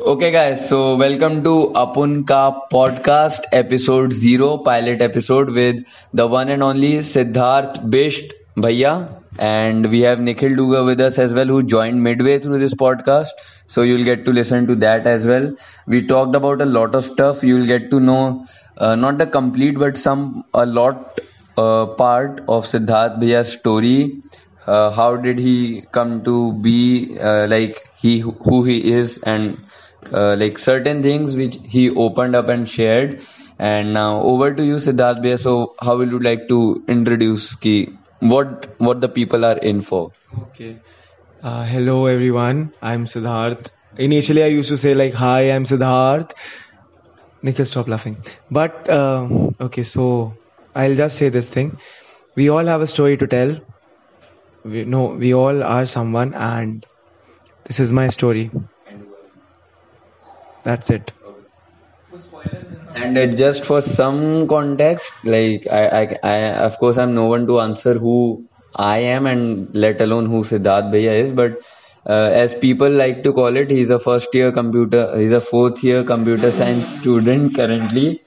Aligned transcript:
Okay, 0.00 0.30
guys, 0.30 0.68
so 0.68 0.96
welcome 0.96 1.44
to 1.44 1.72
Apun 1.74 2.26
Ka 2.26 2.66
podcast, 2.72 3.40
episode 3.52 4.12
zero, 4.12 4.58
pilot 4.58 5.02
episode 5.02 5.50
with 5.50 5.84
the 6.14 6.26
one 6.26 6.48
and 6.48 6.62
only 6.62 6.92
Siddharth 7.00 7.76
Bisht 7.90 8.32
Bhaiya. 8.56 9.22
And 9.38 9.90
we 9.90 10.00
have 10.00 10.18
Nikhil 10.20 10.56
Duga 10.56 10.84
with 10.84 11.00
us 11.00 11.18
as 11.18 11.34
well, 11.34 11.46
who 11.46 11.62
joined 11.62 12.02
midway 12.02 12.38
through 12.38 12.58
this 12.58 12.72
podcast. 12.74 13.28
So 13.66 13.82
you'll 13.82 14.04
get 14.04 14.24
to 14.24 14.32
listen 14.32 14.66
to 14.68 14.74
that 14.76 15.06
as 15.06 15.26
well. 15.26 15.54
We 15.86 16.06
talked 16.06 16.34
about 16.34 16.62
a 16.62 16.66
lot 16.66 16.94
of 16.94 17.04
stuff. 17.04 17.42
You'll 17.42 17.66
get 17.66 17.90
to 17.90 18.00
know 18.00 18.46
uh, 18.78 18.94
not 18.94 19.18
the 19.18 19.26
complete, 19.26 19.78
but 19.78 19.96
some 19.96 20.44
a 20.54 20.64
lot 20.66 21.20
uh, 21.58 21.86
part 21.86 22.40
of 22.48 22.64
Siddharth 22.64 23.20
Bhaiya's 23.20 23.52
story. 23.52 24.22
Uh, 24.66 24.90
how 24.90 25.16
did 25.16 25.38
he 25.38 25.82
come 25.92 26.22
to 26.24 26.52
be 26.54 27.16
like 27.18 27.88
he 27.96 28.20
who 28.20 28.62
he 28.64 28.92
is 28.92 29.18
and 29.18 29.58
uh, 30.12 30.36
like 30.36 30.58
certain 30.58 31.02
things 31.02 31.36
which 31.36 31.58
he 31.64 31.90
opened 31.90 32.36
up 32.36 32.48
and 32.48 32.68
shared 32.68 33.20
and 33.58 33.92
now 33.94 34.22
over 34.22 34.52
to 34.54 34.64
you 34.64 34.76
siddharth 34.86 35.38
so 35.46 35.74
how 35.80 35.96
will 35.96 36.16
you 36.16 36.20
like 36.30 36.46
to 36.54 36.60
introduce 36.88 37.54
ki 37.66 37.74
what 38.34 38.66
what 38.78 39.00
the 39.00 39.12
people 39.20 39.44
are 39.44 39.58
in 39.72 39.82
for 39.90 40.04
Okay. 40.38 40.78
Uh, 41.42 41.64
hello, 41.64 42.06
everyone. 42.06 42.72
I'm 42.82 43.04
Siddharth. 43.04 43.68
Initially, 43.96 44.42
I 44.42 44.48
used 44.48 44.68
to 44.68 44.76
say 44.76 44.94
like, 44.94 45.14
"Hi, 45.14 45.50
I'm 45.52 45.64
Siddharth." 45.64 46.32
Nikhil, 47.42 47.64
stop 47.64 47.88
laughing. 47.88 48.16
But 48.50 48.88
um 48.90 49.54
okay, 49.60 49.82
so 49.82 50.06
I'll 50.74 50.94
just 50.94 51.16
say 51.16 51.28
this 51.30 51.48
thing: 51.48 51.76
we 52.36 52.48
all 52.50 52.72
have 52.74 52.82
a 52.82 52.86
story 52.86 53.16
to 53.22 53.26
tell. 53.26 53.56
We, 54.64 54.84
no, 54.84 55.06
we 55.24 55.32
all 55.34 55.62
are 55.62 55.86
someone, 55.86 56.34
and 56.34 56.86
this 57.66 57.80
is 57.80 57.92
my 57.92 58.08
story. 58.08 58.50
That's 60.64 60.90
it. 60.90 61.12
and 62.94 63.16
uh, 63.18 63.26
just 63.26 63.64
for 63.64 63.80
some 63.80 64.46
context 64.48 65.12
like 65.24 65.66
I, 65.70 65.82
I 66.00 66.16
i 66.22 66.36
of 66.68 66.78
course 66.78 66.98
i'm 66.98 67.14
no 67.14 67.26
one 67.26 67.46
to 67.46 67.60
answer 67.60 67.94
who 67.94 68.46
i 68.76 68.98
am 68.98 69.26
and 69.26 69.74
let 69.74 70.00
alone 70.00 70.26
who 70.26 70.42
siddharth 70.50 70.90
bhaiya 70.94 71.14
is 71.24 71.32
but 71.32 71.58
uh, 72.08 72.30
as 72.42 72.54
people 72.54 72.90
like 72.90 73.22
to 73.24 73.32
call 73.32 73.56
it 73.56 73.70
he's 73.70 73.90
a 73.90 73.98
first 74.00 74.34
year 74.34 74.50
computer 74.52 75.02
he's 75.18 75.32
a 75.32 75.40
fourth 75.40 75.82
year 75.84 76.02
computer 76.04 76.50
science 76.50 76.86
student 76.98 77.54
currently 77.54 78.20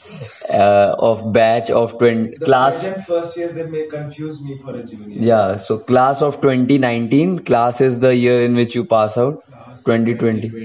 uh, 0.50 0.96
of 1.00 1.34
batch 1.34 1.70
of 1.70 1.98
20 2.00 2.38
class 2.50 2.88
first 3.08 3.38
year 3.38 3.52
they 3.52 3.68
may 3.68 3.88
confuse 3.88 4.42
me 4.44 4.58
for 4.64 4.76
a 4.76 4.84
junior. 4.86 5.22
yeah 5.32 5.58
so 5.58 5.80
class 5.80 6.22
of 6.22 6.40
2019 6.42 7.40
class 7.40 7.82
is 7.82 8.00
the 8.00 8.16
year 8.16 8.44
in 8.44 8.56
which 8.56 8.76
you 8.76 8.86
pass 8.86 9.18
out 9.18 9.44
2020 9.86 10.56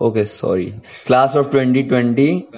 okay 0.00 0.24
sorry 0.24 0.80
class 1.06 1.34
of 1.34 1.50
2020 1.50 2.48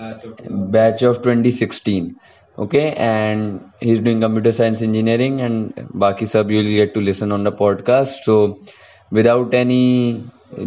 Batch 0.75 1.03
of 1.03 1.23
2016 1.23 2.17
okay 2.59 2.93
and 2.95 3.71
he's 3.81 4.01
doing 4.01 4.21
computer 4.21 4.53
science 4.53 4.83
engineering 4.83 5.41
and 5.41 5.75
baki 6.05 6.27
sab 6.29 6.51
you'll 6.51 6.73
get 6.81 6.95
to 6.95 7.01
listen 7.01 7.33
on 7.33 7.45
the 7.45 7.53
podcast 7.53 8.23
so 8.29 8.37
without 9.11 9.55
any 9.55 10.25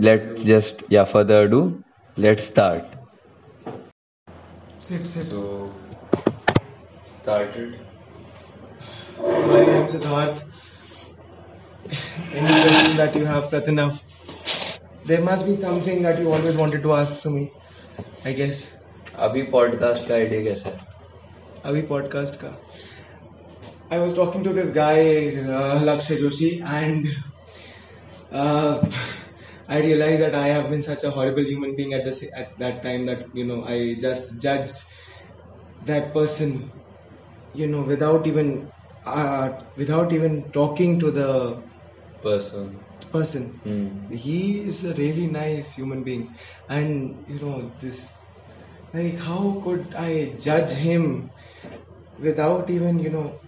let's 0.10 0.44
just 0.44 0.84
yeah 0.90 1.06
further 1.06 1.46
ado 1.46 1.62
let's 2.18 2.44
start 2.44 2.86
sit, 4.80 5.06
sit. 5.06 5.28
so 5.30 5.74
started 7.06 7.80
My 9.20 9.66
name 9.66 9.86
is 9.86 9.94
Siddharth. 9.96 10.44
Any 12.34 12.48
questions 12.62 12.96
that 12.98 13.16
you 13.16 13.26
have, 13.26 13.46
Pratinav? 13.50 14.00
There 15.07 15.21
must 15.23 15.47
be 15.47 15.57
something 15.57 16.03
that 16.03 16.19
you 16.21 16.33
always 16.33 16.57
wanted 16.57 16.83
to 16.83 16.93
ask 16.95 17.23
to 17.23 17.31
me, 17.31 17.53
I 18.25 18.33
guess. 18.33 18.63
अभी 19.29 19.43
podcast 19.53 20.07
का 20.09 20.15
idea 20.15 20.43
कैसा 20.45 20.71
है 20.71 20.87
अभी 21.71 21.83
podcast 21.93 22.37
का. 22.45 22.57
I 23.91 23.99
was 23.99 24.15
talking 24.15 24.43
to 24.45 24.53
this 24.53 24.71
guy, 24.71 25.37
uh, 25.37 25.81
Lakshay 25.85 26.17
Joshi, 26.19 26.61
and 26.65 27.07
uh, 28.31 28.89
I 29.69 29.81
realized 29.81 30.23
that 30.23 30.35
I 30.35 30.49
have 30.49 30.71
been 30.71 30.83
such 30.83 31.05
a 31.05 31.11
horrible 31.11 31.43
human 31.45 31.77
being 31.77 31.93
at 31.93 32.05
the 32.05 32.13
sa- 32.13 32.35
at 32.37 32.49
that 32.59 32.83
time 32.83 33.07
that 33.07 33.25
you 33.33 33.45
know 33.47 33.65
I 33.65 33.95
just 34.01 34.41
judged 34.41 34.75
that 35.83 36.13
person, 36.15 36.71
you 37.53 37.67
know, 37.67 37.83
without 37.83 38.27
even 38.27 38.71
uh, 39.07 39.51
without 39.77 40.13
even 40.13 40.51
talking 40.53 41.01
to 41.01 41.11
the 41.11 41.63
person 42.23 42.86
person. 43.06 43.62
hmm. 43.64 44.08
He 44.10 44.64
is 44.64 44.84
a 44.84 44.94
really 44.94 45.28
nice 45.28 45.74
human 45.74 46.04
being, 46.04 46.36
and 46.68 47.24
you 47.28 47.40
know 47.40 47.76
this. 47.80 48.14
Like, 48.94 49.18
how 49.18 49.62
could 49.64 49.94
I 49.96 50.36
judge 50.40 50.72
him 50.72 51.32
without 52.18 52.70
even 52.70 53.00
you 53.00 53.10
know 53.10 53.40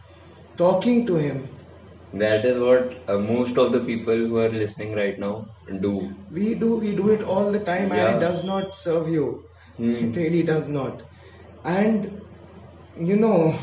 talking 0.57 1.05
to 1.07 1.15
him? 1.15 1.59
that 2.13 2.45
is 2.45 2.59
what 2.59 2.93
uh, 3.09 3.17
most 3.17 3.57
of 3.57 3.71
the 3.71 3.79
people 3.83 4.15
who 4.15 4.37
are 4.37 4.49
listening 4.49 4.93
right 4.95 5.17
now 5.19 5.45
do 5.81 5.93
We 6.29 6.55
do 6.55 6.77
we 6.79 6.95
do 6.95 7.09
it 7.09 7.21
all 7.23 7.51
the 7.51 7.59
time, 7.59 7.91
and 7.91 8.15
it 8.15 8.19
does 8.19 8.43
not 8.43 8.73
serve 8.75 9.09
you. 9.09 9.47
Hmm. 9.77 9.93
It 9.97 10.15
really 10.15 10.43
does 10.43 10.67
not. 10.67 11.03
And 11.63 12.21
you 12.95 13.15
know, 13.17 13.57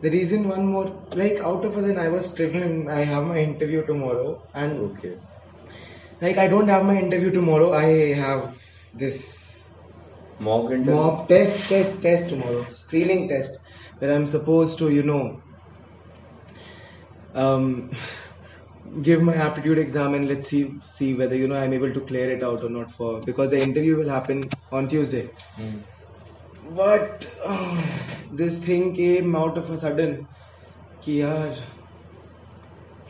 the 0.00 0.10
reason 0.10 0.48
one 0.48 0.66
more 0.66 1.06
like 1.12 1.38
out 1.38 1.64
of 1.64 1.76
a 1.76 1.82
then 1.82 1.98
I 1.98 2.08
was 2.08 2.32
driven. 2.34 2.88
I 2.88 3.00
have 3.04 3.24
my 3.26 3.38
interview 3.40 3.84
tomorrow, 3.86 4.42
and 4.54 4.78
okay 4.90 5.16
like 6.20 6.38
I 6.38 6.48
don't 6.48 6.68
have 6.68 6.84
my 6.84 6.96
interview 6.98 7.30
tomorrow. 7.30 7.72
I 7.72 8.14
have 8.14 8.56
this 8.92 9.72
mock 10.38 10.70
interview 10.72 10.94
mock 10.94 11.28
test, 11.28 11.68
test, 11.68 12.02
test 12.02 12.28
tomorrow, 12.30 12.66
screening 12.68 13.28
test, 13.28 13.52
where 13.98 14.12
I'm 14.12 14.26
supposed 14.26 14.78
to, 14.78 14.90
you 14.90 15.02
know, 15.02 15.42
um, 17.34 17.90
give 19.02 19.22
my 19.22 19.34
aptitude 19.34 19.78
exam 19.78 20.14
and 20.14 20.28
let's 20.28 20.48
see 20.48 20.78
see 20.82 21.14
whether 21.14 21.36
you 21.36 21.48
know 21.48 21.56
I'm 21.56 21.72
able 21.72 21.92
to 21.92 22.00
clear 22.06 22.30
it 22.30 22.42
out 22.42 22.64
or 22.64 22.70
not. 22.70 22.90
For 22.92 23.22
because 23.24 23.50
the 23.50 23.60
interview 23.62 23.96
will 23.96 24.08
happen 24.08 24.48
on 24.70 24.88
Tuesday. 24.88 25.30
Hmm. 25.56 25.80
But 26.75 27.31
uh, 27.45 28.09
this 28.31 28.57
thing 28.57 28.95
came 28.95 29.35
out 29.35 29.57
of 29.57 29.69
a 29.69 29.77
sudden. 29.77 30.29
कि 31.03 31.21
यार 31.21 31.55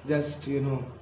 just 0.05 0.47
you 0.47 0.61
know 0.61 0.95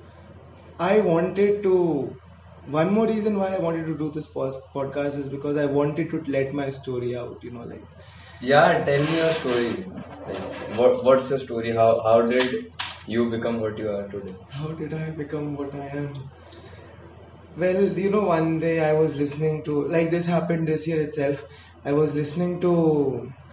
I 0.80 1.02
wanted 1.02 1.64
to 1.64 2.20
one 2.64 2.94
more 2.94 3.08
reason 3.08 3.38
why 3.40 3.56
I 3.56 3.60
wanted 3.60 3.86
to 3.88 3.98
do 3.98 4.12
this 4.12 4.32
pos- 4.34 4.62
podcast 4.76 5.18
is 5.20 5.30
because 5.30 5.58
I 5.58 5.66
wanted 5.68 6.10
to 6.12 6.24
let 6.28 6.54
my 6.54 6.70
story 6.72 7.16
out 7.16 7.38
you 7.44 7.52
know 7.52 7.64
like 7.64 7.86
Yeah, 8.42 8.84
tell 8.84 9.04
me 9.06 9.16
your 9.16 9.32
story. 9.34 9.86
Like, 10.28 10.78
what 10.78 11.02
what's 11.06 11.30
your 11.30 11.40
story? 11.40 11.72
How 11.82 11.90
how 12.10 12.22
did 12.34 12.66
you 13.08 13.30
become 13.30 13.62
what 13.62 13.78
you 13.78 13.90
are 13.90 14.08
today? 14.10 14.36
how 14.52 14.72
did 14.74 14.94
I 14.94 15.10
become 15.10 15.56
what 15.56 15.74
I 15.74 15.88
am 15.88 16.32
well 17.56 17.98
you 17.98 18.10
know 18.10 18.24
one 18.26 18.60
day 18.60 18.80
I 18.84 18.94
was 18.94 19.16
listening 19.16 19.64
to 19.66 19.88
like 19.88 20.12
this 20.12 20.26
happened 20.26 20.68
this 20.68 20.86
year 20.88 21.02
itself 21.02 21.42
I 21.87 21.93
was 21.93 22.15
listening 22.15 22.61
to 22.63 22.73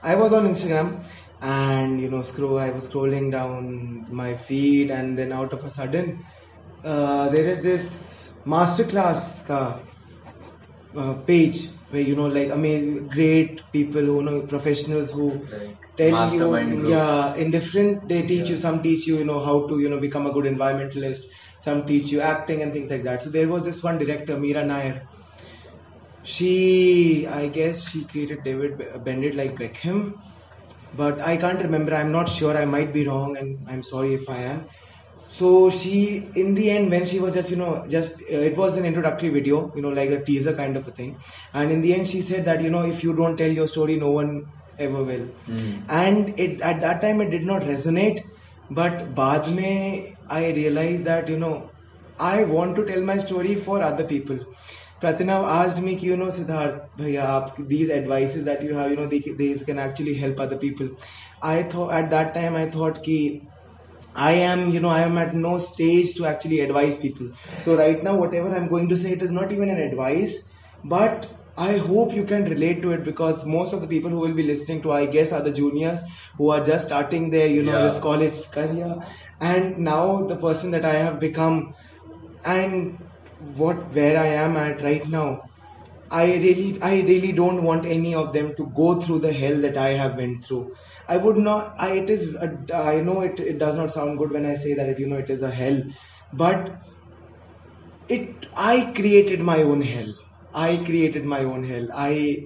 I 0.03 0.15
was 0.15 0.33
on 0.33 0.45
Instagram 0.47 1.05
and 1.41 2.01
you 2.01 2.09
know 2.09 2.21
scroll 2.23 2.59
I 2.59 2.71
was 2.71 2.89
scrolling 2.89 3.31
down 3.31 4.05
my 4.09 4.35
feed 4.35 4.91
and 4.91 5.17
then 5.17 5.31
out 5.31 5.53
of 5.53 5.63
a 5.63 5.69
sudden 5.69 6.23
uh, 6.83 7.29
there 7.29 7.47
is 7.47 7.61
this 7.63 7.87
masterclass 8.47 9.45
ka 9.47 9.61
uh, 10.97 11.15
page 11.23 11.57
where 11.89 12.01
you 12.01 12.15
know 12.15 12.27
like 12.27 12.51
I 12.51 12.55
mean 12.55 13.07
great 13.07 13.61
people 13.71 14.01
who 14.01 14.23
know 14.23 14.45
professionals 14.47 15.11
who 15.11 15.45
Like 15.51 15.79
tell 15.97 16.15
you 16.35 16.45
yeah 16.91 17.35
in 17.35 17.51
different 17.51 18.07
they 18.09 18.25
teach 18.25 18.49
you 18.49 18.57
some 18.57 18.81
teach 18.83 19.07
you 19.07 19.17
you 19.19 19.25
know 19.25 19.39
how 19.39 19.67
to 19.67 19.79
you 19.79 19.89
know 19.89 19.99
become 19.99 20.25
a 20.27 20.31
good 20.33 20.45
environmentalist 20.45 21.21
some 21.57 21.85
teach 21.87 22.11
you 22.11 22.19
acting 22.21 22.61
and 22.61 22.73
things 22.73 22.91
like 22.91 23.03
that. 23.03 23.23
So 23.23 23.29
there 23.29 23.47
was 23.47 23.63
this 23.63 23.81
one 23.81 23.97
director 23.97 24.37
Mira 24.39 24.65
Nair 24.65 25.03
she 26.23 27.27
i 27.27 27.47
guess 27.49 27.83
she 27.89 28.05
created 28.07 28.43
david 28.43 28.71
bennett 29.05 29.35
like 29.35 29.57
beckham 29.57 30.11
but 30.91 31.19
i 31.21 31.37
can't 31.37 31.61
remember. 31.61 31.93
I'm 31.93 32.11
not 32.11 32.29
sure. 32.29 32.55
I 32.57 32.65
might 32.65 32.93
be 32.93 33.07
wrong 33.07 33.35
and 33.37 33.57
i'm 33.69 33.83
sorry 33.83 34.13
if 34.13 34.29
i 34.29 34.37
am. 34.39 34.67
So 35.27 35.69
she 35.71 36.31
in 36.35 36.53
the 36.55 36.69
end 36.71 36.91
when 36.91 37.05
she 37.05 37.19
was 37.19 37.33
just 37.33 37.49
you 37.49 37.57
know 37.57 37.85
just 37.89 38.11
uh, 38.31 38.37
it 38.49 38.57
was 38.57 38.77
an 38.77 38.85
introductory 38.85 39.29
video 39.29 39.71
you 39.75 39.81
know 39.81 39.89
like 39.89 40.11
a 40.11 40.23
teaser 40.23 40.55
kind 40.55 40.77
of 40.77 40.87
a 40.87 40.91
thing. 40.91 41.17
And 41.53 41.71
in 41.71 41.81
the 41.81 41.93
end 41.95 42.07
she 42.09 42.21
said 42.21 42.45
that 42.45 42.61
you 42.61 42.69
know 42.69 42.83
if 42.85 43.03
you 43.03 43.15
don't 43.15 43.37
tell 43.37 43.51
your 43.51 43.67
story 43.67 43.95
no 43.97 44.11
one 44.11 44.43
ever 44.77 45.03
will. 45.03 45.29
Mm. 45.47 45.87
and 45.89 46.39
it 46.39 46.61
at 46.61 46.81
that 46.81 47.01
time 47.01 47.21
it 47.21 47.29
did 47.31 47.43
not 47.43 47.61
resonate 47.63 48.19
but 48.79 49.13
baad 49.19 49.47
mein 49.57 50.15
i 50.37 50.41
realized 50.59 51.03
that 51.09 51.29
you 51.33 51.37
know 51.43 51.55
i 52.19 52.43
want 52.53 52.75
to 52.79 52.85
tell 52.89 53.01
my 53.11 53.17
story 53.17 53.55
for 53.55 53.81
other 53.81 54.05
people. 54.07 54.39
Pratinav 55.03 55.45
asked 55.45 55.81
me, 55.81 55.95
you 55.97 56.15
know, 56.17 56.27
Siddharth, 56.27 56.79
bhaiya, 56.97 57.67
these 57.67 57.89
advices 57.89 58.45
that 58.45 58.63
you 58.63 58.73
have, 58.73 58.89
you 58.91 58.95
know, 58.95 59.07
these 59.07 59.63
can 59.63 59.79
actually 59.79 60.13
help 60.15 60.39
other 60.39 60.57
people. 60.57 60.89
I 61.41 61.63
thought 61.63 61.91
at 61.91 62.09
that 62.11 62.33
time, 62.33 62.55
I 62.55 62.69
thought 62.69 63.03
ki, 63.03 63.41
I 64.15 64.31
am, 64.33 64.69
you 64.69 64.79
know, 64.79 64.89
I 64.89 65.01
am 65.01 65.17
at 65.17 65.35
no 65.35 65.57
stage 65.57 66.15
to 66.15 66.25
actually 66.25 66.61
advise 66.61 66.97
people. 66.97 67.27
So 67.59 67.75
right 67.75 68.01
now, 68.01 68.17
whatever 68.17 68.55
I'm 68.55 68.69
going 68.69 68.89
to 68.89 68.95
say, 68.95 69.11
it 69.11 69.21
is 69.21 69.31
not 69.31 69.51
even 69.51 69.69
an 69.69 69.79
advice, 69.79 70.37
but 70.85 71.29
I 71.57 71.77
hope 71.77 72.13
you 72.13 72.23
can 72.23 72.45
relate 72.45 72.81
to 72.83 72.91
it 72.91 73.03
because 73.03 73.45
most 73.45 73.73
of 73.73 73.81
the 73.81 73.87
people 73.87 74.09
who 74.09 74.19
will 74.19 74.33
be 74.33 74.43
listening 74.43 74.81
to, 74.83 74.91
I 74.91 75.05
guess, 75.05 75.31
are 75.31 75.41
the 75.41 75.51
juniors 75.51 76.01
who 76.37 76.49
are 76.51 76.63
just 76.63 76.87
starting 76.87 77.29
their, 77.29 77.47
you 77.47 77.63
know, 77.63 77.73
yeah. 77.73 77.87
this 77.87 77.99
college 77.99 78.39
career. 78.51 78.95
And 79.41 79.79
now 79.79 80.27
the 80.27 80.37
person 80.37 80.71
that 80.71 80.85
I 80.85 80.93
have 80.93 81.19
become, 81.19 81.73
and 82.45 82.97
what 83.43 83.93
where 83.93 84.17
I 84.19 84.27
am 84.27 84.57
at 84.57 84.81
right 84.83 85.05
now, 85.07 85.41
I 86.11 86.25
really, 86.35 86.81
I 86.81 87.01
really 87.01 87.31
don't 87.33 87.63
want 87.63 87.85
any 87.85 88.15
of 88.15 88.33
them 88.33 88.55
to 88.57 88.71
go 88.75 89.01
through 89.01 89.19
the 89.19 89.33
hell 89.33 89.61
that 89.61 89.77
I 89.77 89.89
have 89.93 90.17
went 90.17 90.45
through. 90.45 90.73
I 91.09 91.17
would 91.17 91.37
not. 91.37 91.75
I 91.79 91.93
it 91.97 92.09
is. 92.09 92.35
uh, 92.35 92.75
I 92.75 93.01
know 93.01 93.21
it. 93.21 93.39
It 93.39 93.59
does 93.59 93.75
not 93.75 93.91
sound 93.91 94.19
good 94.19 94.31
when 94.31 94.45
I 94.45 94.55
say 94.55 94.73
that. 94.75 94.89
It, 94.89 94.99
you 94.99 95.07
know, 95.07 95.17
it 95.17 95.29
is 95.29 95.41
a 95.43 95.51
hell, 95.51 95.83
but 96.33 96.77
it. 98.07 98.45
I 98.55 98.93
created 98.95 99.41
my 99.41 99.61
own 99.63 99.81
hell. 99.81 100.13
I 100.53 100.77
created 100.85 101.25
my 101.25 101.43
own 101.43 101.63
hell. 101.65 101.87
I. 101.93 102.37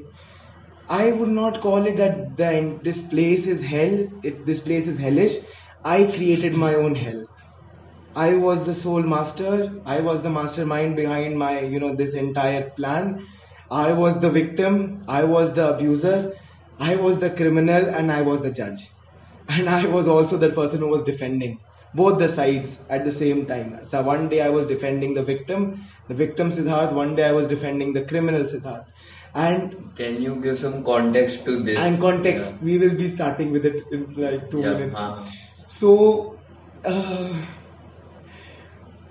I 0.90 1.12
would 1.14 1.30
not 1.30 1.62
call 1.62 1.86
it 1.86 1.98
that. 1.98 2.38
Then 2.38 2.82
this 2.84 3.04
place 3.08 3.48
is 3.48 3.62
hell. 3.62 4.08
It, 4.24 4.46
this 4.48 4.62
place 4.62 4.88
is 4.88 4.98
hellish. 4.98 5.38
I 5.86 6.06
created 6.06 6.56
my 6.56 6.76
own 6.76 6.96
hell. 6.96 7.27
I 8.18 8.36
was 8.36 8.66
the 8.66 8.74
sole 8.74 9.04
master. 9.04 9.54
I 9.86 10.02
was 10.02 10.22
the 10.22 10.30
mastermind 10.30 10.96
behind 10.96 11.38
my, 11.38 11.62
you 11.62 11.80
know, 11.80 11.96
this 11.96 12.14
entire 12.16 12.72
plan. 12.78 13.26
I 13.70 13.94
was 13.94 14.20
the 14.20 14.30
victim. 14.30 15.04
I 15.08 15.24
was 15.26 15.54
the 15.54 15.76
abuser. 15.76 16.34
I 16.80 16.96
was 16.96 17.20
the 17.20 17.32
criminal 17.32 17.90
and 17.90 18.12
I 18.12 18.22
was 18.24 18.42
the 18.42 18.52
judge. 18.52 18.82
And 19.50 19.70
I 19.70 19.86
was 19.88 20.08
also 20.08 20.38
the 20.38 20.52
person 20.52 20.80
who 20.80 20.90
was 20.90 21.04
defending 21.04 21.60
both 21.94 22.20
the 22.20 22.28
sides 22.30 22.78
at 22.90 23.06
the 23.06 23.12
same 23.12 23.46
time. 23.48 23.80
So 23.84 24.02
one 24.04 24.30
day 24.30 24.42
I 24.42 24.50
was 24.50 24.66
defending 24.66 25.14
the 25.14 25.24
victim, 25.24 25.76
the 26.08 26.16
victim 26.16 26.50
Siddharth. 26.52 26.94
One 26.94 27.16
day 27.16 27.24
I 27.24 27.32
was 27.32 27.48
defending 27.48 27.94
the 27.94 28.06
criminal 28.06 28.44
Siddharth. 28.44 28.84
And 29.34 29.76
Can 29.96 30.22
you 30.22 30.42
give 30.42 30.60
some 30.60 30.84
context 30.84 31.46
to 31.46 31.64
this? 31.64 31.78
and 31.80 32.00
context, 32.00 32.62
we 32.62 32.78
will 32.78 32.96
be 32.96 33.08
starting 33.08 33.52
with 33.52 33.66
it 33.66 33.82
in 33.92 34.14
like 34.18 34.42
two 34.52 34.62
Yeah. 34.62 34.74
minutes. 34.74 34.98
huh. 34.98 35.24
So, 35.68 36.40
uh, 36.84 37.46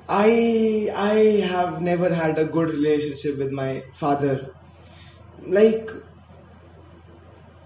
I 0.08 0.90
I 0.92 1.18
have 1.46 1.80
never 1.80 2.12
had 2.12 2.38
a 2.38 2.44
good 2.46 2.70
relationship 2.70 3.38
with 3.38 3.52
my 3.52 3.82
father. 4.00 4.52
Like 5.38 5.90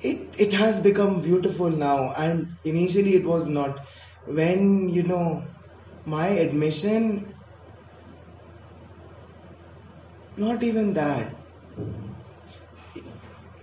it 0.00 0.34
it 0.38 0.52
has 0.52 0.80
become 0.80 1.22
beautiful 1.22 1.70
now, 1.70 2.12
and 2.12 2.46
initially 2.64 3.14
it 3.14 3.24
was 3.26 3.46
not. 3.46 3.80
When 4.24 4.88
you 4.88 5.02
know 5.04 5.54
my 6.04 6.28
admission, 6.28 7.34
not 10.36 10.64
even 10.64 10.94
that. 10.94 11.36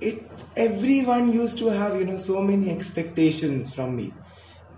It 0.02 0.32
everyone 0.56 1.32
used 1.32 1.60
to 1.60 1.68
have 1.68 1.96
you 2.00 2.06
know 2.06 2.18
so 2.18 2.42
many 2.42 2.72
expectations 2.72 3.72
from 3.76 3.96
me 3.96 4.18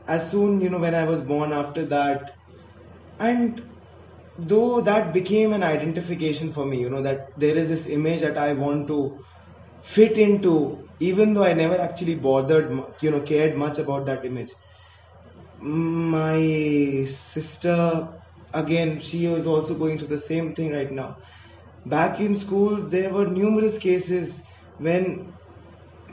as 0.07 0.31
soon 0.31 0.61
you 0.61 0.69
know 0.69 0.79
when 0.79 0.95
i 0.95 1.05
was 1.05 1.21
born 1.21 1.51
after 1.53 1.85
that 1.85 2.31
and 3.19 3.68
though 4.47 4.81
that 4.81 5.13
became 5.13 5.53
an 5.53 5.63
identification 5.63 6.51
for 6.53 6.65
me 6.65 6.79
you 6.79 6.89
know 6.89 7.01
that 7.01 7.21
there 7.37 7.55
is 7.57 7.69
this 7.69 7.85
image 7.87 8.21
that 8.21 8.37
i 8.37 8.53
want 8.53 8.87
to 8.87 9.19
fit 9.81 10.17
into 10.17 10.87
even 10.99 11.33
though 11.33 11.43
i 11.43 11.53
never 11.53 11.79
actually 11.79 12.15
bothered 12.15 12.71
you 13.01 13.11
know 13.11 13.21
cared 13.21 13.55
much 13.57 13.79
about 13.79 14.05
that 14.05 14.25
image 14.25 14.51
my 15.59 17.05
sister 17.07 18.07
again 18.53 18.99
she 18.99 19.27
was 19.27 19.45
also 19.45 19.77
going 19.77 19.97
through 19.97 20.07
the 20.07 20.19
same 20.19 20.53
thing 20.55 20.71
right 20.71 20.91
now 20.91 21.15
back 21.85 22.19
in 22.19 22.35
school 22.35 22.89
there 22.89 23.11
were 23.13 23.27
numerous 23.27 23.77
cases 23.77 24.41
when 24.77 25.37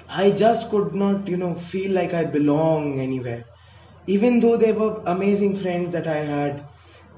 i 0.09 0.31
just 0.31 0.71
could 0.71 0.95
not 0.95 1.29
you 1.29 1.37
know 1.37 1.55
feel 1.55 1.93
like 1.93 2.15
i 2.15 2.25
belong 2.25 3.01
anywhere 3.01 3.45
even 4.07 4.41
though 4.41 4.57
they 4.57 4.73
were 4.73 5.03
amazing 5.07 5.57
friends 5.57 5.93
that 5.93 6.07
I 6.09 6.17
had. 6.25 6.67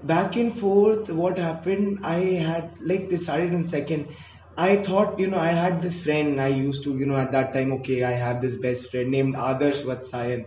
Back 0.03 0.35
and 0.37 0.59
forth, 0.59 1.09
what 1.09 1.39
happened, 1.39 2.01
I 2.03 2.17
had, 2.49 2.73
like, 2.85 3.09
they 3.11 3.17
started 3.17 3.53
in 3.55 3.65
second. 3.65 4.11
I 4.57 4.77
thought, 4.83 5.21
you 5.21 5.29
know, 5.29 5.39
I 5.39 5.53
had 5.53 5.83
this 5.83 6.03
friend, 6.03 6.41
I 6.41 6.49
used 6.49 6.83
to, 6.85 6.97
you 6.99 7.07
know, 7.07 7.17
at 7.17 7.31
that 7.33 7.53
time, 7.55 7.73
okay, 7.75 8.03
I 8.03 8.11
have 8.13 8.43
this 8.43 8.59
best 8.59 8.91
friend 8.91 9.11
named 9.11 9.37
Adarsh 9.37 9.85
Vatsayan. 9.85 10.47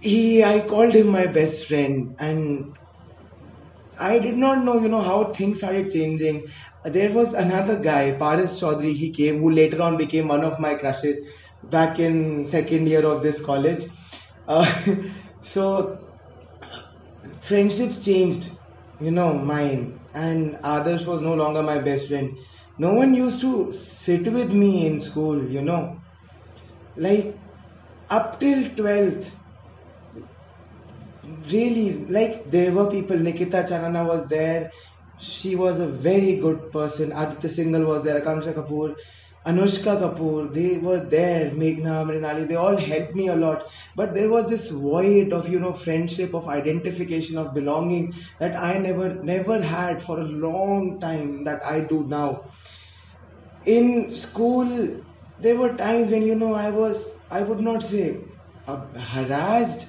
He, 0.00 0.42
I 0.42 0.66
called 0.66 0.94
him 0.94 1.06
my 1.08 1.26
best 1.28 1.66
friend, 1.66 2.16
and 2.18 2.76
I 3.98 4.18
did 4.18 4.36
not 4.36 4.64
know, 4.64 4.80
you 4.80 4.88
know, 4.88 5.02
how 5.02 5.32
things 5.32 5.58
started 5.58 5.90
changing. 5.90 6.46
There 6.84 7.12
was 7.12 7.34
another 7.34 7.78
guy, 7.78 8.12
Paras 8.18 8.60
Chaudhary, 8.60 8.94
he 8.94 9.12
came, 9.12 9.38
who 9.40 9.50
later 9.50 9.82
on 9.82 9.96
became 9.96 10.28
one 10.28 10.42
of 10.44 10.58
my 10.58 10.74
crushes 10.74 11.16
back 11.62 11.98
in 11.98 12.44
second 12.46 12.86
year 12.88 13.04
of 13.04 13.22
this 13.22 13.40
college. 13.44 13.84
Uh, 14.48 14.66
so 15.42 15.99
friendships 17.50 17.98
changed, 18.04 18.48
you 19.00 19.10
know, 19.10 19.34
mine. 19.34 19.98
And 20.14 20.56
Adarsh 20.74 21.06
was 21.06 21.22
no 21.22 21.34
longer 21.34 21.62
my 21.62 21.78
best 21.80 22.08
friend. 22.08 22.36
No 22.78 22.94
one 22.94 23.14
used 23.14 23.40
to 23.42 23.70
sit 23.72 24.32
with 24.32 24.52
me 24.52 24.86
in 24.86 25.00
school, 25.00 25.42
you 25.56 25.62
know. 25.62 25.98
Like 26.96 27.36
up 28.10 28.40
till 28.40 28.64
12th, 28.80 29.30
really, 31.52 32.06
like 32.06 32.44
there 32.50 32.72
were 32.72 32.90
people. 32.90 33.18
Nikita 33.18 33.64
Chanana 33.70 34.06
was 34.06 34.26
there. 34.28 34.70
She 35.18 35.56
was 35.56 35.80
a 35.80 35.88
very 35.88 36.36
good 36.40 36.70
person. 36.72 37.12
Aditya 37.12 37.50
Singhal 37.50 37.86
was 37.86 38.04
there. 38.04 38.20
Akanksha 38.20 38.54
Kapoor. 38.54 38.94
Anushka 39.46 39.98
Kapoor, 40.00 40.52
they 40.54 40.78
were 40.78 41.00
there, 41.08 41.50
Meghna, 41.50 42.04
Mrinali, 42.06 42.46
they 42.48 42.54
all 42.54 42.76
helped 42.76 43.14
me 43.14 43.28
a 43.28 43.36
lot. 43.36 43.64
But 43.96 44.14
there 44.14 44.28
was 44.30 44.48
this 44.48 44.68
void 44.70 45.32
of, 45.32 45.48
you 45.48 45.58
know, 45.60 45.72
friendship, 45.74 46.34
of 46.34 46.48
identification, 46.48 47.36
of 47.38 47.54
belonging 47.54 48.12
that 48.38 48.56
I 48.56 48.78
never, 48.78 49.14
never 49.22 49.60
had 49.62 50.02
for 50.02 50.18
a 50.20 50.24
long 50.24 51.00
time 51.00 51.44
that 51.44 51.64
I 51.64 51.80
do 51.80 52.04
now. 52.06 52.44
In 53.64 54.14
school, 54.16 55.00
there 55.38 55.56
were 55.56 55.74
times 55.76 56.10
when, 56.10 56.22
you 56.22 56.34
know, 56.34 56.52
I 56.54 56.70
was, 56.70 57.08
I 57.30 57.42
would 57.42 57.60
not 57.60 57.82
say 57.82 58.26
uh, 58.66 58.86
harassed, 58.98 59.86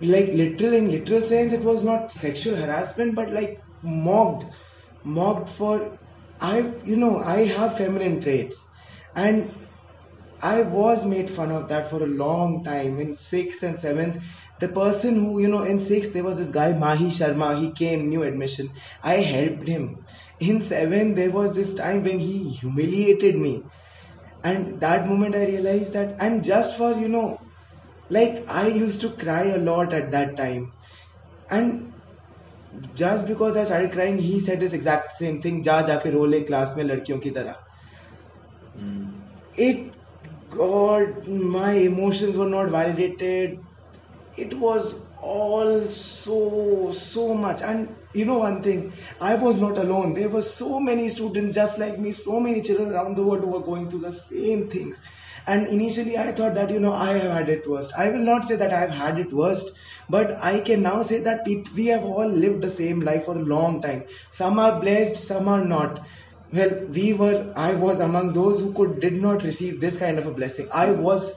like 0.00 0.28
literal, 0.28 0.74
in 0.74 0.90
literal 0.90 1.22
sense, 1.22 1.52
it 1.52 1.62
was 1.62 1.84
not 1.84 2.12
sexual 2.12 2.56
harassment, 2.56 3.14
but 3.14 3.32
like 3.32 3.58
mocked, 3.82 4.46
mocked 5.04 5.50
for 5.50 5.98
I, 6.42 6.74
you 6.84 6.96
know, 6.96 7.18
I 7.18 7.46
have 7.46 7.78
feminine 7.78 8.20
traits, 8.20 8.68
and 9.14 9.54
I 10.42 10.62
was 10.62 11.06
made 11.06 11.30
fun 11.30 11.50
of 11.52 11.68
that 11.68 11.88
for 11.88 12.02
a 12.02 12.06
long 12.06 12.62
time. 12.64 12.98
In 13.00 13.16
sixth 13.16 13.62
and 13.62 13.78
seventh, 13.78 14.22
the 14.60 14.68
person 14.68 15.16
who, 15.16 15.40
you 15.40 15.48
know, 15.48 15.62
in 15.62 15.78
sixth 15.78 16.12
there 16.12 16.24
was 16.24 16.36
this 16.38 16.50
guy 16.50 16.72
Mahi 16.72 17.06
Sharma. 17.08 17.58
He 17.60 17.72
came 17.72 18.08
new 18.10 18.22
admission. 18.24 18.68
I 19.02 19.16
helped 19.16 19.66
him. 19.68 20.04
In 20.40 20.60
seventh, 20.60 21.16
there 21.16 21.30
was 21.30 21.54
this 21.54 21.74
time 21.74 22.02
when 22.04 22.18
he 22.18 22.50
humiliated 22.60 23.36
me, 23.38 23.68
and 24.44 24.80
that 24.80 25.08
moment 25.08 25.34
I 25.36 25.46
realized 25.46 25.94
that. 25.94 26.16
And 26.20 26.44
just 26.44 26.76
for 26.76 26.92
you 26.94 27.08
know, 27.08 27.38
like 28.10 28.44
I 28.48 28.68
used 28.68 29.00
to 29.02 29.16
cry 29.16 29.44
a 29.46 29.58
lot 29.58 29.94
at 29.94 30.12
that 30.12 30.36
time, 30.36 30.72
and 31.50 31.91
just 32.93 33.27
because 33.27 33.57
I 33.57 33.63
started 33.63 33.91
crying, 33.91 34.17
he 34.17 34.39
said 34.39 34.59
this 34.59 34.73
exact 34.73 35.17
same 35.19 35.41
thing. 35.41 35.63
जा 35.63 35.81
जाके 35.81 36.09
रो 36.11 36.25
ले 36.25 36.41
class 36.41 36.73
में 36.77 36.83
लड़कियों 36.83 37.19
की 37.19 37.29
तरह. 37.37 37.55
Hmm. 38.75 39.05
It, 39.57 39.93
God, 40.49 41.27
my 41.27 41.71
emotions 41.73 42.37
were 42.37 42.49
not 42.49 42.69
validated. 42.69 43.57
It 44.37 44.53
was 44.53 44.95
all 45.21 45.89
so 45.89 46.91
so 46.91 47.33
much. 47.33 47.61
And 47.61 47.95
you 48.13 48.25
know 48.25 48.37
one 48.39 48.61
thing, 48.63 48.93
I 49.19 49.35
was 49.35 49.59
not 49.59 49.77
alone. 49.77 50.13
There 50.13 50.29
were 50.29 50.43
so 50.43 50.79
many 50.79 51.09
students 51.09 51.55
just 51.55 51.79
like 51.79 51.99
me, 51.99 52.11
so 52.11 52.39
many 52.39 52.61
children 52.61 52.91
around 52.91 53.17
the 53.17 53.23
world 53.23 53.41
who 53.41 53.49
were 53.49 53.63
going 53.63 53.89
through 53.89 54.01
the 54.01 54.11
same 54.11 54.69
things. 54.69 54.99
and 55.46 55.66
initially, 55.68 56.16
I 56.18 56.32
thought 56.32 56.54
that 56.54 56.70
you 56.70 56.80
know 56.80 56.92
I 56.94 57.14
have 57.18 57.32
had 57.32 57.48
it 57.48 57.62
worst. 57.68 57.92
I 57.96 58.10
will 58.10 58.24
not 58.24 58.44
say 58.44 58.56
that 58.56 58.72
I 58.72 58.80
have 58.80 58.90
had 58.90 59.18
it 59.18 59.32
worst, 59.32 59.70
but 60.08 60.32
I 60.42 60.60
can 60.60 60.82
now 60.82 61.02
say 61.02 61.20
that 61.20 61.40
we 61.46 61.86
have 61.86 62.04
all 62.04 62.26
lived 62.28 62.62
the 62.62 62.68
same 62.70 63.00
life 63.00 63.24
for 63.24 63.36
a 63.36 63.44
long 63.54 63.80
time. 63.82 64.04
Some 64.32 64.58
are 64.58 64.80
blessed, 64.80 65.16
some 65.16 65.48
are 65.48 65.64
not. 65.64 66.00
Well, 66.52 66.86
we 66.90 67.12
were. 67.14 67.52
I 67.56 67.74
was 67.74 67.98
among 68.00 68.32
those 68.34 68.60
who 68.60 68.72
could 68.74 69.00
did 69.00 69.14
not 69.14 69.42
receive 69.42 69.80
this 69.80 69.96
kind 69.96 70.18
of 70.18 70.26
a 70.26 70.34
blessing. 70.34 70.68
I 70.72 70.92
was 70.92 71.32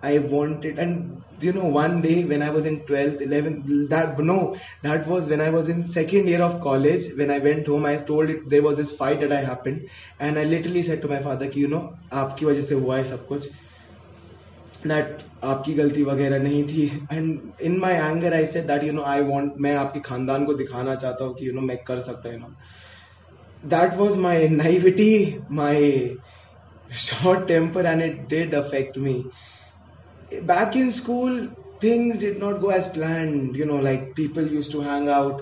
I 0.02 0.18
wanted, 0.18 0.78
and 0.78 1.22
you 1.40 1.52
know, 1.52 1.64
one 1.64 2.02
day 2.02 2.24
when 2.24 2.42
I 2.42 2.50
was 2.50 2.66
in 2.66 2.84
12th, 2.86 3.22
11th, 3.22 3.64
that 3.90 4.18
no, 4.18 4.56
that 4.82 5.06
was 5.06 5.26
when 5.28 5.40
I 5.40 5.50
was 5.50 5.68
in 5.68 5.86
second 5.88 6.28
year 6.28 6.42
of 6.42 6.60
college. 6.60 7.04
When 7.16 7.30
I 7.30 7.38
went 7.38 7.66
home, 7.66 7.86
I 7.86 7.96
told 7.96 8.28
it 8.30 8.38
there 8.48 8.62
was 8.62 8.76
this 8.76 8.92
fight 8.92 9.20
that 9.20 9.32
I 9.32 9.40
happened, 9.40 9.80
and 10.20 10.38
I 10.38 10.44
literally 10.44 10.82
said 10.82 11.00
to 11.02 11.08
my 11.08 11.20
father, 11.20 11.48
कि 11.48 11.56
you 11.56 11.68
know, 11.68 11.84
आपकी 12.12 12.46
वजह 12.46 12.62
से 12.62 12.74
हुआ 12.74 12.96
है 12.98 13.04
सब 13.10 13.26
कुछ. 13.26 13.48
That 14.87 15.17
आपकी 15.43 15.73
गलती 15.73 16.03
वगैरह 16.03 16.39
नहीं 16.43 16.63
थी। 16.67 16.85
And 17.13 17.39
in 17.61 17.77
my 17.79 17.93
anger 17.93 18.33
I 18.33 18.45
said 18.45 18.67
that 18.67 18.83
you 18.83 18.91
know 18.93 19.01
I 19.03 19.21
want 19.23 19.53
मैं 19.61 19.75
आपके 19.75 19.99
खानदान 19.99 20.45
को 20.45 20.53
दिखाना 20.53 20.95
चाहता 20.95 21.25
हूँ 21.25 21.33
कि 21.35 21.45
यू 21.45 21.51
you 21.51 21.55
नो 21.55 21.61
know, 21.61 21.69
मैं 21.69 21.83
कर 21.87 21.99
सकता 21.99 22.29
हूँ। 22.29 22.55
That 23.65 23.93
was 23.95 24.15
my 24.17 24.47
naivety 24.49 25.37
my 25.51 26.15
short 26.97 27.47
temper 27.47 27.85
and 27.85 28.01
it 28.01 28.27
did 28.29 28.53
affect 28.55 28.97
me 28.97 29.13
back 30.33 30.77
in 30.77 30.91
school 30.91 31.39
things 31.83 32.19
did 32.19 32.39
not 32.43 32.59
go 32.59 32.71
as 32.71 32.87
plan 32.93 33.51
you 33.55 33.65
know 33.65 33.79
like 33.81 34.11
people 34.15 34.49
use 34.53 34.71
to 34.71 34.81
hang 34.81 35.09
out 35.09 35.41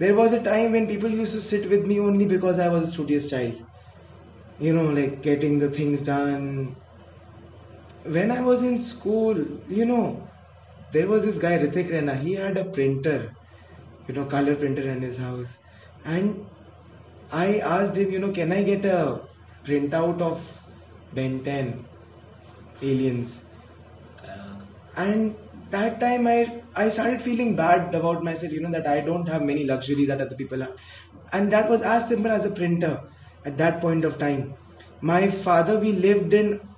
there 0.00 0.12
was 0.12 0.36
a 0.36 0.42
time 0.44 0.72
when 0.72 0.86
people 0.86 1.14
use 1.14 1.34
to 1.34 1.40
sit 1.40 1.66
with 1.66 1.86
me 1.86 1.98
only 1.98 2.26
because 2.26 2.60
I 2.60 2.68
was 2.68 2.82
a 2.82 2.90
studious 2.90 3.28
child 3.30 4.64
you 4.64 4.74
know 4.74 4.90
like 4.90 5.20
getting 5.24 5.60
the 5.62 5.72
things 5.78 6.02
done 6.06 6.74
when 8.04 8.30
i 8.30 8.40
was 8.42 8.62
in 8.62 8.78
school 8.78 9.36
you 9.66 9.84
know 9.84 10.32
there 10.90 11.08
was 11.08 11.24
this 11.24 11.38
guy 11.38 11.58
Ritik 11.58 11.90
Rena 11.90 12.14
he 12.16 12.34
had 12.34 12.56
a 12.58 12.70
printer 12.70 13.30
you 14.06 14.14
know 14.14 14.26
color 14.26 14.56
printer 14.56 14.82
in 14.88 15.02
his 15.02 15.16
house 15.16 15.58
and 16.04 16.46
I 17.30 17.58
asked 17.58 17.96
him 17.96 18.10
you 18.12 18.18
know 18.18 18.32
can 18.32 18.52
I 18.52 18.62
get 18.62 18.84
a 18.84 19.22
printout 19.66 20.20
of 20.22 20.42
Ben 21.12 21.44
10 21.44 21.88
aliens 22.82 23.40
uh. 24.28 24.56
and 24.96 25.36
that 25.70 26.00
time 26.00 26.26
I 26.26 26.62
I 26.76 26.88
started 26.88 27.22
feeling 27.22 27.56
bad 27.56 27.94
about 27.94 28.22
myself, 28.24 28.52
you 28.52 28.60
know, 28.60 28.70
that 28.72 28.86
I 28.86 29.00
don't 29.00 29.28
have 29.28 29.42
many 29.42 29.64
luxuries 29.64 30.08
that 30.08 30.20
other 30.20 30.36
people 30.36 30.60
have. 30.60 30.72
And 31.32 31.52
that 31.52 31.68
was 31.68 31.82
as 31.82 32.08
simple 32.08 32.30
as 32.30 32.44
a 32.44 32.50
printer 32.50 33.00
at 33.44 33.58
that 33.58 33.80
point 33.80 34.04
of 34.04 34.18
time. 34.18 34.54
My 35.02 35.30
father, 35.30 35.78
we 35.78 35.92
lived 35.92 36.32
in 36.34 36.71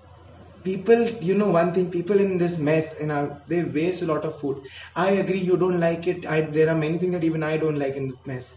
people, 0.65 1.09
you 1.29 1.35
know, 1.35 1.51
one 1.51 1.75
thing, 1.75 1.91
people 1.91 2.19
in 2.21 2.39
this 2.39 2.59
mess, 2.59 2.95
in 2.99 3.11
our, 3.11 3.41
they 3.49 3.65
waste 3.65 4.03
a 4.03 4.07
lot 4.07 4.25
of 4.25 4.39
food. 4.41 4.59
I 4.97 5.11
agree, 5.13 5.41
you 5.41 5.57
don't 5.57 5.81
like 5.81 6.07
it. 6.07 6.27
I, 6.27 6.43
there 6.43 6.69
are 6.71 6.77
many 6.77 6.99
things 6.99 7.13
that 7.13 7.25
even 7.25 7.43
I 7.43 7.57
don't 7.59 7.79
like 7.79 7.97
in 7.97 8.09
the 8.09 8.17
mess. 8.27 8.51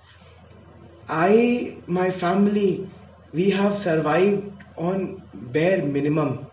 I, 1.10 1.82
my 1.88 2.12
family, 2.12 2.94
we 3.34 3.50
have 3.52 3.78
survived 3.78 4.44
on 4.78 5.28
bare 5.34 5.84
minimum 5.84 6.48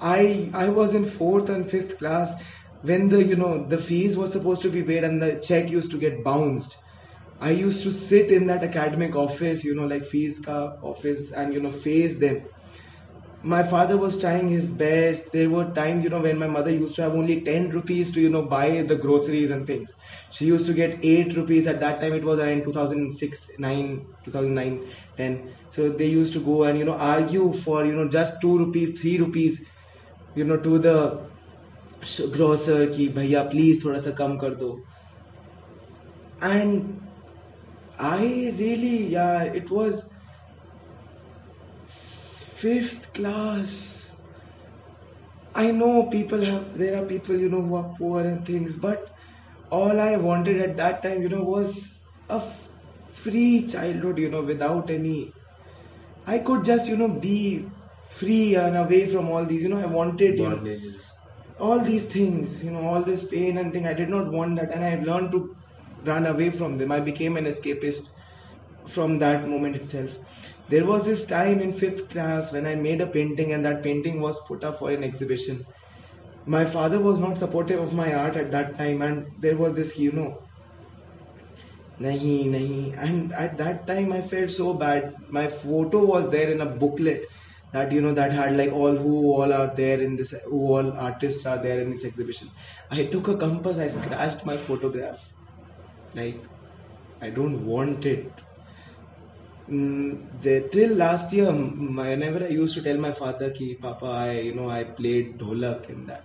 I 0.00 0.50
I 0.54 0.68
was 0.70 0.94
in 0.94 1.06
fourth 1.06 1.48
and 1.50 1.70
fifth 1.70 1.98
class 1.98 2.34
when 2.82 3.08
the 3.10 3.24
you 3.24 3.36
know 3.36 3.68
the 3.68 3.78
fees 3.78 4.16
was 4.16 4.32
supposed 4.32 4.62
to 4.62 4.70
be 4.70 4.82
paid 4.84 5.04
and 5.04 5.22
the 5.22 5.42
check 5.46 5.70
used 5.70 5.90
to 5.92 5.98
get 5.98 6.24
bounced. 6.24 6.76
I 7.40 7.52
used 7.52 7.84
to 7.84 7.92
sit 7.92 8.32
in 8.32 8.46
that 8.48 8.64
academic 8.64 9.16
office, 9.16 9.64
you 9.64 9.74
know, 9.74 9.86
like 9.86 10.04
fees 10.04 10.40
ka 10.44 10.72
office 10.82 11.30
and 11.32 11.54
you 11.54 11.60
know 11.60 11.70
face 11.72 12.20
them 12.20 12.42
my 13.42 13.62
father 13.62 13.96
was 13.96 14.18
trying 14.20 14.48
his 14.48 14.70
best. 14.70 15.24
There 15.32 15.48
were 15.50 15.72
times, 15.72 16.04
you 16.04 16.10
know, 16.10 16.20
when 16.20 16.38
my 16.38 16.46
mother 16.46 16.70
used 16.70 16.96
to 16.96 17.02
have 17.02 17.14
only 17.14 17.42
10 17.42 17.70
rupees 17.70 18.12
to, 18.12 18.20
you 18.20 18.28
know, 18.30 18.46
buy 18.48 18.82
the 18.82 18.96
groceries 18.96 19.50
and 19.50 19.66
things. 19.66 19.90
She 20.30 20.44
used 20.46 20.66
to 20.66 20.74
get 20.74 21.04
8 21.04 21.34
rupees 21.36 21.66
at 21.66 21.80
that 21.80 22.00
time. 22.00 22.12
It 22.12 22.24
was 22.24 22.38
around 22.38 22.64
2006, 22.64 23.40
9, 23.58 24.06
2009, 24.24 24.86
10. 25.16 25.54
So 25.70 25.90
they 25.90 26.06
used 26.06 26.34
to 26.34 26.40
go 26.44 26.64
and, 26.64 26.78
you 26.78 26.84
know, 26.84 26.94
argue 26.94 27.52
for, 27.52 27.84
you 27.86 27.94
know, 27.94 28.08
just 28.08 28.34
2 28.42 28.58
rupees, 28.58 29.00
3 29.00 29.18
rupees, 29.18 29.60
you 30.34 30.44
know, 30.44 30.60
to 30.60 30.78
the 30.78 31.30
grocer 32.32 32.90
ki, 32.92 33.06
bhaiya, 33.14 33.50
please, 33.50 33.82
thoda 33.82 34.02
sa 34.02 34.12
kam 34.12 34.38
kar 34.38 34.54
do. 34.56 34.72
And 36.40 37.12
I 37.98 38.54
really, 38.58 39.06
yeah, 39.06 39.42
it 39.44 39.70
was 39.70 40.09
fifth 42.60 43.12
class. 43.14 44.16
I 45.54 45.70
know 45.72 46.08
people 46.10 46.44
have, 46.44 46.76
there 46.78 47.02
are 47.02 47.06
people, 47.06 47.36
you 47.38 47.48
know, 47.48 47.62
who 47.62 47.74
are 47.74 47.94
poor 47.98 48.20
and 48.20 48.46
things, 48.46 48.76
but 48.76 49.00
all 49.70 50.00
I 50.00 50.16
wanted 50.16 50.60
at 50.60 50.76
that 50.76 51.02
time, 51.02 51.22
you 51.22 51.28
know, 51.28 51.42
was 51.42 52.00
a 52.28 52.34
f- 52.36 52.68
free 53.12 53.66
childhood, 53.68 54.18
you 54.18 54.30
know, 54.30 54.42
without 54.42 54.90
any. 54.90 55.32
I 56.26 56.38
could 56.40 56.64
just, 56.64 56.88
you 56.88 56.96
know, 56.96 57.20
be 57.20 57.72
free 58.16 58.54
and 58.56 58.76
away 58.76 59.08
from 59.08 59.30
all 59.30 59.46
these, 59.46 59.62
you 59.62 59.68
know, 59.68 59.78
I 59.80 59.86
wanted, 59.86 60.38
you 60.38 60.48
know, 60.48 60.62
all 61.58 61.80
these 61.80 62.06
things, 62.06 62.62
you 62.62 62.70
know, 62.70 62.80
all 62.80 63.02
this 63.02 63.26
pain 63.28 63.58
and 63.58 63.72
thing. 63.72 63.86
I 63.86 63.94
did 63.94 64.08
not 64.08 64.32
want 64.32 64.56
that, 64.56 64.72
and 64.72 64.84
I 64.84 64.96
learned 65.02 65.32
to 65.32 65.54
run 66.04 66.26
away 66.26 66.50
from 66.50 66.78
them. 66.78 66.92
I 66.92 67.00
became 67.00 67.36
an 67.36 67.44
escapist 67.46 68.02
from 68.88 69.18
that 69.20 69.48
moment 69.48 69.76
itself. 69.76 70.12
There 70.70 70.86
was 70.86 71.04
this 71.04 71.26
time 71.26 71.60
in 71.60 71.72
fifth 71.72 72.08
class 72.08 72.50
when 72.50 72.66
I 72.66 72.74
made 72.76 73.02
a 73.02 73.06
painting, 73.06 73.52
and 73.52 73.62
that 73.66 73.82
painting 73.82 74.20
was 74.22 74.40
put 74.48 74.64
up 74.64 74.78
for 74.78 74.90
an 74.90 75.04
exhibition. 75.04 75.62
My 76.46 76.64
father 76.66 77.00
was 77.00 77.20
not 77.20 77.38
supportive 77.38 77.80
of 77.80 77.94
my 77.94 78.14
art 78.14 78.36
at 78.36 78.52
that 78.52 78.76
time, 78.76 79.02
and 79.02 79.26
there 79.38 79.56
was 79.56 79.74
this, 79.74 79.98
you 79.98 80.12
know, 80.12 80.36
nahi, 82.02 82.46
nahi. 82.52 82.94
And 82.98 83.32
at 83.32 83.56
that 83.58 83.86
time, 83.86 84.12
I 84.12 84.22
felt 84.22 84.50
so 84.50 84.74
bad. 84.74 85.12
My 85.28 85.46
photo 85.48 86.04
was 86.04 86.30
there 86.30 86.50
in 86.50 86.60
a 86.60 86.76
booklet 86.76 87.24
that 87.72 87.92
you 87.92 88.00
know 88.00 88.12
that 88.12 88.32
had 88.32 88.56
like 88.56 88.72
all 88.72 88.96
who 88.96 89.16
all 89.32 89.52
are 89.52 89.72
there 89.76 90.00
in 90.00 90.16
this 90.16 90.32
who 90.46 90.60
all 90.74 90.92
artists 91.08 91.46
are 91.46 91.58
there 91.62 91.78
in 91.80 91.88
this 91.92 92.04
exhibition 92.04 92.48
i 92.90 93.04
took 93.12 93.28
a 93.28 93.36
compass 93.42 93.78
i 93.78 93.86
scratched 93.96 94.44
my 94.44 94.56
photograph 94.68 95.20
like 96.14 96.44
i 97.22 97.30
don't 97.30 97.64
want 97.64 98.06
it 98.06 98.42
till 99.70 100.94
last 100.96 101.32
year 101.32 101.52
whenever 101.52 102.44
i 102.44 102.48
used 102.48 102.74
to 102.74 102.82
tell 102.82 102.98
my 102.98 103.12
father 103.12 103.50
ki 103.58 103.68
papa 103.82 104.06
i 104.06 104.40
you 104.40 104.54
know 104.54 104.68
i 104.68 104.82
played 104.84 105.38
dholak 105.42 105.88
in 105.88 106.06
that 106.06 106.24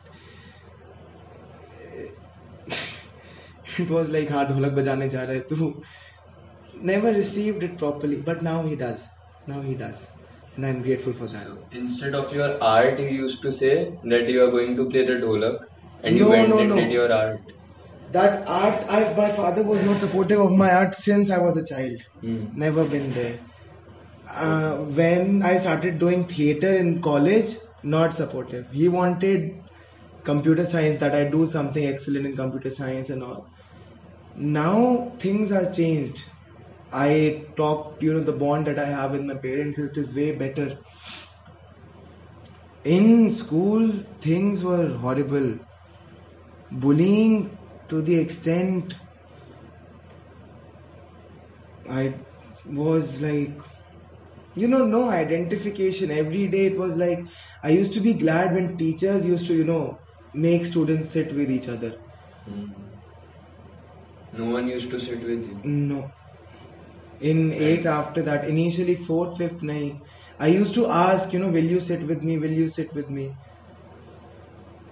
it 3.80 3.90
was 3.90 4.10
like 4.10 4.30
हाँ 4.32 4.46
ढोलक 4.48 4.72
बजाने 4.82 5.10
जा 5.10 5.24
रहे 5.30 5.40
तू 5.52 5.72
never 6.90 7.12
received 7.14 7.64
it 7.64 7.78
properly 7.78 8.22
but 8.22 8.42
now 8.42 8.58
he 8.64 8.76
does 8.76 9.06
now 9.48 9.62
he 9.62 9.76
does 9.76 10.06
and 10.56 10.66
I'm 10.66 10.82
grateful 10.84 11.14
for 11.14 11.28
that. 11.28 11.48
Instead 11.72 12.16
of 12.16 12.34
your 12.34 12.64
art, 12.64 13.00
you 13.00 13.08
used 13.08 13.42
to 13.42 13.52
say 13.52 13.92
that 14.04 14.30
you 14.30 14.42
are 14.44 14.52
going 14.52 14.78
to 14.78 14.90
play 14.90 15.06
the 15.06 15.16
dholak, 15.24 15.58
and 16.02 16.18
no, 16.18 16.24
you 16.24 16.30
went 16.30 16.50
no, 16.50 16.60
and 16.60 16.70
no. 16.70 16.76
did 16.78 16.92
your 16.94 17.12
art. 17.12 17.42
That 18.08 18.48
art, 18.48 18.86
I, 18.90 19.14
my 19.16 19.32
father 19.32 19.64
was 19.64 19.82
not 19.84 20.00
supportive 20.00 20.40
of 20.40 20.52
my 20.52 20.72
art 20.74 20.96
since 20.96 21.30
I 21.30 21.38
was 21.40 21.58
a 21.58 21.66
child. 21.66 21.98
Hmm. 22.22 22.46
Never 22.52 22.88
been 22.88 23.14
there. 23.14 23.40
Uh, 24.32 24.78
when 24.86 25.44
I 25.44 25.58
started 25.58 26.00
doing 26.00 26.28
theater 26.28 26.74
in 26.74 27.02
college, 27.02 27.56
not 27.84 28.14
supportive. 28.14 28.66
He 28.72 28.90
wanted 28.90 29.50
computer 30.26 30.66
science, 30.66 31.00
that 31.00 31.16
I 31.16 31.30
do 31.30 31.46
something 31.46 31.86
excellent 31.86 32.26
in 32.28 32.36
computer 32.36 32.70
science 32.72 33.10
and 33.10 33.24
all. 33.24 33.48
Now 34.36 35.18
things 35.22 35.52
are 35.52 35.72
changed. 35.72 36.20
I 36.92 37.46
talk, 37.58 37.98
you 38.02 38.14
know, 38.14 38.22
the 38.22 38.38
bond 38.38 38.68
that 38.68 38.80
I 38.80 38.86
have 38.86 39.12
with 39.12 39.24
my 39.24 39.38
parents, 39.44 39.80
it 39.80 39.98
is 39.98 40.16
way 40.16 40.34
better. 40.38 40.78
In 42.86 43.32
school, 43.32 43.92
things 44.22 44.64
were 44.64 44.88
horrible. 44.96 45.58
Bullying 46.70 47.55
to 47.90 48.02
the 48.02 48.16
extent 48.20 48.94
I 51.90 52.26
was 52.66 53.22
like 53.22 53.58
you 54.56 54.68
know 54.68 54.86
no 54.86 55.10
identification. 55.10 56.12
Every 56.12 56.48
day 56.48 56.68
it 56.68 56.78
was 56.78 56.96
like 56.98 57.20
i 57.64 57.70
used 57.72 57.94
to 57.96 58.02
be 58.02 58.14
glad 58.16 58.54
when 58.54 58.78
teachers 58.78 59.26
used 59.26 59.48
to 59.48 59.56
you 59.56 59.64
know 59.66 60.00
make 60.34 60.66
students 60.66 61.12
sit 61.12 61.34
with 61.36 61.52
each 61.52 61.68
other. 61.70 61.98
Hmm. 62.46 63.02
No 64.32 64.52
one 64.52 64.68
used 64.68 64.92
to 64.92 65.00
sit 65.02 65.24
with 65.24 65.44
you. 65.46 65.64
no. 65.64 66.12
In 67.20 67.52
eighth 67.52 67.86
after 67.86 68.22
that 68.22 68.48
initially 68.48 68.96
fourth 68.96 69.38
fifth 69.38 69.62
night 69.62 69.96
i 70.40 70.48
used 70.48 70.74
to 70.76 70.88
ask 70.88 71.34
you 71.34 71.40
know 71.40 71.52
will 71.52 71.66
you 71.66 71.82
sit 71.82 72.08
with 72.08 72.24
me? 72.24 72.38
Will 72.38 72.54
you 72.54 72.70
sit 72.70 72.88
with 72.94 73.10
me? 73.10 73.38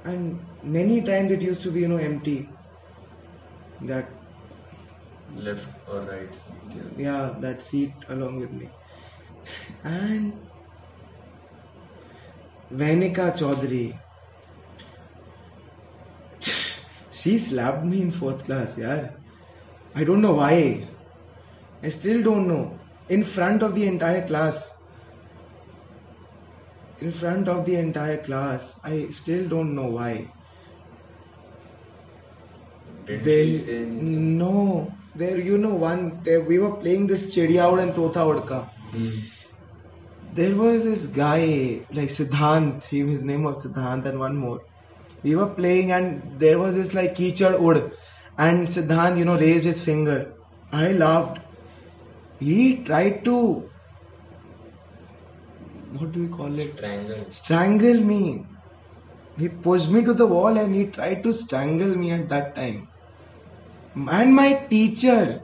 And 0.05 0.55
many 0.61 1.01
times 1.01 1.31
it 1.31 1.41
used 1.41 1.63
to 1.63 1.71
be 1.71 1.81
you 1.81 1.87
know 1.89 1.97
empty 1.97 2.57
that 3.81 4.09
Left 5.35 5.67
or 5.87 6.01
right 6.05 6.33
seat. 6.33 6.73
yeah. 6.75 6.89
yeah 6.95 7.35
that 7.41 7.61
seat 7.61 7.93
along 8.09 8.39
with 8.39 8.51
me. 8.51 8.69
And 9.83 10.33
Venika 12.79 13.31
Chaudhary. 13.37 13.93
She 17.09 17.37
slapped 17.37 17.85
me 17.85 18.01
in 18.01 18.11
fourth 18.11 18.43
class 18.45 18.77
yeah 18.77 19.11
I 19.95 20.03
don't 20.03 20.21
know 20.21 20.33
why. 20.33 20.89
I 21.83 21.89
still 21.89 22.21
don't 22.23 22.47
know. 22.47 22.87
In 23.09 23.23
front 23.23 23.63
of 23.63 23.75
the 23.75 23.85
entire 23.87 24.25
class. 24.27 24.69
In 26.99 27.11
front 27.11 27.47
of 27.47 27.65
the 27.65 27.75
entire 27.75 28.23
class 28.23 28.73
I 28.83 29.09
still 29.09 29.47
don't 29.47 29.75
know 29.75 29.91
why 29.91 30.31
They 33.07 33.69
no 33.97 34.97
there 35.13 35.39
you 35.39 35.57
know 35.57 35.75
one 35.75 36.21
there 36.23 36.41
we 36.41 36.59
were 36.59 36.77
playing 36.77 37.07
this 37.07 37.35
Chidiya 37.35 37.71
Ud 37.71 37.79
and 37.79 37.95
Tota 37.95 38.19
Udka 38.19 38.67
Hmm. 38.91 39.19
there 40.21 40.55
was 40.55 40.83
this 40.83 41.05
guy 41.07 41.85
like 41.91 42.09
Siddhant 42.09 42.83
he, 42.85 42.99
his 43.01 43.23
name 43.23 43.43
was 43.43 43.63
Siddhant 43.65 44.05
and 44.05 44.19
one 44.19 44.37
more 44.37 44.59
we 45.23 45.35
were 45.35 45.53
playing 45.55 45.91
and 45.91 46.39
there 46.39 46.59
was 46.59 46.75
this 46.75 46.93
like 46.93 47.15
Kichad 47.15 47.55
Ud 47.61 47.91
and 48.37 48.67
Siddhant 48.67 49.17
you 49.17 49.25
know 49.25 49.37
raised 49.37 49.65
his 49.65 49.83
finger 49.83 50.33
I 50.71 50.91
laughed 50.93 51.39
he 52.39 52.83
tried 52.83 53.23
to 53.25 53.69
what 55.91 56.11
do 56.11 56.21
you 56.23 56.29
call 56.29 56.59
it 56.59 56.77
Triangle. 56.77 57.25
strangle 57.29 57.99
me 58.01 58.45
he 59.37 59.49
pushed 59.49 59.89
me 59.89 60.03
to 60.03 60.13
the 60.13 60.25
wall 60.27 60.57
and 60.57 60.73
he 60.73 60.87
tried 60.91 61.23
to 61.23 61.33
strangle 61.33 61.95
me 61.95 62.11
at 62.11 62.29
that 62.29 62.55
time 62.55 62.87
and 63.95 64.35
my 64.35 64.67
teacher 64.69 65.41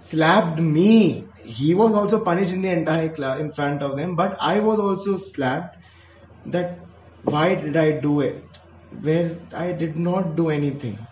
slapped 0.00 0.60
me. 0.60 1.28
He 1.44 1.74
was 1.74 1.92
also 1.92 2.24
punished 2.24 2.52
in 2.52 2.62
the 2.62 2.72
entire 2.72 3.10
class 3.14 3.40
in 3.40 3.52
front 3.52 3.82
of 3.82 3.96
them 3.96 4.16
but 4.16 4.36
i 4.40 4.58
was 4.60 4.80
also 4.80 5.16
slapped 5.16 5.76
that 6.46 6.80
why 7.22 7.54
did 7.54 7.76
i 7.76 8.00
do 8.00 8.20
it? 8.20 8.44
Where 8.90 9.40
i 9.54 9.72
did 9.72 9.96
not 9.96 10.36
do 10.36 10.50
anything. 10.50 11.06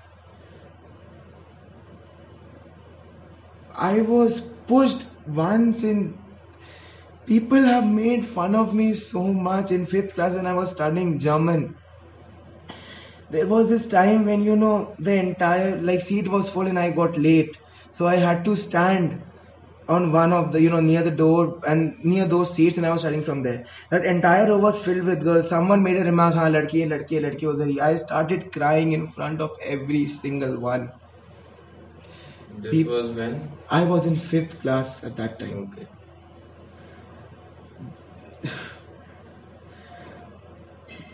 I 3.76 4.00
was 4.00 4.40
pushed 4.66 5.04
once 5.26 5.82
in 5.84 6.18
people 7.26 7.62
have 7.62 7.86
made 7.86 8.26
fun 8.26 8.54
of 8.54 8.74
me 8.74 8.94
so 8.94 9.32
much 9.32 9.70
in 9.70 9.86
fifth 9.86 10.14
class 10.14 10.34
when 10.34 10.46
i 10.46 10.54
was 10.54 10.70
studying 10.70 11.18
german 11.18 11.74
there 13.34 13.46
was 13.46 13.68
this 13.68 13.86
time 13.88 14.24
when 14.26 14.42
you 14.42 14.56
know 14.56 14.94
the 14.98 15.14
entire 15.14 15.80
like 15.88 16.00
seat 16.00 16.28
was 16.28 16.50
full 16.50 16.66
and 16.66 16.78
i 16.78 16.90
got 16.90 17.16
late. 17.18 17.50
So 17.92 18.06
i 18.06 18.16
had 18.16 18.44
to 18.46 18.56
stand 18.56 19.22
on 19.88 20.12
one 20.12 20.32
of 20.32 20.52
the 20.52 20.60
you 20.62 20.70
know 20.70 20.80
near 20.80 21.02
the 21.02 21.10
door 21.22 21.60
and 21.66 21.94
near 22.04 22.26
those 22.26 22.54
seats 22.54 22.76
and 22.78 22.86
i 22.86 22.92
was 22.92 23.00
studying 23.02 23.24
from 23.24 23.42
there. 23.42 23.64
That 23.90 24.04
entire 24.04 24.48
row 24.48 24.58
was 24.58 24.82
filled 24.84 25.04
with 25.04 25.22
girls. 25.24 25.48
Someone 25.48 25.82
made 25.82 25.96
a 25.98 26.04
remark 26.10 26.34
ha 26.34 26.46
ladki 26.56 26.86
ladki 26.94 27.20
ladki 27.26 27.46
was 27.52 27.60
i 27.90 27.94
started 28.06 28.52
crying 28.52 28.92
in 28.92 29.08
front 29.18 29.40
of 29.40 29.50
every 29.76 30.06
single 30.08 30.60
one. 30.60 30.90
This 32.48 32.82
Peop- 32.82 32.86
was 32.86 33.14
when? 33.14 33.58
i 33.70 33.84
was 33.84 34.06
in 34.06 34.16
fifth 34.16 34.60
class 34.62 35.04
at 35.04 35.16
that 35.16 35.38
time. 35.38 35.58
Okay. 35.64 35.86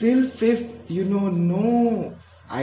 Till 0.01 0.23
fifth 0.43 0.91
you 0.97 1.05
know 1.05 1.29
no 1.29 2.21
i 2.61 2.63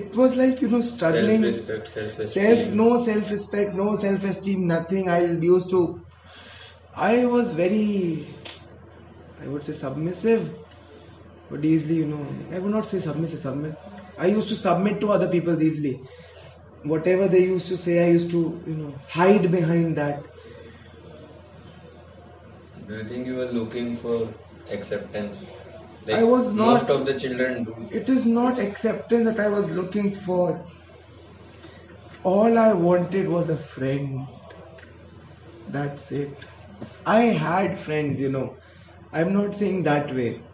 it 0.00 0.14
was 0.20 0.36
like 0.36 0.60
you 0.62 0.68
know 0.68 0.80
struggling 0.80 1.46
Self-respect, 1.52 1.88
self-esteem. 1.88 2.34
self 2.36 2.68
no 2.82 2.88
self 3.04 3.30
respect 3.36 3.74
no 3.82 3.94
self 4.06 4.24
esteem 4.32 4.66
nothing 4.74 5.08
i 5.08 5.20
used 5.52 5.70
to 5.70 5.82
i 7.10 7.26
was 7.26 7.52
very 7.54 8.42
i 9.40 9.46
would 9.48 9.64
say 9.64 9.72
submissive 9.72 10.44
but 11.50 11.64
easily 11.64 11.96
you 12.00 12.06
know 12.12 12.24
i 12.52 12.58
would 12.58 12.72
not 12.76 12.86
say 12.92 13.00
submissive 13.00 13.40
submit 13.40 13.74
i 14.18 14.26
used 14.26 14.48
to 14.48 14.56
submit 14.64 15.00
to 15.00 15.10
other 15.16 15.30
people 15.36 15.60
easily 15.68 15.94
whatever 16.94 17.28
they 17.28 17.44
used 17.44 17.68
to 17.68 17.76
say 17.86 17.96
i 18.06 18.10
used 18.18 18.30
to 18.30 18.42
you 18.66 18.76
know 18.76 18.92
hide 19.18 19.50
behind 19.50 19.96
that 19.96 20.26
Do 22.86 22.94
you 22.98 23.08
think 23.08 23.26
you 23.26 23.34
were 23.34 23.50
looking 23.50 23.96
for 23.96 24.36
acceptance? 24.68 25.63
I 26.12 26.22
was 26.24 26.52
not- 26.54 26.86
Most 26.86 26.90
of 26.90 27.06
the 27.06 27.18
children 27.18 27.64
do. 27.64 27.88
it 27.90 28.08
is 28.08 28.26
not 28.26 28.58
acceptance 28.58 29.24
that 29.24 29.40
i 29.40 29.48
was 29.48 29.70
looking 29.70 30.14
for. 30.14 30.64
All 32.24 32.58
i 32.58 32.72
wanted 32.72 33.28
was 33.28 33.50
a 33.50 33.56
friend. 33.58 34.26
That's 35.66 36.10
it. 36.10 36.46
I 37.04 37.22
had 37.24 37.78
friends 37.78 38.18
you 38.20 38.30
know. 38.30 38.56
I'm 39.12 39.32
not 39.34 39.54
saying 39.54 39.82
that 39.84 40.14
way. 40.14 40.48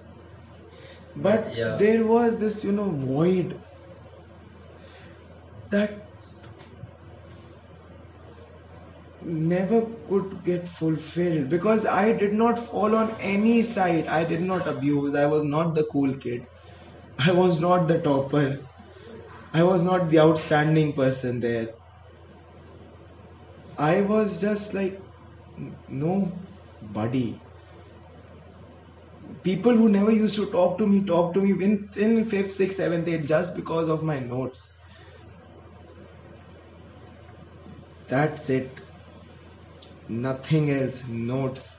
But 1.15 1.57
Yeah. 1.57 1.77
there 1.77 2.05
was 2.05 2.39
this 2.39 2.65
you 2.65 2.73
know 2.73 2.91
void 2.91 3.63
that 5.71 6.00
never 9.31 9.97
could 10.09 10.43
get 10.45 10.69
fulfilled 10.69 11.49
because 11.51 11.87
I 11.87 12.13
did 12.13 12.33
not 12.33 12.59
fall 12.59 12.95
on 12.97 13.17
any 13.21 13.63
side. 13.63 14.07
I 14.07 14.25
did 14.25 14.43
not 14.43 14.69
abuse. 14.69 15.15
I 15.15 15.27
was 15.27 15.45
not 15.45 15.75
the 15.75 15.85
cool 15.93 16.17
kid. 16.19 16.43
I 17.19 17.33
was 17.33 17.61
not 17.61 17.89
the 17.89 18.01
topper. 18.01 18.59
I 19.53 19.65
was 19.65 19.83
not 19.83 20.11
the 20.11 20.21
outstanding 20.21 20.95
person 20.95 21.41
there. 21.41 21.69
I 23.79 24.03
was 24.03 24.41
just 24.41 24.75
like 24.75 25.01
n- 25.59 25.83
nobody. 25.89 27.47
People 29.43 29.75
who 29.77 29.89
never 29.89 30.11
used 30.11 30.37
to 30.37 30.51
talk 30.51 30.79
to 30.79 30.87
me 30.87 31.05
talk 31.05 31.35
to 31.35 31.41
me 31.41 31.51
in, 31.65 31.89
in 31.97 32.25
fifth, 32.29 32.53
sixth, 32.53 32.77
seventh, 32.79 33.09
eighth 33.09 33.27
just 33.27 33.55
because 33.57 33.89
of 33.89 34.03
my 34.03 34.19
notes. 34.21 34.73
That's 38.09 38.51
it. 38.51 38.79
Nothing 40.11 40.71
else. 40.71 41.05
Notes. 41.09 41.75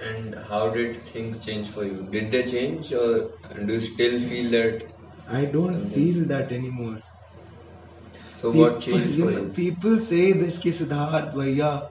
And 0.00 0.34
how 0.34 0.70
did 0.70 1.08
things 1.08 1.44
change 1.44 1.70
for 1.70 1.84
you? 1.84 2.06
Did 2.10 2.30
they 2.30 2.46
change 2.50 2.92
or 2.92 3.30
do 3.66 3.72
you 3.72 3.80
still 3.80 4.20
feel 4.20 4.50
that? 4.50 4.82
I 5.28 5.46
don't 5.46 5.78
Something. 5.80 5.90
feel 5.90 6.26
that 6.28 6.52
anymore. 6.52 7.00
So 8.28 8.50
what 8.52 8.80
changed 8.82 9.16
you 9.16 9.18
for 9.18 9.30
know, 9.30 9.40
you? 9.40 9.52
people 9.54 9.98
say 10.00 10.32
this 10.32 10.58
ki 10.58 10.70
Siddharth 10.70 11.32
Bhaiya. 11.34 11.88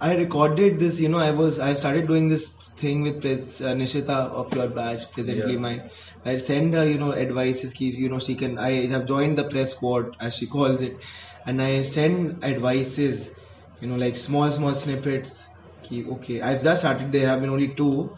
I 0.00 0.14
recorded 0.16 0.78
this, 0.80 1.00
you 1.00 1.08
know, 1.08 1.18
I 1.18 1.30
was 1.32 1.58
I 1.58 1.74
started 1.74 2.06
doing 2.06 2.28
this 2.28 2.50
thing 2.78 3.02
with 3.02 3.20
Pres, 3.22 3.60
uh, 3.60 3.74
Nishita 3.74 4.16
of 4.42 4.54
your 4.54 4.68
batch, 4.68 5.02
presently 5.14 5.56
Yeah. 5.56 5.60
mine. 5.66 5.88
I 6.24 6.36
send 6.36 6.74
her, 6.74 6.86
you 6.88 6.98
know, 6.98 7.12
advices. 7.14 7.72
Ki, 7.72 7.92
you 7.96 8.08
know, 8.08 8.18
she 8.18 8.36
can. 8.36 8.58
I 8.58 8.86
have 8.94 9.06
joined 9.06 9.38
the 9.38 9.48
press 9.48 9.72
squad, 9.72 10.16
as 10.20 10.34
she 10.36 10.46
calls 10.48 10.82
it, 10.82 10.98
and 11.46 11.60
I 11.62 11.82
send 11.82 12.44
advices, 12.44 13.30
you 13.80 13.88
know, 13.88 13.96
like 13.96 14.16
small 14.16 14.50
small 14.50 14.74
snippets. 14.74 15.44
Ki, 15.82 16.04
okay, 16.16 16.40
I've 16.40 16.62
just 16.62 16.82
started. 16.82 17.12
There 17.12 17.28
have 17.28 17.40
been 17.40 17.50
only 17.50 17.74
two, 17.74 18.14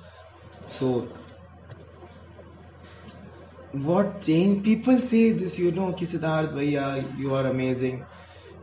so 0.68 1.12
what 3.86 4.22
change 4.22 4.64
people 4.64 4.98
say 5.00 5.22
this 5.40 5.58
you 5.62 5.70
know 5.78 5.88
ki 6.00 6.06
Siddharth 6.12 6.52
bhaiya 6.58 6.86
you 7.22 7.34
are 7.40 7.46
amazing 7.52 7.98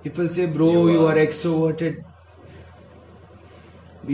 people 0.03 0.27
say 0.38 0.45
bro 0.58 0.71
You 0.71 0.88
you, 0.88 1.05
are. 1.05 1.15
are. 1.15 1.15
extroverted 1.25 1.95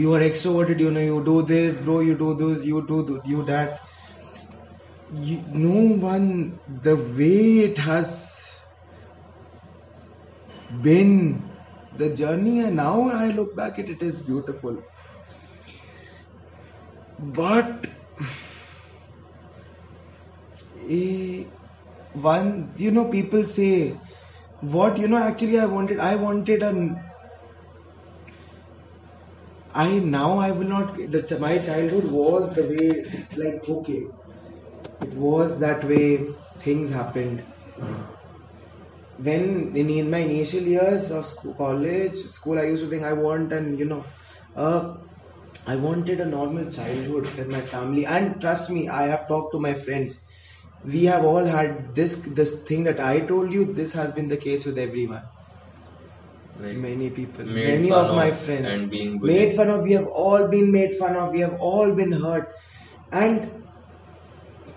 you 0.00 0.12
are 0.14 0.20
extroverted 0.20 0.80
you 0.80 0.90
know 0.90 1.00
you 1.00 1.22
do 1.24 1.42
this 1.42 1.78
bro 1.78 2.00
you 2.00 2.16
do 2.16 2.34
this 2.34 2.64
you 2.64 2.84
do 2.88 3.06
th- 3.06 3.20
you 3.24 3.44
that 3.44 3.78
you, 5.08 5.44
no 5.48 5.94
one 6.06 6.58
the 6.66 6.96
way 6.96 7.58
it 7.70 7.78
has 7.78 8.08
been 10.82 11.51
the 11.92 12.14
journey 12.14 12.58
and 12.60 12.76
now 12.76 13.08
i 13.08 13.26
look 13.28 13.54
back 13.56 13.78
at 13.78 13.88
it 13.88 14.02
is 14.02 14.22
beautiful 14.24 14.82
but 17.18 17.86
eh, 20.96 21.44
one 22.12 22.74
you 22.76 22.90
know 22.90 23.08
people 23.08 23.44
say 23.44 24.00
what 24.60 24.98
you 24.98 25.08
know 25.08 25.18
actually 25.30 25.58
i 25.58 25.66
wanted 25.66 26.00
i 26.00 26.14
wanted 26.16 26.62
an 26.62 26.78
i 29.74 29.98
now 29.98 30.38
I 30.38 30.50
will 30.52 30.68
not. 30.68 30.94
The, 30.94 31.36
my 31.40 31.58
childhood 31.58 32.06
was 32.06 32.54
the 32.54 32.62
way, 32.68 33.04
like 33.36 33.60
okay, 33.68 34.12
it 35.00 35.14
was 35.14 35.60
that 35.60 35.84
way. 35.84 36.36
Things 36.60 36.90
happened. 36.90 37.44
When 39.16 39.74
in, 39.76 39.88
in 39.90 40.10
my 40.10 40.18
initial 40.18 40.62
years 40.62 41.10
of 41.10 41.26
school, 41.26 41.54
college, 41.54 42.18
school, 42.18 42.58
I 42.58 42.64
used 42.64 42.84
to 42.84 42.90
think 42.90 43.04
I 43.04 43.12
want 43.14 43.52
and 43.52 43.78
you 43.78 43.84
know, 43.86 44.12
uh, 44.54 44.94
I 45.66 45.76
wanted 45.76 46.20
a 46.20 46.26
normal 46.26 46.70
childhood 46.70 47.34
with 47.36 47.48
my 47.48 47.62
family. 47.62 48.06
And 48.06 48.40
trust 48.40 48.70
me, 48.70 48.88
I 48.88 49.08
have 49.08 49.28
talked 49.28 49.52
to 49.54 49.60
my 49.60 49.74
friends. 49.74 50.20
We 50.82 51.04
have 51.04 51.24
all 51.24 51.44
had 51.44 51.94
this 51.94 52.14
this 52.34 52.62
thing 52.68 52.84
that 52.84 53.00
I 53.00 53.20
told 53.26 53.52
you. 53.52 53.72
This 53.74 53.92
has 53.94 54.12
been 54.12 54.28
the 54.28 54.36
case 54.38 54.66
with 54.66 54.78
everyone 54.78 55.24
Like, 56.54 56.76
many 56.76 57.10
people 57.10 57.44
many 57.44 57.90
fun 57.90 58.04
of 58.04 58.14
my 58.14 58.30
of 58.30 58.32
friends 58.32 58.74
and 58.74 58.90
being 58.90 59.20
made 59.20 59.54
fun 59.54 59.68
of 59.70 59.82
we 59.82 59.92
have 59.92 60.06
all 60.06 60.48
been 60.48 60.72
made 60.72 60.94
fun 60.96 61.14
of 61.16 61.30
we 61.32 61.40
have 61.40 61.56
all 61.60 61.94
been 61.94 62.12
hurt 62.12 62.48
and 63.12 63.64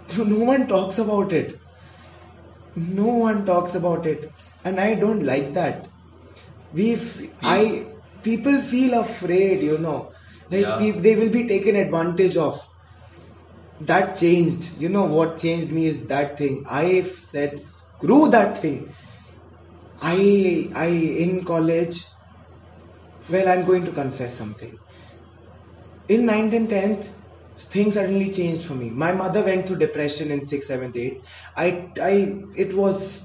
no 0.18 0.40
one 0.46 0.68
talks 0.68 0.98
about 0.98 1.32
it 1.34 1.54
no 2.76 3.08
one 3.08 3.46
talks 3.46 3.76
about 3.76 4.06
it. 4.06 4.32
And 4.64 4.80
i 4.80 4.96
don't 4.96 5.24
like 5.26 5.54
that. 5.54 5.88
We 6.72 6.96
f- 6.96 7.22
i 7.44 7.88
people 8.24 8.62
feel 8.62 9.00
afraid 9.00 9.64
you 9.64 9.78
know. 9.80 10.12
Like 10.52 10.66
Yeah. 10.68 10.78
peop 10.80 10.98
they 11.04 11.16
will 11.16 11.30
be 11.32 11.48
taken 11.48 11.76
advantage 11.78 12.38
of. 12.38 12.62
That 13.80 14.18
changed. 14.18 14.74
You 14.74 14.90
know 14.90 15.06
what 15.06 15.38
changed 15.38 15.72
me 15.72 15.88
is 15.88 16.08
that 16.08 16.38
thing. 16.38 16.66
I 16.70 17.04
said 17.04 17.62
screw 17.66 18.28
that 18.32 18.62
thing. 18.62 18.94
I 20.02 20.70
I 20.74 20.88
in 20.88 21.44
college 21.44 22.06
well 23.28 23.48
I'm 23.48 23.66
going 23.68 23.86
to 23.86 23.92
confess 23.92 24.36
something. 24.36 24.80
In 26.08 26.26
9th 26.26 26.54
and 26.54 26.70
10th 26.70 27.12
things 27.64 27.94
suddenly 27.96 28.32
changed 28.32 28.64
for 28.64 28.76
me. 28.76 28.90
My 28.90 29.12
mother 29.12 29.44
went 29.44 29.68
through 29.68 29.78
depression 29.78 30.32
in 30.32 30.46
6th, 30.46 30.68
7th, 30.68 30.96
8th. 30.96 31.22
I 31.56 31.92
I 32.02 32.42
it 32.56 32.74
was 32.76 33.22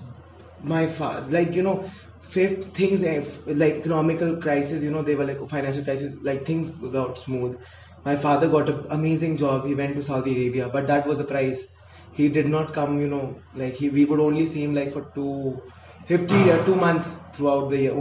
my 0.58 0.86
father 0.86 1.28
like 1.32 1.54
you 1.54 1.62
know 1.62 1.88
fifth 2.20 2.74
things 2.76 3.02
eh, 3.02 3.24
like 3.46 3.74
economical 3.74 4.36
crisis 4.40 4.82
you 4.82 4.90
know 4.90 5.02
they 5.02 5.14
were 5.14 5.24
like 5.24 5.38
financial 5.48 5.82
crisis 5.82 6.14
like 6.22 6.44
things 6.46 6.70
got 6.92 7.16
smooth 7.18 7.56
my 8.04 8.14
father 8.14 8.48
got 8.48 8.68
an 8.68 8.84
amazing 8.90 9.36
job 9.38 9.64
he 9.64 9.74
went 9.74 9.94
to 9.96 10.02
saudi 10.02 10.34
arabia 10.36 10.68
but 10.68 10.86
that 10.86 11.06
was 11.06 11.16
the 11.18 11.24
price 11.24 11.62
he 12.10 12.28
did 12.28 12.46
not 12.46 12.74
come 12.74 13.00
you 13.00 13.08
know 13.08 13.42
like 13.54 13.74
he 13.74 13.88
we 13.88 14.04
would 14.04 14.20
only 14.20 14.44
see 14.44 14.62
him 14.62 14.74
like 14.74 14.92
for 14.92 15.10
two 15.14 15.60
50 16.06 16.50
or 16.50 16.62
two 16.66 16.74
months 16.74 17.16
throughout 17.34 17.70
the 17.70 17.78
year 17.78 17.94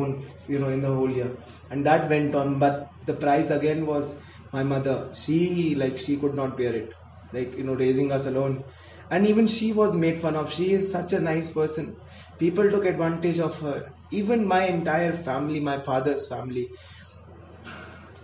you 0.48 0.60
know 0.60 0.70
in 0.70 0.82
the 0.82 0.94
whole 0.94 1.12
year 1.12 1.38
and 1.70 1.86
that 1.86 2.10
went 2.10 2.36
on 2.36 2.60
but 2.60 2.88
the 3.06 3.14
price 3.14 3.50
again 3.50 3.86
was 3.86 4.16
my 4.52 4.64
mother 4.64 5.12
she 5.14 5.76
like 5.76 5.98
she 5.98 6.20
could 6.20 6.36
not 6.36 6.58
bear 6.58 6.74
it. 6.76 6.90
Like 7.32 7.56
you 7.56 7.64
know 7.64 7.76
raising 7.76 8.12
us 8.12 8.26
alone. 8.26 8.64
And 9.12 9.26
even 9.28 9.48
she 9.48 9.72
was 9.74 9.94
made 9.96 10.20
fun 10.20 10.36
of. 10.36 10.52
She 10.52 10.72
is 10.74 10.92
such 10.92 11.14
a 11.14 11.20
nice 11.20 11.52
person. 11.52 11.96
People 12.40 12.70
took 12.70 12.86
advantage 12.86 13.40
of 13.40 13.58
her. 13.60 13.84
Even 14.12 14.46
my 14.48 14.66
entire 14.68 15.14
family 15.14 15.60
my 15.60 15.82
father's 15.82 16.28
family. 16.28 16.70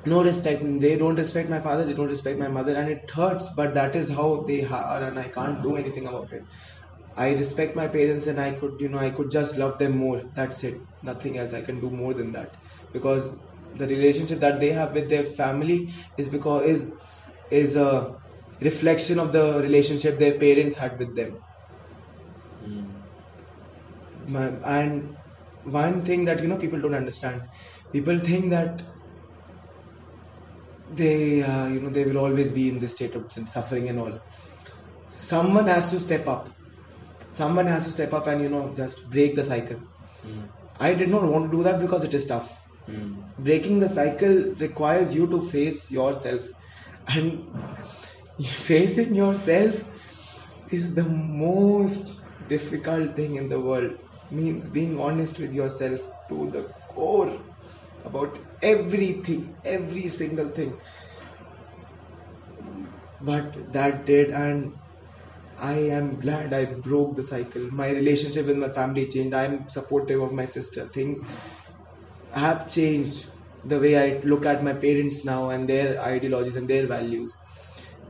No 0.06 0.24
respect. 0.24 0.64
They 0.80 0.98
don't 0.98 1.16
respect 1.16 1.50
my 1.50 1.60
father. 1.60 1.84
They 1.86 1.94
don't 1.94 2.08
respect 2.08 2.40
my 2.40 2.48
mother. 2.48 2.76
And 2.76 2.90
it 2.90 3.10
hurts 3.12 3.50
but 3.56 3.74
that 3.74 3.96
is 3.96 4.10
how 4.10 4.44
they 4.48 4.64
are 4.64 5.02
and 5.04 5.20
i 5.20 5.28
can't 5.28 5.62
do 5.64 5.76
anything 5.76 6.08
about 6.08 6.28
it. 6.32 6.44
I 7.16 7.34
respect 7.34 7.76
my 7.76 7.88
parents 7.88 8.28
and 8.28 8.40
i 8.42 8.52
could 8.60 8.74
you 8.80 8.90
know 8.90 9.00
i 9.00 9.12
could 9.12 9.32
just 9.32 9.58
love 9.58 9.78
them 9.80 9.98
more. 9.98 10.24
That's 10.36 10.64
it. 10.64 10.82
Nothing 11.02 11.38
else. 11.38 11.54
I 11.54 11.62
can 11.64 11.82
do 11.82 11.92
more 11.92 12.14
than 12.14 12.32
that. 12.34 12.52
Because 12.94 13.38
the 13.78 13.88
relationship 13.88 14.40
that 14.40 14.60
they 14.60 14.70
have 14.72 14.94
with 14.94 15.10
their 15.10 15.24
family 15.42 15.92
is 16.18 16.30
because 16.30 16.64
is 16.66 16.82
is 17.50 17.76
a 17.76 18.16
reflection 18.62 19.20
of 19.20 19.32
the 19.34 19.62
relationship 19.62 20.20
their 20.20 20.38
parents 20.40 20.78
had 20.78 20.98
with 21.00 21.16
them. 21.16 21.38
Mm. 22.62 23.08
my, 24.28 24.48
and 24.78 25.18
one 25.64 26.04
thing 26.06 26.26
that 26.26 26.42
you 26.42 26.48
know 26.48 26.58
people 26.58 26.82
don't 26.82 26.94
understand 26.96 27.42
people 27.92 28.20
think 28.20 28.50
that 28.50 28.82
they 30.88 31.42
uh, 31.44 31.68
you 31.68 31.80
know 31.80 31.90
they 31.90 32.06
will 32.06 32.18
always 32.18 32.52
be 32.52 32.70
in 32.70 32.80
this 32.80 32.94
state 32.94 33.16
of 33.16 33.32
suffering 33.48 33.90
and 33.90 34.00
all. 34.00 34.20
Someone 35.18 35.68
has 35.68 35.90
to 35.92 36.00
step 36.00 36.28
up. 36.28 36.50
Someone 37.32 37.68
has 37.68 37.86
to 37.86 37.92
step 37.92 38.14
up 38.14 38.28
and 38.28 38.42
you 38.42 38.50
know 38.50 38.74
just 38.76 39.10
break 39.12 39.36
the 39.36 39.44
cycle. 39.44 39.80
Mm. 40.24 40.50
i 40.86 40.94
did 41.00 41.10
not 41.10 41.24
want 41.32 41.46
to 41.52 41.58
do 41.58 41.64
that 41.64 41.80
because 41.80 42.04
it 42.08 42.14
is 42.20 42.26
tough 42.28 42.50
Mm. 42.90 43.36
breaking 43.38 43.80
the 43.80 43.90
cycle 43.90 44.54
requires 44.60 45.14
you 45.14 45.28
to 45.28 45.42
face 45.42 45.90
yourself 45.90 46.42
and 47.08 47.56
facing 48.46 49.16
yourself 49.16 49.76
is 50.72 50.96
the 50.96 51.08
most 51.08 52.12
difficult 52.48 53.16
thing 53.16 53.36
in 53.36 53.50
the 53.50 53.60
world 53.60 53.92
means 54.30 54.70
being 54.70 55.00
honest 55.00 55.40
with 55.40 55.54
yourself 55.54 56.00
to 56.30 56.50
the 56.52 56.64
core 56.90 57.40
about 58.04 58.38
everything 58.62 59.58
every 59.64 60.08
single 60.10 60.50
thing 60.52 60.80
but 63.20 63.72
that 63.72 64.06
did 64.06 64.30
and 64.30 64.74
I 65.58 65.78
am 66.00 66.20
glad 66.20 66.54
I 66.54 66.66
broke 66.82 67.16
the 67.16 67.24
cycle. 67.24 67.68
My 67.72 67.90
relationship 67.92 68.48
with 68.48 68.58
my 68.58 68.70
family 68.72 69.08
changed. 69.10 69.34
I'm 69.36 69.70
supportive 69.70 70.22
of 70.22 70.34
my 70.34 70.46
sister. 70.46 70.90
Things 70.94 71.20
have 72.42 72.70
changed 72.70 73.26
the 73.64 73.80
way 73.80 73.98
I 73.98 74.22
look 74.24 74.46
at 74.46 74.64
my 74.64 74.74
parents 74.74 75.26
now 75.26 75.50
and 75.50 75.68
their 75.68 76.02
ideologies 76.02 76.56
and 76.56 76.70
their 76.70 76.88
values. 76.88 77.36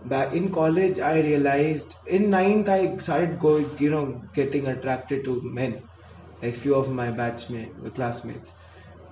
Back 0.03 0.33
in 0.33 0.51
college, 0.51 0.99
I 0.99 1.21
realized 1.21 1.95
in 2.05 2.29
ninth 2.29 2.69
I 2.69 2.97
started 2.97 3.39
going, 3.39 3.77
you 3.79 3.89
know, 3.89 4.21
getting 4.33 4.67
attracted 4.67 5.25
to 5.25 5.39
men, 5.43 5.89
like 6.41 6.55
few 6.55 6.75
of 6.75 6.91
my 6.91 7.11
batchmates, 7.11 7.95
classmates. 7.95 8.53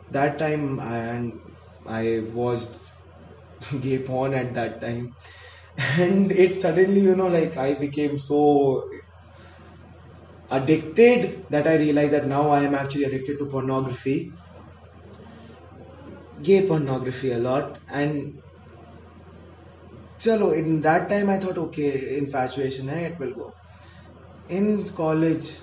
That 0.10 0.38
time, 0.40 0.80
I, 0.80 0.98
and 0.98 1.34
I 1.88 2.22
watched 2.34 2.76
gay 3.82 4.04
porn 4.04 4.34
at 4.34 4.54
that 4.56 4.82
time, 4.82 5.16
and 5.78 6.32
it 6.32 6.56
suddenly, 6.62 7.02
you 7.02 7.16
know, 7.16 7.28
like 7.28 7.58
I 7.58 7.76
became 7.76 8.18
so 8.20 8.84
addicted 10.50 11.46
that 11.50 11.68
I 11.68 11.76
realized 11.78 12.14
that 12.14 12.28
now 12.28 12.50
I 12.50 12.64
am 12.64 12.76
actually 12.76 13.04
addicted 13.06 13.38
to 13.40 13.48
pornography 13.50 14.38
gay 16.44 16.68
pornography 16.68 17.32
a 17.32 17.40
lot 17.40 17.80
and 17.90 18.34
chalo 20.22 20.48
in 20.60 20.82
that 20.86 21.08
time 21.12 21.30
i 21.34 21.38
thought 21.44 21.60
okay 21.64 22.18
infatuation 22.18 22.90
eh, 22.90 23.02
it 23.10 23.20
will 23.20 23.34
go. 23.36 23.54
In 24.48 24.86
college 24.96 25.60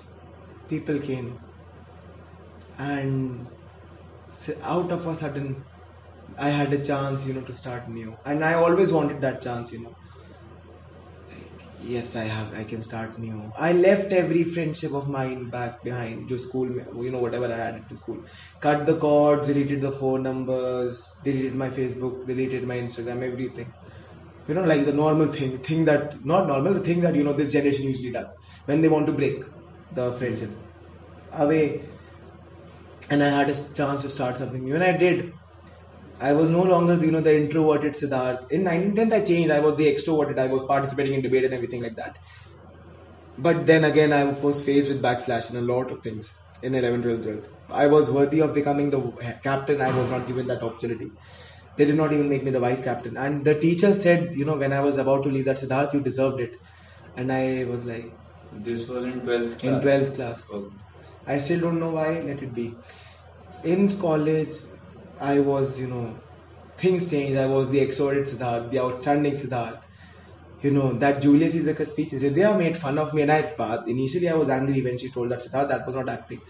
people 0.69 1.01
came 1.01 1.39
and 2.79 3.53
out 4.63 4.91
of 4.91 5.07
a 5.07 5.15
sudden 5.15 5.65
i 6.39 6.51
had 6.51 6.73
a 6.73 6.85
chance 6.85 7.27
you 7.27 7.35
know 7.35 7.45
to 7.45 7.53
start 7.53 7.89
new. 7.89 8.17
And 8.25 8.45
i 8.45 8.55
always 8.55 8.93
wanted 8.93 9.21
that 9.23 9.43
chance 9.43 9.73
you 9.73 9.83
know 9.83 9.95
yes 11.89 12.09
i 12.17 12.25
have 12.25 12.53
i 12.55 12.63
can 12.65 12.83
start 12.83 13.19
new. 13.19 13.51
I 13.57 13.73
left 13.73 14.13
every 14.13 14.43
friendship 14.45 14.93
of 14.93 15.09
mine 15.09 15.49
back 15.51 15.83
behind 15.83 16.29
just 16.29 16.45
school 16.49 16.69
you 17.05 17.11
know 17.11 17.21
whatever 17.21 17.47
i 17.47 17.57
had 17.57 17.75
at 17.77 17.97
school. 17.97 18.19
Cut 18.61 18.85
the 18.87 18.99
cords 18.99 19.49
deleted 19.49 19.81
the 19.81 19.93
phone 19.93 20.23
numbers 20.23 21.03
deleted 21.23 21.55
my 21.57 21.71
facebook 21.71 22.27
deleted 22.27 22.65
my 22.67 22.77
instagram 22.77 23.23
everything. 23.31 23.73
You 24.49 24.55
know 24.55 24.65
like 24.65 24.87
the 24.87 24.93
normal 24.95 25.33
thing 25.33 25.59
thing 25.63 25.85
that 25.87 26.15
not 26.25 26.49
normal 26.49 26.75
the 26.75 26.85
thing 26.91 27.01
that 27.03 27.17
you 27.17 27.25
know 27.25 27.35
this 27.35 27.53
generation 27.53 27.87
usually 27.87 28.13
does 28.13 28.35
when 28.67 28.83
they 28.83 28.89
want 28.89 29.07
to 29.09 29.13
break 29.15 29.43
the 29.91 30.13
friendship. 30.15 30.59
Away. 31.33 32.01
And 33.11 33.23
i 33.23 33.29
had 33.29 33.51
a 33.51 33.75
chance 33.75 34.03
to 34.03 34.09
start 34.09 34.37
something 34.39 34.65
new. 34.65 34.75
And 34.75 34.83
i 34.85 34.97
did 34.97 35.35
I 36.21 36.35
was 36.35 36.51
no 36.51 36.63
longer, 36.63 36.95
you 37.05 37.11
know, 37.11 37.21
the 37.21 37.37
introverted 37.37 37.95
Siddharth. 37.95 38.39
In 38.51 38.63
1910th, 38.65 39.13
I 39.13 39.23
changed. 39.25 39.51
I 39.51 39.61
was 39.61 39.77
the 39.77 39.87
extroverted. 39.93 40.39
I 40.39 40.47
was 40.47 40.65
participating 40.67 41.15
in 41.15 41.23
debate 41.23 41.45
and 41.45 41.55
everything 41.55 41.83
like 41.83 41.97
that. 41.97 42.15
But 43.37 43.67
then 43.67 43.83
again, 43.85 44.13
I 44.13 44.25
was 44.25 44.65
faced 44.65 44.89
with 44.89 45.03
backslash 45.03 45.51
in 45.51 45.57
a 45.57 45.61
lot 45.63 45.91
of 45.91 45.99
things 46.03 46.33
in 46.63 46.75
11th, 46.75 47.03
12th, 47.03 47.25
12th. 47.25 47.47
I 47.69 47.87
was 47.89 48.11
worthy 48.11 48.41
of 48.41 48.55
becoming 48.55 48.91
the 48.91 49.01
captain. 49.43 49.81
I 49.81 49.91
was 49.97 50.09
not 50.09 50.27
given 50.29 50.47
that 50.49 50.63
opportunity. 50.63 51.13
They 51.77 51.87
did 51.87 51.97
not 51.97 52.13
even 52.13 52.29
make 52.29 52.45
me 52.45 52.51
the 52.53 52.61
vice 52.61 52.83
captain. 52.83 53.17
And 53.17 53.45
the 53.45 53.59
teacher 53.59 53.95
said, 53.95 54.35
you 54.35 54.45
know, 54.45 54.57
when 54.59 54.73
I 54.73 54.81
was 54.81 54.97
about 54.99 55.25
to 55.25 55.31
leave 55.31 55.47
that 55.47 55.59
Siddharth, 55.59 55.95
you 55.95 56.01
deserved 56.03 56.41
it. 56.41 56.51
And 57.17 57.33
I 57.33 57.65
was 57.65 57.85
like, 57.87 58.07
This 58.53 58.87
was 58.89 59.05
in 59.05 59.23
12th 59.23 59.59
class. 59.59 59.65
in 59.65 59.81
12th 59.81 60.15
class. 60.15 60.45
Oh. 60.53 60.71
I 61.27 61.39
still 61.39 61.61
don't 61.61 61.81
know 61.81 61.91
why, 61.93 62.21
let 62.21 62.43
it 62.43 62.55
be. 62.55 62.83
In 63.63 63.89
college, 63.99 64.49
I 65.21 65.41
was, 65.41 65.79
you 65.81 65.87
know, 65.89 66.23
things 66.79 67.11
changed. 67.11 67.39
I 67.39 67.47
was 67.47 67.71
the 67.71 67.81
exalted 67.81 68.25
Siddharth, 68.27 68.71
the 68.71 68.81
outstanding 68.81 69.35
Siddharth. 69.35 69.79
You 70.63 70.71
know, 70.73 70.93
that 70.99 71.23
Julius 71.23 71.53
Caesar 71.55 71.85
speech, 71.85 72.11
Hridaya 72.13 72.57
made 72.59 72.77
fun 72.79 72.99
of 72.99 73.15
me 73.15 73.23
and 73.23 73.33
I, 73.33 73.55
but 73.59 73.89
initially 73.89 74.29
I 74.29 74.35
was 74.35 74.49
angry 74.51 74.83
when 74.83 74.99
she 74.99 75.11
told 75.13 75.31
that 75.31 75.41
Siddharth 75.41 75.69
that 75.71 75.87
was 75.87 75.95
not 75.97 76.09
acting. 76.11 76.41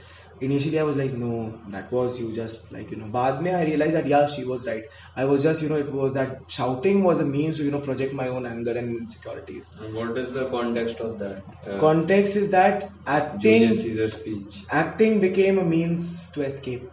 initially 0.41 0.79
I 0.81 0.85
was 0.85 0.97
like, 0.97 1.13
no, 1.13 1.61
that 1.71 1.93
was 1.93 2.19
you 2.21 2.33
just 2.35 2.59
like, 2.73 2.91
you 2.91 2.97
know, 2.99 3.09
baad 3.17 3.43
mein 3.43 3.55
I 3.55 3.65
realized 3.67 3.95
that, 3.95 4.07
yeah, 4.07 4.27
she 4.27 4.45
was 4.45 4.67
right. 4.67 4.83
I 5.17 5.25
was 5.27 5.43
just, 5.43 5.63
you 5.63 5.69
know, 5.69 5.77
it 5.77 5.93
was 5.93 6.15
that 6.15 6.37
shouting 6.49 7.05
was 7.05 7.21
a 7.21 7.27
means 7.27 7.59
to, 7.59 7.65
you 7.65 7.71
know, 7.71 7.81
project 7.81 8.15
my 8.15 8.29
own 8.29 8.47
anger 8.47 8.73
and 8.83 8.89
insecurities. 9.03 9.71
And 9.81 9.95
what 9.95 10.17
is 10.17 10.33
the 10.33 10.49
context 10.51 11.01
of 11.01 11.19
that? 11.19 11.43
Uh, 11.67 11.79
Context 11.81 12.37
is 12.37 12.51
that 12.51 12.89
acting, 13.07 13.63
Julius 13.63 13.83
Caesar 13.83 14.09
speech. 14.09 14.53
acting 14.71 15.21
became 15.21 15.59
a 15.59 15.65
means 15.65 16.31
to 16.33 16.43
escape 16.43 16.91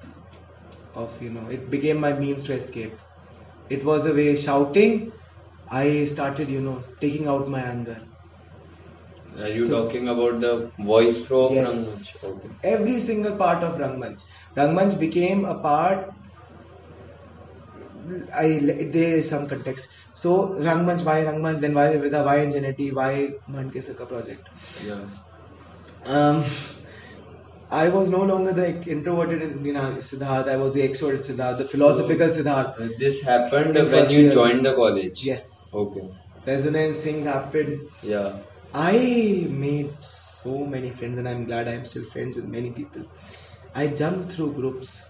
of, 0.97 1.21
you 1.21 1.29
know, 1.29 1.47
it 1.47 1.69
became 1.69 1.99
my 1.99 2.13
means 2.13 2.43
to 2.45 2.53
escape. 2.53 2.99
It 3.69 3.85
was 3.85 4.05
a 4.05 4.13
way 4.13 4.35
shouting, 4.35 5.11
I 5.69 6.05
started, 6.05 6.49
you 6.49 6.61
know, 6.61 6.83
taking 7.01 7.27
out 7.27 7.47
my 7.49 7.61
anger. 7.61 8.01
Are 9.37 9.47
you 9.49 9.69
talking 9.69 10.09
about 10.09 10.41
the 10.41 10.69
voice 10.77 11.25
throw 11.25 11.45
of 11.45 11.57
Yes. 11.57 11.63
Rangmanch? 11.63 12.21
Okay. 12.23 12.49
Every 12.63 12.99
single 12.99 13.37
part 13.37 13.63
of 13.63 13.77
Rangmanch. 13.77 14.21
Rangmanch 14.57 14.99
became 14.99 15.45
a 15.45 15.59
part. 15.61 16.09
I 18.35 18.47
there 18.93 19.17
is 19.19 19.29
some 19.29 19.47
context. 19.47 19.87
So 20.13 20.49
Rangmanch, 20.67 21.03
why 21.05 21.23
Rangmanch? 21.23 21.61
Then 21.61 21.73
why 21.73 21.97
Vida? 21.97 22.23
Why 22.23 22.37
Ingenuity? 22.39 22.91
Why 22.91 23.11
Mankesar 23.47 23.95
ka 23.97 24.05
project? 24.05 24.49
Yeah. 24.83 25.07
Um, 26.05 26.43
I 27.69 27.89
was 27.89 28.09
no 28.09 28.23
longer 28.23 28.53
the 28.53 28.81
introverted 28.89 29.65
you 29.65 29.73
know, 29.73 29.95
Siddharth. 29.97 30.47
I 30.47 30.55
was 30.57 30.71
the 30.71 30.87
extroverted 30.87 31.25
Siddharth, 31.25 31.57
the 31.57 31.65
philosophical 31.65 32.27
Siddharth. 32.27 32.79
Uh, 32.79 32.89
this 32.97 33.21
happened 33.21 33.75
when 33.75 34.09
you 34.09 34.19
year. 34.19 34.31
joined 34.31 34.65
the 34.65 34.73
college. 34.73 35.23
Yes. 35.23 35.69
Okay. 35.73 36.07
Resonance 36.45 36.97
thing 36.97 37.25
happened. 37.25 37.81
Yeah. 38.01 38.39
I 38.73 39.47
made 39.49 39.91
so 40.01 40.65
many 40.65 40.91
friends, 40.91 41.17
and 41.17 41.27
I'm 41.27 41.45
glad 41.45 41.67
I'm 41.67 41.85
still 41.85 42.05
friends 42.05 42.37
with 42.37 42.45
many 42.45 42.71
people. 42.71 43.03
I 43.75 43.87
jumped 43.87 44.31
through 44.31 44.53
groups 44.53 45.03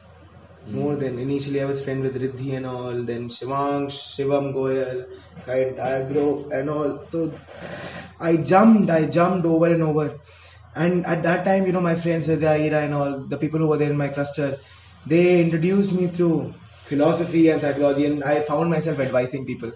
more 0.66 0.96
than 0.96 1.20
initially. 1.20 1.62
I 1.62 1.66
was 1.66 1.84
friend 1.84 2.02
with 2.02 2.22
Riddhi 2.22 2.58
and 2.58 2.66
all, 2.66 3.04
then 3.04 3.30
Shivang, 3.30 3.88
Shivam 3.88 4.54
Goyal, 4.54 5.06
entire 5.48 6.12
group 6.12 6.52
and 6.52 6.70
all. 6.70 7.06
So 7.12 7.40
I 8.20 8.38
jumped, 8.38 8.90
I 8.90 9.06
jumped 9.06 9.46
over 9.46 9.68
and 9.68 9.84
over. 9.84 10.18
And 10.78 11.06
at 11.06 11.24
that 11.24 11.46
time, 11.46 11.66
you 11.66 11.72
know, 11.74 11.82
my 11.82 11.96
friends 11.96 12.28
Hridaya, 12.28 12.66
Ira 12.72 12.84
and 12.86 12.94
all, 12.94 13.28
the 13.28 13.38
people 13.38 13.60
who 13.60 13.68
were 13.68 13.78
there 13.78 13.92
in 13.92 13.98
my 13.98 14.10
cluster, 14.10 14.58
they 15.06 15.42
introduced 15.42 15.92
me 15.94 16.08
through 16.08 16.54
philosophy 16.86 17.50
and 17.50 17.62
psychology, 17.62 18.06
and 18.06 18.24
I 18.24 18.42
found 18.44 18.70
myself 18.70 19.00
advising 19.00 19.46
people. 19.46 19.72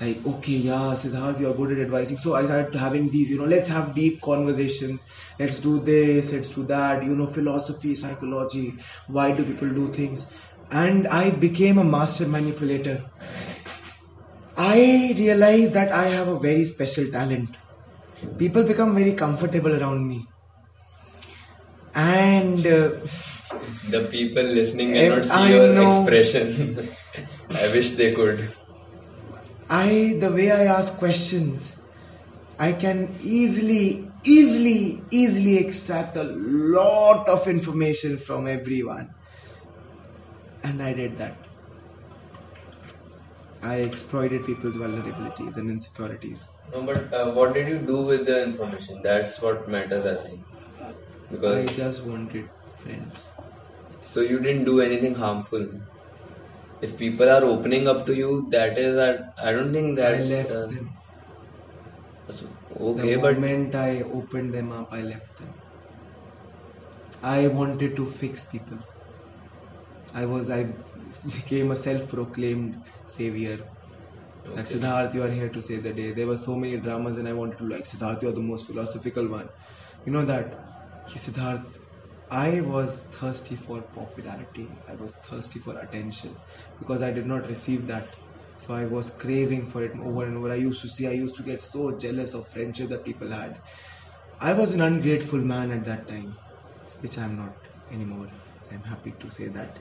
Like 0.00 0.18
okay 0.30 0.56
yeah 0.66 0.94
siddharth 1.00 1.40
you're 1.40 1.54
good 1.58 1.72
at 1.72 1.78
advising. 1.84 2.18
So 2.18 2.34
i 2.34 2.44
started 2.44 2.78
having 2.82 3.10
these 3.10 3.30
you 3.30 3.38
know 3.38 3.46
let's 3.54 3.68
have 3.68 3.94
deep 3.94 4.20
conversations. 4.24 5.04
Let's 5.38 5.60
do 5.60 5.80
this 5.90 6.32
let's 6.32 6.50
do 6.50 6.64
that. 6.66 7.04
You 7.04 7.16
know 7.16 7.26
philosophy 7.26 7.94
psychology 7.94 8.78
why 9.06 9.32
do 9.32 9.44
people 9.52 9.74
do 9.80 9.92
things? 9.92 10.24
And 10.70 11.06
i 11.08 11.30
became 11.30 11.78
a 11.78 11.84
master 11.84 12.26
manipulator. 12.26 12.98
I 14.58 15.14
realized 15.16 15.72
that 15.74 15.92
i 15.92 16.06
have 16.08 16.26
a 16.28 16.38
very 16.40 16.64
special 16.64 17.06
talent 17.12 17.56
people 18.38 18.62
become 18.64 18.94
very 18.94 19.14
comfortable 19.14 19.74
around 19.80 20.06
me 20.08 20.26
and 21.94 22.66
uh, 22.66 22.90
The 23.90 24.08
people 24.10 24.42
listening 24.42 24.92
cannot 24.92 25.24
see 25.24 25.44
I 25.44 25.48
your 25.48 25.74
know. 25.74 25.82
expression. 25.82 26.76
I 27.50 27.68
wish 27.72 27.92
they 27.92 28.14
could. 28.14 28.52
I, 29.70 30.18
the 30.20 30.32
way 30.32 30.50
I 30.50 30.64
ask 30.64 30.94
questions, 30.94 31.72
I 32.58 32.72
can 32.72 33.16
easily, 33.20 34.12
easily, 34.24 35.08
easily 35.12 35.58
extract 35.58 36.16
a 36.16 36.24
lot 36.24 37.28
of 37.28 37.48
information 37.48 38.18
from 38.18 38.46
everyone. 38.48 39.08
And 40.62 40.82
I 40.82 40.92
did 40.92 41.16
that. 41.16 41.45
I 43.66 43.76
exploited 43.80 44.46
people's 44.46 44.76
vulnerabilities 44.76 45.56
and 45.56 45.70
insecurities. 45.70 46.54
No, 46.72 46.86
but 46.86 47.12
uh, 47.12 47.32
what 47.32 47.54
did 47.54 47.66
you 47.66 47.84
do 47.84 48.02
with 48.02 48.26
the 48.26 48.42
information? 48.44 49.00
That's 49.02 49.40
what 49.42 49.68
matters, 49.68 50.06
I 50.06 50.22
think. 50.22 50.46
Because 51.30 51.66
I 51.66 51.74
just 51.74 52.04
wanted 52.04 52.50
friends. 52.76 53.32
so 54.04 54.20
you 54.20 54.40
didn't 54.40 54.64
do 54.64 54.80
anything 54.80 55.14
harmful. 55.14 55.68
If 56.80 56.96
people 56.96 57.28
are 57.28 57.44
opening 57.44 57.86
up 57.86 58.06
to 58.06 58.14
you, 58.14 58.48
that 58.50 58.78
is, 58.78 58.96
I, 58.96 59.18
I 59.36 59.52
don't 59.52 59.74
think 59.74 59.98
I 60.00 60.22
left 60.22 60.48
uh, 60.50 60.68
them. 60.70 61.02
okay. 62.70 62.96
the 62.96 63.06
But 63.16 63.36
moment 63.36 63.76
I 63.76 64.02
opened 64.02 64.52
them 64.52 64.72
up, 64.72 64.88
I 64.90 65.02
left 65.02 65.36
them. 65.38 65.60
I 67.20 67.48
wanted 67.48 67.94
to 67.96 68.06
fix 68.06 68.46
people. 68.46 68.78
I 70.12 70.24
was, 70.26 70.50
I 70.50 70.74
became 71.34 71.70
a 71.70 71.76
self-proclaimed 71.76 72.76
savior. 73.04 73.58
Like 74.54 74.66
Okay. 74.66 74.78
Siddharth, 74.78 75.14
you 75.14 75.22
are 75.22 75.30
here 75.30 75.50
to 75.50 75.62
save 75.62 75.82
the 75.84 75.92
day. 75.92 76.12
There 76.12 76.26
were 76.26 76.36
so 76.36 76.56
many 76.56 76.78
dramas, 76.80 77.16
and 77.18 77.28
I 77.28 77.32
wanted 77.32 77.58
to 77.58 77.68
like 77.68 77.84
Siddharth, 77.84 78.22
you 78.22 78.28
are 78.28 78.32
the 78.32 78.42
most 78.42 78.66
philosophical 78.66 79.28
one. 79.28 79.48
You 80.04 80.12
know 80.12 80.24
that, 80.24 80.56
Siddharth. 81.08 81.72
I 82.30 82.60
was 82.60 83.08
thirsty 83.14 83.56
for 83.56 83.84
popularity. 83.94 84.80
I 84.88 84.94
was 84.96 85.14
thirsty 85.28 85.60
for 85.60 85.78
attention 85.78 86.34
because 86.78 87.02
I 87.02 87.12
did 87.12 87.26
not 87.26 87.46
receive 87.48 87.86
that. 87.88 88.08
So 88.58 88.74
I 88.74 88.86
was 88.86 89.10
craving 89.10 89.70
for 89.70 89.84
it 89.84 89.92
over 90.02 90.24
and 90.26 90.36
over. 90.38 90.50
I 90.50 90.56
used 90.56 90.82
to 90.82 90.88
see, 90.88 91.06
I 91.06 91.12
used 91.12 91.36
to 91.36 91.44
get 91.44 91.62
so 91.62 91.96
jealous 91.98 92.34
of 92.34 92.44
friendship 92.52 92.88
that 92.90 93.04
people 93.04 93.30
had. 93.32 93.52
I 94.40 94.54
was 94.54 94.72
an 94.74 94.80
ungrateful 94.80 95.40
man 95.40 95.70
at 95.72 95.84
that 95.84 96.08
time, 96.08 96.38
which 97.00 97.18
I'm 97.18 97.36
not 97.36 97.54
anymore. 97.90 98.28
I'm 98.72 98.82
happy 98.84 99.16
to 99.20 99.30
say 99.30 99.48
that. 99.48 99.78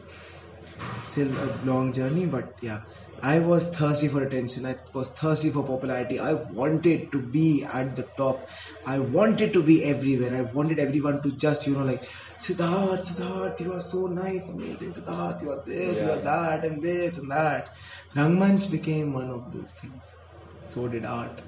Still 0.99 1.37
a 1.37 1.57
long 1.63 1.93
journey, 1.93 2.25
but 2.25 2.45
yeah. 2.61 2.79
I 3.21 3.39
was 3.39 3.69
thirsty 3.69 4.07
for 4.09 4.21
attention. 4.23 4.65
I 4.65 4.75
was 4.93 5.09
thirsty 5.13 5.49
for 5.49 5.65
popularity. 5.65 6.19
I 6.19 6.33
wanted 6.33 7.11
to 7.13 7.21
be 7.31 7.63
at 7.63 7.95
the 7.95 8.07
top. 8.17 8.45
I 8.85 8.99
wanted 8.99 9.53
to 9.53 9.63
be 9.63 9.83
everywhere. 9.85 10.35
I 10.35 10.41
wanted 10.53 10.79
everyone 10.79 11.21
to 11.23 11.31
just, 11.37 11.65
you 11.65 11.73
know, 11.73 11.85
like, 11.85 12.03
Siddharth, 12.45 13.05
Siddharth, 13.05 13.59
you 13.61 13.73
are 13.73 13.79
so 13.79 14.07
nice, 14.07 14.47
amazing. 14.49 14.91
Siddharth, 14.91 15.41
you 15.41 15.49
are 15.51 15.63
this, 15.65 16.01
you 16.01 16.11
are 16.11 16.21
that, 16.21 16.65
and 16.65 16.83
this 16.83 17.17
and 17.17 17.31
that. 17.31 17.69
Rangmanch 18.15 18.69
became 18.69 19.13
one 19.13 19.29
of 19.29 19.51
those 19.51 19.73
things. 19.81 20.13
So 20.61 20.87
did 20.89 21.05
art. 21.05 21.41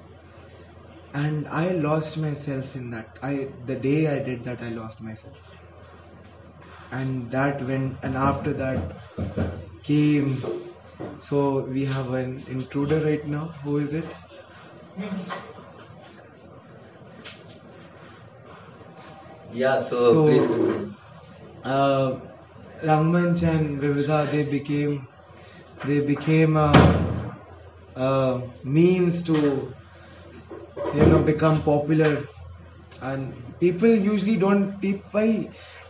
And 1.12 1.46
I 1.48 1.72
lost 1.72 2.16
myself 2.16 2.74
in 2.74 2.88
that. 2.90 3.08
I 3.22 3.56
the 3.66 3.76
day 3.76 4.06
I 4.06 4.20
did 4.20 4.44
that, 4.44 4.62
I 4.62 4.70
lost 4.70 5.02
myself. 5.02 5.36
And 6.90 7.30
that 7.30 7.64
went, 7.66 7.98
and 8.02 8.16
after 8.16 8.52
that 8.54 8.92
came. 9.84 10.42
So 11.20 11.64
we 11.66 11.84
have 11.86 12.12
an 12.12 12.44
intruder 12.48 13.04
right 13.04 13.24
now. 13.24 13.54
Who 13.64 13.78
is 13.78 13.94
it? 13.94 14.14
yeah, 19.50 19.80
so, 19.80 20.22
So- 20.22 20.24
please 20.24 20.46
continue. 20.46 20.94
uh, 21.64 22.20
Rangmanch 22.82 23.42
and 23.42 23.80
Vivida, 23.80 24.30
they 24.30 24.44
became 24.44 25.06
they 25.84 26.00
became 26.00 26.56
a, 26.56 26.72
a 27.96 28.40
means 28.62 29.22
to 29.24 29.74
you 30.92 31.06
know 31.06 31.22
become 31.22 31.62
popular, 31.62 32.26
and 33.00 33.54
people 33.60 33.88
usually 33.88 34.36
don't. 34.36 34.80
People, 34.80 35.44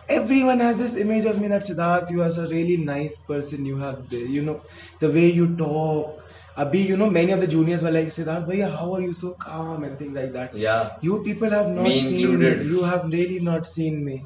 everyone 0.09 0.61
has 0.61 0.77
this 0.77 0.97
image 0.97 1.25
of 1.25 1.39
me 1.41 1.49
that 1.49 1.63
Siddharth, 1.63 2.11
you 2.11 2.23
are 2.23 2.31
a 2.31 2.49
really 2.49 2.77
nice 2.79 3.19
person. 3.29 3.65
You 3.65 3.79
have 3.79 4.09
the, 4.09 4.19
you 4.19 4.43
know 4.43 4.61
the 5.01 5.11
way 5.11 5.31
you 5.31 5.57
talk. 5.57 6.23
Abhi, 6.57 6.85
you 6.89 6.97
know, 6.97 7.09
many 7.11 7.33
of 7.33 7.41
the 7.41 7.47
juniors 7.47 7.83
were 7.83 7.91
like, 7.91 8.09
Siddharth, 8.09 8.47
bhaiya, 8.49 8.71
how 8.71 8.95
are 8.95 9.01
you 9.03 9.13
so 9.13 9.35
calm 9.41 9.85
and 9.85 9.99
things 9.99 10.15
like 10.17 10.33
that. 10.33 10.55
Yeah. 10.55 10.91
You 11.03 11.23
people 11.23 11.51
have 11.51 11.69
not 11.69 11.85
Me 11.85 12.01
seen 12.01 12.17
included. 12.25 12.59
me. 12.59 12.67
You 12.67 12.83
have 12.85 13.05
really 13.05 13.41
not 13.41 13.67
seen 13.67 14.05
me. 14.05 14.25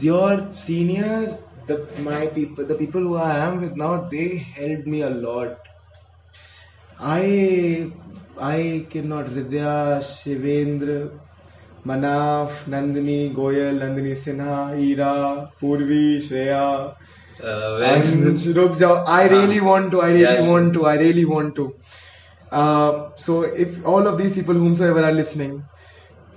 Your 0.00 0.52
seniors, 0.52 1.34
the 1.66 1.88
my 1.98 2.26
people, 2.28 2.64
the 2.66 2.74
people 2.74 3.00
who 3.02 3.16
I 3.16 3.36
am 3.46 3.60
with 3.60 3.76
now, 3.76 4.08
they 4.08 4.36
helped 4.38 4.86
me 4.86 5.02
a 5.02 5.10
lot. 5.10 5.56
I 7.00 7.92
I 8.38 8.86
cannot 8.90 9.26
Ridya, 9.26 10.00
Shivendra, 10.00 11.18
Manav, 11.86 12.50
Nandini, 12.66 13.34
Goyal, 13.34 13.78
Nandini 13.80 14.12
Sinha, 14.12 14.72
Ira, 14.76 15.48
Purvi, 15.62 16.16
Shreya, 16.16 16.94
Uh, 17.42 17.78
and 17.88 18.24
when, 18.24 18.54
Ruk 18.54 18.76
jao. 18.78 19.04
I 19.06 19.28
really 19.28 19.60
want 19.60 19.92
to. 19.92 20.00
I 20.00 20.08
really 20.08 20.20
Yes. 20.22 20.46
want 20.48 20.72
to. 20.74 20.86
I 20.86 20.94
really 20.96 21.24
want 21.24 21.54
to. 21.56 21.66
Uh, 22.50 23.10
so 23.16 23.42
if 23.42 23.84
all 23.86 24.06
of 24.08 24.18
these 24.18 24.34
people, 24.34 24.54
whomsoever 24.54 25.04
are 25.04 25.12
listening, 25.12 25.62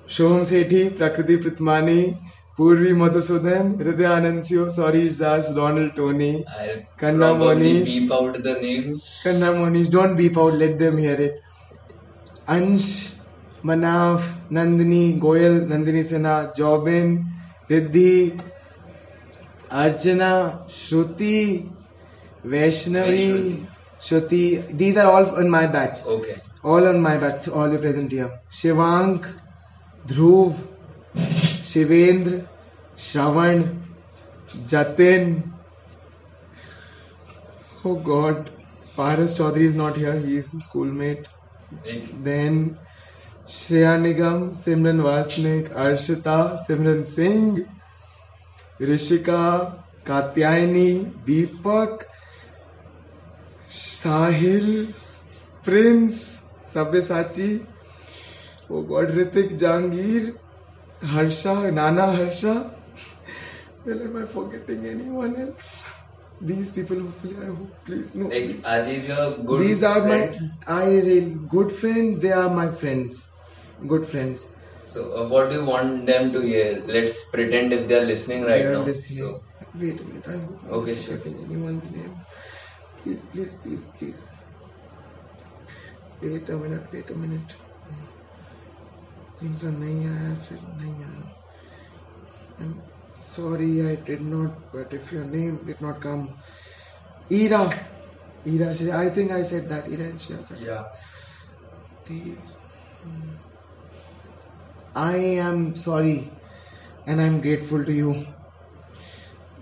Shoham 0.08 0.45
Sethi, 0.51 0.95
Prakriti 0.97 1.38
Pritmani, 1.38 2.17
Purvi 2.60 2.93
Madhusudan, 3.01 3.77
Hridaya 3.82 4.13
Anandsio, 4.21 4.69
Sorish 4.77 5.17
Das, 5.17 5.51
Ronald 5.56 5.95
Tony, 5.95 6.45
I'll 6.47 6.84
Kanna 6.99 7.34
probably 7.34 7.73
Monish. 7.73 7.95
beep 7.95 8.12
out 8.12 8.41
the 8.43 8.54
names. 8.62 9.10
Kanna 9.23 9.54
Monish, 9.54 9.89
don't 9.89 10.15
beep 10.15 10.38
out, 10.38 10.54
let 10.54 10.77
them 10.77 10.97
hear 10.97 11.15
it. 11.30 11.34
Ansh, 12.47 13.13
Manav, 13.63 14.50
Nandini, 14.52 15.19
Goyal, 15.19 15.67
Nandini 15.67 16.04
Sinha, 16.04 16.56
Jobin, 16.56 17.24
Riddhi, 17.69 18.41
Archana, 19.71 20.67
Shruti, 20.69 21.69
Vaishnavi, 22.43 23.67
Shruti. 24.02 24.78
These 24.78 24.97
are 24.97 25.12
all 25.12 25.36
in 25.38 25.50
my 25.50 25.67
batch. 25.67 26.04
Okay. 26.06 26.41
All 26.63 26.88
on 26.88 27.02
my 27.02 27.17
batch. 27.17 27.47
All 27.47 27.74
are 27.74 27.78
present 27.80 28.12
here. 28.12 28.32
Shivank, 28.52 29.28
Dhruv, 30.08 30.58
Shivendra, 31.15 32.47
Shravan, 32.97 33.84
Jatin. 34.67 35.43
Oh 37.86 37.95
God, 37.95 38.52
Paras 38.95 39.38
Chaudhary 39.38 39.62
is 39.62 39.76
not 39.76 39.95
here. 39.95 40.19
He 40.19 40.38
is 40.38 40.52
schoolmate. 40.60 41.28
Then 42.13 42.78
Shreya 43.51 43.99
Nigam, 43.99 44.51
Simran 44.55 45.01
Varsnik, 45.03 45.67
Arshita, 45.75 46.65
Simran 46.65 47.05
Singh, 47.05 47.67
Rishika, 48.79 49.83
Katyayani, 50.05 51.11
Deepak, 51.25 52.03
Sahil, 53.67 54.93
Prince, 55.63 56.41
Sabyasachi, 56.73 57.65
oh 58.69 58.83
God, 58.83 59.09
Ritik, 59.09 59.59
Jangir, 59.59 60.37
Harsha, 61.01 61.69
Nana 61.71 62.05
Harsha. 62.15 62.73
Well, 63.85 64.01
am 64.01 64.15
I 64.15 64.25
forgetting 64.27 64.85
anyone 64.85 65.35
else? 65.35 65.85
These 66.39 66.71
people, 66.71 67.01
hopefully, 67.01 67.35
I 67.41 67.47
hope, 67.47 67.75
please, 67.83 68.15
no. 68.15 68.27
Like, 68.27 68.45
please. 68.45 68.63
are 68.63 68.85
these 68.85 69.07
your 69.09 69.37
good 69.39 69.61
These 69.61 69.83
are 69.83 70.01
friends? 70.03 70.41
my, 70.65 70.73
I 70.73 70.85
really, 70.85 71.35
good 71.49 71.71
friends, 71.73 72.21
they 72.21 72.31
are 72.31 72.49
my 72.49 72.71
friends 72.71 73.25
Good 73.88 74.07
friends. 74.07 74.44
So, 74.85 75.12
uh, 75.16 75.29
what 75.29 75.50
do 75.50 75.57
you 75.57 75.64
want 75.64 76.07
them 76.07 76.33
to 76.33 76.40
hear? 76.40 76.83
Let's 76.87 77.16
pretend 77.31 77.72
if 77.72 77.88
they 77.88 77.94
are 77.98 78.05
listening 78.05 78.42
right 78.44 78.62
they 78.62 78.64
are 78.64 78.79
now. 78.79 78.85
listening. 78.85 79.18
So, 79.20 79.40
Wait 79.74 80.00
a 80.00 80.05
minute, 80.05 80.26
I 80.29 80.38
hope 80.38 80.62
I'm 80.64 80.79
Okay, 80.79 80.94
not 80.94 80.96
sure. 80.96 81.18
forgetting 81.18 81.38
anyone's 81.40 81.90
name. 81.90 82.24
Please, 83.02 83.24
please, 83.31 83.55
please, 83.62 83.90
please. 83.98 84.31
Wait 86.20 86.46
a 86.50 86.57
minute, 86.59 86.92
wait 86.92 87.09
a 87.11 87.14
minute. 87.14 87.55
इनका 89.46 89.70
नहीं 89.79 90.05
आया 90.07 90.35
फिर 90.48 90.61
नहीं 90.83 91.02
आया 91.05 91.24
I'm 92.59 92.90
sorry 93.14 93.81
I 93.90 93.96
did 93.96 94.20
not 94.20 94.70
but 94.72 94.92
if 94.92 95.11
your 95.12 95.24
name 95.24 95.64
did 95.64 95.81
not 95.81 96.02
come 96.02 96.37
Ira 97.31 97.61
Ira 98.46 98.70
Shreya 98.74 98.96
I 98.96 99.11
think 99.11 99.31
I 99.31 99.44
said 99.44 99.68
that 99.68 99.85
Ira 99.88 100.05
and 100.11 100.18
Shreya 100.18 100.46
Chatterjee. 100.48 100.66
yeah. 100.66 100.85
The- 102.07 102.42
hmm. 103.02 103.30
I 104.95 105.17
am 105.47 105.75
sorry 105.75 106.32
and 107.08 107.21
I'm 107.21 107.41
grateful 107.41 107.84
to 107.86 107.91
you. 107.93 108.25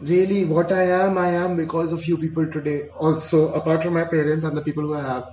Really, 0.02 0.46
what 0.46 0.72
I 0.72 0.84
am, 1.06 1.18
I 1.18 1.30
am 1.30 1.58
because 1.58 1.92
of 1.94 2.06
you 2.08 2.18
people 2.18 2.50
today. 2.52 2.84
Also, 3.00 3.54
apart 3.54 3.84
from 3.84 3.94
my 3.96 4.06
parents 4.06 4.46
and 4.46 4.56
the 4.58 4.62
people 4.62 4.84
who 4.84 4.94
have 4.94 5.26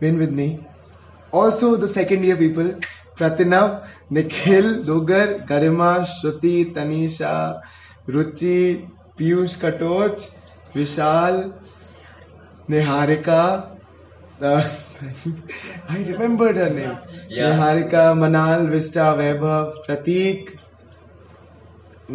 been 0.00 0.18
with 0.18 0.30
me. 0.30 0.66
Also, 1.32 1.76
the 1.76 1.88
second 1.88 2.24
year 2.24 2.36
people 2.36 2.78
Pratinav, 3.18 3.86
Nikhil, 4.10 4.84
Dugar, 4.84 5.46
Garima, 5.46 6.06
Shruti, 6.06 6.74
Tanisha, 6.74 7.60
Ruchi, 8.08 8.88
Piyush 9.18 9.58
Katoch, 9.58 10.26
Vishal, 10.74 11.52
Niharika. 12.70 13.76
Uh, 14.40 14.68
I 15.02 16.02
remember 16.04 16.58
Niharika 16.72 18.02
Manal 18.14 18.66
Vista 18.66 19.10
Vaibhav 19.12 19.70
Prateek 19.86 20.50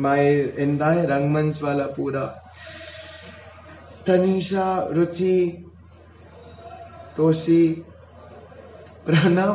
my 0.04 0.30
इंदा 0.66 0.92
रंगमंच 1.12 1.62
वाला 1.64 1.86
पूरा 1.98 2.26
Tanisha 4.08 4.68
Ruchi 4.92 5.38
Toshi 7.18 7.64
Pranav 9.06 9.54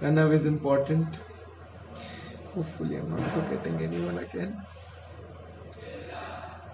Pranav 0.00 0.32
is 0.32 0.46
important 0.48 1.16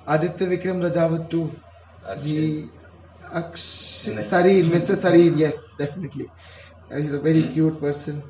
Aditya 0.09 0.47
Vikram 0.47 0.83
Rajawat 0.83 1.29
too 1.33 1.41
he. 2.19 2.39
Aksh 3.35 4.07
Nice. 4.09 4.31
Mr. 4.75 4.97
Sareer, 4.97 5.37
yes, 5.37 5.75
definitely. 5.77 6.33
Uh, 6.91 6.97
he's 6.99 7.13
a 7.13 7.21
very 7.21 7.43
cute 7.49 7.81
person. 7.81 8.23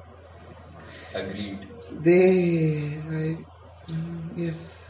Agreed. 1.15 1.67
They, 1.93 3.03
I, 3.19 3.47
mm, 3.91 4.31
yes. 4.35 4.87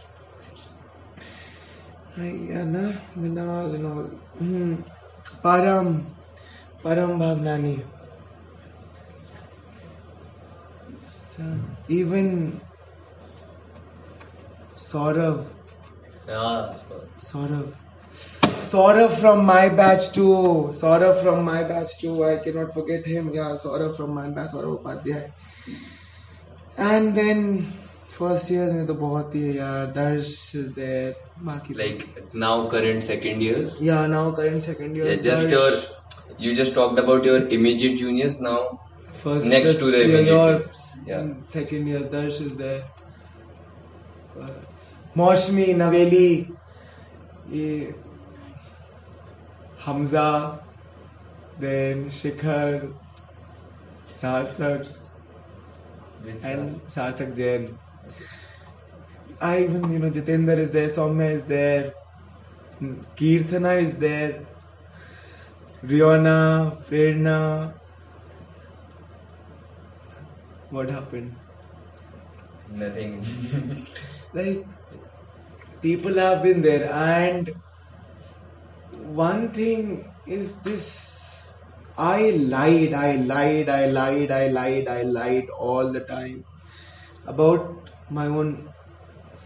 I, 2.16 2.48
Anna, 2.52 3.00
Minal, 3.16 3.74
and 3.74 3.86
all. 3.86 4.10
Mm. 4.40 4.84
Param, 5.44 6.16
Param 6.84 7.18
Bhavnani. 7.18 7.84
Even 11.88 12.60
Saurav, 14.76 15.46
Yeah. 16.26 16.76
Saurav. 17.18 17.74
Saurav 18.59 19.19
from 19.19 19.45
my 19.45 19.69
batch 19.69 20.11
too. 20.11 20.67
Saurav 20.71 21.21
from 21.23 21.43
my 21.45 21.63
batch 21.63 21.99
too. 22.01 22.23
I 22.23 22.37
cannot 22.39 22.73
forget 22.73 23.05
him. 23.05 23.31
Yeah, 23.33 23.57
Saurav 23.63 23.95
from 23.95 24.13
my 24.15 24.29
batch. 24.29 24.51
Saurav 24.51 24.83
Upadhyay. 24.83 25.31
And 26.77 27.15
then 27.15 27.73
first 28.07 28.49
years 28.49 28.71
में 28.73 28.85
तो 28.87 28.93
बहुत 28.93 29.35
ही 29.35 29.41
है 29.41 29.53
यार. 29.55 29.93
Darsh 29.95 30.55
is 30.55 30.73
there. 30.73 31.13
बाकी 31.43 31.73
तो- 31.73 31.79
Like 31.83 32.33
now, 32.33 32.67
current 32.69 33.03
second 33.03 33.41
years. 33.41 33.79
yeah 33.81 34.07
now 34.07 34.31
current 34.31 34.63
second 34.63 34.95
year. 34.95 35.05
Yeah, 35.11 35.21
just 35.21 35.47
your. 35.49 35.71
You 36.37 36.53
just 36.55 36.73
talked 36.73 36.99
about 36.99 37.23
your 37.23 37.47
immediate 37.47 37.97
juniors. 37.97 38.39
Now, 38.39 38.79
first 39.23 39.47
next 39.47 39.71
this 39.71 39.79
to 39.79 39.91
the 39.91 39.97
year, 39.97 40.05
immediate 40.05 40.27
your 40.27 40.59
juniors. 40.59 40.81
Yeah. 41.07 41.21
mm, 41.21 41.51
second 41.57 41.87
year. 41.87 41.99
Darsh 42.15 42.41
is 42.47 42.55
there. 42.55 42.83
Moshmi, 45.15 45.67
Naveli, 45.81 46.49
ये 47.51 47.93
Hamza, 49.80 50.60
then 51.56 52.10
Shikhar, 52.10 52.92
Sarthak, 54.10 54.86
and 56.42 56.80
Sarthak 56.88 57.34
Jain. 57.36 57.78
I 59.40 59.64
even, 59.64 59.90
you 59.90 59.98
know, 59.98 60.10
Jitendra 60.10 60.56
is 60.58 60.70
there, 60.70 60.88
Soumya 60.88 61.32
is 61.32 61.44
there, 61.44 61.92
Kirthana 63.16 63.82
is 63.82 63.98
there, 63.98 64.46
Riona, 65.82 66.76
Prerna. 66.86 67.74
What 70.70 70.88
happened? 70.90 71.36
Nothing. 72.68 73.22
like 74.34 74.64
people 75.82 76.14
have 76.14 76.42
been 76.42 76.62
there 76.62 76.90
and 76.92 77.50
one 79.00 79.52
thing 79.52 80.14
is 80.26 80.62
this 80.62 80.86
i 81.96 82.30
lied 82.54 82.92
i 82.94 83.10
lied 83.30 83.68
i 83.76 83.86
lied 83.98 84.30
i 84.38 84.46
lied 84.58 84.88
i 84.88 85.02
lied 85.18 85.46
all 85.68 85.92
the 85.92 86.04
time 86.12 86.44
about 87.34 87.90
my 88.08 88.26
own 88.26 88.50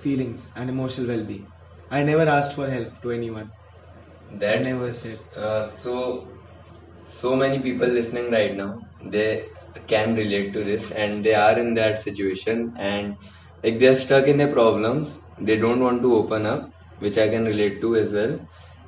feelings 0.03 0.49
and 0.57 0.71
emotional 0.75 1.09
well-being 1.15 1.53
i 1.91 2.03
never 2.13 2.27
asked 2.39 2.55
for 2.61 2.69
help 2.77 2.93
to 3.03 3.11
anyone 3.21 3.51
That's 4.41 4.65
never 4.69 4.93
said. 4.93 5.21
Uh, 5.37 5.71
so, 5.81 6.39
so 7.05 7.37
many 7.37 7.61
people 7.61 7.87
listening 7.89 8.31
right 8.31 8.55
now, 8.57 8.81
they 9.11 9.49
can 9.89 10.15
relate 10.17 10.53
to 10.55 10.65
this, 10.65 10.91
and 10.91 11.25
they 11.25 11.35
are 11.35 11.59
in 11.59 11.75
that 11.75 11.99
situation, 11.99 12.75
and 12.79 13.17
like 13.63 13.79
they're 13.79 13.95
stuck 13.95 14.27
in 14.27 14.39
their 14.39 14.53
problems. 14.53 15.19
They 15.39 15.57
don't 15.57 15.81
want 15.81 16.03
to 16.03 16.15
open 16.15 16.47
up, 16.47 16.71
which 16.99 17.19
I 17.19 17.29
can 17.29 17.45
relate 17.45 17.81
to 17.83 17.97
as 17.97 18.13
well 18.13 18.39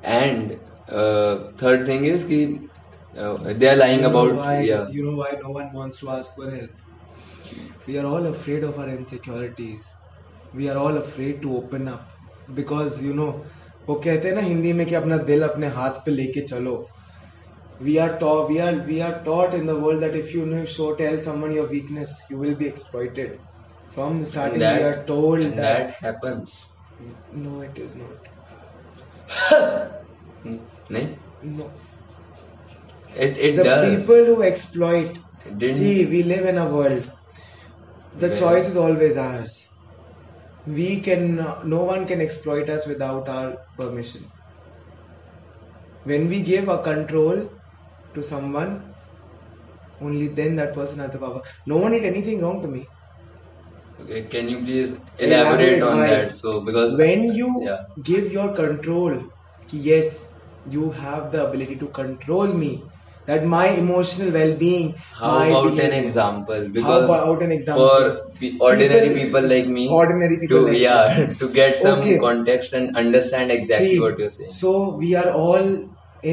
And 0.02 0.58
uh, 0.88 1.52
third 1.58 1.86
thing 1.86 2.04
is 2.04 2.24
ki, 2.24 2.68
uh, 3.16 3.52
they 3.54 3.68
are 3.68 3.76
lying 3.76 4.02
You 4.02 4.02
know 4.02 4.10
about 4.10 4.34
why, 4.36 4.60
yeah. 4.62 4.88
you 4.90 5.04
know 5.04 5.16
why 5.16 5.38
no 5.42 5.50
one 5.50 5.72
wants 5.72 5.98
to 6.00 6.10
ask 6.10 6.32
for 6.34 6.50
help 6.50 6.70
we 7.86 7.96
are 7.98 8.06
all 8.06 8.26
afraid 8.26 8.64
of 8.64 8.78
our 8.78 8.88
insecurities 8.88 9.84
we 10.52 10.68
are 10.68 10.76
all 10.76 10.96
afraid 10.98 11.42
to 11.42 11.56
open 11.56 11.88
up 11.88 12.06
because 12.54 13.02
you 13.02 13.14
know 13.20 13.32
वो 13.88 13.94
कहते 14.02 14.28
हैं 14.28 14.34
ना 14.34 14.40
हिंदी 14.40 14.72
में 14.80 14.86
कि 14.86 14.94
अपना 14.94 15.16
दिल 15.30 15.42
अपने 15.48 15.68
हाथ 15.78 15.98
पे 16.06 16.10
लेके 16.10 16.40
चलो 16.52 16.74
we 17.86 17.98
are 18.04 18.18
taught 18.20 18.48
we 18.50 18.58
are 18.66 18.74
we 18.90 19.00
are 19.08 19.22
taught 19.24 19.54
in 19.60 19.66
the 19.66 19.76
world 19.84 20.02
that 20.02 20.14
if 20.20 20.34
you 20.34 20.44
know 20.46 20.64
show 20.74 20.94
tell 21.00 21.18
someone 21.28 21.52
your 21.58 21.68
weakness 21.76 22.14
you 22.30 22.38
will 22.38 22.54
be 22.62 22.66
exploited 22.66 23.38
from 23.94 24.20
the 24.20 24.26
starting 24.26 24.60
that, 24.60 24.78
we 24.78 24.84
are 24.90 25.04
told 25.06 25.40
and 25.40 25.58
that, 25.58 25.88
that 25.88 25.90
happens. 26.06 26.54
no 27.32 27.60
it 27.60 27.78
is 27.78 27.94
not 27.96 28.18
Hmm? 28.18 28.18
Nahin? 28.22 28.35
Hmm. 30.43 30.57
no. 31.43 31.71
It 33.15 33.37
it 33.37 33.55
the 33.57 33.63
does. 33.63 33.95
people 33.95 34.25
who 34.25 34.43
exploit 34.43 35.17
Didn't- 35.57 35.75
see 35.75 36.05
we 36.05 36.23
live 36.23 36.45
in 36.45 36.57
a 36.57 36.67
world. 36.73 37.11
The 38.19 38.29
Where- 38.29 38.37
choice 38.37 38.67
is 38.67 38.77
always 38.77 39.17
ours. 39.17 39.57
We 40.65 40.99
can 41.01 41.35
no 41.75 41.83
one 41.91 42.05
can 42.05 42.21
exploit 42.21 42.69
us 42.69 42.85
without 42.87 43.29
our 43.29 43.55
permission. 43.77 44.25
When 46.03 46.27
we 46.29 46.41
give 46.41 46.69
a 46.69 46.77
control 46.83 47.49
to 48.13 48.23
someone 48.23 48.93
only 50.01 50.27
then 50.27 50.55
that 50.57 50.73
person 50.73 50.99
has 50.99 51.11
the 51.11 51.17
power. 51.19 51.41
No 51.65 51.77
one 51.77 51.91
did 51.91 52.05
anything 52.05 52.41
wrong 52.41 52.61
to 52.61 52.67
me 52.67 52.85
Okay, 53.99 54.27
can 54.27 54.47
you 54.49 54.59
please 54.63 54.91
elaborate, 55.19 55.81
Elaborate 55.81 55.83
on 55.83 55.97
why? 55.97 56.07
that? 56.09 56.31
So 56.31 56.61
because 56.65 56.95
when 56.97 57.23
you 57.39 57.49
Yeah. 57.63 57.79
give 58.11 58.31
your 58.31 58.53
control 58.53 59.19
yes 59.71 60.09
you 60.75 60.91
have 60.91 61.31
the 61.31 61.41
ability 61.47 61.77
to 61.79 61.87
control 61.97 62.47
me 62.61 62.71
that 63.25 63.45
my 63.53 63.67
emotional 63.81 64.31
well-being 64.31 64.93
how 65.21 65.31
my 65.31 65.47
about 65.49 65.79
an 65.79 65.93
example? 66.01 66.69
Because 66.77 67.09
about 67.09 67.41
an 67.43 67.51
example? 67.51 67.89
for 67.89 68.21
pe- 68.39 68.53
ordinary 68.69 69.09
People- 69.09 69.23
people, 69.25 69.49
like 69.55 69.67
me, 69.67 69.87
ordinary 69.89 70.37
people 70.43 70.57
to 70.59 70.65
like 70.67 70.81
yeah 70.85 71.27
to 71.41 71.49
get 71.59 71.75
some 71.85 71.99
Okay. 71.99 72.17
context 72.27 72.73
and 72.73 72.95
understand 73.03 73.51
exactly 73.57 73.87
See, 73.89 73.99
what 74.05 74.19
you're 74.19 74.29
saying. 74.37 74.51
So 74.61 74.73
we 75.03 75.15
are 75.15 75.31
all 75.31 75.67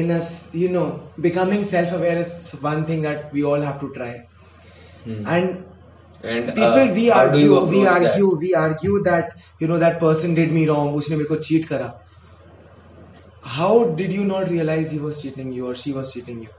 in 0.01 0.11
a 0.11 0.21
s- 0.27 0.53
you 0.53 0.69
know 0.77 0.87
becoming 1.29 1.63
self-aware 1.75 2.17
is 2.27 2.33
one 2.69 2.85
thing 2.85 3.01
that 3.09 3.31
we 3.33 3.43
all 3.43 3.61
have 3.69 3.79
to 3.85 3.91
try. 3.99 4.13
Hmm. 5.03 5.23
And 5.27 5.65
And 6.24 6.50
people 6.54 6.54
uh, 6.58 6.94
we 6.94 7.10
how 7.10 7.28
do 7.28 7.38
you 7.38 7.56
argue 7.56 7.66
we 7.66 7.84
approach 7.84 8.00
that? 8.00 8.22
argue 8.24 8.36
we 8.38 8.54
argue 8.54 9.02
that 9.04 9.30
you 9.58 9.66
know 9.66 9.78
that 9.78 9.98
person 10.00 10.34
did 10.34 10.52
me 10.58 10.66
wrong 10.68 10.92
उसने 11.00 11.16
मेरे 11.16 11.28
को 11.34 11.42
cheat 11.48 11.68
करा. 11.72 11.92
How 13.42 13.92
did 13.96 14.14
you 14.14 14.24
not 14.24 14.48
realize 14.48 14.90
he 14.90 14.98
was 14.98 15.20
cheating 15.20 15.52
you 15.52 15.66
or 15.66 15.74
she 15.74 15.92
was 15.92 16.10
cheating 16.10 16.40
you? 16.40 16.52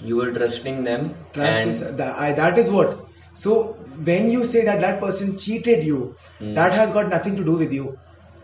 You 0.00 0.16
were 0.16 0.32
trusting 0.32 0.82
them. 0.82 1.26
Trust 1.32 1.66
and 1.66 1.66
is 1.66 1.80
that, 1.80 2.16
I, 2.16 2.32
that 2.32 2.58
is 2.58 2.70
what. 2.70 3.00
So 3.34 3.84
when 4.04 4.30
you 4.30 4.44
say 4.44 4.64
that 4.64 4.80
that 4.80 5.00
person 5.00 5.38
cheated 5.38 5.84
you, 5.84 6.16
Hmm. 6.38 6.54
that 6.54 6.72
has 6.72 6.90
got 6.92 7.08
nothing 7.08 7.36
to 7.36 7.44
do 7.44 7.56
with 7.56 7.72
you. 7.72 7.98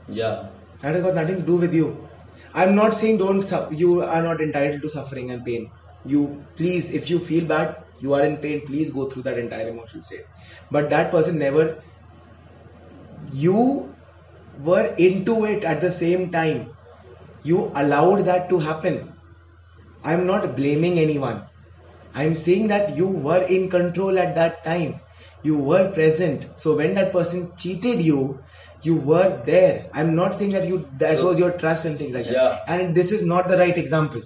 yeah. 0.08 0.56
That 0.80 0.94
has 0.94 1.02
got 1.02 1.14
nothing 1.14 1.36
to 1.36 1.42
do 1.42 1.56
with 1.56 1.74
you. 1.74 2.08
I'm 2.54 2.74
not 2.74 2.94
saying 2.94 3.18
don't 3.18 3.42
su- 3.42 3.68
you 3.72 4.00
are 4.02 4.22
not 4.22 4.40
entitled 4.40 4.80
to 4.82 4.88
suffering 4.88 5.30
and 5.30 5.44
pain. 5.44 5.70
You 6.02 6.48
please, 6.56 6.88
if 6.90 7.10
you 7.10 7.18
feel 7.18 7.46
bad, 7.46 7.76
you 8.01 8.13
are 8.13 8.25
in 8.25 8.37
pain. 8.37 8.61
Please 8.67 8.91
go 8.91 9.09
through 9.09 9.23
that 9.23 9.39
entire 9.39 9.69
emotional 9.69 10.01
state. 10.01 10.25
But 10.71 10.89
that 10.91 11.11
person 11.11 11.39
never. 11.39 11.77
You 13.31 13.95
were 14.53 14.93
into 14.97 15.45
it 15.45 15.63
at 15.63 15.81
the 15.81 15.91
same 15.91 16.31
time. 16.31 16.73
You 17.43 17.71
allowed 17.75 18.25
that 18.25 18.49
to 18.49 18.59
happen. 18.59 19.15
I'm 20.03 20.27
not 20.27 20.55
blaming 20.55 20.99
anyone. 20.99 21.45
I'm 22.13 22.35
saying 22.35 22.67
that 22.69 22.97
you 22.97 23.07
were 23.07 23.43
in 23.43 23.69
control 23.69 24.19
at 24.19 24.35
that 24.35 24.63
time. 24.63 25.01
You 25.43 25.57
were 25.57 25.91
present. 25.91 26.45
So 26.57 26.75
when 26.77 26.95
that 26.95 27.13
person 27.13 27.53
cheated 27.57 28.01
you, 28.01 28.43
you 28.83 28.95
were 28.97 29.43
there. 29.45 29.87
I'm 29.93 30.15
not 30.15 30.35
saying 30.35 30.51
that 30.53 30.67
you 30.67 30.87
that 30.99 31.23
was 31.23 31.39
your 31.39 31.53
trust 31.57 31.85
and 31.85 31.97
things 31.99 32.15
like 32.15 32.27
Yeah. 32.27 32.33
that. 32.49 32.61
And 32.67 32.95
this 32.95 33.11
is 33.11 33.23
not 33.25 33.47
the 33.47 33.57
right 33.57 33.77
example. 33.77 34.23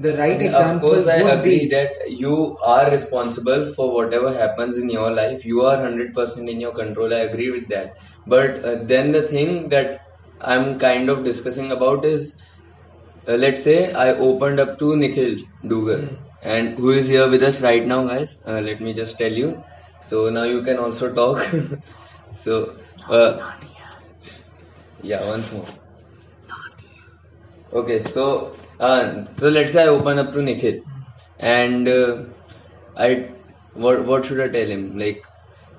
The 0.00 0.16
right 0.16 0.40
And 0.40 0.42
example 0.42 0.94
of 0.94 1.04
course, 1.04 1.06
I 1.06 1.22
would 1.22 1.40
agree 1.40 1.60
be 1.60 1.68
that 1.68 1.90
you 2.08 2.56
are 2.64 2.90
responsible 2.90 3.72
for 3.74 3.92
whatever 3.94 4.32
happens 4.32 4.78
in 4.78 4.88
your 4.88 5.10
life. 5.10 5.44
You 5.44 5.60
are 5.62 5.76
100% 5.76 6.48
in 6.48 6.60
your 6.60 6.72
control. 6.72 7.14
I 7.14 7.20
agree 7.30 7.50
with 7.50 7.68
that. 7.68 7.92
But 8.26 8.64
uh, 8.64 8.76
then 8.84 9.12
the 9.12 9.22
thing 9.28 9.68
that 9.70 10.00
I'm 10.40 10.78
kind 10.78 11.08
of 11.10 11.24
discussing 11.24 11.70
about 11.72 12.04
is 12.04 12.34
uh, 13.28 13.34
let's 13.34 13.62
say 13.62 13.92
I 13.92 14.12
opened 14.14 14.60
up 14.60 14.78
to 14.80 14.96
Nikhil 14.96 15.36
Dugar, 15.74 16.00
Hmm. 16.00 16.14
and 16.42 16.78
who 16.78 16.90
is 16.90 17.08
here 17.08 17.28
with 17.28 17.42
us 17.50 17.60
right 17.62 17.86
now, 17.86 18.06
guys. 18.06 18.36
Uh, 18.46 18.60
let 18.70 18.80
me 18.80 18.94
just 18.94 19.18
tell 19.18 19.32
you. 19.42 19.62
So 20.00 20.28
now 20.30 20.44
you 20.44 20.62
can 20.64 20.78
also 20.78 21.12
talk. 21.14 21.46
so, 22.44 22.76
uh, 23.08 23.50
yeah, 25.02 25.24
once 25.26 25.50
more. 25.52 25.66
Okay, 27.72 27.98
so 28.00 28.59
uh, 28.80 29.24
so 29.38 29.48
let's 29.48 29.72
say 29.72 29.84
I 29.84 29.88
open 29.88 30.18
up 30.18 30.32
to 30.32 30.42
Nikhil, 30.42 30.80
and 31.38 31.88
uh, 31.88 32.24
I 32.96 33.30
what 33.74 34.06
what 34.06 34.24
should 34.24 34.40
I 34.40 34.48
tell 34.48 34.68
him? 34.68 34.98
Like, 34.98 35.22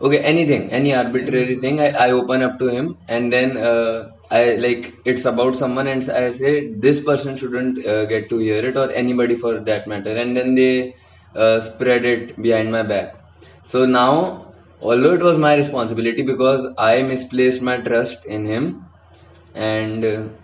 okay, 0.01 0.19
anything, 0.19 0.71
any 0.71 0.93
arbitrary 0.93 1.57
thing. 1.59 1.79
I, 1.81 1.89
I 2.07 2.11
open 2.11 2.41
up 2.43 2.59
to 2.59 2.67
him, 2.67 2.97
and 3.07 3.33
then 3.33 3.57
uh, 3.57 4.09
I 4.31 4.55
like 4.55 4.93
it's 5.05 5.25
about 5.25 5.55
someone, 5.55 5.87
and 5.87 6.09
I 6.09 6.29
say 6.29 6.73
this 6.75 7.01
person 7.03 7.37
shouldn't 7.37 7.85
uh, 7.85 8.05
get 8.05 8.29
to 8.29 8.37
hear 8.39 8.65
it, 8.65 8.77
or 8.77 8.91
anybody 8.91 9.35
for 9.35 9.59
that 9.59 9.87
matter, 9.87 10.15
and 10.15 10.37
then 10.37 10.55
they 10.55 10.95
uh, 11.35 11.59
spread 11.59 12.05
it 12.05 12.41
behind 12.41 12.71
my 12.71 12.83
back. 12.83 13.15
So 13.63 13.85
now, 13.85 14.53
although 14.81 15.13
it 15.13 15.21
was 15.21 15.37
my 15.37 15.55
responsibility 15.55 16.23
because 16.23 16.67
I 16.77 17.01
misplaced 17.03 17.61
my 17.61 17.77
trust 17.77 18.25
in 18.25 18.45
him, 18.45 18.85
and. 19.55 20.37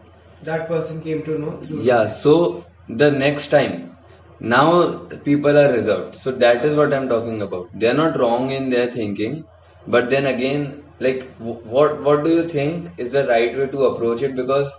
Uh, 0.45 0.59
that 0.59 0.67
person 0.67 1.01
came 1.01 1.23
to 1.23 1.37
know 1.37 1.61
through 1.61 1.83
yeah, 1.83 2.07
so 2.07 2.65
the 2.87 3.11
next 3.11 3.47
time, 3.47 3.97
now 4.39 5.05
people 5.23 5.57
are 5.57 5.71
reserved. 5.71 6.15
So 6.15 6.31
that 6.31 6.65
is 6.65 6.75
what 6.75 6.93
I'm 6.93 7.09
talking 7.09 7.41
about. 7.41 7.69
They 7.73 7.87
are 7.87 7.93
not 7.93 8.17
wrong 8.19 8.51
in 8.51 8.69
their 8.69 8.91
thinking, 8.91 9.43
but 9.87 10.09
then 10.09 10.25
again, 10.27 10.83
like 10.99 11.35
wh- 11.37 11.65
what 11.65 12.01
what 12.03 12.23
do 12.23 12.29
you 12.31 12.47
think 12.47 12.91
is 12.97 13.11
the 13.11 13.27
right 13.27 13.57
way 13.57 13.67
to 13.67 13.85
approach 13.85 14.21
it? 14.23 14.35
Because 14.35 14.71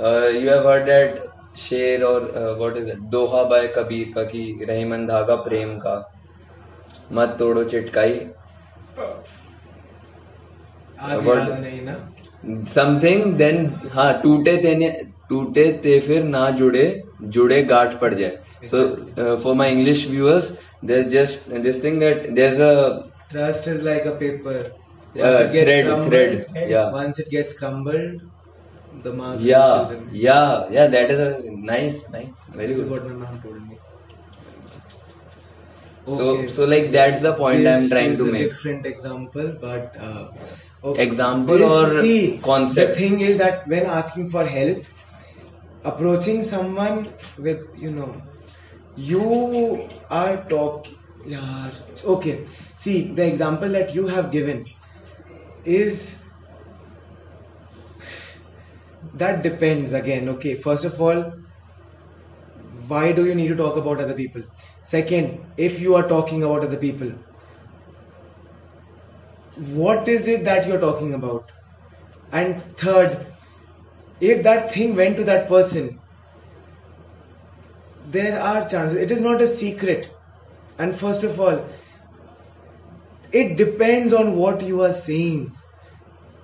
uh, 0.00 0.28
you 0.28 0.48
have 0.48 0.64
heard 0.64 0.86
that 0.88 1.20
शेर 1.56 2.02
और 2.04 2.26
uh, 2.36 2.54
what 2.58 2.76
is 2.76 2.88
it 2.88 2.98
Doha 3.12 3.48
by 3.50 3.66
Kabir 3.76 4.12
का 4.14 4.24
कि 4.32 4.42
रहीमन 4.68 5.06
धागा 5.06 5.36
प्रेम 5.48 5.78
का 5.86 5.96
मत 7.18 7.36
तोड़ो 7.38 7.64
चिटकाई 7.72 8.18
आगे 11.14 11.36
What- 12.37 12.49
याद 12.49 12.73
नहीं 12.73 12.73
ना 12.73 12.73
समथिंग 12.73 13.33
देन 13.37 13.57
हाँ 13.93 14.11
टूटे 14.23 14.55
तेने 14.63 14.89
टूटे 15.29 15.71
ते 15.83 15.99
फिर 16.07 16.23
ना 16.23 16.49
जुड़े 16.61 16.85
जुड़े 17.37 17.61
गांठ 17.73 17.99
पड़ 18.01 18.13
जाए 18.13 18.37
so 18.71 19.35
for 19.43 19.55
my 19.61 19.71
English 19.71 20.07
viewers 20.09 20.51
there's 20.89 21.05
just 21.11 21.45
this 21.65 21.77
thing 21.83 21.99
that 22.03 22.25
there's 22.39 22.57
a 22.69 22.71
Trust 23.31 23.67
is 23.67 23.81
like 23.83 24.05
a 24.05 24.15
paper. 24.17 24.57
Uh, 25.19 25.21
Once 25.21 25.39
it 25.39 25.51
gets 25.53 25.65
thread, 25.65 25.85
crumbled, 25.85 26.45
thread, 26.49 26.69
yeah. 26.71 26.91
Once 26.91 27.19
it 27.19 27.29
gets 27.31 27.53
crumbled, 27.59 28.21
the 29.05 29.13
marks 29.13 29.43
will 29.43 29.49
yeah 29.49 29.69
still 29.69 29.89
remain. 29.93 30.19
yeah 30.25 30.67
yeah 30.77 30.87
that 30.87 31.11
is 31.15 31.19
a 31.19 31.31
nice 31.71 32.03
nice 32.09 32.31
very 32.49 32.67
This 32.67 32.77
is 32.77 32.89
good 32.89 32.91
what 32.91 33.05
my 33.07 33.13
mom 33.23 33.41
told 33.41 33.61
me. 33.71 33.76
so 36.16 36.28
Okay. 36.30 36.48
so 36.52 36.64
like 36.64 36.90
that's 36.92 37.20
the 37.20 37.32
point 37.34 37.66
i'm 37.66 37.88
trying 37.88 38.16
to 38.16 38.24
make 38.24 38.48
different 38.48 38.86
example, 38.86 39.56
but 39.60 39.96
uh, 40.00 40.28
okay. 40.84 41.02
Example 41.04 41.58
This- 41.64 41.72
or 41.72 42.00
see, 42.02 42.40
concept? 42.44 42.94
The 42.94 43.00
thing 43.00 43.20
is 43.20 43.38
that 43.38 43.66
when 43.68 43.86
asking 43.86 44.30
for 44.30 44.44
help, 44.44 44.78
approaching 45.84 46.42
someone 46.42 47.14
with 47.38 47.60
you 47.76 47.90
know, 47.90 48.22
you 48.94 49.88
are 50.10 50.48
talk. 50.48 50.86
Yeah. 51.24 51.70
Okay. 52.04 52.46
See, 52.76 53.14
the 53.14 53.26
example 53.26 53.68
that 53.70 53.94
you 53.94 54.06
have 54.06 54.30
given 54.30 54.64
is 55.64 56.16
that 59.14 59.42
depends 59.42 59.92
again. 59.92 60.28
Okay. 60.28 60.60
First 60.60 60.84
of 60.84 61.00
all, 61.00 61.32
why 62.88 63.12
do 63.12 63.24
you 63.26 63.34
need 63.34 63.48
to 63.48 63.56
talk 63.56 63.76
about 63.76 64.00
other 64.00 64.14
people? 64.14 64.42
Second, 64.90 65.52
if 65.58 65.80
you 65.80 65.94
are 65.94 66.08
talking 66.08 66.42
about 66.42 66.64
other 66.64 66.78
people, 66.78 67.12
what 69.56 70.08
is 70.08 70.28
it 70.28 70.44
that 70.44 70.66
you're 70.66 70.80
talking 70.80 71.14
about? 71.14 71.44
And 72.32 72.62
third, 72.78 73.26
if 74.20 74.42
that 74.44 74.70
thing 74.70 74.96
went 74.96 75.16
to 75.16 75.24
that 75.24 75.48
person, 75.48 76.00
there 78.10 78.40
are 78.40 78.68
chances. 78.68 78.98
It 79.00 79.10
is 79.10 79.20
not 79.20 79.42
a 79.42 79.46
secret. 79.46 80.08
And 80.78 80.94
first 80.98 81.24
of 81.24 81.40
all, 81.40 81.68
it 83.32 83.56
depends 83.56 84.12
on 84.12 84.36
what 84.36 84.62
you 84.62 84.82
are 84.82 84.92
saying. 84.92 85.54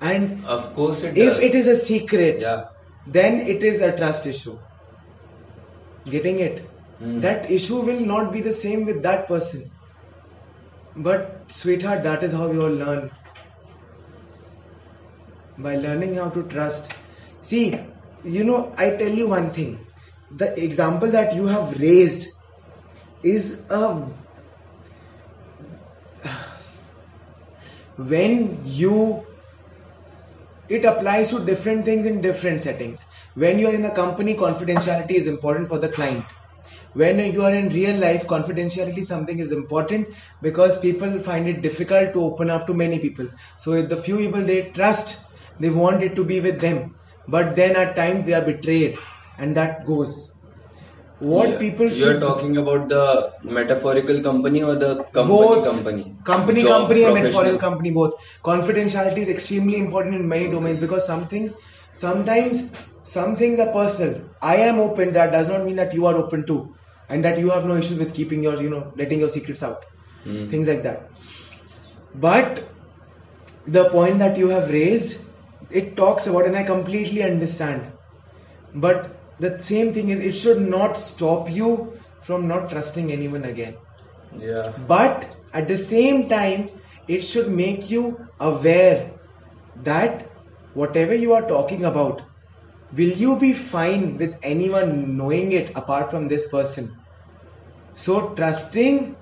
And 0.01 0.45
of 0.45 0.75
course 0.75 1.03
it 1.03 1.17
if 1.17 1.35
does. 1.35 1.39
it 1.39 1.55
is 1.55 1.67
a 1.67 1.77
secret, 1.77 2.41
yeah 2.41 2.65
then 3.07 3.41
it 3.41 3.63
is 3.63 3.81
a 3.83 3.97
trust 3.97 4.27
issue. 4.27 4.57
Getting 6.07 6.41
it? 6.41 6.74
Hmm. 7.05 7.21
That 7.21 7.51
issue 7.51 7.81
will 7.81 8.01
not 8.01 8.33
be 8.33 8.41
the 8.41 8.53
same 8.53 8.87
with 8.87 9.03
that 9.03 9.29
person. 9.29 9.71
But, 10.97 11.45
sweetheart, 11.51 12.03
that 12.05 12.23
is 12.23 12.33
how 12.33 12.49
we 12.49 12.59
all 12.59 12.71
learn. 12.71 13.11
By 15.59 15.77
learning 15.77 16.15
how 16.15 16.31
to 16.31 16.45
trust. 16.45 16.91
See, 17.43 17.79
you 18.23 18.45
know, 18.45 18.73
I 18.79 18.91
tell 18.97 19.11
you 19.11 19.29
one 19.29 19.51
thing. 19.53 19.85
The 20.35 20.65
example 20.65 21.11
that 21.11 21.35
you 21.35 21.47
have 21.47 21.79
raised 21.79 22.27
is 23.23 23.67
a. 23.69 24.09
When 27.97 28.65
you 28.65 29.25
it 30.69 30.85
applies 30.87 31.29
to 31.31 31.45
different 31.45 31.85
things 31.85 32.07
in 32.07 32.23
different 32.23 32.63
settings 32.63 33.05
when 33.35 33.59
you're 33.59 33.75
in 33.75 33.85
a 33.85 33.95
company 33.95 34.35
confidentiality 34.35 35.13
is 35.13 35.27
important 35.27 35.69
for 35.69 35.79
the 35.79 35.91
client 35.91 36.25
when 36.93 37.19
you 37.33 37.43
are 37.45 37.55
in 37.55 37.69
real 37.71 37.97
life 37.97 38.27
confidentiality 38.27 39.05
something 39.05 39.39
is 39.39 39.53
important 39.53 40.09
because 40.41 40.79
people 40.81 41.19
find 41.29 41.49
it 41.49 41.63
difficult 41.63 42.13
to 42.13 42.21
open 42.29 42.51
up 42.51 42.67
to 42.67 42.75
many 42.75 42.99
people 42.99 43.29
so 43.57 43.73
if 43.73 43.89
the 43.89 43.97
few 44.09 44.17
people 44.19 44.43
they 44.53 44.61
trust 44.73 45.17
they 45.59 45.71
want 45.71 46.03
it 46.03 46.15
to 46.17 46.25
be 46.25 46.41
with 46.41 46.61
them 46.61 46.95
but 47.29 47.55
then 47.57 47.77
at 47.77 47.95
times 47.97 48.25
they 48.25 48.35
are 48.35 48.45
betrayed 48.53 48.97
and 49.39 49.57
that 49.57 49.85
goes 49.87 50.15
what 51.19 51.49
Yeah. 51.51 51.59
people 51.59 51.91
You're 51.91 52.21
talking 52.21 52.57
about 52.57 52.89
the 52.89 53.33
metaphorical 53.43 54.23
company 54.23 54.63
or 54.63 54.77
the 54.77 55.05
company 55.13 55.29
both 55.29 55.65
company? 55.69 56.17
company 56.25 56.63
Job, 56.63 56.89
company 56.89 57.05
and 57.05 57.15
metaphorical 57.15 57.59
company 57.59 57.91
both 57.91 58.13
confidentiality 58.45 59.19
is 59.19 59.29
extremely 59.29 59.79
important 59.79 60.15
in 60.15 60.29
many 60.29 60.51
domains 60.51 60.79
because 60.79 61.07
some 61.07 61.29
things 61.29 61.55
sometimes 61.93 62.71
some 63.05 63.37
things 63.37 63.61
are 63.61 63.73
personal. 63.73 64.31
I 64.43 64.57
am 64.57 64.81
open 64.81 65.13
that 65.15 65.33
does 65.33 65.49
not 65.49 65.65
mean 65.65 65.77
that 65.77 65.95
you 65.95 66.07
are 66.07 66.17
open 66.17 66.47
too 66.47 66.75
and 67.09 67.25
that 67.25 67.39
you 67.39 67.51
have 67.51 67.65
no 67.67 67.77
issues 67.77 67.99
with 67.99 68.15
keeping 68.15 68.43
your 68.43 68.61
you 68.63 68.71
know 68.71 68.93
letting 68.97 69.21
your 69.21 69.31
secrets 69.31 69.63
out. 69.63 69.85
Hmm. 70.25 70.49
things 70.49 70.69
like 70.69 70.83
that. 70.85 71.09
But 72.15 72.65
the 73.67 73.91
point 73.91 74.19
that 74.21 74.39
you 74.39 74.49
have 74.49 74.71
raised 74.71 75.21
it 75.71 75.97
talks 75.97 76.27
about 76.27 76.47
and 76.47 76.57
i 76.57 76.63
completely 76.63 77.23
understand. 77.23 77.93
But 78.75 79.11
the 79.39 79.63
same 79.63 79.95
thing 79.95 80.09
is 80.11 80.21
it 80.21 80.33
should 80.35 80.61
not 80.61 80.99
stop 80.99 81.51
you 81.51 81.95
from 82.23 82.49
not 82.49 82.71
trusting 82.71 83.13
anyone 83.13 83.45
again. 83.45 83.77
Yeah. 84.39 84.73
but 84.89 85.25
at 85.59 85.69
the 85.69 85.77
same 85.79 86.29
time 86.31 86.63
it 87.17 87.23
should 87.23 87.51
make 87.59 87.91
you 87.91 88.03
aware 88.41 89.13
that 89.89 90.25
whatever 90.75 91.15
you 91.15 91.35
are 91.35 91.47
talking 91.53 91.85
about 91.91 92.23
will 92.93 93.13
you 93.25 93.39
be 93.39 93.53
fine 93.53 94.17
with 94.19 94.35
anyone 94.43 95.17
knowing 95.17 95.53
it 95.53 95.71
apart 95.77 96.11
from 96.11 96.29
this 96.29 96.49
person 96.49 97.05
so 97.95 98.35
trusting 98.35 99.17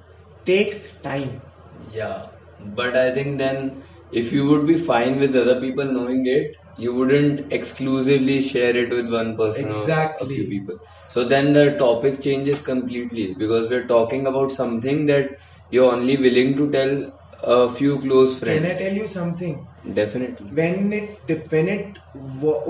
takes 0.45 1.01
time 1.03 1.43
Yeah, 1.81 2.27
but 2.75 2.97
I 2.97 3.13
think 3.15 3.39
then 3.39 3.83
if 4.11 4.33
you 4.33 4.47
would 4.49 4.67
be 4.67 4.77
fine 4.77 5.19
with 5.19 5.35
other 5.37 5.61
people 5.61 5.85
knowing 5.85 6.27
it, 6.27 6.57
you 6.77 6.95
wouldn't 6.95 7.53
exclusively 7.53 8.41
share 8.41 8.77
it 8.77 8.91
with 8.91 9.13
one 9.13 9.37
person 9.37 9.71
or 9.73 9.91
a 10.21 10.27
Exactly. 10.27 10.27
few 10.27 10.47
people. 10.49 10.77
So 11.09 11.25
then 11.25 11.53
the 11.53 11.77
topic 11.79 12.21
changes 12.21 12.59
completely 12.61 13.35
because 13.39 13.69
we're 13.71 13.87
talking 13.87 14.27
about 14.27 14.51
something 14.51 15.07
that 15.07 15.31
you're 15.71 15.93
only 15.93 16.17
willing 16.17 16.57
to 16.57 16.71
tell 16.71 17.13
a 17.43 17.71
few 17.71 18.01
close 18.01 18.39
friends. 18.39 18.49
can 18.49 18.65
i 18.71 18.75
tell 18.81 18.95
you 19.01 19.07
something 19.07 19.57
Definitely. 19.95 20.59
when 20.59 20.93
it 20.93 21.51
when 21.53 21.69
it 21.69 21.99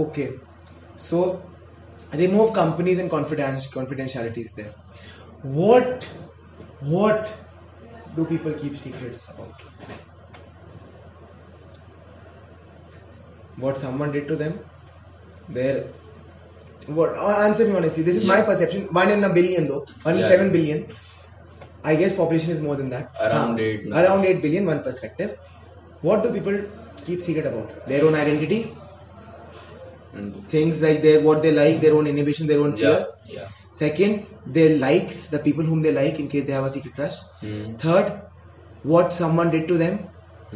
okay 0.05 0.29
so 1.09 1.21
remove 2.13 2.53
companies 2.55 2.99
and 2.99 3.11
confidence 3.11 3.69
confidentialities 3.79 4.53
there. 4.57 4.73
What 5.43 6.09
what 6.81 7.33
do 8.15 8.27
people 8.27 8.55
keep 8.55 8.79
secrets 8.79 9.29
about? 9.31 9.55
What 13.57 13.79
someone 13.79 14.13
did 14.13 14.29
to 14.29 14.37
them? 14.37 14.61
Their 15.49 15.95
what 16.87 17.17
uh, 17.17 17.39
answer 17.47 17.67
me 17.69 17.77
honestly. 17.77 18.03
This 18.03 18.17
is 18.17 18.25
my 18.25 18.43
perception. 18.43 18.89
One 18.93 19.11
in 19.11 19.25
a 19.25 19.33
billion 19.33 19.69
though. 19.69 19.85
One 20.03 20.17
in 20.17 20.21
Yeah. 20.23 20.29
seven 20.29 20.53
billion. 20.53 20.87
I 21.85 21.97
guess 21.97 22.15
population 22.17 22.53
is 22.53 22.61
more 22.61 22.77
than 22.77 22.91
that. 22.91 23.09
Around 23.21 23.59
Huh. 23.59 23.59
eight, 23.59 23.87
around 24.03 24.25
8 24.25 24.43
billion 24.43 24.67
one 24.67 24.83
perspective. 24.83 25.37
What 26.01 26.23
do 26.25 26.33
people 26.33 26.59
keep 27.05 27.23
secret 27.23 27.47
about? 27.47 27.73
Their 27.87 28.05
own 28.07 28.15
identity 28.15 28.82
Mm. 30.15 30.47
things 30.51 30.81
like 30.83 31.01
their 31.03 31.21
what 31.27 31.41
they 31.43 31.51
like 31.59 31.81
their 31.83 31.95
own 31.99 32.07
inhibition 32.07 32.47
their 32.47 32.61
own 32.65 32.73
fears 32.81 33.07
Yeah. 33.35 33.47
second 33.79 34.27
their 34.57 34.73
likes 34.83 35.21
the 35.35 35.39
people 35.47 35.65
whom 35.65 35.81
they 35.87 35.93
like 35.99 36.19
in 36.23 36.29
case 36.35 36.45
they 36.49 36.53
have 36.59 36.67
a 36.71 36.73
secret 36.75 36.95
crush 36.99 37.19
Mm. 37.51 37.71
third 37.85 38.11
what 38.93 39.15
someone 39.21 39.51
did 39.55 39.65
to 39.71 39.79
them 39.85 39.95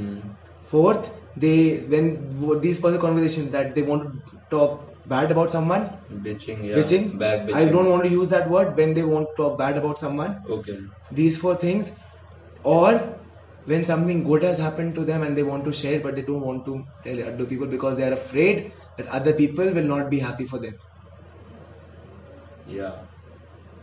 Mm. 0.02 0.18
fourth 0.74 1.08
they 1.44 1.56
when 1.94 2.04
these 2.66 2.78
personal 2.84 3.00
conversations 3.06 3.50
that 3.56 3.74
they 3.78 3.82
want 3.90 4.04
to 4.28 4.38
talk 4.56 4.76
bad 5.14 5.30
about 5.36 5.50
someone 5.56 5.84
Bitching. 6.28 6.58
Yeah. 6.68 6.76
bitching 6.78 7.04
Back 7.18 7.46
bitching. 7.48 7.56
i 7.62 7.64
don't 7.74 7.90
want 7.94 8.04
to 8.08 8.14
use 8.20 8.28
that 8.36 8.50
word 8.54 8.76
when 8.76 8.92
they 8.98 9.04
want 9.14 9.26
to 9.30 9.42
talk 9.42 9.58
bad 9.64 9.78
about 9.82 9.98
someone 10.06 10.34
Okay. 10.58 10.78
these 11.20 11.38
four 11.44 11.54
things 11.66 11.90
or 12.64 12.90
when 13.64 13.84
something 13.84 14.24
good 14.30 14.42
has 14.42 14.58
happened 14.58 14.94
to 14.96 15.04
them 15.10 15.22
and 15.22 15.36
they 15.38 15.42
want 15.52 15.64
to 15.68 15.72
share 15.72 15.94
it 16.00 16.02
but 16.02 16.14
they 16.16 16.26
don't 16.32 16.44
want 16.50 16.64
to 16.66 16.74
tell 17.06 17.22
other 17.30 17.46
people 17.52 17.66
because 17.76 17.96
they 17.96 18.06
are 18.08 18.16
afraid 18.24 18.72
that 18.96 19.06
other 19.08 19.32
people 19.34 19.70
will 19.70 19.90
not 19.94 20.10
be 20.10 20.18
happy 20.18 20.46
for 20.46 20.58
them 20.58 20.74
Yeah. 22.64 23.06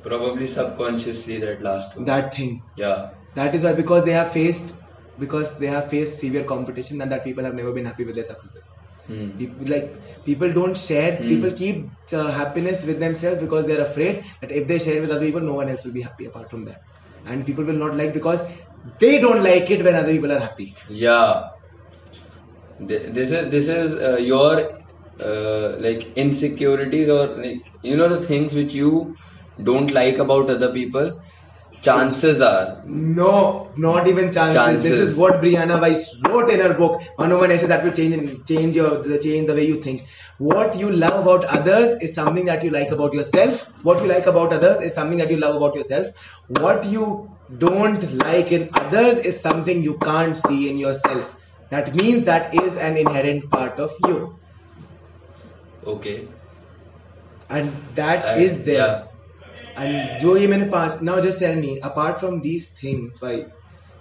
Probably 0.04 0.48
subconsciously 0.48 1.40
that 1.40 1.62
last 1.62 1.96
one. 1.96 2.06
that 2.06 2.34
thing 2.36 2.62
Yeah. 2.76 3.10
that 3.36 3.56
is 3.56 3.64
why 3.64 3.74
because 3.74 4.06
they 4.06 4.12
have 4.14 4.32
faced 4.32 4.74
because 5.18 5.58
they 5.60 5.68
have 5.68 5.90
faced 5.90 6.20
severe 6.20 6.44
competition 6.44 7.02
and 7.02 7.12
that 7.12 7.24
people 7.24 7.44
have 7.44 7.54
never 7.56 7.72
been 7.74 7.86
happy 7.86 8.06
with 8.06 8.16
their 8.16 8.24
successes 8.32 8.72
Hmm. 9.08 9.30
people, 9.38 9.68
like 9.68 9.90
people 10.26 10.52
don't 10.54 10.78
share 10.78 11.18
Hmm. 11.18 11.28
people 11.30 11.52
keep 11.52 11.78
uh, 12.14 12.32
happiness 12.32 12.86
with 12.86 13.00
themselves 13.00 13.40
because 13.46 13.66
they're 13.68 13.86
afraid 13.90 14.24
that 14.42 14.52
if 14.52 14.68
they 14.68 14.80
share 14.80 14.98
it 14.98 15.02
with 15.02 15.12
other 15.12 15.26
people 15.28 15.42
no 15.42 15.54
one 15.62 15.70
else 15.70 15.86
will 15.86 15.98
be 16.00 16.02
happy 16.10 16.26
apart 16.26 16.50
from 16.50 16.66
that 16.66 16.80
and 17.26 17.46
people 17.46 17.64
will 17.72 17.82
not 17.86 17.96
like 17.98 18.14
because 18.14 18.44
they 19.00 19.20
don't 19.20 19.44
like 19.44 19.70
it 19.72 19.84
when 19.84 19.96
other 19.96 20.14
people 20.14 20.32
are 20.32 20.40
happy 20.48 20.74
Yeah. 20.88 21.44
This 22.78 23.32
is 23.32 23.52
this 23.52 23.68
is 23.68 23.94
uh, 23.96 24.18
your 24.18 24.70
uh, 25.20 25.76
like 25.80 26.04
insecurities 26.16 27.10
or 27.10 27.28
like 27.38 27.62
you 27.82 27.96
know 27.96 28.10
the 28.10 28.26
things 28.26 28.54
which 28.54 28.74
you 28.74 29.16
don't 29.64 29.92
like 29.92 30.18
about 30.18 30.50
other 30.50 30.72
people. 30.74 31.20
Chances 31.82 32.40
are, 32.40 32.82
No, 32.86 33.74
not 33.76 34.08
even 34.08 34.32
chances. 34.32 34.56
Chances. 34.56 34.84
This 34.84 35.10
is 35.10 35.18
what 35.18 35.42
Brianna 35.42 35.82
Wiest 35.82 36.06
wrote 36.26 36.50
in 36.50 36.62
her 36.62 36.74
book. 36.74 37.02
101 37.18 37.52
Essays 37.52 37.68
that 37.68 37.84
will 37.84 37.92
change 37.92 38.48
change 38.48 38.76
your 38.78 39.04
the 39.04 39.20
change 39.20 39.48
the 39.48 39.54
way 39.54 39.66
you 39.68 39.82
think. 39.84 40.04
What 40.38 40.78
you 40.78 40.90
love 40.90 41.20
about 41.24 41.44
others 41.44 41.92
is 42.02 42.16
something 42.16 42.46
that 42.46 42.64
you 42.64 42.70
like 42.70 42.92
about 42.92 43.14
yourself. 43.14 43.66
What 43.82 44.02
you 44.02 44.08
like 44.08 44.28
about 44.28 44.54
others 44.54 44.82
is 44.82 44.94
something 44.94 45.18
that 45.18 45.30
you 45.30 45.36
love 45.36 45.56
about 45.58 45.76
yourself. 45.76 46.08
What 46.48 46.86
you 46.86 47.30
don't 47.58 48.18
like 48.18 48.54
in 48.54 48.70
others 48.74 49.18
is 49.18 49.40
something 49.42 49.84
you 49.84 49.98
can't 50.00 50.38
see 50.38 50.70
in 50.70 50.78
yourself. 50.78 51.36
That 51.70 51.94
means 51.96 52.24
that 52.26 52.54
is 52.64 52.78
an 52.78 52.96
inherent 52.98 53.50
part 53.52 53.80
of 53.80 53.92
you, 54.08 54.40
okay. 55.83 56.39
and 57.51 57.95
that 57.97 58.37
I- 58.37 58.37
is 58.37 58.65
there. 58.65 58.89
yeah. 58.89 59.05
And 59.77 60.19
जो 60.21 60.37
ये 60.37 60.47
मैंने 60.49 60.71
पांच 60.71 61.01
now 61.09 61.17
just 61.27 61.39
tell 61.45 61.57
me 61.65 61.79
apart 61.91 62.21
from 62.21 62.41
these 62.49 62.71
things 62.83 63.21
why 63.21 63.35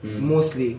Hmm. 0.02 0.22
mostly 0.34 0.70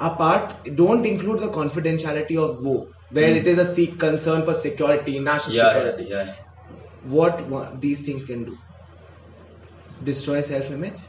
apart 0.00 0.64
don't 0.74 1.04
include 1.04 1.40
the 1.40 1.48
confidentiality 1.56 2.36
of 2.44 2.62
wo 2.64 2.74
where 3.10 3.34
Hmm. 3.34 3.40
it 3.40 3.46
is 3.46 3.58
a 3.58 3.66
seek 3.74 3.98
concern 4.00 4.42
for 4.44 4.54
security 4.54 5.18
national 5.18 5.54
Yeah, 5.54 5.64
security 5.64 6.08
yeah, 6.08 6.24
yeah. 6.24 6.34
what 7.02 7.48
one, 7.48 7.80
these 7.80 8.04
things 8.04 8.24
can 8.24 8.44
do 8.44 8.58
destroy 10.02 10.40
self 10.40 10.70
image 10.70 11.00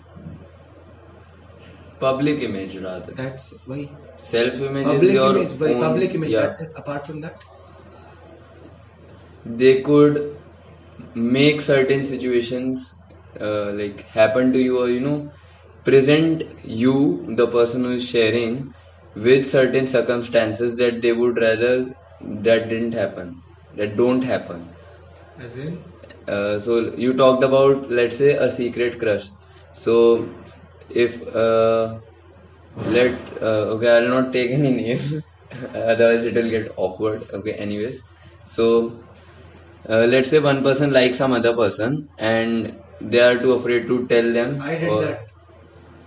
Public 1.99 2.41
image 2.41 2.77
rather. 2.77 3.15
that's 3.17 3.43
why 3.65 3.81
Self 4.17 4.55
image 4.61 4.91
is 4.91 5.01
public 5.01 5.11
your 5.11 5.31
image 5.31 5.53
why 5.61 5.73
own. 5.73 5.83
public 5.85 6.13
image 6.19 6.33
yeah. 6.33 6.41
that's 6.41 6.61
it 6.61 6.69
apart 6.77 7.05
from 7.05 7.21
that 7.21 7.35
they 9.44 9.82
could 9.82 10.36
make 11.14 11.60
certain 11.60 12.06
situations 12.06 12.84
uh, 13.40 13.72
like 13.72 14.02
happen 14.12 14.52
to 14.52 14.58
you 14.58 14.78
or 14.82 14.88
you 14.88 15.00
know 15.00 15.30
present 15.84 16.42
you 16.64 17.26
the 17.36 17.46
person 17.48 17.84
who 17.84 17.92
is 17.92 18.08
sharing 18.08 18.72
with 19.14 19.48
certain 19.50 19.86
circumstances 19.86 20.76
that 20.76 21.00
they 21.02 21.12
would 21.12 21.36
rather 21.38 21.86
that 22.48 22.68
didn't 22.68 22.92
happen 22.92 23.42
that 23.74 23.96
don't 23.96 24.22
happen. 24.22 24.74
As 25.38 25.56
in? 25.56 25.82
Uh, 26.26 26.58
so 26.58 26.94
you 26.96 27.14
talked 27.14 27.44
about 27.44 27.90
let's 27.90 28.16
say 28.16 28.32
a 28.32 28.50
secret 28.50 28.98
crush. 28.98 29.24
So 29.72 29.94
if 30.88 31.20
uh, 31.34 32.00
let 32.96 33.14
uh, 33.42 33.64
okay 33.74 33.88
i'll 33.96 34.08
not 34.16 34.32
take 34.32 34.50
any 34.50 34.70
names 34.72 35.06
otherwise 35.92 36.24
it 36.24 36.34
will 36.34 36.50
get 36.50 36.70
awkward 36.76 37.24
okay 37.32 37.54
anyways. 37.54 38.02
So 38.44 39.04
uh, 39.88 40.06
let's 40.06 40.30
say 40.30 40.38
one 40.38 40.62
person 40.62 40.92
likes 40.92 41.18
some 41.18 41.32
other 41.32 41.54
person 41.54 42.08
and 42.18 42.80
they 43.00 43.20
are 43.20 43.38
too 43.38 43.52
afraid 43.52 43.86
to 43.88 44.06
tell 44.08 44.32
them 44.32 44.60
i 44.62 44.76
did 44.76 44.90
or- 44.90 45.02
that. 45.06 45.20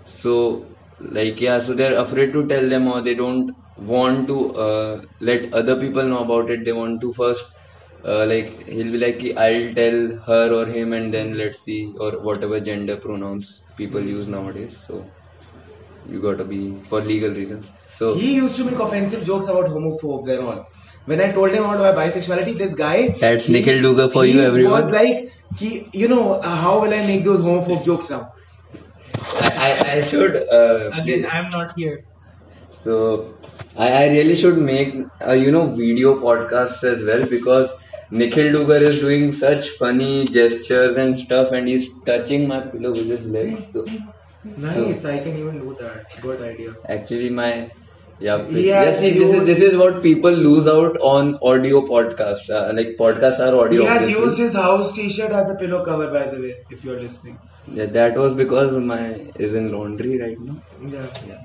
So 0.05 0.77
like 0.99 1.39
yeah 1.41 1.59
so 1.59 1.73
they're 1.73 1.97
afraid 1.97 2.31
to 2.33 2.47
tell 2.47 2.67
them 2.69 2.87
or 2.87 3.01
they 3.01 3.15
don't 3.15 3.51
want 3.75 4.27
to 4.27 4.37
uh, 4.65 5.01
let 5.19 5.53
other 5.53 5.79
people 5.79 6.03
know 6.03 6.19
about 6.23 6.49
it. 6.49 6.65
They 6.65 6.73
want 6.73 7.01
to 7.01 7.13
first 7.13 7.45
uh, 8.03 8.25
like 8.25 8.49
he'll 8.67 8.91
be 8.91 8.99
like 9.05 9.21
i'll 9.45 9.73
tell 9.81 9.99
her 10.27 10.45
or 10.59 10.65
him 10.67 10.93
and 10.93 11.13
then 11.13 11.37
let's 11.37 11.59
see 11.63 11.95
or 11.99 12.11
whatever 12.29 12.59
gender 12.59 12.97
pronouns 12.97 13.65
people 13.75 14.01
use 14.03 14.27
nowadays. 14.27 14.83
So 14.87 15.13
you 16.03 16.21
gotta 16.21 16.45
be 16.45 16.83
for 16.89 17.01
legal 17.01 17.31
reasons. 17.31 17.71
So 17.89 18.15
he 18.15 18.35
used 18.35 18.55
to 18.57 18.63
make 18.65 18.79
offensive 18.79 19.25
jokes 19.25 19.47
about 19.47 19.67
homophobe 19.67 20.29
and 20.37 20.47
all 20.47 20.65
when 21.05 21.21
I 21.21 21.31
told 21.31 21.51
him 21.51 21.63
about 21.63 21.79
my 21.79 21.91
bisexuality, 22.03 22.57
this 22.57 22.73
guy 22.75 23.09
That's 23.19 23.45
he- 23.45 23.53
Nikhil 23.53 23.81
Dugar 23.87 24.11
for 24.11 24.25
he 24.25 24.33
you, 24.33 24.41
everyone. 24.41 24.81
was 24.81 24.91
like 24.91 25.29
कि 25.59 25.71
you 25.93 26.07
know 26.07 26.33
uh, 26.33 26.55
how 26.65 26.81
will 26.81 26.93
I 26.93 27.05
make 27.07 27.23
those 27.23 27.41
homophobe 27.41 27.85
jokes 27.85 28.09
now? 28.09 28.23
I, 29.41 29.51
I, 29.67 29.91
I 29.97 30.01
should. 30.01 30.35
Uh, 30.35 30.91
Again, 30.93 31.25
I'm 31.31 31.49
not 31.49 31.73
here. 31.75 31.99
So 32.71 33.39
I, 33.75 33.87
I 34.03 34.07
really 34.09 34.35
should 34.35 34.57
make 34.57 34.95
uh, 35.25 35.33
you 35.33 35.51
know 35.51 35.67
video 35.75 36.15
podcasts 36.19 36.83
as 36.83 37.03
well 37.03 37.25
because 37.25 37.69
Nikhil 38.11 38.51
Dugar 38.53 38.81
is 38.81 38.99
doing 38.99 39.31
such 39.31 39.69
funny 39.81 40.25
gestures 40.25 40.97
and 40.97 41.17
stuff 41.17 41.51
and 41.51 41.67
he's 41.67 41.87
touching 42.05 42.47
my 42.47 42.61
pillow 42.61 42.91
with 42.91 43.07
his 43.07 43.25
legs. 43.25 43.71
So 43.73 43.85
Nice, 44.43 45.03
I 45.05 45.19
can 45.19 45.37
even 45.37 45.59
do 45.59 45.75
that. 45.79 46.03
Good 46.21 46.41
idea. 46.41 46.73
actually 46.87 47.29
my 47.29 47.69
yeah, 48.19 48.47
yeah 48.47 48.97
see 48.97 49.11
this 49.19 49.29
is 49.29 49.45
this 49.45 49.59
is 49.59 49.75
what 49.75 50.01
people 50.01 50.31
lose 50.31 50.67
out 50.67 50.97
on 51.01 51.37
audio 51.41 51.81
podcasts. 51.85 52.49
Uh, 52.49 52.71
like 52.73 52.95
podcasts 52.99 53.39
are 53.39 53.55
audio. 53.59 53.81
He 53.81 53.87
has 53.87 54.01
obviously. 54.01 54.23
used 54.23 54.37
his 54.37 54.53
house 54.53 54.93
T-shirt 54.93 55.31
as 55.31 55.51
a 55.51 55.55
pillow 55.55 55.83
cover, 55.83 56.11
by 56.11 56.27
the 56.27 56.39
way, 56.39 56.55
if 56.69 56.83
you're 56.83 57.01
listening. 57.01 57.37
Yeah, 57.67 57.87
that 57.87 58.15
was 58.15 58.33
because 58.33 58.73
my 58.77 59.31
is 59.35 59.53
in 59.55 59.71
laundry 59.71 60.19
right 60.19 60.37
now. 60.39 60.61
Yeah. 60.79 61.07
yeah. 61.27 61.41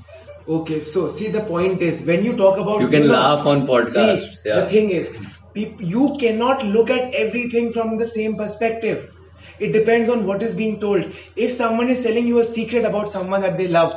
Okay, 0.49 0.83
so 0.83 1.09
see 1.09 1.29
the 1.29 1.43
point 1.43 1.83
is 1.83 2.03
when 2.03 2.25
you 2.25 2.37
talk 2.37 2.59
about 2.59 2.81
You 2.81 2.89
can 2.89 3.09
laugh 3.09 3.47
on 3.47 3.67
podcasts, 3.67 4.35
See, 4.37 4.49
yeah. 4.49 4.61
the 4.61 4.69
thing 4.69 4.91
is, 4.91 5.13
you 5.55 6.17
cannot 6.21 6.65
look 6.65 6.91
at 6.91 7.15
everything 7.15 7.73
from 7.73 7.99
the 7.99 8.05
same 8.05 8.37
perspective. 8.37 9.11
It 9.59 9.73
depends 9.73 10.09
on 10.09 10.27
what 10.27 10.43
is 10.43 10.55
being 10.55 10.81
told. 10.81 11.13
If 11.37 11.53
someone 11.53 11.89
is 11.89 12.01
telling 12.01 12.27
you 12.27 12.39
a 12.39 12.45
secret 12.45 12.85
about 12.85 13.09
someone 13.09 13.41
that 13.43 13.59
they 13.59 13.69
love, 13.69 13.95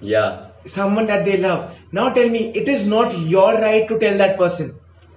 Yeah, 0.00 0.45
someone 0.68 1.06
that 1.06 1.24
they 1.24 1.36
love, 1.36 1.76
now 1.92 2.10
tell 2.10 2.28
me, 2.28 2.52
it 2.54 2.68
is 2.68 2.86
not 2.86 3.16
your 3.18 3.54
right 3.54 3.88
to 3.88 3.98
tell 3.98 4.16
that 4.18 4.36
person. 4.38 4.72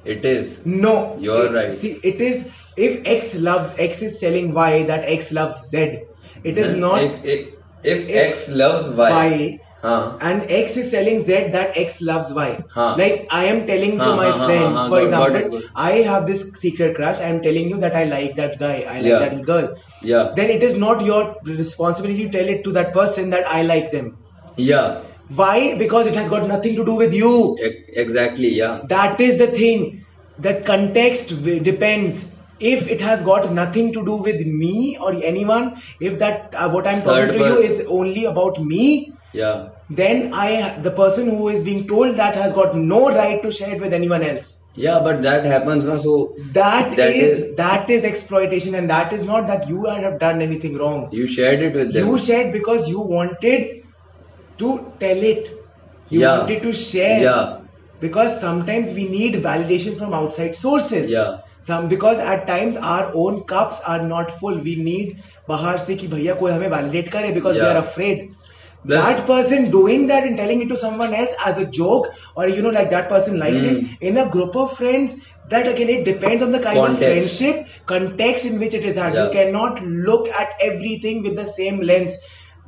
it 0.06 0.26
is. 0.26 0.60
No, 0.66 1.18
You're 1.20 1.46
It- 1.46 1.54
right. 1.54 1.72
See, 1.74 2.00
it 2.04 2.22
is 2.22 2.48
if 2.78 3.02
X 3.06 3.34
loves 3.36 3.80
X 3.80 4.02
is 4.02 4.18
telling 4.20 4.54
Y 4.54 4.84
that 4.84 5.04
X 5.16 5.32
loves 5.32 5.56
Z. 5.72 6.00
It 6.44 6.58
is 6.58 6.72
not 6.78 7.02
If, 7.04 7.24
if, 7.26 7.48
if 7.84 8.10
If 8.10 8.16
X 8.16 8.48
loves 8.50 8.88
Y, 8.90 9.10
Y 9.12 9.58
huh, 9.84 10.18
and 10.22 10.46
X 10.50 10.78
is 10.78 10.90
telling 10.92 11.24
Z 11.24 11.50
that 11.56 11.78
X 11.78 12.02
loves 12.02 12.32
Y. 12.34 12.60
Huh. 12.74 12.96
Like 12.98 13.28
I 13.32 13.46
am 13.46 13.66
telling 13.68 13.98
to 13.98 14.14
my 14.14 14.32
huh, 14.32 14.38
huh, 14.38 14.46
friend, 14.46 14.74
huh, 14.76 14.90
for 14.90 15.00
example. 15.02 15.62
I 15.76 15.92
have 16.10 16.28
this 16.28 16.44
secret 16.62 16.96
crush. 16.96 17.20
I 17.20 17.30
am 17.36 17.42
telling 17.42 17.70
you 17.70 17.78
that 17.80 17.96
I 17.96 18.04
like 18.06 18.36
that 18.38 18.58
guy. 18.60 18.76
I 18.96 19.00
like 19.02 19.06
Yeah. 19.06 19.20
that 19.26 19.44
girl. 19.44 19.76
yeah, 20.02 20.32
Then 20.36 20.50
it 20.50 20.64
is 20.64 20.76
not 20.78 21.04
your 21.06 21.36
responsibility 21.46 22.26
to 22.30 22.38
tell 22.38 22.48
it 22.58 22.64
to 22.66 22.72
that 22.74 22.94
person 22.94 23.30
that 23.32 23.48
I 23.48 23.62
like 23.64 23.92
them. 23.92 24.18
yeah, 24.58 25.02
Why? 25.30 25.78
Because 25.78 26.08
it 26.08 26.16
has 26.16 26.30
got 26.30 26.48
nothing 26.48 26.76
to 26.76 26.86
do 26.86 26.96
with 26.96 27.14
you. 27.14 27.56
exactly, 27.94 28.50
yeah, 28.50 28.82
That 28.88 29.20
is 29.22 29.38
the 29.38 29.48
thing. 29.48 30.06
That 30.40 30.66
context 30.66 31.30
depends. 31.44 32.26
If 32.60 32.90
it 32.90 33.00
has 33.02 33.22
got 33.22 33.52
nothing 33.54 33.94
to 33.94 34.06
do 34.06 34.16
with 34.18 34.46
me 34.46 34.98
or 35.02 35.14
anyone, 35.24 35.82
if 36.00 36.20
that 36.20 36.54
uh, 36.56 36.70
what 36.70 36.88
I'm 36.88 37.02
Third 37.02 37.34
talking 37.34 37.40
to 37.40 37.48
you 37.48 37.58
is 37.60 37.86
only 37.88 38.26
about 38.26 38.60
me, 38.60 39.18
yeah, 39.34 39.70
then 39.90 40.34
I, 40.34 40.78
the 40.80 40.92
person 40.92 41.30
who 41.30 41.48
is 41.50 41.64
being 41.64 41.88
told 41.88 42.18
that 42.18 42.36
has 42.36 42.52
got 42.54 42.76
no 42.76 43.10
right 43.10 43.42
to 43.42 43.52
share 43.52 43.76
it 43.76 43.82
with 43.82 43.94
anyone 43.94 44.24
else. 44.24 44.58
yeah. 44.74 45.00
But 45.04 45.22
that 45.24 45.46
happens 45.46 45.86
now. 45.86 45.98
So 45.98 46.34
That, 46.54 46.96
That 46.98 47.10
is, 47.16 47.40
is- 47.40 47.56
that 47.56 47.90
is 47.90 48.04
exploitation, 48.04 48.76
and 48.76 48.90
that 48.90 49.14
is 49.14 49.24
not 49.24 49.48
that 49.48 49.68
you 49.70 49.86
have 49.86 50.20
done 50.20 50.42
anything 50.42 50.78
wrong. 50.78 51.10
you 51.12 51.28
shared 51.28 51.62
it 51.62 51.74
with 51.74 51.94
them. 51.94 52.08
You 52.08 52.18
shared 52.18 52.52
because 52.52 52.88
you 52.90 53.00
wanted 53.00 53.79
to 54.60 54.94
tell 55.00 55.24
it. 55.32 55.56
You 56.10 56.22
yeah. 56.22 56.40
wanted 56.40 56.64
to 56.64 56.74
share. 56.74 57.22
Yeah. 57.22 57.62
Because 58.00 58.40
sometimes 58.40 58.94
we 58.94 59.08
need 59.10 59.36
validation 59.44 59.98
from 59.98 60.14
outside 60.14 60.56
sources. 60.56 61.12
Yeah. 61.12 61.42
Some 61.60 61.88
because 61.90 62.18
at 62.18 62.48
times 62.48 62.78
our 62.78 63.12
own 63.14 63.44
cups 63.44 63.80
are 63.86 64.02
not 64.02 64.40
full. 64.40 64.58
We 64.58 64.76
need 64.76 65.24
bahar 65.48 65.78
se 65.78 65.98
ki 65.98 66.08
bhaiya 66.08 66.40
koi 66.40 66.54
hame 66.54 66.70
validate 66.70 67.12
kare 67.12 67.34
because 67.34 67.58
yeah. 67.58 67.64
we 67.64 67.70
are 67.70 67.82
afraid. 67.82 68.36
That's, 68.86 69.06
that 69.06 69.28
person 69.28 69.72
doing 69.72 70.08
that 70.08 70.24
and 70.24 70.38
telling 70.38 70.62
it 70.62 70.70
to 70.70 70.78
someone 70.78 71.14
else 71.14 71.30
as 71.46 71.58
a 71.58 71.66
joke 71.66 72.14
or 72.36 72.48
you 72.48 72.62
know 72.62 72.70
like 72.70 72.90
that 72.92 73.10
person 73.10 73.38
likes 73.38 73.60
mm. 73.60 73.84
it 73.92 73.98
in 74.02 74.18
a 74.18 74.30
group 74.30 74.56
of 74.56 74.78
friends 74.78 75.16
that 75.50 75.68
again 75.68 75.90
it 75.90 76.06
depends 76.06 76.42
on 76.42 76.52
the 76.52 76.62
kind 76.62 76.78
context. 76.78 77.02
of 77.02 77.10
friendship 77.10 77.68
context 77.86 78.46
in 78.46 78.58
which 78.58 78.74
it 78.74 78.86
is 78.86 78.96
that 78.96 79.14
yeah. 79.14 79.26
you 79.26 79.32
cannot 79.32 79.84
look 79.84 80.30
at 80.30 80.54
everything 80.62 81.24
with 81.24 81.36
the 81.36 81.46
same 81.46 81.82
lens 81.82 82.16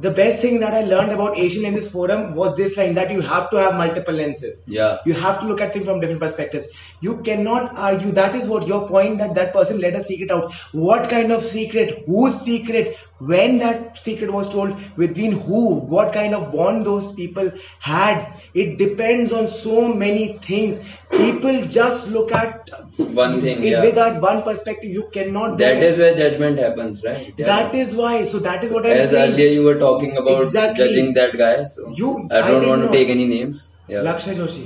the 0.02 0.12
best 0.12 0.40
thing 0.40 0.60
that 0.60 0.74
i 0.74 0.82
learned 0.82 1.12
about 1.12 1.38
asian 1.38 1.66
in 1.66 1.74
this 1.74 1.90
forum 1.90 2.36
was 2.36 2.56
this 2.58 2.76
line 2.78 2.94
that 2.96 3.12
you 3.12 3.22
have 3.22 3.50
to 3.50 3.58
have 3.58 3.76
multiple 3.76 4.14
lenses 4.14 4.62
yeah, 4.66 4.98
you 5.06 5.14
have 5.14 5.40
to 5.40 5.46
look 5.46 5.62
at 5.62 5.74
things 5.74 5.86
from 5.86 6.00
different 6.00 6.22
perspectives. 6.22 6.68
You 7.02 7.18
cannot 7.22 7.78
argue. 7.78 8.12
That 8.12 8.36
is 8.36 8.48
what 8.48 8.68
your 8.68 8.88
point 8.88 9.18
that 9.18 9.36
that 9.36 9.54
person 9.54 9.80
let 9.80 9.96
a 9.96 10.02
secret 10.02 10.32
out. 10.32 10.54
What 10.72 11.10
kind 11.10 11.32
of 11.32 11.44
secret? 11.44 12.04
Whose 12.06 12.40
secret? 12.42 12.96
When 13.30 13.60
that 13.60 13.98
secret 13.98 14.32
was 14.34 14.48
told? 14.52 14.76
Between 14.98 15.34
who? 15.34 15.76
What 15.96 16.12
kind 16.14 16.34
of 16.36 16.52
bond 16.52 16.86
those 16.86 17.12
people 17.14 17.52
had? 17.80 18.28
It 18.54 18.78
depends 18.80 19.32
on 19.32 19.48
so 19.48 19.88
many 19.94 20.24
things. 20.46 20.80
People 21.12 21.62
just 21.66 22.10
look 22.10 22.32
at 22.32 22.70
One 22.98 23.40
thing, 23.42 23.64
it 23.64 23.70
yeah. 23.72 23.82
with 23.86 23.96
that 23.96 24.22
one 24.22 24.42
perspective. 24.44 24.90
You 24.90 25.08
cannot. 25.14 25.58
do 25.58 25.64
that 25.66 25.84
is 25.90 26.00
where 26.00 26.16
judgment 26.16 26.58
happens, 26.60 27.04
right? 27.04 27.34
Yeah. 27.38 27.46
That 27.52 27.76
is 27.76 27.94
why. 27.96 28.24
So 28.26 28.40
that 28.40 28.64
is 28.64 28.72
what 28.72 28.86
I'm 28.86 28.98
As 29.04 29.12
saying. 29.12 29.34
earlier 29.34 29.50
you 29.58 29.64
were 29.64 29.78
talking 29.84 30.18
about 30.18 30.42
Exactly. 30.46 30.88
judging 30.88 31.14
that 31.20 31.38
guy, 31.38 31.66
so 31.66 31.90
You- 32.02 32.28
I 32.32 32.40
I 32.40 32.42
don't 32.48 32.62
didn't 32.62 32.70
want 32.70 32.82
to 32.82 32.88
know. 32.88 32.94
take 32.94 33.10
any 33.18 33.28
names. 33.34 33.62
Yeah. 33.88 34.08
Lakshay 34.10 34.36
Joshi. 34.42 34.66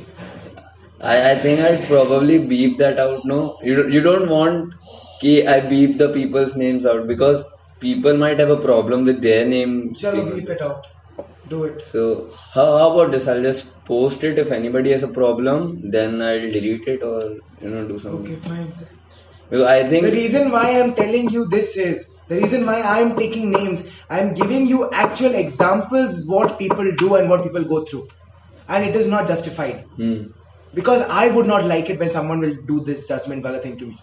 I, 1.01 1.31
I 1.31 1.35
think 1.39 1.59
I'd 1.71 1.87
probably 1.87 2.39
beep 2.53 2.77
that 2.77 2.99
out. 2.99 3.25
No, 3.25 3.57
you 3.63 3.75
don't- 3.81 3.91
you 3.97 4.01
don't 4.01 4.29
want 4.29 4.73
कि 5.23 5.35
I 5.55 5.59
beep 5.73 5.97
the 5.97 6.09
people's 6.15 6.55
names 6.63 6.85
out 6.93 7.05
because 7.11 7.43
people 7.87 8.17
might 8.25 8.39
have 8.39 8.49
a 8.57 8.61
problem 8.67 9.05
with 9.05 9.21
their 9.21 9.45
name. 9.45 9.73
Chalo, 10.01 10.23
beep 10.35 10.49
it 10.49 10.61
out. 10.61 10.85
Do 11.47 11.63
it. 11.65 11.83
So 11.93 12.03
how, 12.53 12.65
how 12.77 12.87
about 12.93 13.11
this? 13.11 13.27
I'll 13.27 13.43
just 13.49 13.67
post 13.85 14.23
it. 14.23 14.39
If 14.39 14.51
anybody 14.51 14.91
has 14.91 15.03
a 15.03 15.13
problem, 15.19 15.91
then 15.91 16.21
I'll 16.21 16.47
delete 16.57 16.87
it 16.95 17.03
or 17.03 17.19
you 17.61 17.69
know 17.69 17.87
do 17.87 17.99
something. 17.99 18.33
Okay, 18.33 18.49
fine. 18.49 18.73
Because 19.49 19.67
I 19.67 19.87
think 19.89 20.05
The 20.05 20.11
reason 20.11 20.51
why 20.51 20.65
I'm 20.81 20.95
telling 20.95 21.29
you 21.29 21.47
this 21.55 21.77
is 21.77 22.05
the 22.29 22.37
reason 22.37 22.65
why 22.65 22.81
I'm 22.81 23.15
taking 23.17 23.51
names. 23.51 23.83
I'm 24.09 24.33
giving 24.33 24.65
you 24.73 24.89
actual 24.91 25.35
examples 25.35 26.23
what 26.25 26.57
people 26.57 26.91
do 27.03 27.15
and 27.15 27.29
what 27.29 27.43
people 27.43 27.63
go 27.73 27.85
through, 27.85 28.07
and 28.67 28.83
it 28.89 28.95
is 28.95 29.07
not 29.07 29.27
justified 29.27 29.83
hmm, 29.97 30.23
because 30.73 31.03
I 31.21 31.27
would 31.37 31.45
not 31.53 31.65
like 31.73 31.91
it 31.95 31.99
when 31.99 32.09
someone 32.17 32.39
will 32.47 32.57
do 32.73 32.81
this 32.89 33.07
judgment 33.13 33.43
wala 33.49 33.59
thing 33.67 33.77
to 33.83 33.91
me. 33.93 33.99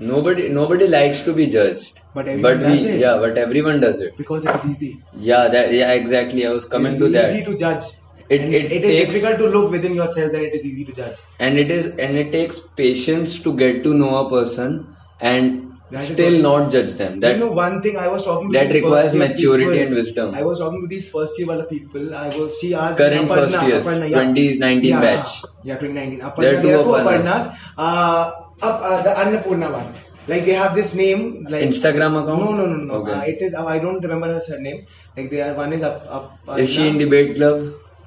Nobody 0.00 0.48
nobody 0.48 0.88
likes 0.88 1.22
to 1.22 1.32
be 1.32 1.46
judged. 1.46 2.00
But 2.14 2.28
everyone 2.28 2.42
but 2.60 2.66
does 2.68 2.80
we 2.82 2.88
it. 2.88 3.00
yeah, 3.00 3.18
but 3.18 3.38
everyone 3.38 3.80
does 3.80 4.00
it. 4.00 4.16
Because 4.16 4.44
it 4.44 4.54
is 4.56 4.70
easy. 4.70 5.02
Yeah, 5.12 5.48
that 5.48 5.72
yeah 5.72 5.92
exactly. 5.92 6.46
I 6.46 6.50
was 6.52 6.64
coming 6.64 6.92
it's 6.92 7.00
to 7.00 7.08
that. 7.10 7.30
easy 7.34 7.44
to 7.44 7.56
judge. 7.56 7.84
It- 8.28 8.40
And 8.42 8.54
it 8.54 8.72
it 8.72 8.84
is 8.84 8.90
takes- 8.90 9.12
difficult 9.12 9.38
to 9.38 9.46
look 9.58 9.70
within 9.70 9.94
yourself. 9.94 10.32
Then 10.32 10.42
it 10.42 10.54
is 10.54 10.64
easy 10.64 10.84
to 10.84 10.92
judge. 10.92 11.16
and 11.38 11.58
it 11.58 11.70
is 11.70 11.86
and 11.86 12.16
it 12.24 12.30
takes 12.32 12.60
patience 12.80 13.38
to 13.46 13.54
get 13.56 13.82
to 13.84 13.94
know 13.94 14.12
a 14.18 14.28
person 14.30 14.74
and 15.20 15.64
That 15.92 16.02
still 16.06 16.34
not 16.46 16.64
judge 16.72 16.90
them 16.96 17.14
that 17.20 17.36
you 17.36 17.40
know 17.42 17.52
one 17.58 17.76
thing 17.84 17.94
I 18.00 18.08
was 18.14 18.24
talking 18.24 18.50
to 18.50 18.58
that 18.58 18.74
requires 18.76 19.14
maturity 19.20 19.68
people, 19.68 19.78
and 19.84 19.94
wisdom. 19.98 20.34
I 20.40 20.42
was 20.48 20.58
talking 20.62 20.82
to 20.82 20.88
these 20.90 21.06
first 21.14 21.38
year 21.42 21.62
people. 21.70 22.10
I 22.22 22.26
was 22.40 22.58
she 22.64 22.74
asked 22.80 22.98
Current 22.98 23.30
Aparna, 23.30 23.38
first 23.54 23.62
years, 23.70 23.86
Aparna, 23.86 24.10
yeah. 24.10 24.26
2019 24.26 24.90
yeah, 24.90 25.00
batch. 25.06 25.30
Yeah, 25.70 25.78
2019. 25.78 26.18
There 26.18 26.28
Aparna, 26.28 26.42
there 26.42 26.58
are 26.58 26.62
two 26.66 26.90
two 26.90 26.98
Aparnas. 26.98 27.48
Aparnas. 27.48 27.56
Uh, 27.78 28.30
up, 28.62 28.80
uh, 28.82 29.02
the 29.02 29.10
Annapurna 29.10 29.72
one. 29.72 29.94
Like 30.26 30.44
they 30.44 30.52
have 30.52 30.74
this 30.74 30.94
name. 30.94 31.46
Like 31.48 31.62
Instagram 31.62 32.22
account? 32.22 32.40
No, 32.44 32.52
no, 32.54 32.66
no, 32.66 32.76
no. 32.76 32.94
Okay. 33.00 33.12
Uh, 33.12 33.22
it 33.22 33.42
is. 33.42 33.54
Uh, 33.54 33.64
I 33.64 33.78
don't 33.78 34.02
remember 34.02 34.32
her 34.34 34.40
surname. 34.40 34.86
Like 35.16 35.30
they 35.30 35.40
are. 35.40 35.54
One 35.54 35.72
is 35.72 35.82
up. 35.82 36.02
up 36.08 36.58
is 36.58 36.70
she 36.70 36.86
in 36.88 36.98
debate 37.04 37.36
club 37.36 37.60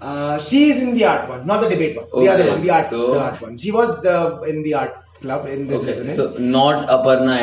Uh, 0.09 0.37
she 0.43 0.59
is 0.71 0.77
in 0.83 0.93
the 0.97 1.03
art 1.07 1.29
one, 1.31 1.41
not 1.49 1.61
the 1.63 1.69
debate 1.71 1.95
one. 1.97 2.05
The 2.23 2.29
other 2.33 2.45
one, 2.51 2.61
the 2.61 2.69
art, 2.75 2.87
so- 2.89 3.01
the 3.15 3.19
art 3.23 3.41
one. 3.41 3.57
She 3.63 3.71
was 3.71 3.89
the 4.05 4.15
in 4.51 4.63
the 4.67 4.73
art 4.79 4.93
club 5.23 5.45
in 5.55 5.67
this 5.71 5.81
okay 5.81 5.91
resonance. 5.91 6.17
so 6.21 6.23
not 6.53 6.87
aparna. 6.95 7.33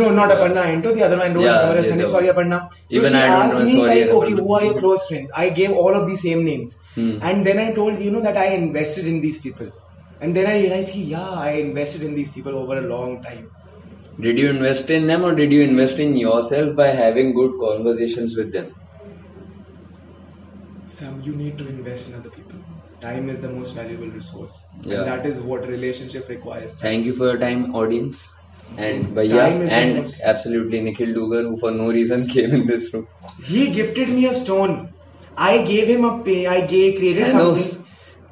No, 0.00 0.10
not 0.20 0.30
Aparna 0.36 0.62
Anto. 0.64 0.94
The 0.94 1.04
other 1.04 1.18
one, 1.18 1.26
I 1.26 1.32
don't 1.34 1.42
Yeah, 1.42 1.56
remember 1.58 1.76
his 1.82 1.90
the 1.90 1.96
name. 1.96 2.06
other 2.06 2.14
Sorry. 2.14 2.28
Aparna. 2.28 2.60
So 2.72 2.96
Even 3.00 3.10
she 3.12 3.18
I 3.18 3.26
don't 3.26 3.42
asked 3.42 3.64
me 3.66 3.74
sorry, 3.76 4.00
like, 4.04 4.14
okay, 4.20 4.32
who 4.32 4.54
are 4.54 4.64
your 4.64 4.78
close 4.78 5.06
friends? 5.10 5.30
I 5.36 5.50
gave 5.60 5.72
all 5.72 5.94
of 6.00 6.08
the 6.12 6.16
same 6.16 6.44
names, 6.50 6.74
Hmm. 6.94 7.12
and 7.30 7.46
then 7.50 7.58
I 7.66 7.68
told 7.80 8.00
you 8.06 8.10
know 8.16 8.22
that 8.28 8.36
I 8.44 8.46
invested 8.62 9.06
in 9.12 9.20
these 9.26 9.38
people, 9.46 9.68
and 10.20 10.34
then 10.36 10.46
I 10.46 10.60
realized, 10.60 10.92
ki, 10.92 11.02
yeah, 11.04 11.30
I 11.30 11.50
invested 11.52 12.02
in 12.02 12.14
these 12.14 12.32
people 12.34 12.54
over 12.56 12.78
a 12.78 12.82
long 12.82 13.22
time. 13.22 13.50
Did 14.20 14.38
you 14.38 14.48
invest 14.48 14.90
in 14.90 15.06
them 15.06 15.24
or 15.24 15.34
did 15.34 15.52
you 15.52 15.62
invest 15.62 15.98
in 15.98 16.16
yourself 16.16 16.76
by 16.76 16.88
having 16.88 17.34
good 17.34 17.52
conversations 17.60 18.36
with 18.36 18.52
them? 18.52 18.72
Sam, 20.88 21.20
you 21.22 21.32
need 21.34 21.58
to 21.58 21.66
invest 21.68 22.08
in 22.08 22.14
other 22.14 22.30
people. 22.30 22.58
Time 23.00 23.28
is 23.28 23.40
the 23.40 23.48
most 23.48 23.74
valuable 23.74 24.06
resource, 24.06 24.52
Yeah. 24.82 24.98
and 24.98 25.06
that 25.08 25.26
is 25.26 25.40
what 25.40 25.66
relationship 25.66 26.28
requires. 26.28 26.74
Thank 26.80 27.04
you 27.06 27.12
for 27.12 27.24
your 27.30 27.38
time, 27.38 27.74
audience. 27.74 28.24
And 28.76 29.06
is 29.18 29.30
the 29.30 29.40
and 29.40 29.96
most- 29.98 30.20
absolutely 30.22 30.80
Nikhil 30.80 31.08
Dugar, 31.14 31.42
who 31.48 31.56
for 31.56 31.70
no 31.72 31.90
reason 31.90 32.26
came 32.36 32.52
in 32.52 32.64
this 32.64 32.92
room. 32.94 33.06
He 33.44 33.70
gifted 33.72 34.08
me 34.08 34.26
a 34.26 34.34
stone. 34.34 34.92
I 35.36 35.64
gave 35.64 35.88
him 35.88 36.04
a 36.04 36.22
pay. 36.22 36.46
I 36.46 36.66
gave 36.66 36.98
created 36.98 37.24
And 37.28 37.38
those- 37.40 37.64
something 37.72 37.83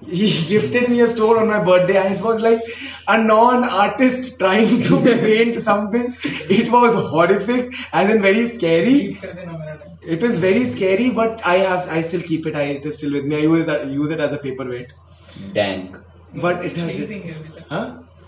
he 0.01 0.27
gifted 0.47 0.89
me 0.89 0.99
a 1.01 1.07
stone 1.07 1.37
on 1.37 1.47
my 1.47 1.59
birthday 1.63 1.97
and 1.97 2.15
it 2.15 2.21
was 2.21 2.41
like 2.41 2.61
a 3.07 3.17
non-artist 3.21 4.37
trying 4.39 4.83
to 4.83 4.99
paint 5.03 5.61
something 5.61 6.15
it 6.57 6.71
was 6.71 6.93
horrific 7.13 7.73
as 7.93 8.09
in 8.15 8.21
very 8.21 8.43
scary 8.47 8.97
कर 9.23 9.33
देना 9.33 9.57
मेरा 9.57 9.75
time 9.75 9.95
it 10.15 10.21
is 10.27 10.37
very 10.43 10.65
scary 10.73 11.07
but 11.21 11.41
i 11.53 11.55
have 11.69 11.87
i 11.95 12.01
still 12.09 12.21
keep 12.27 12.45
it 12.51 12.55
i 12.55 12.65
it 12.75 12.85
is 12.91 12.97
still 12.99 13.15
with 13.17 13.25
me 13.31 13.37
i 13.37 13.45
use 13.45 13.67
it, 13.67 13.87
use 13.95 14.11
it 14.11 14.19
as 14.27 14.33
a 14.33 14.37
paperweight 14.43 14.93
Dank. 15.57 15.97
but 16.45 16.63
it 16.69 16.77
has 16.77 16.87
नहीं 16.87 17.07
देंगे 17.07 17.33
अभी 17.33 17.49
तक 17.55 17.65
huh 17.71 17.85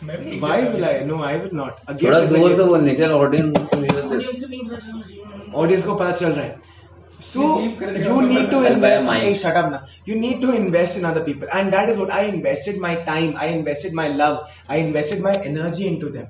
मैं 0.09 0.17
भी 0.23 0.39
why 0.41 0.57
will 0.73 0.85
i 0.89 0.95
no 1.11 1.21
i 1.29 1.35
will 1.43 1.55
not 1.61 1.79
a 1.87 1.95
gift 2.01 2.03
थोड़ा 2.03 2.19
is 2.23 2.31
a 2.31 2.35
जोर 2.35 2.49
gift. 2.49 2.57
से 2.57 2.63
बोल 2.73 2.81
निकल 2.89 3.11
ऑडियंस 3.21 3.57
ऑडियंस 3.57 4.39
को 4.41 4.47
नहीं 4.47 4.61
पता 4.65 4.77
चलना 4.77 5.01
चाहिए 5.01 5.51
audience 5.63 5.85
को 5.85 5.95
पता 6.03 6.11
चल 6.23 6.31
रहा 6.31 6.45
है 6.45 6.77
so 7.20 7.60
you 7.60 8.22
need 8.22 8.50
to 8.50 8.64
invest. 8.64 9.10
Hey, 9.10 9.34
shut 9.34 9.56
up 9.56 9.70
now. 9.70 9.86
You 10.04 10.16
need 10.16 10.40
to 10.42 10.52
invest 10.52 10.98
in 10.98 11.04
other 11.04 11.24
people, 11.24 11.48
and 11.52 11.72
that 11.72 11.88
is 11.88 11.96
what 11.98 12.12
I 12.12 12.22
invested 12.24 12.78
my 12.78 12.96
time. 12.96 13.36
I 13.36 13.46
invested 13.46 13.92
my 13.92 14.08
love. 14.08 14.50
I 14.68 14.76
invested 14.78 15.20
my 15.20 15.34
energy 15.34 15.86
into 15.86 16.10
them, 16.10 16.28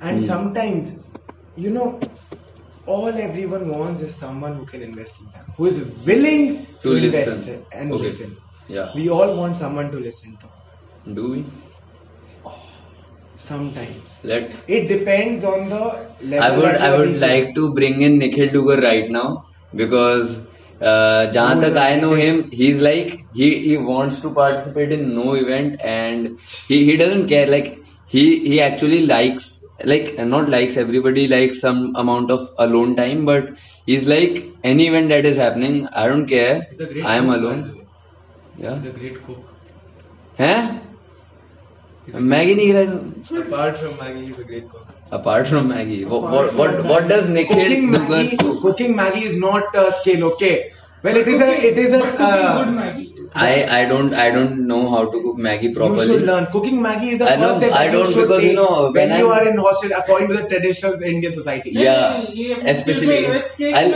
and 0.00 0.18
mm. 0.18 0.26
sometimes, 0.26 0.98
you 1.56 1.70
know, 1.70 2.00
all 2.86 3.08
everyone 3.08 3.68
wants 3.68 4.02
is 4.02 4.14
someone 4.14 4.56
who 4.56 4.66
can 4.66 4.82
invest 4.82 5.20
in 5.20 5.30
them, 5.32 5.52
who 5.56 5.66
is 5.66 5.80
willing 6.04 6.66
to, 6.82 6.90
to 6.90 6.96
invest 6.96 7.48
and 7.72 7.92
okay. 7.92 8.02
listen. 8.02 8.36
Yeah. 8.68 8.90
We 8.94 9.08
all 9.10 9.36
want 9.36 9.56
someone 9.56 9.90
to 9.92 9.98
listen 9.98 10.36
to. 10.38 11.14
Do 11.14 11.30
we? 11.30 11.44
Sometimes. 13.36 14.20
Let. 14.22 14.52
It 14.68 14.88
depends 14.88 15.44
on 15.44 15.68
the 15.68 16.12
level. 16.20 16.42
I 16.42 16.56
would. 16.56 16.76
I 16.76 16.98
would 16.98 17.20
like 17.20 17.54
to 17.54 17.74
bring 17.74 18.02
in 18.02 18.18
Nikhil 18.18 18.48
Dugar 18.48 18.82
right 18.82 19.10
now 19.10 19.46
because 19.74 20.38
uh, 20.80 21.32
Jahan 21.32 21.64
I 21.76 21.96
know 22.00 22.14
him, 22.14 22.50
he's 22.50 22.80
like 22.80 23.24
he, 23.32 23.60
he 23.60 23.76
wants 23.76 24.20
to 24.20 24.32
participate 24.32 24.92
in 24.92 25.14
no 25.14 25.34
event 25.34 25.80
and 25.80 26.38
he, 26.68 26.84
he 26.84 26.96
doesn't 26.96 27.28
care. 27.28 27.46
Like 27.46 27.78
he 28.06 28.40
he 28.40 28.60
actually 28.60 29.06
likes 29.06 29.60
like 29.84 30.18
not 30.18 30.48
likes 30.48 30.76
everybody 30.76 31.26
likes 31.28 31.60
some 31.60 31.94
amount 31.96 32.30
of 32.30 32.48
alone 32.58 32.96
time, 32.96 33.24
but 33.24 33.56
he's 33.86 34.08
like 34.08 34.44
any 34.62 34.88
event 34.88 35.08
that 35.08 35.24
is 35.24 35.36
happening, 35.36 35.86
I 35.88 36.08
don't 36.08 36.26
care. 36.26 36.66
I 37.04 37.16
am 37.16 37.30
alone. 37.30 37.86
Yeah. 38.56 38.78
He's 38.78 38.86
a 38.86 38.90
great 38.90 39.24
cook. 39.24 39.44
Huh? 40.38 40.78
Maggi 42.12 42.54
नहीं 42.54 42.66
खिलाई 42.72 43.46
Apart 43.46 43.78
from 43.78 43.92
Maggi, 43.94 44.26
he's 44.26 44.38
a 44.38 44.44
great 44.44 44.68
cook 44.68 44.93
apart 45.18 45.46
from 45.46 45.68
Maggi? 45.68 46.04
Apart 46.06 46.32
what, 46.32 46.54
what, 46.54 46.70
Maggi. 46.70 46.88
what, 46.90 47.08
does 47.08 47.28
naked 47.28 47.56
cooking 47.56 47.88
Maggi, 47.90 48.38
cook? 48.38 48.62
Cooking 48.62 48.94
Maggi 48.94 49.22
is 49.32 49.38
not 49.38 49.74
uh, 49.74 49.86
a 49.86 49.92
skill, 50.00 50.24
okay. 50.32 50.72
Well, 51.02 51.16
it 51.16 51.28
is 51.28 51.40
cooking, 51.40 51.64
a 51.64 51.66
it 51.68 51.78
is 51.78 51.92
a. 51.92 52.02
Uh, 52.02 52.64
good 52.64 52.74
Maggi. 52.74 53.14
I 53.36 53.80
I 53.80 53.84
don't 53.86 54.14
I 54.14 54.30
don't 54.30 54.66
know 54.68 54.88
how 54.88 55.04
to 55.12 55.22
cook 55.22 55.38
Maggi 55.46 55.74
properly. 55.74 56.00
You 56.00 56.06
should 56.06 56.26
learn 56.26 56.46
cooking 56.52 56.80
Maggi 56.80 57.12
is 57.14 57.18
the 57.18 57.28
I 57.30 57.36
first 57.36 57.60
step. 57.60 57.72
I 57.72 57.88
don't 57.88 58.10
you 58.10 58.22
because 58.22 58.44
you 58.44 58.52
know 58.54 58.90
when, 58.92 59.10
when 59.10 59.18
you 59.18 59.30
are 59.36 59.48
in 59.48 59.58
hostel 59.58 59.90
according 59.96 60.28
to 60.28 60.36
the 60.36 60.48
traditional 60.48 61.02
Indian 61.02 61.34
society. 61.34 61.70
Yeah, 61.70 62.22
yeah 62.32 62.56
especially. 62.74 63.26
I'll, 63.74 63.94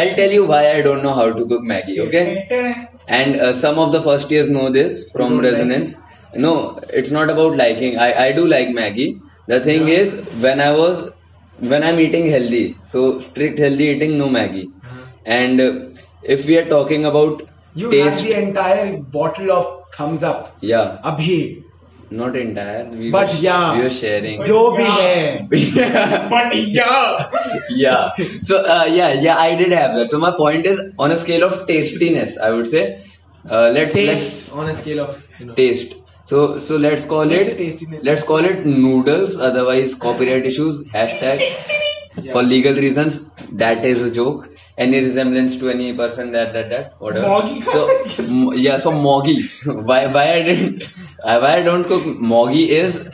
I'll 0.00 0.14
tell 0.20 0.32
you 0.38 0.46
why 0.46 0.72
I 0.72 0.82
don't 0.82 1.02
know 1.02 1.14
how 1.20 1.32
to 1.32 1.46
cook 1.46 1.62
Maggi. 1.62 2.00
Okay. 2.06 2.88
And 3.06 3.36
uh, 3.36 3.52
some 3.52 3.78
of 3.78 3.92
the 3.92 4.02
first 4.02 4.30
years 4.30 4.50
know 4.50 4.70
this 4.70 5.10
from 5.12 5.38
resonance. 5.40 6.00
No, 6.34 6.80
it's 6.88 7.12
not 7.12 7.30
about 7.30 7.56
liking. 7.56 7.98
I 7.98 8.12
I 8.26 8.32
do 8.32 8.46
like 8.46 8.68
Maggi 8.80 9.08
the 9.46 9.60
thing 9.60 9.88
yeah. 9.88 9.94
is, 9.94 10.14
when 10.40 10.60
I 10.60 10.72
was, 10.72 11.10
when 11.58 11.82
I'm 11.82 12.00
eating 12.00 12.30
healthy, 12.30 12.76
so 12.82 13.18
strict 13.18 13.58
healthy 13.58 13.84
eating, 13.84 14.18
no 14.18 14.28
Maggi. 14.28 14.66
Uh-huh. 14.66 15.06
And 15.24 15.60
uh, 15.60 15.80
if 16.22 16.46
we 16.46 16.56
are 16.56 16.68
talking 16.68 17.04
about 17.04 17.42
you 17.74 17.90
taste, 17.90 18.22
the 18.22 18.40
entire 18.40 18.96
bottle 18.96 19.52
of 19.52 19.88
Thums 19.92 20.22
Up. 20.22 20.56
Yeah. 20.60 21.00
Abhi. 21.04 21.64
Not 22.10 22.36
entire. 22.36 22.88
We 22.90 23.10
but 23.10 23.28
were, 23.28 23.34
yeah. 23.34 23.78
We 23.78 23.86
are 23.86 23.90
sharing. 23.90 24.44
Jo 24.44 24.72
bhi 24.76 24.84
hai. 24.84 25.48
yeah. 25.52 26.28
but 26.28 26.54
yeah. 26.54 27.30
yeah. 27.70 28.14
So 28.42 28.58
uh, 28.58 28.84
yeah, 28.84 29.12
yeah, 29.14 29.36
I 29.36 29.56
did 29.56 29.72
have 29.72 29.96
that. 29.96 30.10
So 30.10 30.18
my 30.18 30.32
point 30.36 30.66
is, 30.66 30.80
on 30.98 31.10
a 31.10 31.16
scale 31.16 31.42
of 31.44 31.66
tastiness, 31.66 32.38
I 32.38 32.50
would 32.50 32.66
say, 32.66 33.02
uh, 33.50 33.70
let's 33.70 33.94
taste 33.94 34.30
let's, 34.30 34.48
on 34.50 34.68
a 34.68 34.74
scale 34.76 35.00
of 35.00 35.22
you 35.40 35.46
know. 35.46 35.54
taste 35.54 35.94
so 36.24 36.58
so 36.58 36.76
let's 36.76 37.04
call 37.04 37.30
it 37.30 37.60
let's 38.02 38.22
call 38.22 38.44
it 38.44 38.64
noodles 38.66 39.36
otherwise 39.36 39.94
copyright 39.94 40.46
issues 40.46 40.82
hashtag. 40.88 41.42
For 42.32 42.42
legal 42.42 42.74
reasons 42.74 43.20
that 43.52 43.84
is 43.84 44.00
a 44.02 44.10
joke. 44.10 44.48
Any 44.78 45.00
resemblance 45.00 45.56
to 45.56 45.68
any 45.68 45.92
person 45.96 46.30
that 46.32 46.52
that 46.52 46.70
that 46.70 46.94
whatever. 47.00 47.28
Moggy? 47.28 47.60
So 47.62 48.52
yeah 48.54 48.78
so 48.78 48.92
moggy. 48.92 49.42
Why 49.64 50.06
why 50.06 50.24
i 50.34 50.42
didn't 50.42 50.84
why 51.24 51.56
i 51.56 51.62
don't 51.62 51.84
cook? 51.84 52.06
Moggy 52.06 52.70
is 52.70 53.08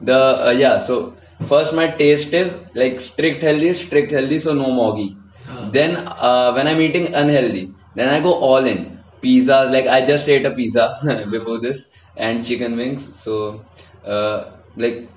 the 0.00 0.18
uh, 0.48 0.50
yeah 0.50 0.78
so 0.78 1.14
first 1.48 1.74
my 1.74 1.88
taste 1.88 2.32
is 2.32 2.54
like 2.74 3.00
strict 3.00 3.42
healthy 3.42 3.72
strict 3.72 4.12
healthy 4.12 4.38
so 4.38 4.54
no 4.54 4.70
moggy. 4.70 5.16
Ah. 5.48 5.68
then 5.72 5.96
uh, 5.96 6.52
when 6.54 6.66
i'm 6.68 6.80
eating 6.80 7.12
unhealthy 7.14 7.64
then 7.94 8.08
i 8.08 8.20
go 8.20 8.32
all 8.32 8.64
in. 8.64 8.98
Pizzas 9.22 9.70
like 9.72 9.86
i 9.86 10.04
just 10.04 10.28
ate 10.28 10.46
a 10.46 10.50
pizza 10.52 11.26
before 11.30 11.58
this 11.58 11.88
and 12.16 12.44
chicken 12.44 12.76
wings 12.76 13.02
so 13.20 13.64
uh, 14.04 14.52
like 14.76 15.08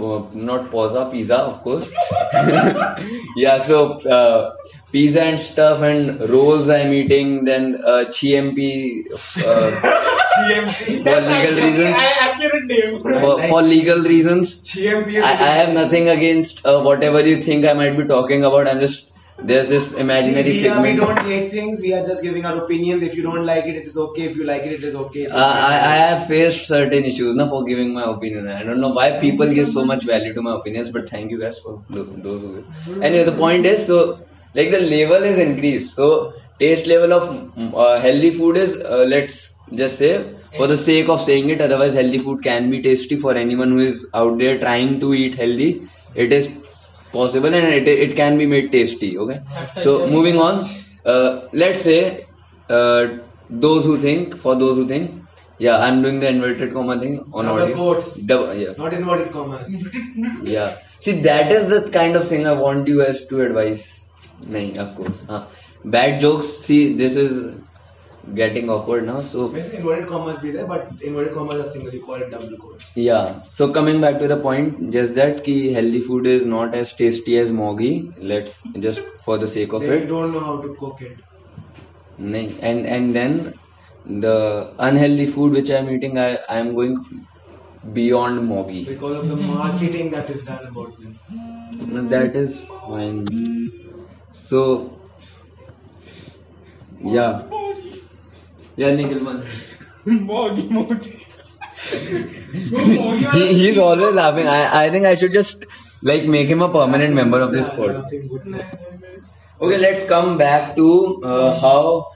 uh, 0.00 0.22
not 0.32 0.70
pizza 0.70 1.08
pizza 1.10 1.36
of 1.36 1.62
course 1.62 1.90
yeah 3.36 3.58
so 3.62 3.98
uh, 4.08 4.54
pizza 4.90 5.22
and 5.22 5.40
stuff 5.40 5.82
and 5.82 6.20
rolls 6.30 6.68
i'm 6.68 6.92
eating 6.92 7.44
then 7.44 7.76
uh, 7.84 8.04
chmp 8.16 9.04
uh, 9.44 10.08
GMP. 10.32 11.02
for 11.04 11.20
legal 11.20 11.56
reasons 11.62 11.96
accurate 12.20 12.66
name. 12.66 13.02
for, 13.02 13.42
for 13.48 13.62
legal 13.62 14.00
reasons 14.00 14.60
GMP 14.60 15.20
I, 15.20 15.32
I 15.32 15.52
have 15.60 15.74
nothing 15.74 16.08
against 16.08 16.64
uh, 16.64 16.82
whatever 16.82 17.26
you 17.26 17.42
think 17.42 17.66
I 17.66 17.74
might 17.74 17.96
be 17.96 18.04
talking 18.04 18.44
about. 18.44 18.66
I'm 18.66 18.80
just 18.80 19.11
there's 19.44 19.68
this 19.68 19.92
imaginary 19.92 20.52
See, 20.52 20.62
we, 20.62 20.68
are, 20.68 20.82
we 20.82 20.94
don't 20.96 21.18
hate 21.18 21.50
things. 21.50 21.80
We 21.80 21.92
are 21.94 22.02
just 22.02 22.22
giving 22.22 22.44
our 22.44 22.64
opinions. 22.64 23.02
If 23.02 23.16
you 23.16 23.22
don't 23.22 23.44
like 23.44 23.64
it, 23.64 23.76
it 23.76 23.86
is 23.86 23.96
okay. 23.96 24.22
If 24.22 24.36
you 24.36 24.44
like 24.44 24.62
it, 24.62 24.72
it 24.72 24.84
is 24.84 24.94
okay. 24.94 25.26
Uh, 25.26 25.36
I, 25.36 25.74
I 25.92 25.96
have 25.96 26.26
faced 26.26 26.66
certain 26.66 27.04
issues 27.04 27.34
na, 27.34 27.48
for 27.48 27.64
giving 27.64 27.92
my 27.92 28.04
opinion. 28.04 28.48
I 28.48 28.62
don't 28.62 28.80
know 28.80 28.90
why 28.90 29.18
people 29.20 29.52
give 29.52 29.68
so 29.68 29.84
much 29.84 30.04
value 30.04 30.34
to 30.34 30.42
my 30.42 30.54
opinions, 30.56 30.90
but 30.90 31.08
thank 31.10 31.30
you 31.30 31.40
guys 31.40 31.58
for 31.58 31.82
those 31.90 32.40
who. 32.40 32.64
Anyway, 33.02 33.24
the 33.24 33.36
point 33.36 33.66
is 33.66 33.86
so 33.86 34.26
like 34.54 34.70
the 34.70 34.80
level 34.80 35.22
is 35.22 35.38
increased. 35.38 35.94
So 35.96 36.34
taste 36.58 36.86
level 36.86 37.12
of 37.12 37.28
mm, 37.28 37.72
uh, 37.74 38.00
healthy 38.00 38.30
food 38.30 38.56
is 38.56 38.76
uh, 38.76 39.04
let's 39.08 39.54
just 39.74 39.98
say 39.98 40.34
for 40.56 40.66
the 40.66 40.76
sake 40.76 41.08
of 41.08 41.20
saying 41.20 41.48
it. 41.50 41.60
Otherwise, 41.60 41.94
healthy 41.94 42.18
food 42.18 42.42
can 42.42 42.70
be 42.70 42.82
tasty 42.82 43.16
for 43.16 43.34
anyone 43.34 43.72
who 43.72 43.78
is 43.80 44.06
out 44.14 44.38
there 44.38 44.58
trying 44.58 45.00
to 45.00 45.14
eat 45.14 45.34
healthy. 45.34 45.88
It 46.14 46.32
is 46.32 46.48
possible 47.12 47.54
and 47.54 47.66
it, 47.66 47.88
it 47.88 48.16
can 48.16 48.38
be 48.38 48.46
made 48.46 48.70
tasty. 48.72 49.16
Okay. 49.18 49.40
So 49.76 50.06
moving 50.06 50.38
on. 50.38 50.64
Uh, 51.04 51.48
let's 51.52 51.82
say 51.82 52.26
uh, 52.68 53.18
those 53.50 53.84
who 53.84 54.00
think 54.00 54.36
for 54.36 54.54
those 54.56 54.76
who 54.76 54.86
think 54.88 55.18
yeah 55.58 55.78
i'm 55.78 56.00
doing 56.02 56.18
the 56.20 56.28
inverted 56.28 56.72
comma 56.72 56.98
thing 57.00 57.18
on 57.32 57.44
Double 57.44 57.62
audio 57.62 57.74
quotes. 57.76 58.14
Double- 58.16 58.54
yeah 58.54 58.72
Not 58.78 58.94
inverted 58.94 59.30
commas. 59.32 59.68
yeah 60.42 60.78
see 61.00 61.20
that 61.22 61.52
is 61.52 61.68
the 61.68 61.90
kind 61.90 62.16
of 62.16 62.28
thing 62.28 62.46
i 62.46 62.52
want 62.52 62.88
you 62.88 63.02
guys 63.04 63.26
to 63.26 63.42
advise 63.42 63.84
nahi 64.54 64.76
of 64.84 64.94
course 64.96 65.22
huh. 65.28 65.42
bad 65.84 66.20
jokes 66.20 66.46
see 66.68 66.80
this 67.02 67.16
is 67.16 67.36
getting 68.34 68.70
awkward 68.70 69.04
now 69.06 69.20
so 69.22 69.48
Basically, 69.48 69.78
inverted 69.78 70.08
commas 70.08 70.38
be 70.38 70.50
there, 70.52 70.66
but 70.66 70.88
inverted 71.02 71.34
commas 71.34 71.60
are 71.66 71.70
single. 71.70 71.92
You 71.92 72.02
call 72.02 72.14
it 72.22 72.30
double 72.30 72.56
quotes. 72.60 72.90
yeah 72.94 73.40
so 73.48 73.72
coming 73.72 74.00
back 74.00 74.18
to 74.20 74.28
the 74.28 74.38
point 74.46 74.92
just 74.96 75.14
that 75.20 75.42
ki 75.44 75.56
healthy 75.72 76.00
food 76.08 76.26
is 76.26 76.44
not 76.44 76.74
as 76.82 76.94
tasty 77.02 77.36
as 77.42 77.50
moggy 77.60 77.92
let's 78.32 78.62
just 78.86 79.00
for 79.24 79.38
the 79.38 79.48
sake 79.56 79.72
of 79.72 79.82
They 79.82 79.98
it 80.02 80.06
don't 80.14 80.32
know 80.32 80.40
how 80.50 80.56
to 80.62 80.74
cook 80.78 81.02
it. 81.02 81.20
nahi. 82.32 82.58
and 82.70 82.86
and 82.86 83.14
then 83.18 83.34
the 84.24 84.36
unhealthy 84.88 85.26
food 85.34 85.52
which 85.58 85.70
i'm 85.78 85.90
eating 85.96 86.18
i 86.26 86.30
i'm 86.56 86.74
going 86.80 86.96
beyond 88.00 88.44
moggy 88.48 88.84
Because 88.84 89.16
of 89.24 89.28
the 89.28 89.36
marketing 89.52 90.10
that 90.12 90.30
is 90.30 90.42
done 90.44 90.64
about 90.70 90.92
them. 91.00 92.08
That 92.10 92.36
is 92.36 92.64
fine. 92.86 93.26
So, 94.32 95.02
yeah. 97.00 97.48
Yeah, 98.76 98.94
Nikhil 98.94 99.20
man. 99.20 99.44
Moggy, 100.04 100.68
moggy. 100.68 101.26
He, 103.32 103.54
he's 103.54 103.78
always 103.78 104.14
laughing. 104.14 104.46
I, 104.46 104.84
I 104.86 104.90
think 104.90 105.06
I 105.06 105.14
should 105.14 105.32
just 105.32 105.64
like 106.02 106.24
make 106.24 106.48
him 106.48 106.62
a 106.62 106.72
permanent 106.72 107.14
member 107.14 107.40
of 107.40 107.52
this 107.52 107.66
Yeah, 107.66 107.76
pod. 107.76 108.04
Okay, 109.60 109.78
let's 109.78 110.04
come 110.04 110.38
back 110.38 110.76
to 110.76 111.20
uh, 111.24 111.60
how 111.60 112.06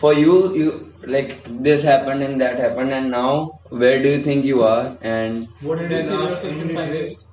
for 0.00 0.12
you 0.14 0.54
you 0.56 0.92
like 1.06 1.42
this 1.68 1.82
happened 1.82 2.22
and 2.22 2.40
that 2.40 2.58
happened 2.58 2.92
and 2.92 3.10
now 3.10 3.52
where 3.68 4.02
do 4.02 4.08
you 4.08 4.22
think 4.22 4.44
you 4.44 4.62
are 4.62 4.96
and 5.02 5.46
What 5.60 5.78
did 5.78 5.92
I 5.92 5.96
This 5.96 6.06
is 6.06 6.12
your 6.12 6.22
ask? 6.22 6.40
second 6.42 6.74
five 6.74 6.94
years. 6.94 7.26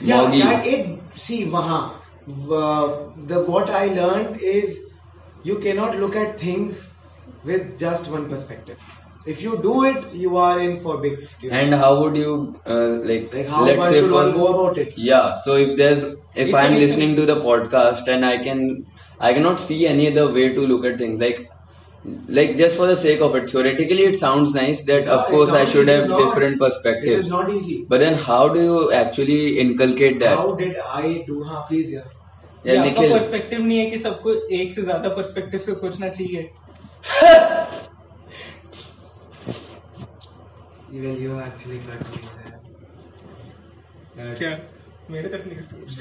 Yeah, 0.00 0.16
Moggy. 0.22 0.40
that 0.42 0.66
it. 0.66 0.98
See, 1.26 1.44
wahan, 1.46 2.00
uh, 2.60 2.86
the 3.32 3.44
what 3.46 3.70
I 3.70 3.86
learned 4.00 4.40
is 4.40 4.78
you 5.44 5.58
cannot 5.58 5.96
look 5.98 6.16
at 6.16 6.40
things 6.40 6.82
with 7.43 7.77
just 7.79 8.09
one 8.09 8.29
perspective. 8.29 8.77
If 9.25 9.41
you 9.43 9.57
do 9.61 9.83
it, 9.83 10.13
you 10.13 10.37
are 10.37 10.59
in 10.59 10.77
for 10.79 10.97
big. 11.01 11.17
you 11.41 11.49
know. 11.51 11.57
And 11.57 11.73
how 11.75 12.01
would 12.01 12.15
you 12.15 12.55
uh, 12.65 12.99
like, 13.09 13.33
like 13.33 13.47
how 13.47 13.65
let's 13.65 13.77
one 13.79 13.93
say 13.93 13.99
should 13.99 14.09
for 14.09 14.15
one 14.23 14.33
go 14.33 14.47
about 14.53 14.77
it? 14.77 14.93
yeah 14.95 15.33
so 15.45 15.55
if 15.55 15.75
there's 15.77 16.03
if 16.03 16.49
If 16.49 16.55
i'm 16.55 16.65
anything- 16.65 16.81
listening 16.83 17.15
to 17.17 17.25
the 17.25 17.35
podcast 17.47 18.07
and 18.15 18.25
i 18.25 18.37
can 18.47 18.59
i 19.19 19.33
cannot 19.37 19.59
see 19.59 19.77
any 19.91 20.05
other 20.11 20.25
way 20.33 20.45
to 20.57 20.61
look 20.71 20.85
at 20.89 20.97
things 21.03 21.19
like 21.25 21.39
like 22.39 22.55
just 22.57 22.77
for 22.77 22.87
the 22.87 22.95
sake 22.95 23.21
of 23.27 23.35
it 23.39 23.49
theoretically 23.49 24.03
it 24.11 24.15
sounds 24.15 24.53
nice 24.53 24.83
that 24.89 25.05
Yeah, 25.05 25.15
of 25.15 25.25
course 25.31 25.49
it's 25.49 25.57
i 25.61 25.63
not- 25.63 25.71
should 25.73 25.89
it 25.89 25.95
is 25.95 26.01
have 26.01 26.09
not. 26.11 26.19
different 26.23 26.53
It 26.55 26.59
perspectives 26.65 27.25
is 27.25 27.31
not 27.31 27.49
easy. 27.49 27.77
but 27.89 27.99
then 28.05 28.13
how 28.27 28.43
do 28.49 28.61
you 28.69 28.91
actually 28.99 29.41
inculcate 29.65 30.19
that 30.19 30.37
How 30.37 30.53
did 30.61 30.75
I 30.99 31.23
do? 31.27 31.41
हाँ, 31.49 31.65
please 31.71 31.91
yeah. 31.97 32.07
ये 32.67 32.75
yeah 32.75 32.85
आपका 32.85 33.01
nikhil 33.01 33.11
perspective 33.17 33.61
नहीं 33.65 33.77
है 33.79 33.89
कि 33.91 33.97
सबको 34.05 34.33
एक 34.59 34.71
से 34.77 34.83
ज्यादा 34.91 35.09
पर्सपेक्टिव 35.19 35.59
से 35.67 35.73
सोचना 35.81 36.09
चाहिए 36.19 36.47
Even 40.92 41.20
you 41.20 41.40
actually 41.40 41.78
got 41.78 42.00
me 42.10 42.18
there. 42.36 42.60
That, 44.16 44.38
क्या? 44.38 44.60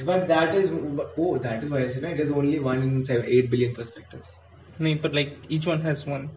but 0.05 0.27
that 0.27 0.53
is 0.55 0.69
oh 1.17 1.37
that 1.37 1.63
is 1.63 1.69
why 1.69 1.79
I 1.79 1.87
said 1.87 2.03
it 2.03 2.19
is 2.19 2.29
only 2.29 2.59
one 2.59 2.83
in 2.83 3.03
seven, 3.05 3.25
eight 3.27 3.49
billion 3.49 3.73
perspectives. 3.73 4.37
नहीं 4.81 4.95
पर 5.01 5.13
like 5.13 5.31
each 5.49 5.67
one 5.67 5.81
has 5.81 6.05
one. 6.05 6.29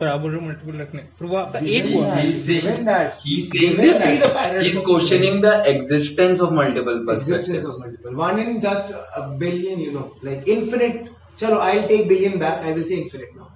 पर 0.00 0.06
आप 0.06 0.20
बोल 0.20 0.30
रहे 0.30 0.40
हो 0.40 0.46
मल्टीपल 0.46 0.78
रखने। 0.80 1.02
पर 1.20 1.26
वो 1.26 1.36
आपका 1.36 1.58
एक 1.58 1.84
हुआ 1.94 2.14
he 2.14 2.32
saying 2.32 2.86
that 2.86 3.12
he 3.26 3.34
saying 3.50 3.78
this 3.80 3.96
see 4.02 4.16
the 4.18 4.20
paradox 4.34 4.62
he 4.62 4.68
is 4.68 4.78
questioning 4.86 5.36
the 5.42 5.46
existence 5.74 6.40
of 6.40 6.52
multiple 6.60 7.04
perspectives 7.06 7.48
existence 7.48 7.64
of 7.72 7.76
multiple 7.86 8.14
one 8.22 8.38
in 8.44 8.58
just 8.60 8.86
a 8.92 9.26
billion 9.42 9.80
you 9.80 9.90
know 9.98 10.04
like 10.24 10.48
infinite 10.56 10.94
Chalo, 11.40 11.58
I'll 11.58 11.88
take 11.88 12.08
billion 12.08 12.38
back. 12.38 12.64
I 12.64 12.72
will 12.72 12.84
say 12.84 12.96
infinite 13.02 13.34
now. 13.36 13.50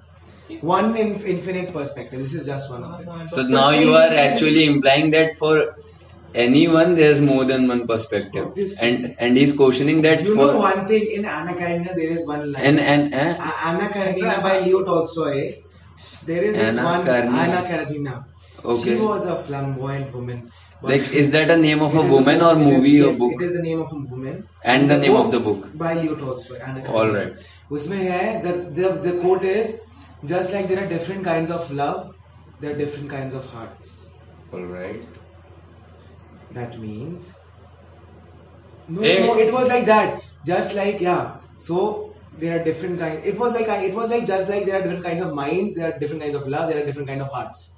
One 0.60 0.96
in 0.96 1.20
infinite 1.22 1.72
perspective. 1.72 2.20
This 2.20 2.34
is 2.34 2.46
just 2.46 2.70
one 2.70 2.84
of 2.84 3.04
them. 3.04 3.28
So 3.28 3.42
now 3.42 3.70
you 3.70 3.94
are 3.94 4.12
actually 4.26 4.64
implying 4.66 5.10
that 5.10 5.36
for 5.36 5.74
anyone 6.34 6.94
there's 6.96 7.20
more 7.20 7.44
than 7.44 7.68
one 7.68 7.86
perspective, 7.86 8.46
Obviously. 8.48 8.86
and 8.88 9.16
and 9.18 9.36
he's 9.36 9.52
questioning 9.52 10.02
that 10.02 10.22
You 10.22 10.34
know 10.34 10.58
one 10.58 10.86
thing 10.88 11.06
in 11.18 11.24
Anna 11.24 11.54
Karenina, 11.54 11.94
there 11.96 12.10
is 12.18 12.26
one 12.26 12.52
line. 12.52 12.62
and 12.62 12.80
and 12.80 13.14
eh? 13.14 13.50
Anna 13.64 13.88
Karenina 13.88 14.42
by 14.42 14.60
Leo 14.60 14.84
Tolstoy. 14.84 15.62
There 16.26 16.42
is 16.42 16.56
this 16.56 16.76
Anna 16.76 16.84
one 16.84 17.06
Karenina. 17.06 17.42
Anna 17.46 17.62
Karenina. 17.68 18.24
Okay. 18.64 18.82
She 18.82 18.96
was 18.96 19.24
a 19.26 19.42
flamboyant 19.44 20.14
woman. 20.14 20.50
But 20.81 20.91
like 20.91 21.09
is 21.21 21.31
that 21.31 21.49
a 21.49 21.57
name 21.57 21.81
of 21.81 21.93
it 21.95 21.99
a 21.99 22.03
is 22.05 22.11
woman 22.11 22.39
book. 22.39 22.47
or 22.49 22.61
It 22.61 22.67
is- 22.67 22.73
movie 22.73 23.01
or 23.01 23.07
yes, 23.09 23.19
book? 23.19 23.33
It 23.41 23.45
is 23.45 23.53
the 23.53 23.61
name 23.63 23.81
of 23.81 23.91
a 23.91 23.99
woman. 24.13 24.37
And 24.63 24.89
the 24.89 24.97
name 24.97 25.15
of 25.21 25.31
the 25.31 25.39
book. 25.47 25.65
by 25.83 25.93
Leo 26.01 26.15
Tolstoy. 26.15 26.59
Anna 26.59 26.81
Karenina. 26.81 26.93
All 26.99 27.11
right. 27.17 27.33
उसमें 27.77 27.97
है 27.97 28.41
the, 28.43 28.53
the 28.81 28.93
the 29.07 29.13
quote 29.23 29.43
is 29.55 29.73
just 30.33 30.53
like 30.53 30.67
there 30.69 30.83
are 30.83 30.87
different 30.93 31.23
kinds 31.31 31.51
of 31.57 31.71
love, 31.81 31.99
there 32.61 32.71
are 32.75 32.77
different 32.83 33.09
kinds 33.09 33.33
of 33.41 33.45
hearts. 33.57 33.97
All 34.53 34.65
right. 34.77 35.03
That 36.51 36.79
means 36.79 37.21
no, 38.87 39.01
Hey. 39.01 39.25
no, 39.27 39.37
it 39.37 39.53
was 39.53 39.67
like 39.67 39.85
that. 39.85 40.21
Just 40.45 40.73
like 40.75 40.99
yeah. 40.99 41.35
So 41.57 42.15
there 42.37 42.59
are 42.59 42.63
different 42.63 42.99
kinds. 42.99 43.25
It 43.25 43.37
was 43.37 43.53
like 43.53 43.67
it 43.89 43.93
was 43.93 44.09
like 44.09 44.25
just 44.25 44.49
like 44.49 44.65
there 44.65 44.79
are 44.79 44.81
different 44.81 45.03
kinds 45.05 45.25
of 45.25 45.33
minds, 45.33 45.75
there 45.75 45.91
are 45.93 45.99
different 45.99 46.23
kinds 46.23 46.35
of 46.35 46.47
love, 46.47 46.69
there 46.71 46.81
are 46.81 46.85
different 46.85 47.07
kinds 47.07 47.21
of 47.21 47.29
hearts. 47.29 47.69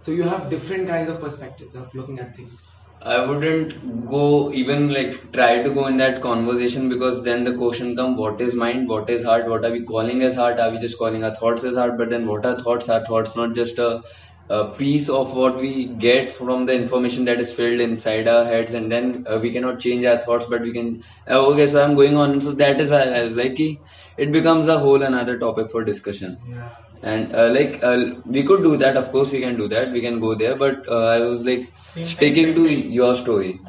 So 0.00 0.10
you 0.12 0.22
have 0.24 0.50
different 0.50 0.88
kinds 0.88 1.08
of 1.08 1.20
perspectives 1.20 1.74
of 1.74 1.94
looking 1.94 2.18
at 2.18 2.34
things. 2.34 2.60
I 3.02 3.24
wouldn't 3.24 4.06
go 4.08 4.52
even 4.52 4.92
like 4.92 5.32
try 5.32 5.62
to 5.62 5.70
go 5.70 5.86
in 5.86 5.96
that 5.98 6.20
conversation 6.20 6.88
because 6.88 7.22
then 7.24 7.44
the 7.44 7.54
question 7.56 7.96
come 7.96 8.16
what 8.16 8.40
is 8.40 8.54
mind, 8.54 8.88
what 8.88 9.08
is 9.08 9.24
heart, 9.24 9.48
what 9.48 9.64
are 9.64 9.72
we 9.72 9.84
calling 9.84 10.22
as 10.22 10.34
heart, 10.34 10.58
are 10.60 10.70
we 10.70 10.78
just 10.78 10.98
calling 10.98 11.24
our 11.24 11.34
thoughts 11.34 11.64
as 11.64 11.76
heart, 11.76 11.96
but 11.96 12.10
then 12.10 12.26
what 12.26 12.44
are 12.44 12.60
thoughts, 12.60 12.88
are 12.90 13.04
thoughts 13.06 13.34
not 13.36 13.54
just 13.54 13.78
a, 13.78 14.02
a 14.50 14.72
piece 14.74 15.08
of 15.08 15.32
what 15.34 15.56
we 15.58 15.94
get 15.96 16.30
from 16.30 16.66
the 16.66 16.74
information 16.74 17.24
that 17.24 17.40
is 17.40 17.52
filled 17.52 17.80
inside 17.80 18.28
our 18.28 18.44
heads 18.44 18.74
and 18.74 18.90
then 18.92 19.24
uh, 19.26 19.38
we 19.40 19.52
cannot 19.52 19.80
change 19.80 20.04
our 20.04 20.18
thoughts 20.18 20.46
but 20.50 20.60
we 20.60 20.72
can 20.72 21.02
uh, 21.30 21.46
okay 21.48 21.66
so 21.68 21.82
I'm 21.82 21.94
going 21.94 22.16
on. 22.16 22.40
So 22.42 22.52
that 22.52 22.80
is 22.80 22.90
why 22.90 23.02
I 23.04 23.22
was 23.24 23.34
like 23.34 23.58
it 23.60 24.32
becomes 24.32 24.68
a 24.68 24.78
whole 24.78 25.02
another 25.02 25.38
topic 25.38 25.70
for 25.70 25.84
discussion. 25.84 26.36
Yeah. 26.46 26.68
And 27.02 27.34
uh, 27.34 27.48
like 27.48 27.78
uh, 27.82 27.98
we 28.26 28.42
could 28.44 28.62
do 28.62 28.76
that 28.76 28.96
of 28.96 29.10
course 29.10 29.32
we 29.32 29.40
can 29.40 29.56
do 29.56 29.68
that 29.68 29.90
we 29.90 30.00
can 30.00 30.20
go 30.20 30.34
there 30.34 30.56
but 30.56 30.76
uh, 30.88 31.06
i 31.16 31.18
was 31.20 31.40
like 31.42 31.64
Same 31.94 32.06
sticking 32.14 32.54
to 32.54 32.64
your 32.70 33.14
story 33.14 33.60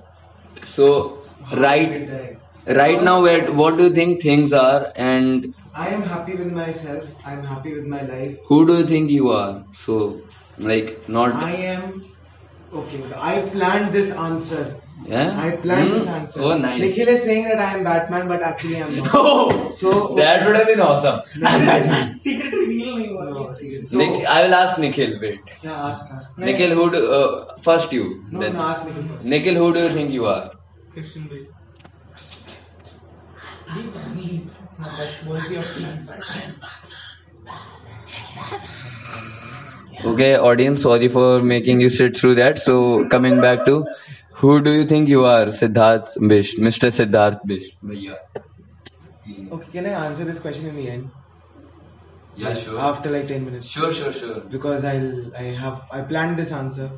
so 0.65 0.89
right 1.57 1.93
Right. 2.09 2.37
right 2.81 3.01
now 3.03 3.21
where 3.21 3.51
what 3.53 3.77
do 3.77 3.85
you 3.85 3.93
think 3.93 4.21
things 4.21 4.53
are 4.53 4.91
and 4.95 5.47
I 5.75 5.89
am 5.89 6.01
happy 6.03 6.35
with 6.35 6.51
myself. 6.51 7.05
I 7.25 7.33
am 7.33 7.43
happy 7.43 7.73
with 7.73 7.85
my 7.85 8.01
life. 8.01 8.35
who 8.47 8.65
do 8.67 8.77
you 8.79 8.85
think 8.85 9.09
you 9.11 9.29
are 9.29 9.63
so 9.73 9.97
like 10.57 10.89
not 11.07 11.33
I 11.35 11.51
am 11.75 12.01
okay. 12.73 13.03
I 13.15 13.49
planned 13.49 13.93
this 13.93 14.11
answer. 14.11 14.80
yeah 15.04 15.30
I 15.44 15.50
planned 15.64 15.88
Hmm? 15.88 15.94
this 15.98 16.06
answer. 16.08 16.40
oh 16.42 16.56
nice 16.58 16.80
Nikhil 16.80 17.08
is 17.14 17.22
saying 17.22 17.44
that 17.44 17.58
I 17.66 17.72
am 17.76 17.84
Batman, 17.84 18.28
but 18.28 18.42
actually 18.42 18.76
I 18.76 18.86
am 18.86 18.96
not. 18.96 19.10
oh 19.14 19.68
So 19.70 19.92
that 20.20 20.46
would 20.46 20.56
have 20.60 20.66
been 20.72 20.80
awesome 20.88 21.20
i'm 21.52 21.66
batman 21.70 22.12
secret 22.26 22.54
reveal 22.54 22.94
नहीं 22.94 23.08
हुआ 23.08 23.24
No, 23.30 23.46
seriously. 23.60 23.86
So 23.92 23.98
Nik- 24.02 24.26
i 24.36 24.38
will 24.46 24.56
ask 24.60 24.78
nikhil 24.86 25.12
wait 25.24 25.52
yeah, 25.64 25.80
ask, 25.90 26.12
ask. 26.18 26.38
nikhil 26.48 26.74
who 26.80 26.86
do 26.96 27.02
uh, 27.20 27.28
first 27.68 27.92
you 27.98 28.04
No, 28.32 28.40
then 28.44 28.54
no, 28.60 28.66
ask 28.70 28.86
Nikhil 28.88 29.08
first. 29.12 29.26
nikhil 29.34 29.60
who 29.64 29.72
do 29.78 29.84
you 29.88 29.92
think 29.98 30.16
you 30.20 30.26
are 30.36 30.44
Christian 30.94 31.26
भाई 31.32 31.44
leave 33.76 33.96
leave 34.16 34.82
ना 34.82 34.96
that's 34.98 35.24
worthy 35.28 35.56
of 35.64 35.74
Okay, 40.04 40.34
audience, 40.36 40.82
sorry 40.82 41.08
for 41.08 41.40
making 41.42 41.80
you 41.80 41.88
sit 41.88 42.16
through 42.16 42.34
that. 42.36 42.58
So, 42.58 43.06
coming 43.08 43.40
back 43.40 43.64
to 43.66 43.86
who 44.41 44.61
do 44.61 44.71
you 44.73 44.85
think 44.85 45.09
you 45.09 45.25
are, 45.25 45.47
Siddharth 45.47 46.17
Bisht, 46.17 46.59
Mr. 46.59 46.89
Siddharth 46.99 47.39
Bisht? 47.47 47.77
Bhaiya. 47.83 48.17
Okay, 49.51 49.71
can 49.71 49.85
I 49.85 50.05
answer 50.07 50.25
this 50.25 50.39
question 50.39 50.67
in 50.67 50.75
the 50.75 50.89
end 50.89 51.11
Yeah, 52.35 52.53
sure. 52.55 52.79
after 52.79 53.09
like 53.11 53.27
ten 53.27 53.45
minutes? 53.45 53.67
Sure, 53.69 53.91
sure, 53.93 54.11
sure. 54.11 54.41
Because 54.49 54.83
I'll 54.85 55.31
I 55.37 55.43
have 55.63 55.81
I 55.91 56.01
planned 56.01 56.39
this 56.39 56.51
answer. 56.51 56.89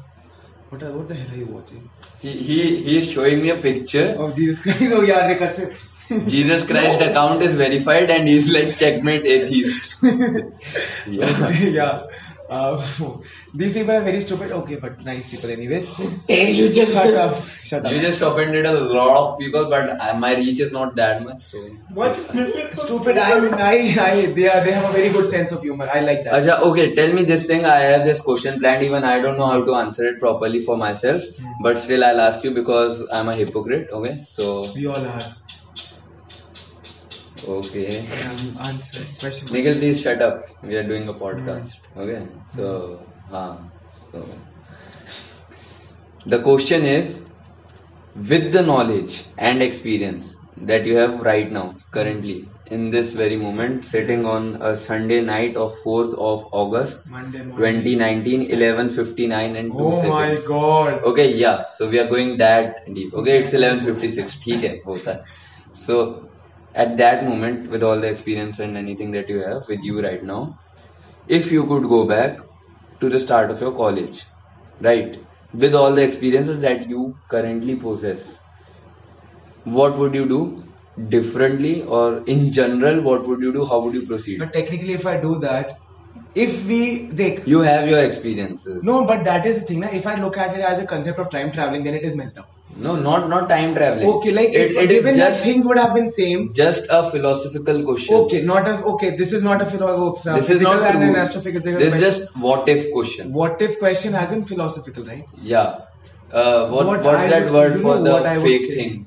What 0.69 0.83
are, 0.83 0.93
what 0.97 1.07
the 1.07 1.15
hell 1.15 1.31
are 1.31 1.37
you 1.37 1.47
watching? 1.47 1.89
He 2.21 2.31
he 2.49 2.83
he 2.83 2.97
is 2.97 3.09
showing 3.11 3.41
me 3.41 3.49
a 3.49 3.57
picture. 3.57 4.15
of 4.17 4.35
Jesus 4.35 4.61
Christ! 4.61 4.81
Oh 4.93 5.01
yeah, 5.01 5.33
recursive. 5.33 5.77
Jesus 6.27 6.63
Christ 6.65 7.01
account 7.01 7.43
is 7.43 7.53
verified, 7.53 8.09
and 8.09 8.27
he's 8.27 8.49
like 8.49 8.77
checkmate 8.77 9.25
atheist. 9.25 9.99
yeah. 11.05 11.49
yeah. 11.59 12.01
Uh, 12.53 13.17
these 13.53 13.73
people 13.73 13.95
are 13.95 14.03
very 14.07 14.21
stupid. 14.21 14.51
Okay, 14.51 14.75
but 14.75 15.03
nice 15.03 15.29
people 15.29 15.49
anyways. 15.49 15.87
you 16.29 16.71
just 16.71 16.93
Shut 16.93 17.13
up. 17.15 17.43
Shut 17.69 17.85
up. 17.85 17.91
You 17.91 17.99
just 17.99 18.21
offended 18.21 18.65
a 18.65 18.73
lot 18.73 19.17
of 19.17 19.39
people, 19.39 19.69
but 19.69 19.89
uh, 19.99 20.13
my 20.17 20.35
reach 20.35 20.59
is 20.59 20.71
not 20.71 20.95
that 20.95 21.23
much. 21.23 21.41
So. 21.41 21.61
what 21.89 22.15
stupid. 22.15 23.17
I, 23.17 23.31
I, 23.69 23.73
I, 24.09 24.25
they 24.37 24.47
are, 24.49 24.63
they 24.63 24.71
have 24.71 24.89
a 24.89 24.93
very 24.93 25.09
good 25.09 25.29
sense 25.29 25.51
of 25.51 25.61
humor. 25.61 25.89
I 25.91 26.01
like 26.01 26.23
that. 26.25 26.43
Acha, 26.43 26.59
okay, 26.69 26.93
tell 26.95 27.13
me 27.13 27.23
this 27.23 27.45
thing. 27.45 27.65
I 27.65 27.79
have 27.79 28.05
this 28.05 28.21
question 28.21 28.59
planned. 28.59 28.83
Even 28.83 29.03
I 29.03 29.19
don't 29.19 29.37
know 29.37 29.47
how 29.47 29.63
to 29.63 29.75
answer 29.75 30.07
it 30.07 30.19
properly 30.19 30.61
for 30.61 30.77
myself, 30.77 31.23
but 31.61 31.77
still 31.77 32.03
I'll 32.03 32.21
ask 32.21 32.43
you 32.43 32.51
because 32.51 33.03
I'm 33.11 33.29
a 33.29 33.35
hypocrite. 33.35 33.89
Okay, 33.91 34.17
so 34.17 34.71
We 34.73 34.85
all 34.85 35.07
are. 35.15 35.35
okay. 37.44 38.00
Um, 38.00 38.56
answer 38.60 39.04
question. 39.18 39.52
Nikhil, 39.52 39.74
please 39.78 40.00
shut 40.00 40.22
up. 40.22 40.44
We 40.62 40.76
are 40.76 40.84
doing 40.84 41.08
a 41.08 41.14
podcast. 41.14 41.70
Okay, 41.96 42.26
so 42.54 43.12
huh. 43.28 43.58
So 44.12 44.26
the 46.26 46.42
question 46.42 46.84
is, 46.84 47.24
with 48.14 48.52
the 48.52 48.62
knowledge 48.62 49.24
and 49.38 49.62
experience 49.62 50.34
that 50.56 50.84
you 50.86 50.96
have 50.96 51.20
right 51.20 51.50
now, 51.50 51.76
currently 51.92 52.52
in 52.66 52.90
this 52.90 53.12
very 53.12 53.36
moment, 53.36 53.84
sitting 53.84 54.26
on 54.26 54.58
a 54.60 54.76
Sunday 54.76 55.20
night 55.20 55.56
of 55.56 55.74
4th 55.84 56.14
of 56.14 56.46
August. 56.52 56.98
Monday 57.08 57.42
morning. 57.42 57.82
2019 57.82 58.42
11:59 58.50 59.56
and 59.56 59.72
2 59.72 59.78
Oh 59.78 60.02
my 60.08 60.28
seconds. 60.28 60.48
god. 60.48 61.04
Okay, 61.04 61.34
yeah. 61.36 61.64
So 61.76 61.88
we 61.88 61.98
are 61.98 62.08
going 62.08 62.38
that 62.38 62.80
deep. 62.94 63.14
Okay, 63.14 63.38
it's 63.40 63.54
11:56. 63.54 64.36
ठीक 64.44 64.64
है, 64.64 64.74
होता 64.86 65.10
है. 65.12 65.22
So 65.86 66.00
at 66.75 66.97
that 66.97 67.23
moment, 67.25 67.69
with 67.69 67.83
all 67.83 67.99
the 67.99 68.09
experience 68.09 68.59
and 68.59 68.77
anything 68.77 69.11
that 69.11 69.29
you 69.29 69.39
have 69.39 69.63
with 69.67 69.79
you 69.83 70.01
right 70.01 70.23
now, 70.23 70.57
if 71.27 71.51
you 71.51 71.65
could 71.65 71.83
go 71.89 72.05
back 72.07 72.39
to 72.99 73.09
the 73.09 73.19
start 73.19 73.51
of 73.51 73.61
your 73.61 73.73
college, 73.73 74.23
right, 74.81 75.17
with 75.53 75.75
all 75.75 75.93
the 75.93 76.03
experiences 76.03 76.59
that 76.61 76.87
you 76.87 77.13
currently 77.29 77.75
possess, 77.75 78.37
what 79.63 79.97
would 79.97 80.13
you 80.13 80.27
do 80.27 80.73
differently, 81.09 81.83
or 81.83 82.23
in 82.25 82.51
general, 82.51 83.01
what 83.01 83.27
would 83.27 83.41
you 83.41 83.53
do? 83.53 83.65
How 83.65 83.79
would 83.81 83.95
you 83.95 84.05
proceed? 84.05 84.39
But 84.39 84.53
technically, 84.53 84.93
if 84.93 85.05
I 85.05 85.17
do 85.19 85.39
that, 85.39 85.73
if 86.35 86.65
we 86.67 87.07
they 87.07 87.41
You 87.45 87.61
have 87.61 87.87
your 87.87 87.99
experiences. 88.03 88.83
no, 88.83 89.05
but 89.05 89.23
that 89.23 89.45
is 89.45 89.59
the 89.59 89.65
thing. 89.65 89.79
Na? 89.79 89.87
If 89.87 90.05
I 90.05 90.15
look 90.15 90.37
at 90.37 90.55
it 90.55 90.61
as 90.61 90.79
a 90.79 90.85
concept 90.85 91.19
of 91.19 91.31
time 91.31 91.51
traveling, 91.51 91.83
then 91.83 91.95
it 91.95 92.03
is 92.03 92.15
messed 92.15 92.37
up. 92.37 92.49
No, 92.84 92.94
not 93.04 93.28
not 93.30 93.48
time 93.50 93.74
traveling. 93.76 94.06
Okay, 94.08 94.30
like 94.30 94.50
it, 94.50 94.70
if 94.70 94.76
it 94.76 94.90
is 94.90 94.96
given 94.96 95.16
that 95.18 95.30
just 95.30 95.42
things 95.44 95.64
would 95.66 95.78
have 95.78 95.94
been 95.94 96.10
same. 96.16 96.42
just 96.58 96.84
a 96.96 96.98
philosophical 97.10 97.82
question. 97.86 98.14
Okay, 98.16 98.42
not 98.50 98.68
a 98.72 98.74
okay. 98.94 99.10
This 99.20 99.32
is 99.38 99.42
not 99.46 99.62
a 99.62 99.66
philo- 99.70 99.88
uh, 100.10 100.34
This 100.34 100.44
is 100.44 100.48
physical 100.50 100.74
not 100.82 100.94
and 100.94 101.02
an 101.06 101.14
true. 101.14 101.22
astrophysical 101.22 101.78
This 101.84 101.94
is 101.94 102.00
question. 102.04 102.26
just 102.26 102.36
what 102.48 102.68
if 102.74 102.84
question. 102.92 103.32
What 103.32 103.62
if 103.68 103.78
question 103.80 104.14
as 104.14 104.32
in 104.38 104.44
philosophical, 104.52 105.06
right? 105.06 105.24
Yeah. 105.54 105.78
Uh, 106.30 106.68
what, 106.68 106.86
What 106.86 107.04
what's 107.04 107.22
I 107.24 107.28
that 107.34 107.42
would 107.44 107.52
word 107.58 107.72
say- 107.72 107.78
you 107.78 107.82
for 107.88 107.96
know 107.96 108.04
the 108.04 108.12
what 108.18 108.26
I 108.26 108.36
would 108.38 108.46
fake 108.52 108.66
say. 108.68 108.74
thing? 108.74 109.06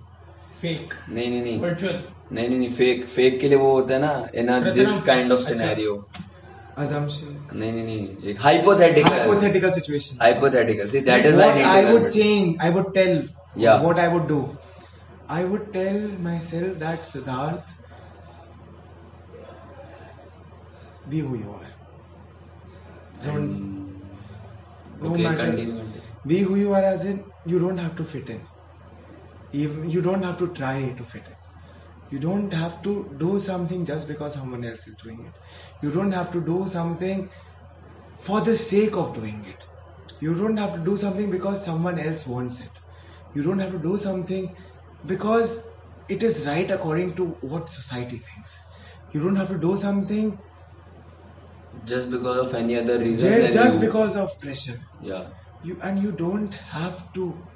Fake. 0.65 0.95
नहीं 1.09 1.29
नहीं 1.29 1.41
नहीं 1.43 1.59
Virtual. 1.67 1.99
नहीं 2.33 2.47
नहीं 2.49 2.57
नहीं 2.59 2.69
fake 2.81 3.05
fake 3.15 3.39
के 3.41 3.47
लिए 3.49 3.57
वो 3.61 3.71
होता 3.73 3.93
है 3.93 3.99
ना 4.01 4.11
इन 4.41 4.73
दिस 4.73 4.87
प्रथम- 4.89 5.05
काइंड 5.05 5.31
ऑफ 5.33 5.39
अच्छा। 5.39 5.55
Scenario 5.55 5.95
Assumption. 6.81 7.31
नहीं 7.53 7.71
नहीं 7.71 7.83
नहीं 7.85 8.29
एक 8.31 8.37
hypothetical 8.41 9.15
Hypothetical 9.21 9.73
situation. 9.77 10.19
Hypothetical 10.21 10.89
see 10.93 11.01
that 11.07 11.25
is 11.31 11.35
what 11.39 11.57
why 11.57 11.71
I 11.71 11.81
would 11.91 12.05
change, 12.17 12.61
I 12.67 12.69
would 12.77 12.91
tell. 12.97 13.21
yeah. 13.56 13.82
What 13.84 13.98
I 13.98 14.08
would 14.08 14.28
do. 14.28 14.58
I 15.28 15.44
would 15.44 15.72
tell 15.72 16.00
myself 16.18 16.78
that 16.78 17.02
Siddharth, 17.02 17.64
be 21.08 21.20
who 21.20 21.36
you 21.36 21.52
are. 21.52 21.70
Don't 23.20 23.48
no 25.00 25.12
okay 25.12 25.22
matter- 25.26 25.52
continue 25.52 26.02
be 26.26 26.40
who 26.40 26.56
you 26.56 26.72
are 26.74 26.84
as 26.94 27.04
in 27.06 27.24
you 27.44 27.58
don't 27.58 27.78
have 27.78 27.96
to 27.96 28.04
fit 28.04 28.28
in. 28.30 28.46
Even 29.50 29.90
you 29.90 30.02
don't 30.02 30.22
have 30.22 30.38
to 30.38 30.52
try 30.54 30.92
to 30.92 31.04
fit 31.04 31.26
in. 31.26 31.34
You 32.10 32.20
don't 32.20 32.52
have 32.52 32.82
to 32.82 33.16
do 33.18 33.38
something 33.38 33.84
just 33.86 34.08
because 34.08 34.34
someone 34.34 34.64
else 34.64 34.86
is 34.86 34.98
doing 35.02 35.24
it. 35.26 35.34
You 35.82 35.92
don't 35.92 36.12
have 36.12 36.32
to 36.32 36.40
do 36.44 36.66
something 36.68 37.30
for 38.18 38.40
the 38.42 38.56
sake 38.56 38.96
of 38.96 39.14
doing 39.14 39.44
it. 39.46 39.58
You 40.20 40.34
don't 40.34 40.58
have 40.58 40.74
to 40.76 40.84
do 40.84 40.96
something 40.96 41.30
because 41.30 41.64
someone 41.64 41.98
else 41.98 42.26
wants 42.26 42.60
it. 42.60 42.75
You 43.36 43.42
don't 43.42 43.58
have 43.64 43.72
to 43.72 43.82
do 43.88 43.96
something 43.98 44.48
because 45.14 45.54
it 46.08 46.22
is 46.22 46.46
right 46.46 46.70
according 46.70 47.14
to 47.16 47.26
what 47.52 47.68
society 47.68 48.18
thinks. 48.28 48.56
You 49.12 49.22
don't 49.22 49.36
have 49.36 49.48
to 49.54 49.58
do 49.58 49.76
something 49.76 50.36
just 51.84 52.10
because 52.10 52.38
of 52.48 52.54
any 52.54 52.76
other 52.76 52.98
reason 52.98 53.38
just, 53.38 53.52
just 53.52 53.80
you- 53.80 53.80
because 53.80 54.16
of 54.16 54.30
pressure. 54.40 54.78
yeah 54.98 55.30
You 55.60 55.78
and 55.82 55.98
you 56.02 56.12
don't 56.12 56.54
have 56.54 57.12
to 57.14 57.48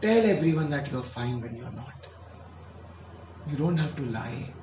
tell 0.00 0.24
everyone 0.24 0.70
that 0.70 0.90
you're 0.90 1.02
fine 1.02 1.38
when 1.42 1.54
you're 1.54 1.70
not. 1.70 1.92
You 3.44 3.56
don't 3.56 3.78
have 3.78 3.96
to 3.96 4.04
lie. 4.04 4.58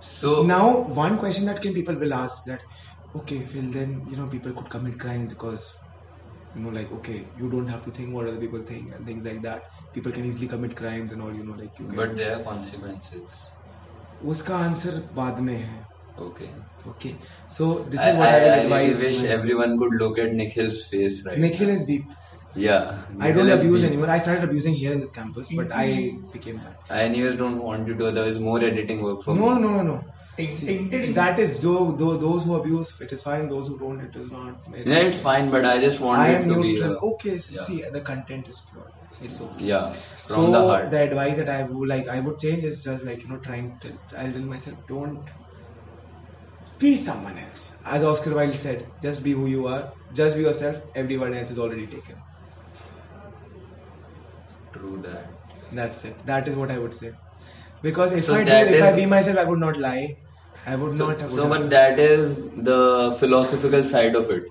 so 0.00 0.30
Now, 0.46 0.82
one 0.82 1.18
question 1.18 1.44
that 1.46 1.60
can 1.60 1.74
people 1.74 1.96
will 1.98 2.14
ask 2.14 2.36
that, 2.46 2.62
okay, 3.16 3.44
Phil, 3.46 3.70
then 3.70 4.02
you 4.06 4.16
know 4.16 4.28
people 4.28 4.54
could 4.54 4.70
commit 4.70 4.98
crimes 5.00 5.30
because 5.32 5.68
you 6.53 6.61
know, 6.61 6.69
like 6.69 6.91
okay, 6.91 7.31
you 7.35 7.49
don't 7.49 7.67
have 7.67 7.83
to 7.85 7.91
think 7.91 8.13
what 8.13 8.27
other 8.27 8.39
people 8.39 8.63
think 8.67 8.91
and 8.93 9.05
things 9.05 9.23
like 9.23 9.41
that. 9.43 9.63
People 9.93 10.11
can 10.11 10.25
easily 10.25 10.47
commit 10.47 10.75
crimes 10.75 11.11
and 11.11 11.21
all, 11.21 11.35
you 11.35 11.43
know, 11.43 11.53
like 11.63 11.77
you 11.79 11.87
can. 11.87 11.97
but 11.97 12.15
there 12.15 12.39
are 12.39 12.43
consequences 12.43 13.53
उसका 14.31 14.57
answer 14.57 14.99
बाद 15.15 15.39
में 15.49 15.55
है. 15.55 15.85
okay 16.17 16.49
Okay, 16.85 17.21
so 17.47 17.83
this 17.89 18.05
I, 18.05 18.09
is 18.09 18.15
what 18.15 18.29
I, 18.29 18.33
I, 18.33 18.39
will 18.41 18.53
I 18.53 18.63
advise. 18.63 18.97
really 18.97 19.05
wish 19.07 19.19
myself. 19.19 19.33
everyone 19.37 19.77
could 19.77 19.93
look 19.99 20.17
at 20.17 20.33
Nikhil's 20.33 20.83
face 20.91 21.23
right 21.25 21.43
Nikhil 21.43 21.69
now. 21.69 21.69
is 21.69 21.85
deep. 21.85 22.05
yeah 22.55 23.05
I 23.19 23.31
don't 23.31 23.47
Nikhil 23.47 23.49
is 23.49 23.61
abuse 23.61 23.83
deep. 23.83 23.83
anymore. 23.83 24.09
I 24.09 24.17
started 24.17 24.43
abusing 24.43 24.73
here 24.73 24.91
in 24.91 24.99
this 24.99 25.11
campus, 25.11 25.51
but 25.55 25.71
I 25.73 26.19
became 26.31 26.59
that. 26.61 26.77
I 26.89 27.03
anyways 27.03 27.35
don't 27.37 27.63
want 27.63 27.87
you 27.87 27.95
to 27.95 28.07
otherwise 28.09 28.37
more 28.39 28.59
editing 28.59 29.01
work 29.01 29.23
for 29.23 29.35
No, 29.35 29.37
me 29.37 29.55
no, 29.57 29.69
no, 29.71 29.81
no. 29.83 29.95
Ting- 29.95 30.11
See, 30.48 30.66
ting- 30.66 30.90
ting- 30.90 31.12
that 31.14 31.38
is 31.38 31.60
though, 31.62 31.92
though 31.96 32.16
those 32.16 32.44
who 32.44 32.54
abuse, 32.54 32.94
it 33.00 33.12
is 33.12 33.22
fine. 33.22 33.48
Those 33.48 33.68
who 33.68 33.78
don't, 33.78 34.00
it 34.00 34.14
is 34.16 34.30
not. 34.30 34.54
yeah 34.68 34.98
it's 35.08 35.20
fine 35.20 35.50
but 35.50 35.64
I 35.64 35.78
just 35.80 36.00
want 36.00 36.22
I 36.22 36.28
it 36.28 36.36
am 36.36 36.48
to 36.48 36.54
be 36.60 36.62
neutral. 36.70 36.92
uh, 37.02 37.06
okay, 37.08 37.38
so 37.38 37.54
yeah. 37.54 37.66
see, 37.66 37.84
the 37.92 38.00
content 38.00 38.48
is 38.48 38.66
pure. 38.70 38.90
It's 39.20 39.40
okay. 39.40 39.66
yeah 39.66 39.92
from 40.26 40.36
so 40.36 40.52
the 40.52 40.60
heart 40.60 40.90
the 40.90 41.00
advice 41.02 41.36
that 41.36 41.48
I 41.50 41.64
would 41.64 41.88
like, 41.88 42.08
I 42.08 42.20
would 42.20 42.38
change 42.38 42.64
is 42.64 42.82
just 42.82 43.04
like 43.04 43.22
you 43.22 43.28
know, 43.28 43.40
trying 43.40 43.78
to. 43.82 43.98
I'll 44.16 44.32
tell 44.32 44.42
myself, 44.42 44.78
don't 44.88 45.28
be 46.78 46.96
someone 46.96 47.36
else. 47.36 47.72
As 47.84 48.04
Oscar 48.04 48.32
Wilde 48.32 48.54
said, 48.56 48.92
just 49.02 49.24
be 49.24 49.32
who 49.32 49.46
you 49.48 49.66
are. 49.66 49.92
Just 50.12 50.36
be 50.36 50.42
yourself. 50.42 50.80
Everyone 50.94 51.34
else 51.34 51.50
is 51.50 51.58
already 51.58 51.88
taken. 51.88 52.22
true 54.72 55.00
that 55.00 55.38
That's 55.70 56.04
it. 56.06 56.24
That 56.24 56.48
is 56.48 56.56
what 56.56 56.70
I 56.70 56.78
would 56.78 56.94
say. 56.94 57.12
Because 57.82 58.12
if 58.12 58.26
So 58.26 58.34
I 58.34 58.44
do, 58.44 58.50
that 58.50 58.68
if 58.68 58.82
I 58.82 58.96
be 58.96 59.06
myself, 59.06 59.38
I 59.38 59.44
would 59.44 59.60
not 59.60 59.78
lie. 59.78 60.16
I 60.66 60.76
would 60.76 60.92
so, 60.92 61.06
not. 61.08 61.22
Would 61.22 61.30
so 61.32 61.48
not- 61.48 61.60
but 61.60 61.70
that. 61.70 61.98
is 61.98 62.34
the 62.70 63.16
philosophical 63.20 63.84
side 63.84 64.14
of 64.14 64.30
it. 64.30 64.44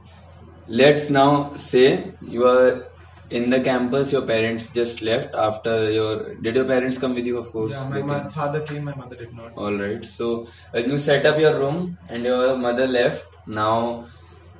Let's 0.68 1.10
now 1.10 1.54
say 1.56 2.14
you 2.22 2.46
are 2.48 2.84
in 3.30 3.50
the 3.50 3.60
campus 3.62 4.12
your 4.12 4.22
parents 4.24 4.70
just 4.70 5.02
left 5.02 5.34
after 5.36 5.76
your 5.92 6.36
did 6.44 6.56
your 6.56 6.66
parents 6.66 6.98
come 6.98 7.16
with 7.16 7.26
you? 7.26 7.38
Of 7.40 7.52
course 7.52 7.74
Yeah, 7.74 8.02
my 8.04 8.30
father 8.30 8.62
came, 8.62 8.84
my 8.86 8.96
mother 8.96 9.16
did 9.16 9.34
not. 9.34 9.54
all 9.66 9.78
right 9.84 10.06
so 10.06 10.30
when 10.72 10.90
you 10.92 10.98
set 10.98 11.26
up 11.32 11.40
your 11.46 11.54
room 11.60 11.98
and 12.10 12.24
your 12.32 12.58
mother 12.58 12.88
left. 12.88 13.26
Now 13.48 14.08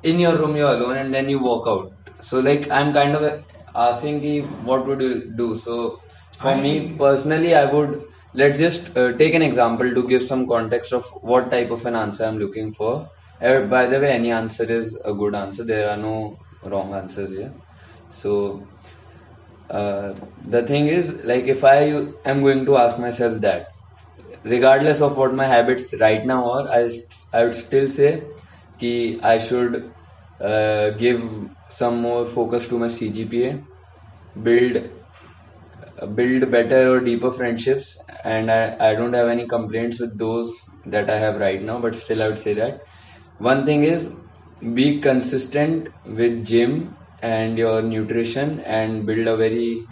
in 0.02 0.18
your 0.20 0.36
room 0.36 0.56
you're 0.56 0.74
alone 0.78 0.96
and 0.98 1.14
then 1.14 1.28
you 1.28 1.38
walk 1.50 1.66
out. 1.74 1.92
So 2.30 2.40
like 2.40 2.70
i'm 2.70 2.92
kind 2.92 3.14
of 3.16 3.44
asking 3.74 4.20
ki, 4.20 4.34
what 4.70 4.86
would 4.86 5.00
you 5.00 5.14
do? 5.42 5.54
So 5.56 5.78
for 6.40 6.54
I- 6.56 6.60
me 6.66 6.72
personally 7.04 7.54
i 7.62 7.64
would 7.72 7.96
let's 8.34 8.58
just 8.58 8.96
uh, 8.96 9.12
take 9.18 9.34
an 9.34 9.42
example 9.42 9.94
to 9.94 10.08
give 10.08 10.22
some 10.22 10.46
context 10.46 10.92
of 10.92 11.04
what 11.22 11.50
type 11.50 11.70
of 11.70 11.84
an 11.86 11.96
answer 11.96 12.24
i'm 12.24 12.38
looking 12.38 12.72
for. 12.72 13.08
Uh, 13.40 13.62
by 13.62 13.86
the 13.86 14.00
way 14.00 14.12
any 14.12 14.30
answer 14.30 14.64
is 14.64 14.96
a 15.04 15.14
good 15.14 15.34
answer. 15.34 15.64
There 15.64 15.88
are 15.90 15.96
no 15.96 16.38
wrong 16.62 16.94
answers 16.94 17.30
here. 17.32 17.54
So 18.08 18.68
uh, 19.70 20.14
the 20.36 20.62
thing 20.66 20.86
is 20.86 21.10
like 21.30 21.44
if 21.54 21.64
i 21.64 21.78
am 22.32 22.42
going 22.46 22.64
to 22.66 22.76
ask 22.76 22.98
myself 22.98 23.40
that 23.40 23.66
regardless 24.44 25.00
of 25.00 25.16
what 25.16 25.34
my 25.34 25.46
habits 25.46 25.94
right 26.00 26.24
now 26.32 26.40
are 26.56 26.66
i 26.78 26.82
i 27.32 27.44
would 27.44 27.54
still 27.60 27.88
say 27.98 28.10
ki 28.80 28.92
i 29.34 29.38
should 29.48 29.78
uh, 30.50 30.90
give 31.04 31.22
some 31.80 32.00
more 32.08 32.24
focus 32.38 32.68
to 32.68 32.78
my 32.84 32.88
cgpa 32.98 33.52
build 34.48 34.78
uh, 35.98 36.06
build 36.06 36.50
better 36.50 36.80
or 36.92 37.00
deeper 37.00 37.30
friendships 37.30 37.96
and 38.24 38.50
I, 38.50 38.76
I 38.80 38.94
don't 38.94 39.12
have 39.14 39.28
any 39.28 39.46
complaints 39.46 40.00
with 40.00 40.18
those 40.18 40.52
that 40.86 41.10
i 41.10 41.18
have 41.18 41.36
right 41.40 41.62
now 41.62 41.80
but 41.80 41.94
still 41.94 42.22
i 42.22 42.28
would 42.28 42.38
say 42.38 42.54
that 42.54 42.80
one 43.38 43.64
thing 43.66 43.84
is 43.84 44.10
be 44.74 45.00
consistent 45.00 45.88
with 46.04 46.44
gym 46.44 46.96
and 47.22 47.58
your 47.58 47.82
nutrition 47.82 48.60
and 48.60 49.06
build 49.06 49.26
a 49.28 49.36
very 49.36 49.86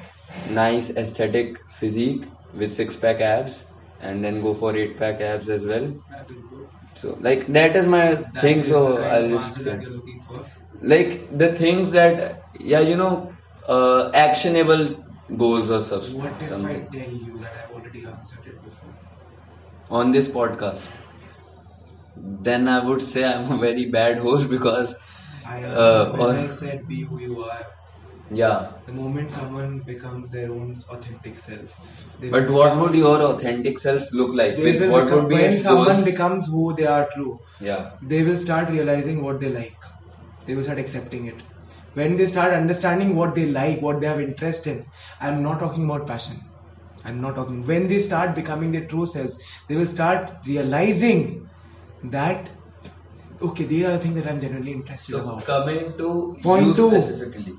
nice 0.45 0.91
aesthetic 0.91 1.57
physique 1.79 2.27
with 2.53 2.75
six 2.75 2.97
pack 2.97 3.21
abs 3.21 3.65
and 4.01 4.25
then 4.25 4.41
go 4.41 4.55
for 4.55 4.77
eight 4.77 4.97
pack 4.99 5.21
abs 5.21 5.49
as 5.51 5.67
well 5.67 5.93
That 6.11 6.31
is 6.31 6.41
good. 6.51 6.69
so 6.97 7.17
like 7.21 7.47
that 7.49 7.77
is 7.77 7.87
my 7.87 8.15
That 8.35 8.45
thing 8.45 8.59
is 8.59 8.71
so 8.71 8.97
i'll 9.03 9.29
just 9.29 9.53
say 9.55 9.65
that 9.65 9.81
you're 9.83 9.91
looking 9.97 10.23
for. 10.27 10.45
like 10.83 11.37
the 11.39 11.55
things 11.57 11.91
that 11.93 12.41
yeah 12.55 12.81
you 12.81 12.97
know 12.97 13.33
uh, 13.69 14.11
actionable 14.15 15.02
goals 15.39 15.71
or 15.71 15.81
stuff 15.81 16.09
What 16.13 16.41
if 16.43 16.53
I 16.65 16.75
tell 16.93 17.11
you 17.11 17.39
that 17.41 17.53
I've 17.57 17.71
already 17.71 18.05
answered 18.05 18.47
it 18.47 18.63
before? 18.63 18.95
on 19.91 20.11
this 20.13 20.27
podcast 20.29 20.89
then 22.49 22.69
i 22.69 22.79
would 22.87 23.03
say 23.03 23.25
i'm 23.25 23.51
a 23.53 23.59
very 23.59 23.85
bad 23.91 24.19
host 24.19 24.49
because 24.57 24.95
I 25.53 25.63
Uh, 25.65 26.13
when 26.17 26.37
I 26.41 26.47
said 26.47 26.83
be 26.89 26.99
who 27.09 27.17
you 27.21 27.39
are. 27.53 27.65
yeah 28.41 28.59
The 28.87 28.93
moment 28.93 29.31
someone 29.33 29.83
becomes 29.87 30.31
their 30.31 30.53
own 30.53 30.77
authentic 30.89 31.37
self, 31.39 31.69
but 32.31 32.45
will 32.47 32.55
what 32.59 32.69
become- 32.69 32.81
would 32.83 32.95
your 32.95 33.17
authentic 33.31 33.79
self 33.87 34.13
look 34.13 34.35
like 34.35 34.57
they 34.57 34.65
With 34.67 34.81
will 34.83 34.93
what 34.93 35.05
become, 35.05 35.19
would 35.23 35.29
be 35.29 35.35
when 35.41 35.53
someone 35.67 35.97
goals? 35.97 36.05
becomes 36.05 36.47
who 36.47 36.65
they 36.77 36.87
are 36.87 37.09
true, 37.15 37.39
yeah 37.61 37.91
they 38.15 38.23
will 38.23 38.37
start 38.37 38.71
realizing 38.71 39.23
what 39.25 39.41
they 39.41 39.51
like. 39.61 39.91
They 40.47 40.55
will 40.55 40.65
start 40.65 40.79
accepting 40.79 41.27
it. 41.27 41.43
When 41.95 42.17
they 42.17 42.27
start 42.27 42.53
understanding 42.53 43.15
what 43.17 43.35
they 43.35 43.47
like, 43.47 43.81
what 43.83 44.01
they 44.01 44.07
have 44.07 44.21
interest 44.21 44.67
in, 44.67 44.87
I'm 45.21 45.43
not 45.43 45.61
talking 45.61 45.85
about 45.85 46.07
passion. 46.07 46.37
I'm 47.05 47.21
not 47.21 47.35
talking. 47.37 47.65
When 47.67 47.89
they 47.89 47.99
start 47.99 48.35
becoming 48.35 48.73
their 48.73 48.87
true 48.87 49.07
selves, 49.07 49.37
they 49.69 49.77
will 49.77 49.87
start 49.87 50.33
realizing 50.47 51.51
that 52.05 52.51
okay, 53.41 53.65
these 53.65 53.85
are 53.85 53.93
the 53.93 53.99
things 53.99 54.15
that 54.17 54.29
I'm 54.29 54.41
genuinely 54.41 54.73
interested 54.73 55.17
in. 55.17 55.23
so 55.23 55.29
about. 55.29 55.45
coming 55.45 55.97
to 55.99 56.37
Point 56.43 56.67
you 56.67 56.75
two. 56.75 56.89
specifically 56.91 57.57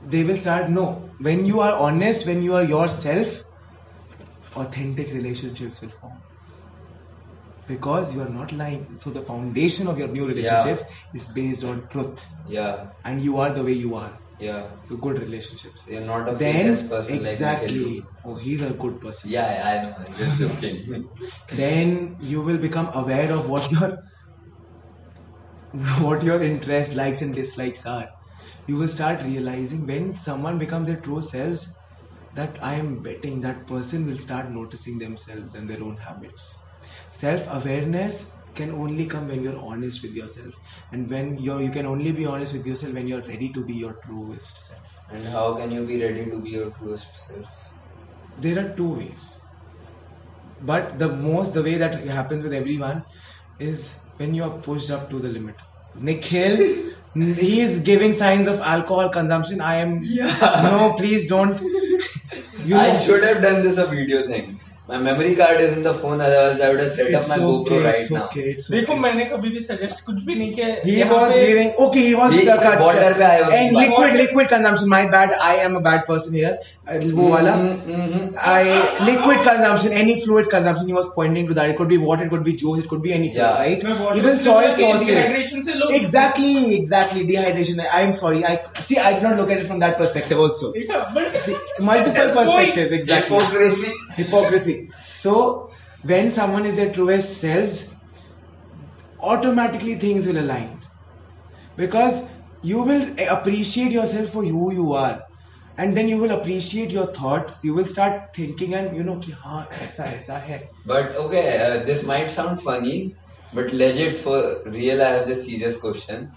They 0.00 0.24
will 0.24 0.36
start 0.36 0.70
no. 0.70 1.14
When 1.18 1.46
you 1.46 1.60
are 1.60 1.74
honest, 1.74 2.26
when 2.26 2.42
you 2.42 2.54
are 2.54 2.64
yourself, 2.64 3.36
authentic 4.56 5.12
relationships 5.12 5.80
will 5.80 5.90
form. 5.90 6.25
Because 7.66 8.14
you 8.14 8.22
are 8.22 8.28
not 8.28 8.52
lying. 8.52 8.98
So 9.00 9.10
the 9.10 9.22
foundation 9.22 9.88
of 9.88 9.98
your 9.98 10.08
new 10.08 10.26
relationships 10.26 10.84
is 11.12 11.28
based 11.32 11.64
on 11.64 11.88
truth. 11.88 12.24
yeah 12.46 12.90
And 13.04 13.20
you 13.20 13.38
are 13.38 13.52
the 13.52 13.64
way 13.64 13.72
you 13.72 13.94
are. 13.96 14.18
yeah 14.38 14.76
So 14.82 14.96
good 14.96 15.18
relationships. 15.20 15.84
you're 15.86 16.00
not 16.12 16.28
a 16.28 16.32
Then 16.34 16.88
person 16.88 17.22
exactly. 17.22 17.78
Nikhil. 17.78 18.02
oh, 18.24 18.36
he's 18.36 18.62
a 18.62 18.70
good 18.70 19.00
person. 19.00 19.30
yeah 19.30 19.50
i 19.70 19.74
know 19.82 20.16
just 20.18 20.38
joking 20.38 21.10
Then 21.52 22.16
you 22.20 22.42
will 22.42 22.58
become 22.58 22.90
aware 22.94 23.32
of 23.32 23.48
what 23.48 23.70
your 23.70 23.98
what 26.00 26.22
your 26.24 26.42
interests, 26.42 26.94
likes 26.94 27.22
and 27.22 27.34
dislikes 27.34 27.86
are. 27.86 28.08
you 28.66 28.76
will 28.76 28.88
start 28.88 29.22
realizing 29.22 29.86
when 29.86 30.16
someone 30.16 30.58
becomes 30.58 30.86
their 30.88 31.00
true 31.00 31.22
selves 31.22 31.66
that 32.34 32.58
I 32.62 32.74
am 32.74 33.02
betting 33.02 33.40
that 33.42 33.66
person 33.66 34.06
will 34.06 34.18
start 34.18 34.50
noticing 34.50 34.98
themselves 34.98 35.54
and 35.54 35.70
their 35.70 35.82
own 35.82 35.96
habits. 35.98 36.65
Self 37.18 37.46
awareness 37.58 38.18
can 38.54 38.70
only 38.72 39.06
come 39.06 39.28
when 39.28 39.42
you're 39.42 39.58
honest 39.70 40.02
with 40.02 40.12
yourself, 40.12 40.54
and 40.92 41.10
when 41.10 41.36
you're 41.38 41.62
you 41.62 41.70
can 41.70 41.86
only 41.86 42.12
be 42.12 42.26
honest 42.26 42.52
with 42.54 42.66
yourself 42.66 42.94
when 42.94 43.06
you're 43.08 43.26
ready 43.32 43.52
to 43.54 43.64
be 43.64 43.74
your 43.74 43.94
truest 44.04 44.64
self. 44.66 44.98
And 45.08 45.26
how 45.26 45.56
can 45.56 45.70
you 45.70 45.86
be 45.86 46.02
ready 46.02 46.26
to 46.30 46.40
be 46.42 46.50
your 46.50 46.70
truest 46.78 47.08
self? 47.26 47.46
There 48.36 48.58
are 48.64 48.74
two 48.76 48.90
ways, 48.94 49.26
but 50.60 50.98
the 50.98 51.08
most 51.08 51.54
the 51.54 51.62
way 51.62 51.76
that 51.78 51.94
happens 52.06 52.42
with 52.42 52.52
everyone 52.52 53.02
is 53.58 53.94
when 54.16 54.34
you 54.34 54.44
are 54.44 54.58
pushed 54.60 54.90
up 54.90 55.10
to 55.10 55.18
the 55.18 55.28
limit. 55.28 55.56
Nikhil, 55.94 56.56
he 57.14 57.60
is 57.60 57.80
giving 57.80 58.12
signs 58.12 58.46
of 58.48 58.60
alcohol 58.60 59.08
consumption. 59.10 59.60
I 59.60 59.76
am 59.76 60.00
no, 60.62 60.94
please 60.96 61.26
don't. 61.26 61.60
You 62.64 62.76
I 62.76 62.98
should 63.04 63.22
have 63.22 63.42
done 63.42 63.62
this 63.62 63.78
a 63.78 63.86
video 63.86 64.26
thing. 64.26 64.58
My 64.89 64.97
memory 64.97 65.35
card 65.39 65.61
is 65.61 65.73
in 65.73 65.83
the 65.83 65.91
phone, 65.97 66.19
otherwise 66.23 66.59
I 66.59 66.69
would 66.69 66.79
have 66.81 66.91
set 66.91 67.13
up 67.13 67.21
It's 67.21 67.27
my 67.29 67.35
GoPro 67.41 67.59
okay, 67.65 67.77
right 67.83 67.99
it's 68.01 68.09
now. 68.11 68.23
okay, 68.23 68.41
it's 68.53 68.69
देखो 68.71 68.93
okay. 68.93 69.01
मैंने 69.01 69.25
कभी 69.33 69.49
भी 69.49 69.59
suggest 69.67 70.03
कुछ 70.05 70.21
भी 70.29 70.35
नहीं 70.35 70.51
किया 70.55 70.67
He 70.87 70.95
यहाँ 70.97 71.19
was 71.19 71.31
पे- 71.35 71.45
giving 71.49 71.69
okay. 71.85 72.01
He 72.07 72.15
was 72.21 72.33
He- 72.37 72.47
uh, 72.53 72.57
cut- 72.63 72.81
water 72.85 73.13
पे 73.19 73.23
आया 73.27 73.45
उसकी 73.45 73.59
and 73.59 73.75
बात। 73.75 73.85
liquid 73.85 74.17
liquid 74.21 74.49
consumption. 74.53 74.89
My 74.95 75.01
bad. 75.13 75.35
I 75.51 75.53
am 75.67 75.77
a 75.79 75.81
bad 75.87 76.03
person 76.09 76.33
here. 76.39 76.51
Uh, 76.95 76.97
वो 77.19 77.27
वाला. 77.35 77.53
Mhm, 77.61 78.01
mhm. 78.01 78.25
I 78.55 79.05
liquid 79.11 79.43
consumption, 79.49 79.95
any 80.01 80.15
fluid 80.25 80.49
consumption. 80.55 80.89
He 80.93 80.97
was 80.97 81.07
pointing 81.19 81.47
to 81.51 81.57
that. 81.61 81.71
It 81.75 81.77
could 81.81 81.93
be 81.93 82.01
water, 82.07 82.27
it 82.27 82.33
could 82.35 82.43
be 82.49 82.55
juice, 82.63 82.83
it 82.83 82.89
could 82.93 83.03
be 83.07 83.13
any 83.19 83.29
fluid, 83.29 83.45
Yeah. 83.45 83.61
right? 83.61 83.87
मैं 83.91 83.97
water 84.01 84.19
Even 84.23 84.35
से 84.41 84.43
soy 84.49 84.65
लगे, 84.65 84.89
sauces. 84.89 85.13
dehydration 85.13 85.63
से 85.69 85.77
लोग 85.83 85.95
Exactly, 86.01 86.55
exactly. 86.81 87.25
Dehydration. 87.31 87.81
I 88.01 88.03
am 88.09 88.13
sorry. 88.23 88.43
I 88.51 88.57
see. 88.89 88.99
I 89.05 89.13
did 89.13 89.29
not 89.29 89.39
look 89.43 89.55
at 89.57 89.63
it 89.65 89.71
from 89.71 89.85
that 89.87 89.97
perspective 90.03 90.43
also. 90.49 90.73
देखा, 90.81 91.01
but- 91.19 91.41
Multiple 91.91 92.35
perspectives. 92.41 92.99
Exactly. 93.01 93.39
Hypocrisy. 93.39 93.95
hypocrisy. 94.21 94.74
So 95.16 95.70
when 96.02 96.30
someone 96.30 96.66
is 96.66 96.76
their 96.76 96.92
truest 96.92 97.40
selves, 97.40 97.88
automatically 99.20 99.94
things 99.96 100.26
will 100.26 100.38
align. 100.38 100.80
Because 101.76 102.22
you 102.62 102.82
will 102.82 103.14
appreciate 103.28 103.92
yourself 103.92 104.30
for 104.30 104.44
who 104.44 104.72
you 104.72 104.92
are. 104.94 105.22
And 105.78 105.96
then 105.96 106.08
you 106.08 106.18
will 106.18 106.30
appreciate 106.30 106.90
your 106.90 107.06
thoughts. 107.12 107.62
You 107.64 107.74
will 107.74 107.84
start 107.84 108.34
thinking 108.34 108.74
and 108.74 108.96
you 108.96 109.02
know 109.04 109.18
ki, 109.18 109.32
Haan, 109.32 109.66
aisa, 109.80 110.04
aisa 110.14 110.40
hai. 110.46 110.68
but 110.84 111.14
okay 111.22 111.44
uh, 111.64 111.84
this 111.84 112.02
might 112.10 112.30
sound 112.30 112.60
funny 112.62 113.16
but 113.58 113.72
legit 113.82 114.18
for 114.26 114.38
real 114.76 115.02
i 115.02 115.10
have 115.16 115.26
this 115.28 115.44
serious 115.46 115.76
question. 115.76 116.32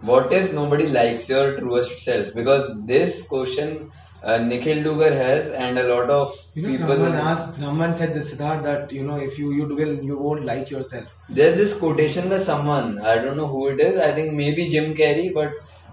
What 0.00 0.32
if 0.32 0.52
nobody 0.52 0.86
likes 0.86 1.28
your 1.28 1.56
truest 1.58 1.98
self? 2.04 2.28
Because 2.34 2.70
this 2.86 3.22
question 3.28 3.90
uh, 4.22 4.38
Nikhil 4.38 4.82
Dugar 4.82 5.12
has, 5.12 5.48
and 5.50 5.78
a 5.78 5.84
lot 5.94 6.10
of 6.10 6.34
You 6.54 6.62
know, 6.62 6.68
people. 6.70 6.88
someone 6.88 7.14
asked, 7.14 7.56
someone 7.58 7.94
said 7.96 8.14
this 8.14 8.32
Siddharth 8.34 8.62
that 8.64 8.92
you 8.92 9.04
know, 9.04 9.16
if 9.16 9.38
you 9.38 9.52
you 9.52 9.66
will, 9.80 9.94
you 10.10 10.18
won't 10.18 10.44
like 10.44 10.70
yourself. 10.70 11.06
There's 11.28 11.56
this 11.56 11.74
quotation 11.78 12.28
by 12.28 12.38
someone. 12.38 12.98
I 13.00 13.16
don't 13.16 13.36
know 13.36 13.46
who 13.46 13.68
it 13.68 13.80
is. 13.80 13.98
I 13.98 14.12
think 14.14 14.32
maybe 14.32 14.68
Jim 14.68 14.94
Carrey, 14.94 15.32
but 15.32 15.52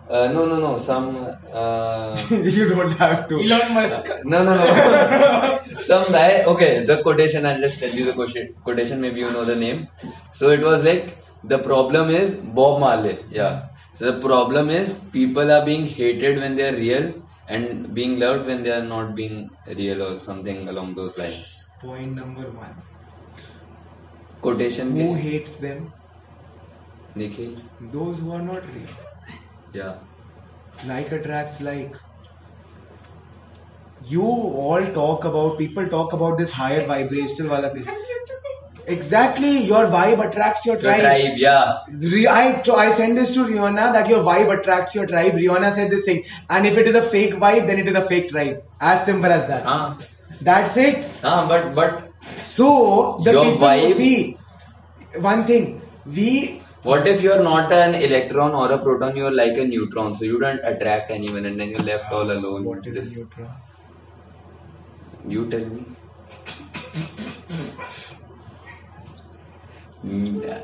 uh, 0.09 0.27
no, 0.31 0.45
no, 0.45 0.59
no. 0.59 0.77
Some. 0.77 1.09
Uh, 1.51 2.23
you 2.29 2.69
don't 2.69 2.91
have 3.03 3.27
to. 3.29 3.39
Elon 3.41 3.73
Musk 3.73 4.09
No, 4.23 4.43
no, 4.43 4.55
no. 4.55 5.59
Some 5.91 6.11
guy. 6.11 6.43
Okay, 6.43 6.85
the 6.85 7.01
quotation. 7.01 7.45
I'll 7.45 7.59
just 7.59 7.79
tell 7.79 7.89
you 7.93 8.05
the 8.05 8.13
quotation. 8.13 8.53
Quotation. 8.63 9.01
Maybe 9.01 9.19
you 9.21 9.31
know 9.31 9.45
the 9.45 9.55
name. 9.55 9.87
So 10.31 10.49
it 10.49 10.61
was 10.61 10.83
like 10.83 11.17
the 11.43 11.59
problem 11.59 12.09
is 12.09 12.33
Bob 12.35 12.79
Marley. 12.79 13.17
Yeah. 13.29 13.67
So 13.93 14.11
the 14.11 14.19
problem 14.27 14.69
is 14.69 14.93
people 15.11 15.51
are 15.51 15.65
being 15.65 15.85
hated 15.85 16.37
when 16.39 16.55
they 16.55 16.67
are 16.69 16.75
real 16.75 17.13
and 17.47 17.93
being 17.93 18.19
loved 18.19 18.45
when 18.47 18.63
they 18.63 18.71
are 18.71 18.83
not 18.83 19.15
being 19.15 19.49
real 19.65 20.03
or 20.03 20.19
something 20.19 20.67
along 20.67 20.95
those 20.95 21.17
lines. 21.17 21.69
Point 21.79 22.13
number 22.13 22.51
one. 22.51 22.83
Quotation. 24.41 24.91
Who 24.91 25.13
के- 25.15 25.21
hates 25.21 25.57
them? 25.57 25.93
Nikhil. 27.15 27.61
Those 27.79 28.19
who 28.19 28.31
are 28.31 28.41
not 28.43 28.65
real. 28.71 28.89
Yeah. 29.73 30.05
like 30.85 31.11
attracts 31.11 31.59
like 31.59 31.97
you 33.99 34.21
all 34.23 34.85
talk 34.93 35.25
about 35.25 35.57
people 35.57 35.87
talk 35.89 36.13
about 36.13 36.37
this 36.37 36.51
higher 36.61 36.85
vibrational 36.93 37.51
wala 37.55 37.73
thing 37.73 37.85
exactly 38.87 39.59
your 39.59 39.85
vibe 39.87 40.19
attracts 40.27 40.65
your 40.65 40.75
Your 40.75 40.83
tribe, 40.83 41.01
tribe. 41.01 41.37
Yeah. 41.37 41.77
Re- 42.13 42.27
I, 42.27 42.61
I 42.75 42.91
send 42.91 43.17
this 43.17 43.33
to 43.33 43.45
Rihanna 43.45 43.93
that 43.93 44.09
your 44.09 44.23
vibe 44.23 44.57
attracts 44.59 44.95
your 44.95 45.05
tribe. 45.07 45.33
Rihanna 45.33 45.73
said 45.73 45.91
this 45.91 46.03
thing, 46.05 46.23
and 46.49 46.65
if 46.65 46.77
it 46.77 46.87
is 46.87 46.95
a 46.95 47.01
fake 47.01 47.33
vibe, 47.35 47.67
then 47.67 47.79
it 47.79 47.87
is 47.87 47.95
a 47.95 48.05
fake 48.07 48.29
tribe. 48.31 48.63
As 48.79 49.05
simple 49.05 49.31
as 49.31 49.47
that. 49.47 49.63
Ah. 49.65 49.97
That's 50.41 50.77
it. 50.77 51.07
Ah. 51.23 51.47
But 51.47 51.73
but 51.75 52.11
So 52.43 53.21
the 53.23 53.31
Your 53.33 53.43
people 53.45 53.67
vibe- 53.67 53.95
see 53.97 54.37
one 55.21 55.45
thing. 55.45 55.81
We 56.05 56.61
What 56.83 57.07
if 57.07 57.21
you're 57.25 57.41
not 57.43 57.71
an 57.75 57.95
electron 57.95 58.53
or 58.53 58.71
a 58.71 58.77
proton, 58.77 59.15
you're 59.15 59.31
like 59.31 59.57
a 59.57 59.65
neutron, 59.65 60.15
so 60.15 60.25
you 60.25 60.39
don't 60.39 60.59
attract 60.71 61.09
anyone 61.11 61.45
and 61.45 61.59
then 61.59 61.69
you're 61.71 61.85
left 61.91 62.11
all 62.11 62.29
alone. 62.31 62.63
what 62.63 62.85
is 62.91 62.97
a 62.97 63.05
neutron? 63.13 63.49
You 65.27 65.49
tell 65.49 65.65
me. 65.65 65.85
Mm, 70.03 70.41
yeah. 70.43 70.61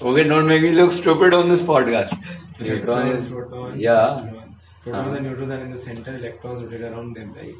Okay, 0.00 0.24
don't 0.24 0.46
make 0.46 0.62
me 0.62 0.72
look 0.72 0.92
stupid 0.92 1.34
on 1.34 1.48
this 1.48 1.62
podcast. 1.62 2.16
Neutron 2.60 3.08
is. 3.08 3.28
protons, 3.30 3.76
Yeah. 3.80 4.20
neutrons. 4.24 4.68
Protons 4.82 5.06
Uh-huh. 5.06 5.16
and 5.16 5.26
neutrons 5.26 5.52
are 5.52 5.60
in 5.60 5.70
the 5.70 5.78
center, 5.78 6.16
electrons 6.16 6.62
rotate 6.62 6.82
around 6.90 7.14
them, 7.16 7.32
right? 7.36 7.56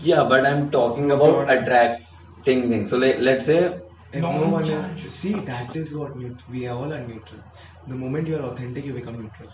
Yeah, 0.00 0.24
but 0.28 0.46
I'm 0.46 0.70
talking 0.70 1.10
about 1.10 1.34
Proton. 1.46 1.58
attracting 1.58 2.68
things. 2.70 2.90
So, 2.90 2.98
like, 2.98 3.18
let's 3.18 3.46
say. 3.46 3.58
If 4.12 4.22
no 4.22 4.48
one 4.56 4.64
is, 4.64 5.14
see, 5.20 5.32
that 5.52 5.74
is 5.74 5.94
what 5.96 6.12
neut- 6.16 6.46
we 6.48 6.66
are 6.66 6.76
all 6.76 6.92
are 6.92 7.04
neutral. 7.06 7.40
The 7.86 7.96
moment 7.96 8.28
you 8.28 8.36
are 8.36 8.44
authentic, 8.52 8.84
you 8.84 8.92
become 8.94 9.18
neutral. 9.20 9.48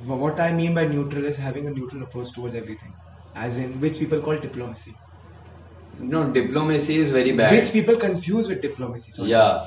What 0.00 0.40
I 0.40 0.52
mean 0.52 0.74
by 0.74 0.86
neutral 0.86 1.24
is 1.26 1.36
having 1.36 1.66
a 1.66 1.70
neutral 1.70 2.02
approach 2.02 2.32
towards 2.34 2.54
everything, 2.54 2.94
as 3.34 3.56
in 3.56 3.78
which 3.78 3.98
people 3.98 4.20
call 4.20 4.38
diplomacy, 4.38 4.96
No, 6.00 6.30
diplomacy 6.32 6.96
is 6.96 7.10
very 7.10 7.32
bad. 7.32 7.52
which 7.52 7.72
people 7.72 7.96
confuse 7.96 8.48
with 8.48 8.62
diplomacy. 8.62 9.12
sorry. 9.12 9.30
Yeah. 9.30 9.64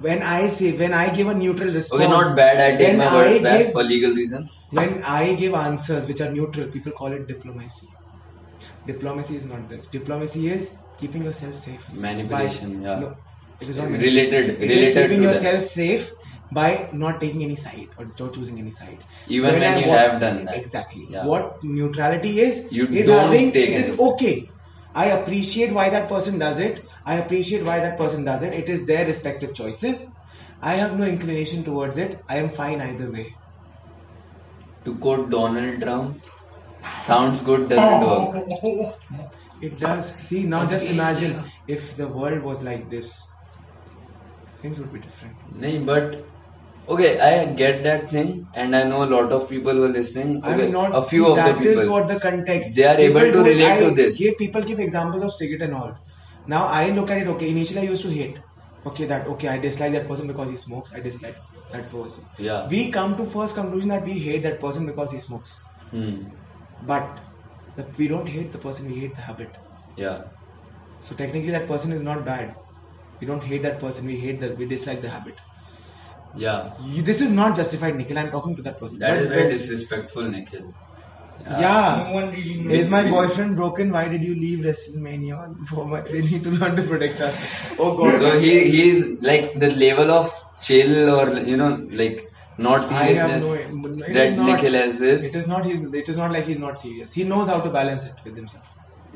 When 0.00 0.22
I 0.22 0.48
say, 0.48 0.72
when 0.76 0.92
I 0.92 1.14
give 1.14 1.28
a 1.28 1.34
neutral 1.34 1.72
response, 1.72 2.02
Okay, 2.02 2.10
not 2.10 2.36
bad. 2.36 2.60
I 2.60 2.76
take 2.76 2.96
my 2.98 3.14
words 3.14 3.40
back 3.42 3.58
give- 3.64 3.72
for 3.72 3.82
legal 3.82 4.12
reasons. 4.12 4.66
When 4.70 5.02
I 5.04 5.34
give 5.34 5.54
answers 5.54 6.06
which 6.06 6.20
are 6.20 6.30
neutral, 6.32 6.68
people 6.68 6.92
call 6.92 7.12
it 7.12 7.26
diplomacy. 7.28 7.88
Diplomacy 8.86 9.36
is 9.36 9.44
not 9.46 9.68
this. 9.68 9.88
Diplomacy 9.88 10.48
is 10.48 10.70
keeping 10.98 11.24
yourself 11.24 11.54
safe. 11.54 11.86
Manipulation, 11.92 12.80
By- 12.82 12.88
yeah. 12.88 12.98
No, 13.00 13.14
it 13.60 13.68
is 13.68 13.76
not 13.76 13.88
Related- 13.90 14.32
manipulation. 14.32 14.50
It 14.62 14.70
is 14.70 14.76
related 14.76 15.02
keeping 15.02 15.22
to 15.22 15.28
yourself 15.28 15.62
safe 15.64 16.10
by 16.52 16.88
not 16.92 17.20
taking 17.20 17.42
any 17.44 17.56
side 17.56 17.86
or 17.98 18.06
not 18.18 18.34
choosing 18.34 18.58
any 18.58 18.70
side. 18.70 18.98
Even 19.28 19.52
when 19.54 19.62
I 19.62 19.80
you 19.80 19.88
want- 19.88 20.00
have 20.00 20.20
done 20.20 20.44
that. 20.44 20.56
Exactly. 20.56 21.06
Yeah. 21.10 21.24
What 21.26 21.52
neutrality 21.62 22.40
is 22.40 22.64
You 22.70 22.88
is 22.88 23.08
having 23.08 23.48
it 23.50 23.56
is 23.56 23.98
okay. 24.00 24.48
I 24.94 25.06
appreciate 25.06 25.72
why 25.72 25.90
that 25.90 26.08
person 26.08 26.38
does 26.38 26.58
it. 26.58 26.84
I 27.04 27.16
appreciate 27.16 27.64
why 27.64 27.80
that 27.80 27.98
person 27.98 28.24
does 28.24 28.42
it. 28.42 28.52
It 28.52 28.68
is 28.68 28.86
their 28.86 29.06
respective 29.06 29.54
choices. 29.54 30.02
I 30.62 30.74
have 30.74 30.98
no 30.98 31.04
inclination 31.04 31.64
towards 31.64 31.98
it. 31.98 32.20
I 32.28 32.38
am 32.38 32.50
fine 32.50 32.80
either 32.80 33.10
way. 33.10 33.34
To 34.84 34.96
quote 34.98 35.30
Donald 35.30 35.80
Trump, 35.80 36.22
sounds 37.06 37.42
good, 37.42 37.68
doesn't 37.68 38.02
oh, 38.08 38.30
work. 38.30 38.94
It 39.60 39.80
does. 39.80 40.12
See, 40.16 40.44
now 40.44 40.66
just 40.66 40.86
imagine 40.86 41.44
if 41.66 41.96
the 41.96 42.08
world 42.08 42.42
was 42.42 42.62
like 42.62 42.90
this. 42.90 43.14
Things 44.62 44.78
would 44.80 44.92
be 44.92 45.00
different. 45.00 45.36
Nahi, 45.52 45.84
but 45.84 46.26
okay, 46.88 47.18
I 47.18 47.52
get 47.52 47.82
that 47.84 48.10
thing, 48.10 48.46
and 48.54 48.76
I 48.76 48.84
know 48.84 49.04
a 49.04 49.10
lot 49.14 49.32
of 49.32 49.48
people 49.48 49.72
who 49.72 49.84
are 49.84 49.88
listening. 49.88 50.38
Okay, 50.44 50.66
I'm 50.66 50.72
not. 50.72 50.94
a 50.94 51.02
few 51.02 51.26
of 51.26 51.36
the 51.36 51.52
people. 51.54 51.64
that 51.64 51.84
is 51.84 51.88
what 51.88 52.08
the 52.08 52.20
context. 52.20 52.70
They 52.76 52.84
are 52.84 52.98
able 52.98 53.20
to 53.32 53.42
relate 53.42 53.78
to 53.80 53.90
this. 53.94 54.16
Give, 54.16 54.34
people 54.38 54.62
give 54.62 54.78
examples 54.80 55.22
of 55.24 55.34
cigarette 55.34 55.62
and 55.68 55.74
all. 55.74 55.94
Now 56.46 56.66
I 56.66 56.90
look 56.90 57.10
at 57.10 57.22
it. 57.22 57.28
Okay, 57.28 57.50
initially 57.50 57.80
I 57.80 57.90
used 57.90 58.02
to 58.02 58.10
hate. 58.10 58.38
Okay, 58.86 59.06
that 59.06 59.26
okay. 59.34 59.48
I 59.48 59.58
dislike 59.58 59.92
that 59.92 60.06
person 60.08 60.26
because 60.26 60.50
he 60.50 60.56
smokes. 60.56 60.90
I 60.94 61.00
dislike 61.00 61.36
that 61.72 61.90
person. 61.90 62.24
Yeah. 62.38 62.68
We 62.68 62.90
come 62.90 63.16
to 63.16 63.26
first 63.26 63.54
conclusion 63.54 63.88
that 63.90 64.04
we 64.04 64.18
hate 64.18 64.42
that 64.42 64.60
person 64.60 64.86
because 64.86 65.10
he 65.10 65.18
smokes. 65.18 65.56
Hmm. 65.90 66.22
But 66.80 67.20
the, 67.74 67.92
we 67.98 68.06
don't 68.08 68.28
hate 68.28 68.52
the 68.52 68.58
person. 68.58 68.86
We 68.86 68.94
hate 69.00 69.16
the 69.16 69.22
habit. 69.22 69.56
Yeah. 69.96 70.22
So 70.98 71.14
technically, 71.14 71.52
that 71.52 71.68
person 71.68 71.92
is 71.92 72.02
not 72.02 72.24
bad. 72.24 72.56
We 73.20 73.26
don't 73.26 73.42
hate 73.44 73.62
that 73.62 73.80
person. 73.80 74.06
We 74.06 74.18
hate 74.18 74.40
that. 74.40 74.58
We 74.58 74.66
dislike 74.66 75.02
the 75.02 75.10
habit. 75.10 75.40
Yeah. 76.36 76.72
You, 76.84 77.02
this 77.02 77.20
is 77.20 77.30
not 77.30 77.56
justified, 77.56 77.96
Nikhil. 77.96 78.18
I'm 78.18 78.30
talking 78.30 78.56
to 78.56 78.62
that 78.62 78.78
person. 78.78 78.98
That 78.98 79.10
But 79.14 79.22
is 79.22 79.28
very 79.28 79.42
when- 79.42 79.50
disrespectful, 79.52 80.22
Nikhil. 80.30 80.74
Yeah. 81.46 82.04
No 82.08 82.14
one 82.14 82.30
really 82.30 82.54
knows. 82.62 82.72
Is 82.72 82.90
my 82.90 83.00
It's- 83.00 83.12
boyfriend 83.14 83.56
broken? 83.56 83.92
Why 83.92 84.08
did 84.08 84.22
you 84.22 84.34
leave 84.34 84.60
WrestleMania? 84.64 85.68
For 85.68 85.84
my, 85.86 86.00
they 86.00 86.22
need 86.22 86.44
to 86.44 86.50
learn 86.50 86.76
to 86.76 86.82
protect 86.82 87.20
us. 87.20 87.34
Oh 87.78 87.96
God. 87.96 88.18
So 88.20 88.38
he 88.38 88.70
he's 88.70 89.20
like 89.30 89.58
the 89.64 89.70
level 89.70 90.10
of 90.10 90.32
chill 90.62 91.10
or 91.16 91.38
you 91.38 91.56
know 91.56 91.86
like 91.90 92.30
not 92.56 92.84
I 92.90 93.02
have 93.12 93.40
seriousness 93.42 93.72
no. 93.74 93.92
it 93.92 93.98
is 94.08 94.14
that 94.14 94.36
not- 94.36 94.46
Nikhil 94.46 94.72
has 94.74 94.98
this. 94.98 95.24
It 95.24 95.34
is 95.34 95.46
not. 95.46 95.66
He's. 95.66 95.82
It 95.82 96.08
is 96.08 96.16
not 96.16 96.30
like 96.32 96.46
he's 96.46 96.58
not 96.58 96.78
serious. 96.78 97.12
He 97.12 97.24
knows 97.24 97.48
how 97.48 97.60
to 97.60 97.70
balance 97.70 98.04
it 98.06 98.14
with 98.24 98.36
himself. 98.36 98.64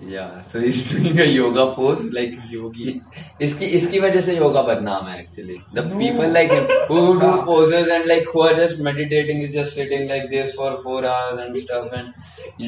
Yeah 0.02 0.26
so 0.52 0.58
is 0.66 0.78
doing 0.92 1.18
a 1.20 1.24
yoga 1.24 1.64
pose 1.74 2.04
like 2.14 2.38
yogi 2.50 3.00
इसकी 3.42 3.66
इसकी 3.78 3.98
वजह 4.00 4.20
से 4.20 4.36
योगा 4.36 4.62
बदनाम 4.62 5.06
है 5.06 5.18
actually 5.20 5.56
the 5.74 5.84
people 5.92 6.32
like 6.32 6.50
who 6.90 6.96
do 7.20 7.30
poses 7.46 7.88
and 7.88 8.06
like 8.06 8.28
who 8.34 8.42
are 8.42 8.60
just 8.60 8.80
meditating 8.88 9.42
is 9.42 9.52
just 9.52 9.74
sitting 9.74 10.08
like 10.08 10.28
this 10.30 10.56
for 10.56 10.76
4 10.86 11.04
hours 11.12 11.40
and 11.40 11.56
stuff 11.56 11.94
and 11.94 12.06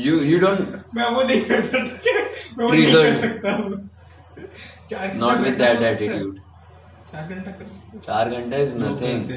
you 0.07 0.21
you 0.23 0.39
don't 0.39 0.61
मैं 0.95 1.11
वो 1.15 1.23
नहीं 1.23 1.41
कर 1.43 1.63
सकता। 1.63 2.13
मैं 2.59 2.65
वो 2.65 2.73
नहीं 2.73 2.93
कर 2.93 3.15
सकता। 3.15 3.51
नॉट 5.17 5.39
विद 5.39 5.55
दैट 5.55 5.83
एटीट्यूड 5.83 6.39
चार 7.13 8.31
घंटा 8.31 8.57
is 8.57 8.75
nothing 8.79 9.31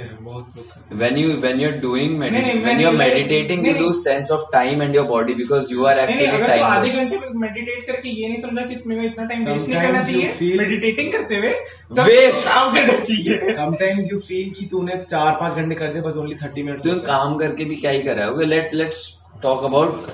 when 1.00 1.18
you 1.18 1.30
when 1.42 1.60
you're 1.62 1.72
doing 1.82 2.20
when 2.20 2.82
you're 2.82 2.94
meditating 2.96 3.68
you 3.68 3.74
lose 3.76 3.96
sense 3.98 4.32
of 4.32 4.42
time 4.54 4.82
and 4.82 4.96
your 4.96 5.06
body 5.08 5.34
because 5.36 5.72
you 5.74 5.86
are 5.86 6.00
actually 6.00 6.48
time 6.48 6.64
आधे 6.66 6.90
घंटे 6.90 7.20
मेडिटेट 7.46 7.86
करके 7.88 8.10
ये 8.12 8.28
नहीं 8.28 8.42
समझा 8.42 8.66
कि 8.66 8.76
मेरे 8.88 9.06
इतना 9.08 9.26
टाइम 9.26 9.46
वेस्ट 9.46 9.70
नहीं 9.70 9.82
करना 9.82 10.04
चाहिए 10.04 10.58
मेडिटेटिंग 10.58 11.12
करते 11.14 11.36
हुए 11.36 11.54
वेस्ट 12.02 12.38
तो 12.38 12.50
काम 12.50 12.74
करना 12.76 13.00
चाहिए। 13.00 13.56
समटाइम्स 13.58 14.12
यू 14.14 14.20
फील 14.28 14.54
कि 14.60 14.66
तूने 14.72 14.98
चार 15.10 15.32
पाँच 15.40 15.54
घंटे 15.54 15.76
कर 15.76 15.94
दिए 15.94 16.02
बस 16.02 16.18
ओनली 16.18 16.36
थर्टी 16.44 16.64
मिनट्स 16.64 16.88
काम 17.08 17.36
करके 17.38 17.66
भी 17.66 17.76
क्या 17.76 17.92
ही 17.92 18.02
कर 18.04 18.16
रहा 18.16 18.28
है 18.40 18.46
let 18.46 18.74
let's 18.74 19.02
talk 19.44 19.64
about 19.64 20.08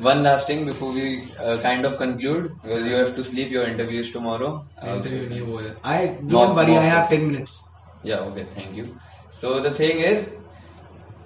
one 0.00 0.22
last 0.22 0.46
thing 0.46 0.64
before 0.66 0.92
we 0.92 1.24
uh, 1.40 1.56
kind 1.62 1.84
of 1.84 1.96
conclude 1.98 2.50
because 2.62 2.86
you 2.86 2.94
have 2.94 3.14
to 3.16 3.24
sleep. 3.24 3.50
Your 3.50 3.66
interview 3.66 4.00
is 4.00 4.10
tomorrow. 4.10 4.66
Uh, 4.82 4.96
Interview 4.96 5.58
है. 5.58 5.74
I 5.84 5.98
Not- 6.06 6.30
don't 6.30 6.54
worry. 6.56 6.76
I 6.78 6.84
have 6.84 7.08
10 7.10 7.26
minutes. 7.26 7.62
Yeah, 8.04 8.20
okay, 8.30 8.46
thank 8.54 8.74
you. 8.76 8.88
So 9.30 9.60
the 9.60 9.74
thing 9.82 10.00
is, 10.10 10.26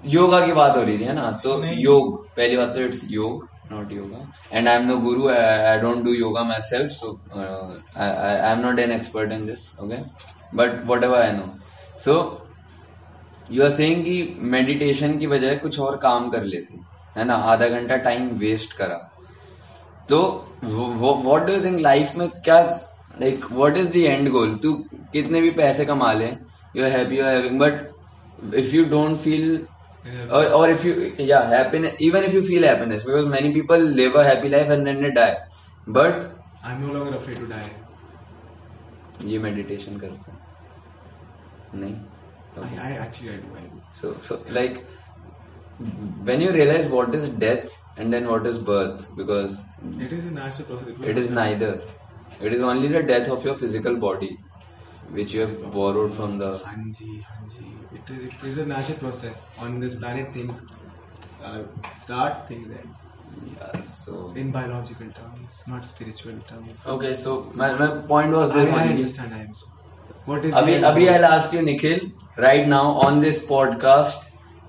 yoga 0.07 0.41
की 0.47 0.53
बात 0.53 0.77
हो 0.77 0.83
रही 0.83 0.99
थी 0.99 1.05
है 1.05 1.15
ना 1.15 1.31
तो। 1.45 1.63
योग 1.65 2.27
पहली 2.37 2.57
बात 2.57 2.75
तो 2.75 2.81
it's 2.83 3.01
yog 3.11 3.49
not 3.73 3.93
yoga 3.93 4.27
and 4.53 4.69
I 4.69 4.75
am 4.77 4.87
no 4.87 4.97
guru 4.99 5.29
I 5.29 5.79
don't 5.81 6.03
do 6.05 6.13
yoga 6.15 6.43
myself 6.69 6.91
so 6.93 7.11
I 7.37 8.53
am 8.53 8.61
not 8.67 8.79
an 8.79 8.93
expert 8.93 9.33
in 9.33 9.45
this 9.47 9.69
okay 9.83 9.97
but 10.57 10.83
whatever 11.05 11.23
I 11.23 11.33
know 11.33 11.45
so 12.05 12.15
you 13.51 13.65
are 13.65 13.71
saying 13.77 14.05
कि 14.05 14.17
meditation 14.57 15.19
की 15.19 15.27
बजाय 15.27 15.57
कुछ 15.67 15.79
और 15.81 15.97
काम 16.03 16.31
कर 16.31 16.45
लेते 16.45 16.79
है 17.17 17.25
ना 17.25 17.35
आधा 17.53 17.69
घंटा 17.69 17.97
टाइम 18.05 18.29
वेस्ट 18.39 18.73
करा। 18.77 18.97
तो 20.09 20.21
what 20.65 21.47
do 21.47 21.53
you 21.53 21.65
think 21.65 21.81
life 21.81 22.15
में 22.17 22.29
क्या 22.45 22.61
like 23.21 23.45
what 23.53 23.77
is 23.77 23.89
the 23.93 23.97
end 23.97 24.31
goal 24.33 24.55
तू 24.63 24.73
कितने 25.13 25.41
भी 25.41 25.51
पैसे 25.59 25.85
कमा 25.85 26.13
ले 26.13 26.27
you 26.77 26.85
are 26.85 26.91
happy 26.91 27.19
you 27.19 27.25
are 27.25 27.35
having 27.35 27.61
but 27.61 28.55
if 28.55 28.75
you 28.75 28.85
don't 28.91 29.17
feel 29.25 29.67
और 30.33 30.71
इफ़ 30.71 30.87
यू 30.87 30.93
या 31.27 31.41
happiness 31.49 31.97
even 32.03 32.25
if 32.25 32.35
you 32.35 32.43
feel 32.43 32.65
happiness 32.65 33.05
because 33.07 33.27
many 33.35 33.53
people 33.55 33.87
live 33.97 34.19
a 34.21 34.25
happy 34.27 34.49
life 34.49 34.71
and 34.71 34.85
then 34.85 35.03
they 35.03 35.11
die 35.21 35.33
but 35.87 36.15
I 36.65 36.75
am 36.75 36.81
no 36.81 36.93
longer 36.95 37.17
afraid 37.17 37.39
to 37.41 37.47
die 37.47 39.31
ये 39.31 39.39
meditation 39.39 39.97
करता 39.99 40.37
नहीं? 41.75 41.95
I 42.59 42.93
actually 42.93 43.29
I 43.29 43.37
do 43.37 43.81
so 44.01 44.13
so 44.29 44.45
like 44.53 44.87
when 45.81 46.41
you 46.41 46.53
realize 46.53 46.87
what 46.89 47.15
is 47.15 47.29
death 47.29 47.69
and 47.97 48.13
then 48.13 48.29
what 48.29 48.47
is 48.47 48.59
birth 48.59 49.07
because 49.17 49.59
It 49.99 50.13
is 50.13 50.27
a 50.27 50.31
natural 50.31 50.67
process. 50.69 50.95
it 51.13 51.19
is 51.19 51.31
neither 51.31 51.73
it 52.41 52.53
is 52.53 52.61
only 52.61 52.89
the 52.89 53.03
death 53.03 53.29
of 53.29 53.45
your 53.45 53.55
physical 53.55 53.97
body 53.99 54.37
which 55.19 55.33
you 55.33 55.41
have 55.41 55.55
borrowed 55.73 56.15
from 56.15 56.39
the 56.39 56.51
Hanji, 56.71 57.13
Hanji. 57.31 57.71
It 57.91 58.11
is, 58.11 58.27
it 58.27 58.43
is 58.49 58.59
a 58.59 58.67
natural 58.67 58.99
process. 58.99 59.49
On 59.59 59.81
this 59.81 59.99
planet, 59.99 60.33
things 60.33 60.61
uh, 61.43 61.63
start, 62.03 62.47
things 62.49 62.69
end. 62.71 62.95
yeah, 63.43 63.85
so 63.87 64.33
In 64.37 64.53
biological 64.53 65.11
terms, 65.17 65.59
not 65.67 65.85
spiritual 65.87 66.39
terms. 66.49 66.81
okay 66.87 67.15
so 67.15 67.51
my, 67.55 67.73
my 67.83 67.89
point 68.07 68.33
was 68.33 68.53
this 68.55 68.69
I 68.69 68.83
only 68.83 68.95
understand. 68.95 69.35
I 69.35 69.41
am. 69.41 69.55
so- 69.55 69.67
What 70.31 70.45
is 70.45 70.55
Abhi, 70.55 70.79
Abhi, 70.93 71.11
I'll 71.13 71.25
ask 71.25 71.53
you, 71.53 71.63
Nikhil, 71.63 72.01
right 72.39 72.69
now 72.69 72.85
on 73.07 73.21
this 73.21 73.41
podcast, 73.41 74.15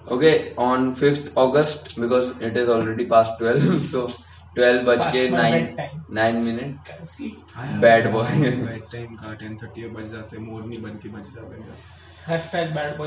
okay, 0.08 0.54
on 0.58 0.96
5th 0.96 1.32
August, 1.36 1.96
because 2.00 2.32
it 2.40 2.58
is 2.58 2.70
already 2.70 3.06
past 3.06 3.40
12, 3.40 3.82
so 3.82 4.08
12 4.56 4.86
baj 4.86 4.98
Past 5.00 5.16
ke 5.16 5.30
my 5.32 5.50
9, 5.50 5.66
bedtime. 5.66 6.06
9 6.10 6.46
minutes. 6.46 7.16
See, 7.16 7.44
I 7.56 7.66
have 7.66 7.82
Bad 7.82 8.12
boy. 8.12 8.26
Bad 8.26 8.90
time 8.92 9.18
का 9.22 9.38
10:30 9.40 9.94
बज 9.96 10.12
जाते 10.12 10.38
हैं 10.38 10.44
मोरनी 10.46 10.78
बन 10.86 10.98
के 11.04 11.10
बज 11.10 11.34
जाते 11.36 11.62
हैं 11.62 12.00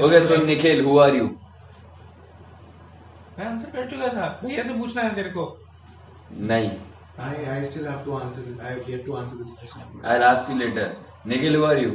Okay, 0.05 0.21
so 0.29 0.37
Nikhil, 0.45 0.83
who 0.83 0.99
are 0.99 1.15
you? 1.17 1.27
मैं 3.39 3.47
आंसर 3.47 3.71
कर 3.71 3.89
चुका 3.91 4.09
था 4.17 4.27
भैया 4.43 4.63
से 4.65 4.75
पूछना 4.79 5.03
है 5.03 5.15
तेरे 5.15 5.31
को 5.37 5.45
Nahi. 6.51 6.73
I 7.19 7.35
I 7.55 7.63
still 7.71 7.87
have 7.91 8.05
to 8.05 8.17
answer 8.19 8.43
this. 8.43 8.59
I 8.61 8.73
have 8.73 8.89
yet 8.89 9.05
to 9.07 9.17
answer 9.17 9.37
this 9.37 9.53
question. 9.59 10.03
I'll 10.03 10.25
ask 10.33 10.49
you 10.49 10.57
later. 10.61 10.87
Nikhil, 11.33 11.59
who 11.61 11.65
are 11.71 11.79
you? 11.79 11.93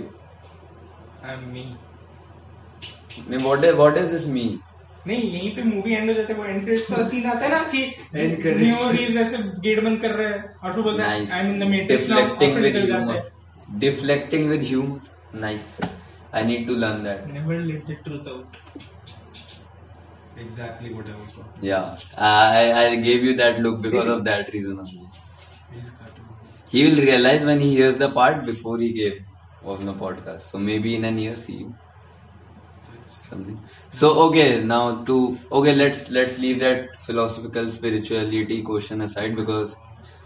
I 1.25 1.33
am 1.33 1.45
me 1.53 1.63
Nahi, 3.29 3.43
What 3.45 3.63
is, 3.69 3.75
what 3.75 3.97
is 3.97 4.09
this 4.15 4.27
me? 4.37 4.45
नहीं 5.07 5.31
यहीं 5.33 5.55
पे 5.55 5.63
movie 5.63 5.93
and 5.93 6.09
हो 6.09 6.15
जाते 6.15 6.33
वो 6.33 6.43
and 6.45 6.63
credit 6.63 6.85
का 6.95 7.03
scene 7.09 7.25
आता 7.31 7.45
है 7.45 7.49
ना 7.51 7.59
कि 7.73 7.81
न्यू 8.15 8.89
रीव 8.97 9.11
जैसे 9.13 9.37
गेट 9.65 9.83
बंद 9.83 10.01
कर 10.01 10.11
रहे 10.11 10.27
हैं 10.27 10.55
और 10.63 10.73
फिर 10.73 10.83
बोलते 10.83 11.03
हैं। 11.03 11.09
I 11.09 11.39
am 11.39 11.53
in 11.53 11.59
the 11.59 11.69
matrix 11.71 12.07
deflecting 12.07 12.55
with 12.63 12.75
you 12.75 13.77
deflecting 13.79 14.49
with 14.49 14.63
you 14.71 14.81
nice 15.45 15.77
I 16.35 16.45
need 16.45 16.67
to 16.67 16.75
learn 16.85 17.03
that 17.03 17.25
never 17.33 17.59
let 17.69 17.85
the 17.87 17.97
truth 18.03 18.27
out 18.33 18.57
exactly 20.39 20.89
what 20.93 21.07
I 21.07 21.13
was 21.13 21.65
yeah 21.65 21.79
I 22.33 22.69
I 22.83 22.97
give 23.07 23.25
you 23.25 23.33
that 23.37 23.59
look 23.59 23.79
because 23.87 24.09
of 24.09 24.21
that 24.29 24.53
reason 24.55 24.79
of 24.79 24.87
He 26.71 26.81
will 26.85 26.99
realize 27.03 27.43
when 27.45 27.61
he 27.61 27.67
hears 27.75 27.95
the 27.99 28.07
part 28.15 28.41
before 28.47 28.73
he 28.79 28.87
gave 28.95 29.13
on 29.71 29.87
the 29.89 29.93
podcast. 30.01 30.51
So 30.51 30.59
maybe 30.65 30.91
in 30.97 31.05
a 31.07 31.09
near 31.11 31.37
scene. 31.43 31.71
Something. 33.29 33.63
So 33.91 34.11
okay, 34.29 34.63
now 34.63 35.03
to 35.05 35.17
okay, 35.51 35.75
let's 35.75 36.09
let's 36.09 36.37
leave 36.39 36.59
that 36.61 36.87
philosophical 37.05 37.69
spirituality 37.71 38.63
question 38.63 39.01
aside 39.01 39.35
because 39.35 39.75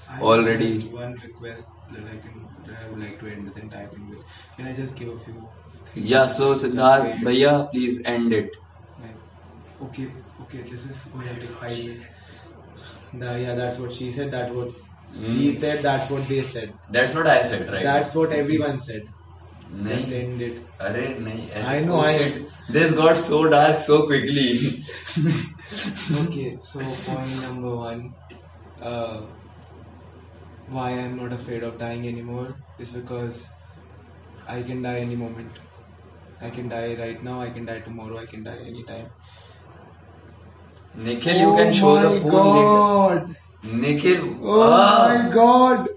I 0.07 0.19
Already- 0.21 0.73
just 0.80 0.91
one 0.91 1.15
request 1.23 1.65
that 1.91 2.07
I 2.07 2.17
can 2.19 2.38
that 2.65 2.77
I 2.81 2.88
would 2.89 2.99
like 2.99 3.19
to 3.19 3.27
end 3.27 3.47
this 3.47 3.57
entire 3.57 3.89
thing 3.89 4.07
with. 4.09 4.23
Can 4.55 4.67
I 4.67 4.73
just 4.73 4.95
give 4.95 5.09
a 5.09 5.17
few? 5.19 5.49
things? 5.93 6.09
yeah. 6.11 6.27
So 6.27 6.53
Siddharth, 6.55 7.19
Bhaiya, 7.23 7.69
please 7.71 8.01
end 8.05 8.34
it. 8.34 8.49
Like, 8.97 9.19
okay, 9.81 10.07
okay, 10.41 10.61
this 10.63 10.85
is 10.85 11.05
going 11.05 11.39
to 11.39 11.47
five 11.59 11.77
minutes. 11.77 12.05
That, 13.13 13.39
yeah, 13.39 13.55
that's 13.55 13.77
what 13.80 13.93
she 13.93 14.11
said. 14.11 14.31
That 14.31 14.53
what 14.53 14.69
he 15.31 15.51
Hmm. 15.51 15.51
said. 15.51 15.84
That's 15.84 16.09
what 16.09 16.27
they 16.27 16.41
said. 16.43 16.73
That's 16.89 17.13
what 17.15 17.27
I 17.27 17.41
said, 17.43 17.69
right? 17.71 17.84
That's 17.84 18.15
what 18.15 18.31
everyone 18.34 18.80
said 18.80 19.01
Just 19.86 20.09
नहीं 20.10 20.18
end 20.18 20.42
it. 20.44 20.59
अरे 20.88 21.06
नहीं 21.24 21.48
ऐसे 21.48 21.72
I 21.72 21.80
know, 21.86 21.96
oh 21.96 22.05
I- 22.05 22.14
shit. 22.18 22.38
This 22.76 22.92
got 23.00 23.18
so 23.24 23.40
dark 23.55 23.80
so 23.88 23.98
quickly. 24.10 24.46
okay, 26.22 26.46
so 26.68 26.80
point 27.06 27.34
number 27.42 27.74
one, 27.82 28.02
uh, 28.90 29.20
why 30.76 30.88
I'm 31.02 31.16
not 31.20 31.32
afraid 31.38 31.62
of 31.70 31.78
dying 31.84 32.06
anymore 32.12 32.48
is 32.78 32.90
because 32.98 33.42
I 34.56 34.62
can 34.62 34.82
die 34.88 34.98
any 35.06 35.16
moment. 35.16 35.59
I 36.40 36.50
can 36.59 36.68
die 36.68 36.94
right 37.05 37.22
now. 37.30 37.40
I 37.42 37.50
can 37.50 37.64
die 37.72 37.80
tomorrow. 37.80 38.18
I 38.18 38.26
can 38.26 38.44
die 38.50 38.59
anytime. 38.72 39.09
Nikhil, 40.94 41.38
you 41.40 41.56
can 41.56 41.72
show 41.72 41.94
the 42.02 42.20
phone 42.20 42.32
later. 42.32 43.30
god! 43.30 43.34
Nikhil, 43.84 44.24
Oh 44.42 44.60
ah. 44.62 45.09
my 45.09 45.30
god! 45.34 45.88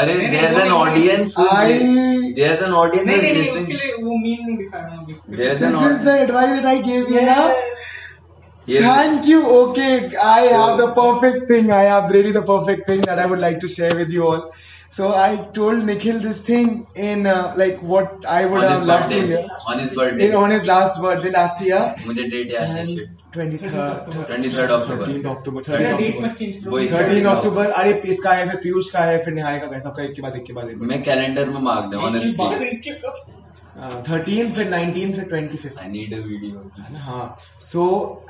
अरे 0.00 0.14
there 0.28 0.60
an 0.60 0.72
audience 0.72 1.34
there 1.38 2.52
is 2.52 2.64
an 2.64 2.72
audience 2.74 3.06
नहीं 3.08 3.32
नहीं 3.32 3.50
उसके 3.50 3.72
लिए 3.72 3.92
वो 4.02 4.16
meme 4.18 4.46
नहीं 4.46 4.56
दिखाना 4.56 5.00
अभी। 5.00 5.36
This 5.36 5.62
is 5.62 6.02
the 6.04 6.16
advice 6.22 6.50
that 6.50 6.66
I 6.66 6.82
give 6.82 7.14
you 7.14 7.20
ना 7.26 7.38
thank 8.68 9.26
you 9.28 9.42
okay 9.54 9.88
I 10.26 10.46
have 10.48 10.76
the 10.76 10.88
perfect 10.98 11.48
thing 11.50 11.70
I 11.78 11.86
have 11.86 12.10
really 12.12 12.32
the 12.32 12.42
perfect 12.50 12.88
thing 12.88 13.02
that 13.04 13.18
I 13.18 13.26
would 13.28 13.40
like 13.40 13.58
to 13.62 13.68
share 13.68 13.96
with 13.96 14.12
you 14.14 14.22
all 14.26 14.42
So 14.94 15.06
I 15.14 15.36
told 15.54 15.84
Nikhil 15.84 16.18
this 16.20 16.40
thing 16.40 16.86
in 16.94 17.26
uh, 17.26 17.52
like 17.56 17.80
what 17.82 18.24
I 18.26 18.44
would 18.44 18.62
on 18.62 18.70
have 18.70 18.82
loved 18.82 19.10
loved 19.10 19.12
to 19.12 19.26
hear 19.28 19.40
On 19.68 19.78
his 19.78 19.90
birthday. 19.92 20.28
in 20.28 20.34
on 20.36 20.50
his 20.50 20.66
last 20.66 21.00
birthday 21.00 21.32
last 21.36 21.60
year. 21.60 21.80
मुझे 22.06 22.26
date 22.34 22.52
याद 22.52 22.68
है 22.70 22.80
And 22.80 22.88
shit. 22.90 23.08
23rd, 23.36 24.26
23rd 24.28 24.70
October. 24.70 25.06
13th 25.06 25.30
October, 25.30 25.62
मेरा 25.68 25.94
13th 25.94 25.98
date 25.98 26.20
मत 26.20 26.30
October. 26.30 26.34
Change 26.38 26.66
वही 26.74 26.88
करो 26.88 27.08
13 27.08 27.26
अक्टूबर 27.30 27.70
अरे 27.80 27.94
इसका 28.14 28.32
है 28.32 28.48
फिर 28.50 28.60
पीयूष 28.66 28.90
का 28.90 29.04
है 29.04 29.22
फिर 29.24 29.34
निहारी 29.34 29.60
का 29.60 29.74
है 29.74 29.80
सबका 29.88 30.02
एक 30.02 30.14
के 30.14 30.22
बाद 30.22 30.36
एक 30.36 30.44
के 30.44 30.52
बाद 30.60 30.70
मैं 30.92 31.02
कैलेंडर 31.10 31.50
में 31.56 31.60
मार्क 31.70 31.90
दे 31.94 32.04
honestly. 32.04 33.43
थर्टीन 34.09 34.51
फिर 34.53 34.69
19 34.71 35.13
फिर 35.15 35.27
25 35.31 35.77
I 35.83 35.87
need 35.95 36.13
a 36.17 36.21
video. 36.21 36.63
हाँ 37.07 37.25
so 37.71 37.85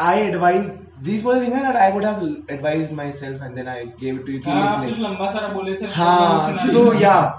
I 0.07 0.16
advised 0.30 0.72
these 1.07 1.24
were 1.24 1.36
the 1.40 1.45
things 1.45 1.61
that 1.68 1.76
I 1.76 1.90
would 1.95 2.03
have 2.03 2.24
advised 2.56 2.91
myself 3.02 3.45
and 3.48 3.57
then 3.57 3.70
I 3.76 3.78
gave 4.02 4.20
it 4.20 4.26
to 4.26 4.34
you 4.34 4.41
कि 4.44 4.49
हाँ 4.52 4.86
लिख 4.86 4.90
ले। 4.90 4.91
कुछ 4.91 4.99
लंबा 5.06 5.32
सारा 5.34 5.48
बोले 5.53 5.76
थे 5.82 5.94
हाँ 5.99 6.56
so 6.74 6.91
yeah 7.06 7.32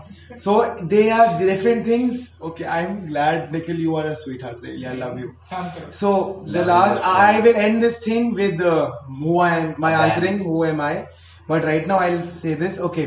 So 0.43 0.52
they 0.90 1.10
are 1.10 1.39
different 1.39 1.85
things. 1.85 2.18
Okay, 2.48 2.64
I'm 2.64 3.06
glad, 3.06 3.52
Nikhil, 3.55 3.78
you 3.85 3.97
are 4.01 4.05
a 4.10 4.14
sweetheart. 4.18 4.60
Really, 4.66 4.86
I 4.86 4.93
love 5.01 5.18
you. 5.22 5.31
काम 5.52 5.64
करो 5.77 5.89
So 6.01 6.10
the 6.56 6.60
Love 6.60 6.68
last, 6.68 7.01
is 7.01 7.09
I 7.22 7.40
will 7.47 7.56
end 7.62 7.82
this 7.86 7.97
thing 8.05 8.28
with 8.35 8.62
uh, 8.72 8.93
who 9.22 9.40
I 9.47 9.48
am. 9.56 9.72
My 9.85 9.90
Bam. 9.94 10.05
answering 10.10 10.39
who 10.44 10.62
am 10.68 10.81
I. 10.81 10.93
But 11.48 11.64
right 11.70 11.90
now 11.93 11.97
I'll 12.05 12.31
say 12.36 12.55
this. 12.62 12.78
Okay, 12.90 13.06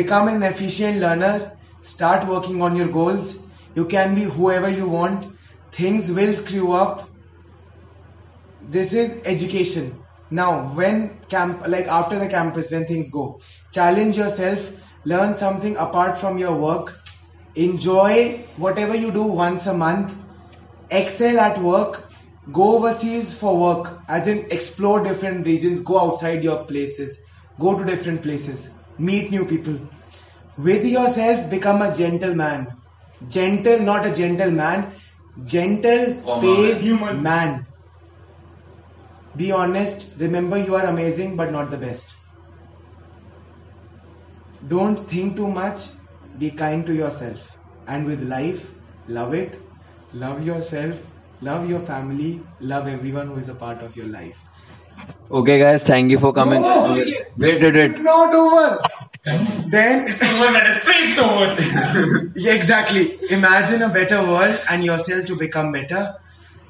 become 0.00 0.28
an 0.34 0.42
efficient 0.50 1.00
learner. 1.06 1.32
Start 1.94 2.28
working 2.34 2.60
on 2.68 2.76
your 2.82 2.88
goals. 2.98 3.32
you 3.75 3.85
can 3.85 4.15
be 4.15 4.23
whoever 4.23 4.69
you 4.69 4.87
want. 4.87 5.35
Things 5.73 6.11
will 6.11 6.33
screw 6.33 6.71
up. 6.71 7.09
This 8.69 8.93
is 8.93 9.21
education. 9.25 10.03
Now, 10.31 10.73
when 10.73 11.19
camp, 11.29 11.67
like 11.67 11.87
after 11.87 12.17
the 12.17 12.27
campus, 12.27 12.71
when 12.71 12.85
things 12.85 13.09
go, 13.11 13.39
challenge 13.71 14.17
yourself. 14.17 14.71
Learn 15.05 15.35
something 15.35 15.77
apart 15.77 16.17
from 16.17 16.37
your 16.37 16.55
work. 16.55 16.97
Enjoy 17.55 18.39
whatever 18.57 18.95
you 18.95 19.11
do 19.11 19.23
once 19.23 19.67
a 19.67 19.73
month 19.73 20.15
excel 20.91 21.39
at 21.39 21.59
work 21.61 22.09
go 22.51 22.77
overseas 22.77 23.33
for 23.37 23.57
work 23.57 23.99
as 24.07 24.27
in 24.27 24.45
explore 24.51 25.03
different 25.03 25.45
regions 25.47 25.79
go 25.79 25.99
outside 25.99 26.43
your 26.43 26.63
places 26.65 27.17
go 27.59 27.77
to 27.77 27.85
different 27.85 28.21
places 28.21 28.69
meet 28.99 29.31
new 29.31 29.45
people 29.45 29.77
with 30.57 30.85
yourself 30.85 31.49
become 31.49 31.81
a 31.81 31.95
gentleman 31.95 32.67
gentle 33.27 33.79
not 33.79 34.05
a 34.05 34.13
gentleman 34.13 34.91
gentle 35.43 36.19
space 36.19 36.81
Human. 36.81 37.21
man. 37.21 37.65
Be 39.35 39.51
honest. 39.51 40.11
Remember 40.17 40.57
you 40.57 40.75
are 40.75 40.85
amazing 40.85 41.35
but 41.35 41.51
not 41.51 41.69
the 41.69 41.77
best. 41.77 42.13
Don't 44.67 45.09
think 45.09 45.35
too 45.35 45.47
much. 45.47 45.83
Be 46.37 46.51
kind 46.51 46.85
to 46.85 46.93
yourself. 46.93 47.39
And 47.87 48.05
with 48.05 48.23
life 48.23 48.73
love 49.07 49.33
it. 49.33 49.59
Love 50.13 50.45
yourself. 50.45 50.95
Love 51.41 51.69
your 51.69 51.81
family. 51.81 52.43
Love 52.61 52.87
everyone 52.87 53.27
who 53.27 53.37
is 53.37 53.49
a 53.49 53.55
part 53.55 53.81
of 53.81 53.95
your 53.95 54.07
life 54.07 54.39
Okay, 55.30 55.58
guys, 55.60 55.84
thank 55.84 56.10
you 56.10 56.18
for 56.18 56.32
coming. 56.32 56.60
No. 56.62 56.92
Okay. 56.92 57.24
Wait, 57.38 57.62
wait, 57.62 57.74
wait. 57.74 57.90
it's 57.92 58.00
not 58.00 58.34
over 58.34 58.80
then 59.68 60.08
It's 60.08 60.22
over, 60.22 60.50
man. 60.50 60.80
Say 60.80 61.10
it's 61.10 61.18
over. 61.18 62.32
Yeah, 62.34 62.54
exactly 62.54 63.18
imagine 63.30 63.82
a 63.82 63.88
better 63.88 64.22
world 64.22 64.58
and 64.68 64.84
yourself 64.84 65.26
to 65.26 65.36
become 65.36 65.72
better 65.72 66.16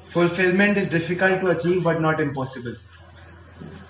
fulfillment 0.09 0.77
is 0.77 0.89
difficult 0.89 1.39
to 1.41 1.47
achieve 1.47 1.83
but 1.83 2.01
not 2.01 2.19
impossible 2.19 2.75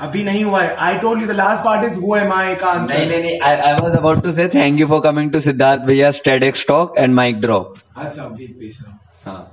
अभी 0.02 0.24
नहीं 0.24 0.44
हुआ 0.44 0.62
है 0.62 0.76
I 0.86 0.98
told 1.00 1.22
you 1.22 1.28
the 1.28 1.36
last 1.36 1.64
part 1.64 1.86
is 1.86 1.98
who 2.04 2.16
am 2.16 2.32
I 2.34 2.56
का 2.64 2.74
नहीं 2.74 2.82
answer 2.82 3.08
नहीं 3.08 3.22
नहीं 3.24 3.40
I, 3.50 3.54
I 3.68 3.82
was 3.82 3.98
about 4.00 4.24
to 4.26 4.34
say 4.40 4.48
thank 4.56 4.82
you 4.84 4.88
for 4.94 5.00
coming 5.06 5.30
to 5.36 5.42
Siddharth 5.48 5.86
Bhaiya's 5.90 6.20
TEDx 6.28 6.66
talk 6.72 6.98
and 7.04 7.18
mic 7.20 7.40
drop. 7.46 7.78
अच्छा 8.06 8.26
wait 8.26 8.58
पेश 8.60 8.82
रहा 8.82 8.92
हाँ. 8.92 9.00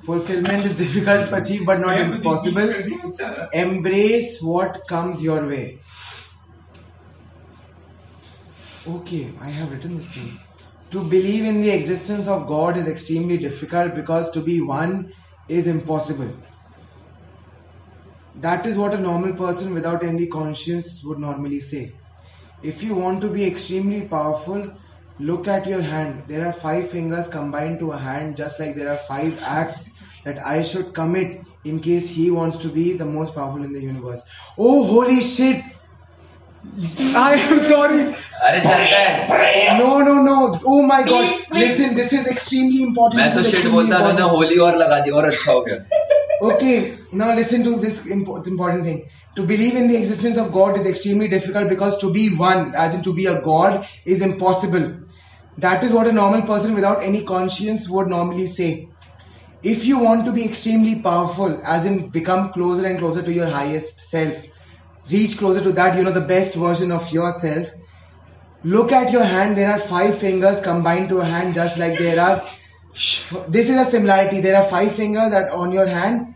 fulfillment 0.06 0.66
is 0.66 0.76
difficult 0.78 1.30
to 1.30 1.36
achieve 1.36 1.66
but 1.66 1.80
not 1.80 2.00
impossible. 2.00 2.74
embrace 3.54 4.40
what 4.42 4.82
comes 4.88 5.22
your 5.22 5.48
way. 5.48 5.82
Okay 8.86 9.36
i 9.42 9.50
have 9.50 9.72
written 9.72 9.96
this 9.96 10.08
thing. 10.10 10.38
To 10.92 11.04
believe 11.04 11.46
in 11.46 11.62
the 11.62 11.72
existence 11.72 12.28
of 12.28 12.48
god 12.48 12.78
is 12.78 12.88
extremely 12.88 13.38
difficult 13.38 13.96
because 13.96 14.30
to 14.32 14.42
be 14.42 14.62
one 14.62 15.12
is 15.48 15.68
impossible. 15.68 16.34
That 18.36 18.66
is 18.66 18.78
what 18.78 18.94
a 18.94 19.00
normal 19.00 19.34
person 19.34 19.74
without 19.74 20.04
any 20.04 20.28
conscience 20.28 21.02
would 21.06 21.20
normally 21.20 21.60
say. 21.60 21.94
If 22.62 22.84
you 22.84 22.96
want 22.96 23.22
to 23.22 23.30
be 23.30 23.46
extremely 23.46 24.08
powerful 24.08 24.72
look 25.31 25.49
at 25.49 25.67
your 25.67 25.81
hand 25.83 26.25
there 26.29 26.47
are 26.49 26.53
five 26.53 26.91
fingers 26.91 27.29
combined 27.29 27.79
to 27.81 27.91
a 27.93 27.99
hand 27.99 28.37
just 28.37 28.61
like 28.61 28.77
there 28.77 28.91
are 28.93 29.01
five 29.09 29.41
acts 29.43 29.89
that 30.25 30.39
i 30.53 30.63
should 30.63 30.93
commit 30.99 31.41
in 31.65 31.81
case 31.89 32.09
he 32.19 32.31
wants 32.31 32.59
to 32.67 32.69
be 32.77 32.85
the 33.03 33.09
most 33.17 33.35
powerful 33.35 33.65
in 33.65 33.73
the 33.73 33.83
universe 33.87 34.23
oh 34.59 34.85
holy 34.93 35.21
shit 35.21 35.65
i 37.27 37.35
am 37.35 37.61
sorry 37.73 38.05
अरे 38.49 38.61
चलता 38.61 38.99
है 39.03 39.79
no 39.79 39.89
no 40.09 40.15
no 40.27 40.37
oh 40.73 40.83
my 40.91 40.99
god 41.09 41.55
listen 41.63 41.95
this 42.01 42.13
is 42.19 42.27
extremely 42.35 42.83
important 42.89 43.21
मैं 43.21 43.29
This 43.29 43.35
तो 43.37 43.41
is 43.41 43.47
shit 43.47 43.55
extremely 43.59 43.75
बोलता 43.77 43.99
मैंने 44.05 44.23
important. 44.23 44.37
Holi 44.37 44.59
और 44.67 44.77
लगा 44.83 44.99
दी 45.05 45.11
और 45.21 45.27
अच्छा 45.33 45.53
हो 45.53 45.61
गया 45.69 45.79
Okay, 46.47 46.75
now 47.21 47.29
listen 47.37 47.63
to 47.67 47.71
this 47.85 47.95
impo- 48.17 48.35
important 48.51 48.85
thing. 48.89 48.99
To 49.39 49.45
believe 49.47 49.79
in 49.79 49.89
the 49.93 49.97
existence 50.01 50.37
of 50.43 50.53
God 50.57 50.77
is 50.81 50.85
extremely 50.91 51.27
difficult 51.33 51.69
because 51.73 51.97
to 52.03 52.11
be 52.17 52.27
one, 52.43 52.61
as 52.83 52.95
in 52.99 53.03
to 53.07 53.15
be 53.17 53.25
a 53.31 53.33
God, 53.47 53.75
is 54.15 54.23
impossible. 54.27 54.85
That 55.58 55.84
is 55.84 55.94
what 55.94 56.08
a 56.08 56.12
normal 56.12 56.42
person 56.42 56.74
without 56.74 57.04
any 57.04 57.24
conscience 57.24 57.88
would 57.88 58.08
normally 58.08 58.48
say. 58.48 58.90
If 59.62 59.86
you 59.86 60.00
want 60.00 60.26
to 60.26 60.32
be 60.32 60.44
extremely 60.44 61.02
powerful, 61.02 61.62
as 61.64 61.86
in 61.86 62.10
become 62.10 62.52
closer 62.52 62.86
and 62.86 63.00
closer 63.00 63.22
to 63.22 63.32
your 63.32 63.48
highest 63.48 64.00
self, 64.00 64.36
reach 65.10 65.38
closer 65.38 65.62
to 65.62 65.72
that, 65.74 65.96
you 65.96 66.04
know, 66.04 66.12
the 66.12 66.22
best 66.22 66.56
version 66.56 66.92
of 66.92 67.12
yourself, 67.12 67.70
look 68.64 68.92
at 68.92 69.12
your 69.12 69.24
hand. 69.24 69.56
There 69.56 69.72
are 69.72 69.80
five 69.80 70.18
fingers 70.18 70.60
combined 70.60 71.10
to 71.10 71.20
a 71.20 71.26
hand, 71.26 71.54
just 71.54 71.78
like 71.78 71.98
there 71.98 72.20
are. 72.20 72.44
This 73.48 73.70
is 73.70 73.78
a 73.78 73.90
similarity. 73.90 74.42
There 74.42 74.58
are 74.58 74.68
five 74.68 74.96
fingers 74.96 75.32
that 75.32 75.50
on 75.52 75.72
your 75.72 75.88
hand. 75.88 76.36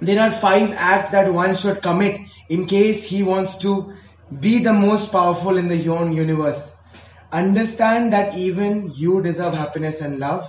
There 0.00 0.20
are 0.20 0.30
five 0.30 0.72
acts 0.76 1.10
that 1.10 1.32
one 1.32 1.54
should 1.54 1.80
commit 1.80 2.20
in 2.48 2.66
case 2.66 3.04
he 3.04 3.22
wants 3.22 3.58
to 3.58 3.94
be 4.40 4.58
the 4.58 4.72
most 4.72 5.12
powerful 5.12 5.56
in 5.56 5.68
the 5.68 5.76
universe. 5.76 6.71
Understand 7.32 8.12
that 8.12 8.36
even 8.36 8.92
you 8.94 9.22
deserve 9.22 9.54
happiness 9.54 10.00
and 10.00 10.18
love. 10.18 10.48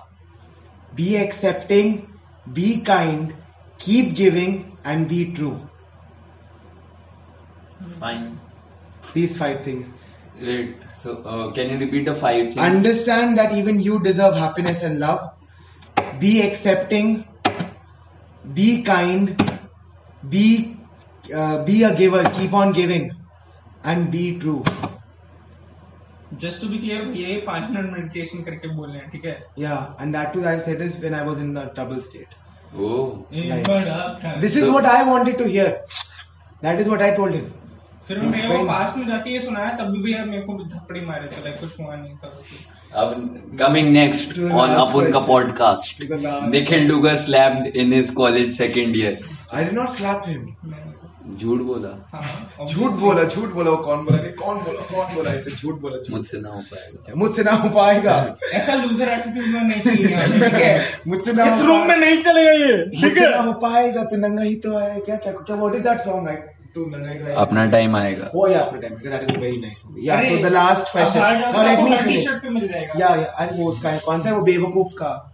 Be 0.95 1.15
accepting, 1.15 2.14
be 2.51 2.81
kind, 2.81 3.34
keep 3.80 4.15
giving, 4.15 4.77
and 4.84 5.07
be 5.07 5.34
true. 5.34 5.69
Fine. 7.99 8.39
These 9.14 9.38
five 9.38 9.64
things. 9.64 9.88
Wait. 10.41 10.76
So 10.97 11.18
uh, 11.23 11.53
can 11.53 11.69
you 11.69 11.77
repeat 11.77 12.05
the 12.05 12.14
five 12.14 12.53
things? 12.53 12.57
Understand 12.57 13.38
that 13.38 13.53
even 13.53 13.80
you 13.80 13.99
deserve 13.99 14.35
happiness 14.35 14.84
and 14.84 14.99
love. 14.99 15.31
Be 16.19 16.41
accepting. 16.41 17.26
Be 18.53 18.84
kind. 18.84 19.60
Be 20.30 20.77
uh, 21.34 21.64
be 21.64 21.84
a 21.84 21.95
giver. 21.95 22.23
Keep 22.23 22.53
on 22.53 22.73
giving, 22.73 23.11
and 23.84 24.11
be 24.11 24.38
true. 24.39 24.64
Just 26.41 26.61
to 26.61 26.68
be 26.68 26.77
clear 26.77 27.11
ये 27.18 27.35
पाँच 27.47 27.69
minute 27.72 27.91
meditation 27.93 28.43
करके 28.43 28.68
बोल 28.76 28.89
रहे 28.89 28.99
हैं 28.99 29.10
ठीक 29.10 29.26
है 29.26 29.35
Yeah, 29.64 29.81
and 30.03 30.15
that 30.18 30.31
too 30.35 30.45
I 30.51 30.55
said 30.68 30.81
is 30.88 30.95
when 31.03 31.15
I 31.19 31.23
was 31.30 31.41
in 31.45 31.53
the 31.57 31.64
trouble 31.80 32.01
state. 32.10 32.34
Oh. 32.76 33.26
बड़ा 33.31 34.39
This 34.45 34.55
is 34.61 34.65
So- 34.68 34.72
what 34.76 34.85
I 34.93 35.01
wanted 35.10 35.38
to 35.43 35.47
hear. 35.55 35.68
That 36.68 36.81
is 36.84 36.89
what 36.93 37.03
I 37.07 37.11
told 37.19 37.35
him. 37.39 37.51
फिर 38.07 38.19
मैं 38.19 38.47
वो 38.47 38.53
When- 38.53 38.68
पास 38.68 38.95
में 38.97 39.05
जाके 39.07 39.34
ये 39.34 39.39
सुनाया 39.41 39.69
तब 39.81 39.91
भी 39.91 40.01
भैया 40.03 40.23
मेरे 40.31 40.41
को 40.47 40.57
थप्पड़ी 40.72 41.01
मारे 41.11 41.27
थे 41.35 41.43
लाइक 41.43 41.60
कुछ 41.60 41.80
हुआ 41.80 41.95
नहीं 41.95 42.15
था 42.23 42.31
अब 43.03 43.14
coming 43.61 43.88
next 43.93 44.34
To 44.34 44.41
the 44.41 44.49
on 44.64 44.73
last 44.73 44.81
Apun 44.81 45.05
ka 45.05 45.11
question. 45.11 45.30
podcast. 45.30 45.93
To 46.01 46.07
the 46.10 46.18
last- 46.26 46.51
Nikhil 46.55 46.84
Dugar 46.89 47.14
slapped 47.22 47.80
in 47.84 47.95
his 47.97 48.11
college 48.19 48.51
him. 51.23 51.29
मैं- 51.29 51.39
झूठ 51.39 51.61
बोला। 51.61 52.09
हाँ 52.13 52.67
झूठ 52.67 52.91
बोला 52.91 53.23
झूठ 53.23 53.49
बोला 53.49 53.71
वो 53.71 53.77
कौन 53.77 53.97
बोला 53.97 54.23
नहीं 54.23 54.33
कौन 54.33 54.57
बोला 54.57 54.81
कौन 54.81 55.15
बोला 55.15 55.33
इसे 55.33 55.51
झूठ 55.51 55.79
बोला 55.79 56.15
मुझसे 56.17 56.37
ना 56.37 56.49
हो 56.49 56.59
पाएगा। 56.59 57.13
मुझसे 57.15 57.43
ना 57.43 57.51
हो 57.51 57.69
पाएगा? 57.69 58.35
ऐसा 58.53 58.73
लूजर 58.73 59.07
एटीट्यूड 59.07 59.47
में 59.47 59.63
नहीं 59.63 59.81
चाहिए। 59.81 60.41
ठीक 60.41 60.53
है। 60.53 60.85
मुझसे 61.07 61.33
ना 61.33 61.45
इस 61.45 61.61
रूम 61.61 61.87
में 61.87 61.97
नहीं 61.97 62.23
चलेगा 62.23 62.51
ये। 62.51 62.89
ठीक 62.89 63.03
मुझसे 63.03 63.29
ना 63.29 63.37
हो 63.37 63.53
पाएगा 63.53 64.03
तो 64.03 64.15
नंगा 64.15 64.41
ही 64.43 64.55
तो 64.55 64.77
है। 64.77 64.99
क्या 64.99 65.15
क्या 65.15 65.33
क्या 65.33 65.55
व्हाट 65.55 65.75
इज़ 65.75 65.83
दैट 65.83 65.99
सॉन्ग 65.99 66.27
आई 66.27 66.35
नंगा 66.77 67.09
ही 67.09 67.17
है 67.17 67.35
अपना 67.35 67.65
टाइम 67.65 67.95
आएगा 67.95 68.31
Oh 68.31 68.47
yeah, 68.47 68.59
अपना 68.59 68.79
time 68.79 68.93
that 68.93 69.29
is 69.29 69.37
very 69.37 69.57
nice 69.57 69.83
yeah 69.99 70.23
so 70.23 70.37
the 70.37 70.45
last 70.45 70.91
question 70.91 71.19
या 71.19 73.15
या 73.15 73.25
अरे 73.25 73.63
वो 73.63 73.69
उसका 73.69 73.89
है। 73.89 73.99
कौन 73.99 74.21
सा 74.21 74.29
है? 74.29 74.35
वो 74.35 74.41
बेवकूफ़ 74.41 74.87
का। 74.87 75.32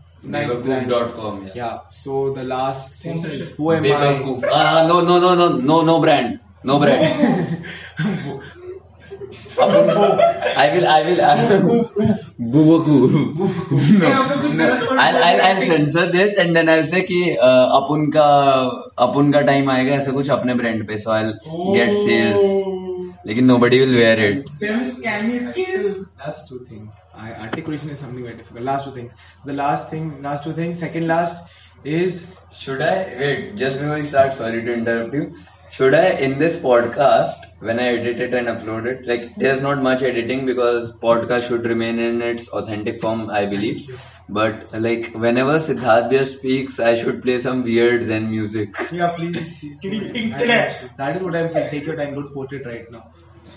अपन 18.97 19.31
का 19.33 19.41
टाइम 19.41 19.69
आएगा 19.69 19.93
ऐसा 19.93 20.11
कुछ 20.11 20.29
अपने 20.29 20.53
ब्रांड 20.53 20.87
पे 20.87 20.97
so 20.97 21.11
I 21.11 21.23
get 21.23 21.93
sales 21.93 22.88
Like 23.23 23.37
nobody 23.37 23.79
will 23.81 23.93
wear 23.93 24.19
it. 24.19 24.45
Scammy 24.45 25.51
skills. 25.51 26.11
Last 26.17 26.47
two 26.47 26.59
things. 26.65 26.95
I, 27.13 27.33
articulation 27.33 27.89
is 27.89 27.99
something 27.99 28.23
very 28.23 28.37
difficult. 28.37 28.63
Last 28.63 28.85
two 28.85 28.91
things. 28.91 29.13
The 29.45 29.53
last 29.53 29.89
thing, 29.89 30.21
last 30.21 30.43
two 30.43 30.53
things. 30.53 30.79
Second 30.79 31.07
last 31.07 31.43
is 31.83 32.27
should 32.51 32.81
I 32.81 33.15
wait? 33.19 33.55
Just 33.55 33.79
before 33.79 33.97
you 33.97 34.05
start, 34.05 34.33
sorry 34.33 34.63
to 34.63 34.73
interrupt 34.73 35.13
you. 35.13 35.33
Should 35.69 35.93
I 35.93 36.09
in 36.27 36.39
this 36.39 36.55
podcast 36.57 37.35
when 37.60 37.80
I 37.80 37.88
edit 37.90 38.19
it 38.19 38.34
and 38.34 38.48
upload 38.48 38.86
it? 38.86 39.06
Like 39.07 39.36
there's 39.38 39.61
not 39.61 39.81
much 39.81 40.02
editing 40.02 40.45
because 40.45 40.91
podcast 40.98 41.48
should 41.48 41.65
remain 41.65 41.99
in 41.99 42.22
its 42.22 42.48
authentic 42.49 43.02
form, 43.02 43.30
I 43.30 43.45
believe. 43.45 43.88
But 44.30 44.68
like 44.73 45.14
whenever 45.14 45.60
Siddharth 45.60 46.10
Bhaiya 46.11 46.26
speaks, 46.26 46.80
I 46.80 46.95
should 46.95 47.22
play 47.22 47.40
some 47.40 47.64
weird 47.64 48.03
Zen 48.03 48.30
music. 48.30 48.69
Yeah, 48.91 49.10
please, 49.15 49.60
please. 49.60 49.80
do 49.81 49.91
it. 49.91 50.34
I 50.34 50.38
have 50.38 50.48
no 50.48 50.65
issues. 50.68 50.91
That 50.98 51.15
is 51.18 51.23
what 51.23 51.36
I'm 51.36 51.49
saying. 51.49 51.72
Take 51.72 51.86
your 51.86 51.95
time. 51.95 52.14
Don't 52.14 52.34
put 52.34 52.53
it 52.53 52.65
right 52.65 52.86
now. 52.91 53.03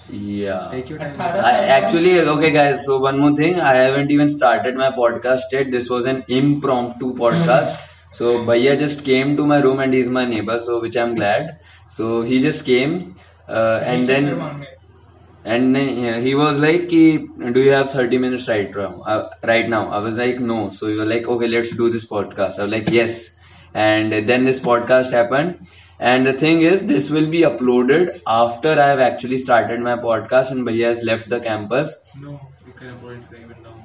Yeah. 0.09 0.69
Take 0.73 0.89
your 0.91 0.99
time. 0.99 1.21
I, 1.21 1.53
actually, 1.79 2.21
okay, 2.21 2.51
guys. 2.53 2.85
So 2.85 2.99
one 3.01 3.19
more 3.19 3.35
thing, 3.37 3.61
I 3.61 3.75
haven't 3.75 4.11
even 4.11 4.29
started 4.29 4.77
my 4.77 4.91
podcast 4.91 5.43
yet. 5.53 5.71
This 5.71 5.89
was 5.89 6.07
an 6.07 6.25
impromptu 6.29 7.15
podcast. 7.15 7.79
So 8.13 8.39
Bhaiya 8.45 8.79
just 8.79 9.05
came 9.05 9.37
to 9.37 9.47
my 9.47 9.61
room 9.61 9.81
and 9.81 9.93
he's 9.95 10.09
my 10.09 10.25
neighbor, 10.27 10.59
so 10.59 10.81
which 10.81 10.97
I'm 10.97 11.15
glad. 11.15 11.61
So 11.87 12.23
he 12.23 12.41
just 12.41 12.65
came, 12.65 13.15
uh, 13.53 13.83
and 13.85 14.09
then 14.09 14.67
and 15.45 15.77
he 16.27 16.35
was 16.35 16.59
like, 16.59 16.89
"Do 16.89 17.61
you 17.67 17.71
have 17.71 17.93
30 17.93 18.19
minutes 18.19 18.49
right 18.49 18.75
now?" 18.75 19.03
Uh, 19.15 19.31
right 19.45 19.69
now, 19.69 19.89
I 19.91 19.99
was 20.01 20.15
like, 20.15 20.39
"No." 20.41 20.71
So 20.71 20.89
he 20.89 20.95
was 20.97 21.07
like, 21.15 21.27
"Okay, 21.35 21.49
let's 21.49 21.71
do 21.83 21.91
this 21.91 22.07
podcast." 22.07 22.59
I 22.59 22.65
was 22.65 22.73
like, 22.77 22.91
"Yes." 22.91 23.29
And 23.75 24.13
then 24.31 24.45
this 24.45 24.61
podcast 24.61 25.11
happened. 25.11 25.67
And 25.99 26.27
the 26.27 26.33
thing 26.45 26.63
is, 26.63 26.81
this 26.93 27.11
will 27.11 27.29
be 27.31 27.43
uploaded 27.43 28.21
after 28.27 28.71
I 28.85 28.89
have 28.89 29.01
actually 29.01 29.39
started 29.39 29.81
my 29.81 29.97
podcast 29.97 30.51
and 30.51 30.67
Bhaiya 30.67 30.87
has 30.95 31.03
left 31.03 31.29
the 31.29 31.41
campus. 31.41 31.95
No, 32.27 32.41
you 32.67 32.73
can 32.73 32.91
avoid 32.91 33.23
it 33.31 33.39
even 33.41 33.63
now. 33.63 33.82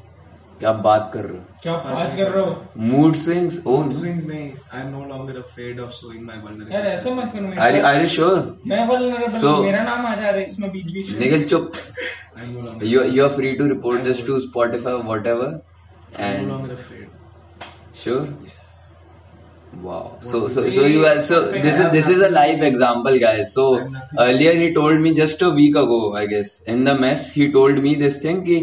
क्या 0.59 0.71
बात 0.85 1.09
कर 1.13 1.23
रहे 1.25 1.37
हो 1.37 1.43
क्या 1.63 1.73
बात 1.95 2.15
कर 2.17 2.29
रहे 2.31 2.43
हो 2.43 2.83
mood 2.91 3.15
swings 3.15 3.59
oh 3.67 3.75
Mood 3.81 3.93
swings 3.97 4.25
may 4.29 4.41
I'm 4.79 4.87
no 4.93 5.01
longer 5.11 5.35
afraid 5.41 5.81
of 5.85 5.91
showing 5.97 6.23
my 6.29 6.37
यार 6.73 6.85
ऐसे 6.93 7.13
मत 7.19 7.31
करो 7.35 7.51
आर 7.65 7.79
आर 7.91 7.99
यू 8.01 8.07
श्योर 8.15 8.39
मैं 8.73 8.87
vulnerable 8.91 9.39
So- 9.43 9.55
मेरा 9.63 9.83
नाम 9.89 10.05
आ 10.05 10.15
जा 10.15 10.29
रहा 10.29 10.39
है 10.39 10.45
इसमें 10.45 10.69
बीच 10.71 10.91
बीच 10.93 11.11
में 11.11 11.19
निखिल 11.19 11.47
चुप 11.53 11.71
I'm 12.39 12.53
no 12.55 12.63
longer. 12.67 12.85
you 12.93 13.03
you 13.17 13.25
are 13.27 13.33
free 13.39 13.55
to 13.59 13.67
report 13.73 14.03
this 14.09 14.23
to 14.29 14.39
Spotify 14.47 14.95
or 14.97 15.03
whatever 15.11 15.49
I'm 15.51 16.21
no 16.21 16.25
and 16.29 16.51
longer 16.55 16.79
afraid. 16.79 17.07
sure 18.03 18.23
Yes. 18.47 18.63
Wow. 19.85 20.03
So 20.25 20.39
so 20.53 20.61
so 20.75 20.83
you 20.89 21.01
guys 21.05 21.25
so 21.29 21.39
this 21.63 21.79
is 21.79 21.87
this 21.95 22.07
is 22.11 22.21
a 22.27 22.29
live 22.35 22.61
example, 22.67 23.17
guys. 23.23 23.49
So 23.55 23.65
earlier 24.25 24.53
he 24.59 24.69
told 24.77 25.01
me 25.07 25.11
just 25.19 25.41
a 25.47 25.49
week 25.57 25.75
ago, 25.81 25.99
I 26.21 26.23
guess, 26.31 26.53
in 26.75 26.83
the 26.89 26.95
mess, 27.01 27.25
he 27.39 27.47
told 27.57 27.81
me 27.87 27.91
this 28.03 28.15
thing 28.23 28.39
ki 28.47 28.55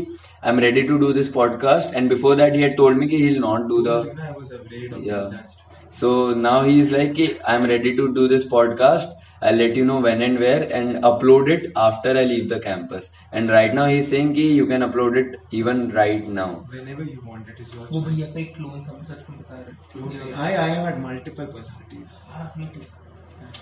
I'm 0.44 0.60
ready 0.60 0.86
to 0.88 1.00
do 1.00 1.14
this 1.14 1.30
podcast, 1.30 1.92
and 1.94 2.10
before 2.10 2.36
that 2.36 2.56
he 2.56 2.62
had 2.62 2.78
told 2.78 2.98
me 2.98 3.08
ki 3.08 3.18
he'll 3.26 3.42
not 3.42 3.68
do 3.70 3.82
the. 3.84 3.98
I 4.28 4.32
was 4.42 4.52
afraid 4.60 4.94
of 4.94 5.02
Yeah. 5.10 5.28
being 5.28 5.32
judged. 5.38 5.64
So 6.02 6.34
now 6.34 6.58
he's 6.70 6.92
like 6.98 7.16
ki 7.16 7.28
I'm 7.54 7.66
ready 7.74 7.96
to 8.02 8.08
do 8.20 8.28
this 8.34 8.46
podcast. 8.56 9.10
I'll 9.42 9.56
let 9.64 9.76
you 9.82 9.86
know 9.90 10.00
when 10.06 10.22
and 10.22 10.40
where 10.46 10.64
and 10.80 11.04
upload 11.10 11.50
it 11.58 11.72
after 11.76 12.16
I 12.22 12.24
leave 12.32 12.50
the 12.54 12.60
campus. 12.60 13.10
And 13.32 13.50
right 13.58 13.74
now 13.82 13.86
he's 13.94 14.10
saying 14.14 14.34
ki 14.40 14.48
you 14.62 14.68
can 14.74 14.82
upload 14.90 15.18
it 15.24 15.38
even 15.62 15.84
right 16.00 16.28
now. 16.42 16.50
Whenever 16.78 17.04
you 17.04 17.22
want, 17.32 17.48
it 17.56 17.60
is 17.66 17.74
your 17.76 17.88
वो 17.92 18.02
भैया 18.08 18.26
choice. 18.26 18.34
का 18.36 18.40
एक 18.46 18.56
clone 18.58 18.84
था 18.88 18.98
मैं 18.98 19.04
सच 19.12 19.26
में 19.30 19.40
बता 19.40 19.62
रहा 19.62 19.70
हूँ 19.70 20.34
I, 20.48 20.50
I 20.66 20.70
have 20.76 20.86
had 20.90 21.02
multiple 21.08 21.52
personalities. 21.58 22.20
हाँ, 22.34 22.52
me 22.58 22.72
too. 22.78 22.86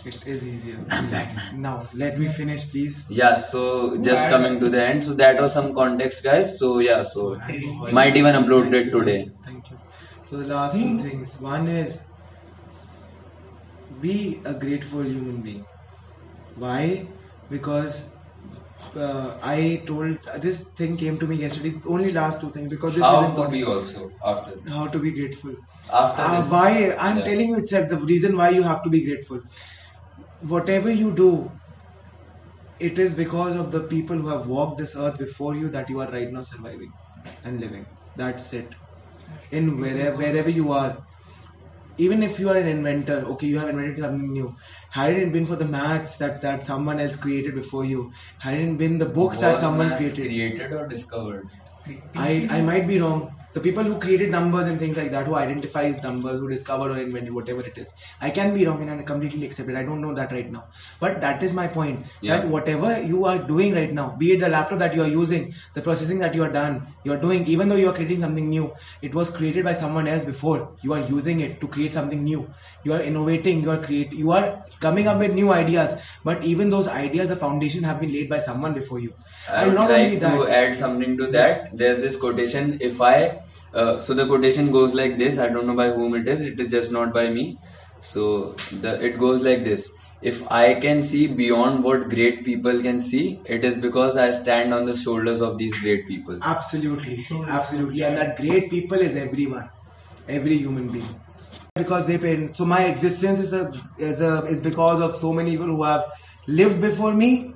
It 0.04 0.26
is 0.26 0.44
easier. 0.44 0.86
I'm 0.90 1.10
Batman. 1.10 1.60
Now, 1.60 1.88
let 1.92 2.18
me 2.18 2.28
finish, 2.28 2.70
please. 2.70 3.04
Yeah, 3.08 3.40
so 3.42 4.02
just 4.02 4.28
coming 4.28 4.58
to 4.60 4.68
the 4.68 4.84
end. 4.84 5.04
So 5.04 5.14
that 5.14 5.40
was 5.40 5.52
some 5.52 5.74
context, 5.74 6.22
guys. 6.24 6.58
So 6.58 6.78
yeah, 6.80 7.02
so 7.04 7.36
I- 7.42 7.92
might 7.92 8.16
even 8.16 8.34
upload 8.34 8.66
Thank 8.66 8.74
it 8.74 8.90
you, 8.90 8.98
today. 8.98 9.28
Thank 9.44 9.70
you. 9.70 9.78
So 10.24 10.36
the 10.38 10.46
last 10.46 10.82
two 10.82 10.94
hmm. 10.94 10.98
things. 10.98 11.36
One 11.38 11.68
is 11.68 12.00
be 14.00 14.42
a 14.44 14.54
grateful 14.58 15.04
human 15.06 15.40
being. 15.42 15.66
Why? 16.54 17.16
Because 17.48 18.11
uh, 18.94 19.38
I 19.42 19.84
told 19.86 20.18
this 20.40 20.72
thing 20.76 20.96
came 20.96 21.18
to 21.18 21.26
me 21.26 21.36
yesterday. 21.36 21.80
Only 21.86 22.12
last 22.12 22.40
two 22.40 22.52
things 22.52 22.72
because 22.72 22.94
this 22.94 23.04
is 23.06 23.10
How 23.10 23.34
to 23.36 23.50
be 23.50 23.64
also 23.64 24.10
after 24.24 24.56
How 24.68 24.86
to 24.88 24.98
be 24.98 25.12
grateful. 25.12 25.54
after 25.92 26.22
Uh, 26.22 26.42
why? 26.50 26.94
I'm 26.98 27.18
Yeah. 27.18 27.24
telling 27.24 27.48
you 27.50 27.56
itself 27.56 27.88
the 27.90 27.98
reason 27.98 28.36
why 28.36 28.50
you 28.50 28.62
have 28.62 28.82
to 28.84 28.90
be 28.90 29.04
grateful. 29.04 29.40
Whatever 30.40 30.90
you 30.92 31.14
do, 31.14 31.58
it 32.78 32.98
is 32.98 33.14
because 33.14 33.56
of 33.56 33.70
the 33.70 33.86
people 33.88 34.16
who 34.16 34.28
have 34.28 34.46
walked 34.46 34.78
this 34.78 34.94
earth 34.96 35.18
before 35.18 35.54
you 35.54 35.68
that 35.70 35.88
you 35.88 36.00
are 36.00 36.10
right 36.10 36.28
now 36.30 36.42
surviving 36.42 36.92
and 37.44 37.60
living. 37.60 37.86
That's 38.14 38.52
it. 38.52 38.74
In 39.52 39.78
wherever, 39.80 40.16
wherever 40.16 40.50
you 40.50 40.72
are, 40.72 40.98
even 41.98 42.22
if 42.22 42.38
you 42.38 42.48
are 42.50 42.56
an 42.56 42.68
inventor, 42.68 43.24
okay, 43.32 43.46
you 43.46 43.58
have 43.58 43.68
invented 43.68 43.98
something 43.98 44.32
new. 44.32 44.54
Had 44.90 45.14
it 45.14 45.32
been 45.32 45.46
for 45.46 45.56
the 45.56 45.64
maths 45.66 46.16
that, 46.18 46.40
that 46.42 46.64
someone 46.64 47.00
else 47.00 47.16
created 47.16 47.54
before 47.54 47.84
you, 47.84 48.10
had 48.40 48.58
it 48.58 48.78
been 48.78 48.98
the 48.98 49.06
books 49.08 49.38
that 49.40 49.56
someone 49.56 49.96
created, 49.96 50.20
created 50.28 50.72
or 50.72 50.86
discovered? 50.88 51.48
I, 52.16 52.46
I 52.50 52.62
might 52.62 52.86
be 52.88 53.00
wrong. 53.00 53.41
The 53.54 53.60
people 53.60 53.84
who 53.84 53.98
created 54.00 54.30
numbers 54.30 54.66
and 54.66 54.78
things 54.78 54.96
like 54.96 55.10
that, 55.12 55.26
who 55.26 55.34
identifies 55.34 55.96
numbers, 56.02 56.40
who 56.40 56.48
discovered 56.48 56.90
or 56.92 56.96
invented 56.98 57.32
whatever 57.34 57.60
it 57.60 57.76
is, 57.76 57.92
I 58.20 58.30
can 58.30 58.54
be 58.54 58.64
wrong 58.66 58.80
and 58.82 58.90
I 59.00 59.02
completely 59.02 59.44
accept 59.46 59.68
it. 59.68 59.76
I 59.76 59.82
don't 59.82 60.00
know 60.00 60.14
that 60.14 60.32
right 60.32 60.50
now. 60.50 60.64
But 61.00 61.20
that 61.20 61.42
is 61.42 61.52
my 61.52 61.66
point. 61.68 62.06
Yeah. 62.20 62.38
That 62.38 62.48
whatever 62.48 63.02
you 63.02 63.24
are 63.26 63.38
doing 63.38 63.74
right 63.74 63.92
now, 63.92 64.16
be 64.18 64.32
it 64.32 64.40
the 64.40 64.48
laptop 64.48 64.78
that 64.78 64.94
you 64.94 65.02
are 65.02 65.08
using, 65.08 65.54
the 65.74 65.82
processing 65.82 66.18
that 66.20 66.34
you 66.34 66.42
are 66.44 66.50
done, 66.50 66.86
you 67.04 67.12
are 67.12 67.16
doing, 67.18 67.46
even 67.46 67.68
though 67.68 67.76
you 67.76 67.88
are 67.90 67.92
creating 67.92 68.20
something 68.20 68.48
new, 68.48 68.72
it 69.02 69.14
was 69.14 69.28
created 69.30 69.64
by 69.64 69.72
someone 69.74 70.08
else 70.08 70.24
before. 70.24 70.70
You 70.82 70.94
are 70.94 71.00
using 71.00 71.40
it 71.40 71.60
to 71.60 71.68
create 71.68 71.92
something 71.92 72.22
new. 72.24 72.48
You 72.84 72.94
are 72.94 73.00
innovating. 73.02 73.60
You 73.62 73.70
are 73.70 73.78
create. 73.78 74.12
You 74.12 74.32
are 74.32 74.64
coming 74.80 75.06
up 75.08 75.18
with 75.18 75.32
new 75.34 75.52
ideas. 75.52 75.94
But 76.24 76.44
even 76.44 76.70
those 76.70 76.88
ideas, 76.88 77.28
the 77.28 77.36
foundation 77.36 77.84
have 77.84 78.00
been 78.00 78.12
laid 78.12 78.28
by 78.30 78.38
someone 78.38 78.72
before 78.74 78.98
you. 78.98 79.12
I 79.48 79.62
And 79.64 79.66
would 79.72 79.74
not 79.74 79.90
only 79.90 80.10
like 80.10 80.20
that. 80.20 80.34
to 80.36 80.48
add 80.50 80.76
something 80.76 81.16
to 81.18 81.26
that. 81.32 81.76
There's 81.76 81.98
this 81.98 82.16
quotation. 82.16 82.78
If 82.80 83.00
I, 83.00 83.41
uh, 83.74 83.98
so 83.98 84.14
the 84.14 84.26
quotation 84.26 84.70
goes 84.72 84.94
like 84.94 85.18
this. 85.18 85.38
I 85.38 85.48
don't 85.48 85.66
know 85.66 85.76
by 85.76 85.90
whom 85.90 86.14
it 86.14 86.28
is. 86.28 86.42
It 86.42 86.60
is 86.60 86.68
just 86.68 86.90
not 86.90 87.12
by 87.12 87.30
me. 87.30 87.58
So 88.00 88.54
the 88.70 89.04
it 89.04 89.18
goes 89.18 89.40
like 89.40 89.64
this. 89.64 89.88
If 90.20 90.42
I 90.50 90.74
can 90.80 91.02
see 91.02 91.26
beyond 91.26 91.82
what 91.84 92.08
great 92.08 92.44
people 92.44 92.80
can 92.82 93.00
see, 93.00 93.42
it 93.46 93.64
is 93.64 93.76
because 93.76 94.16
I 94.16 94.30
stand 94.30 94.72
on 94.74 94.84
the 94.86 94.96
shoulders 94.96 95.40
of 95.40 95.58
these 95.58 95.78
great 95.82 96.06
people. 96.08 96.38
Absolutely, 96.42 97.24
absolutely, 97.48 98.02
and 98.02 98.16
that 98.16 98.36
great 98.36 98.70
people 98.70 98.98
is 99.00 99.16
everyone, 99.16 99.68
every 100.28 100.58
human 100.58 100.90
being. 100.92 101.20
Because 101.74 102.06
they 102.06 102.18
paid. 102.18 102.54
So 102.54 102.64
my 102.64 102.84
existence 102.84 103.40
is 103.40 103.52
a 103.52 103.72
is 103.98 104.20
a 104.20 104.44
is 104.46 104.60
because 104.60 105.00
of 105.00 105.14
so 105.16 105.32
many 105.32 105.52
people 105.52 105.66
who 105.66 105.82
have 105.84 106.04
lived 106.48 106.80
before 106.80 107.12
me. 107.14 107.54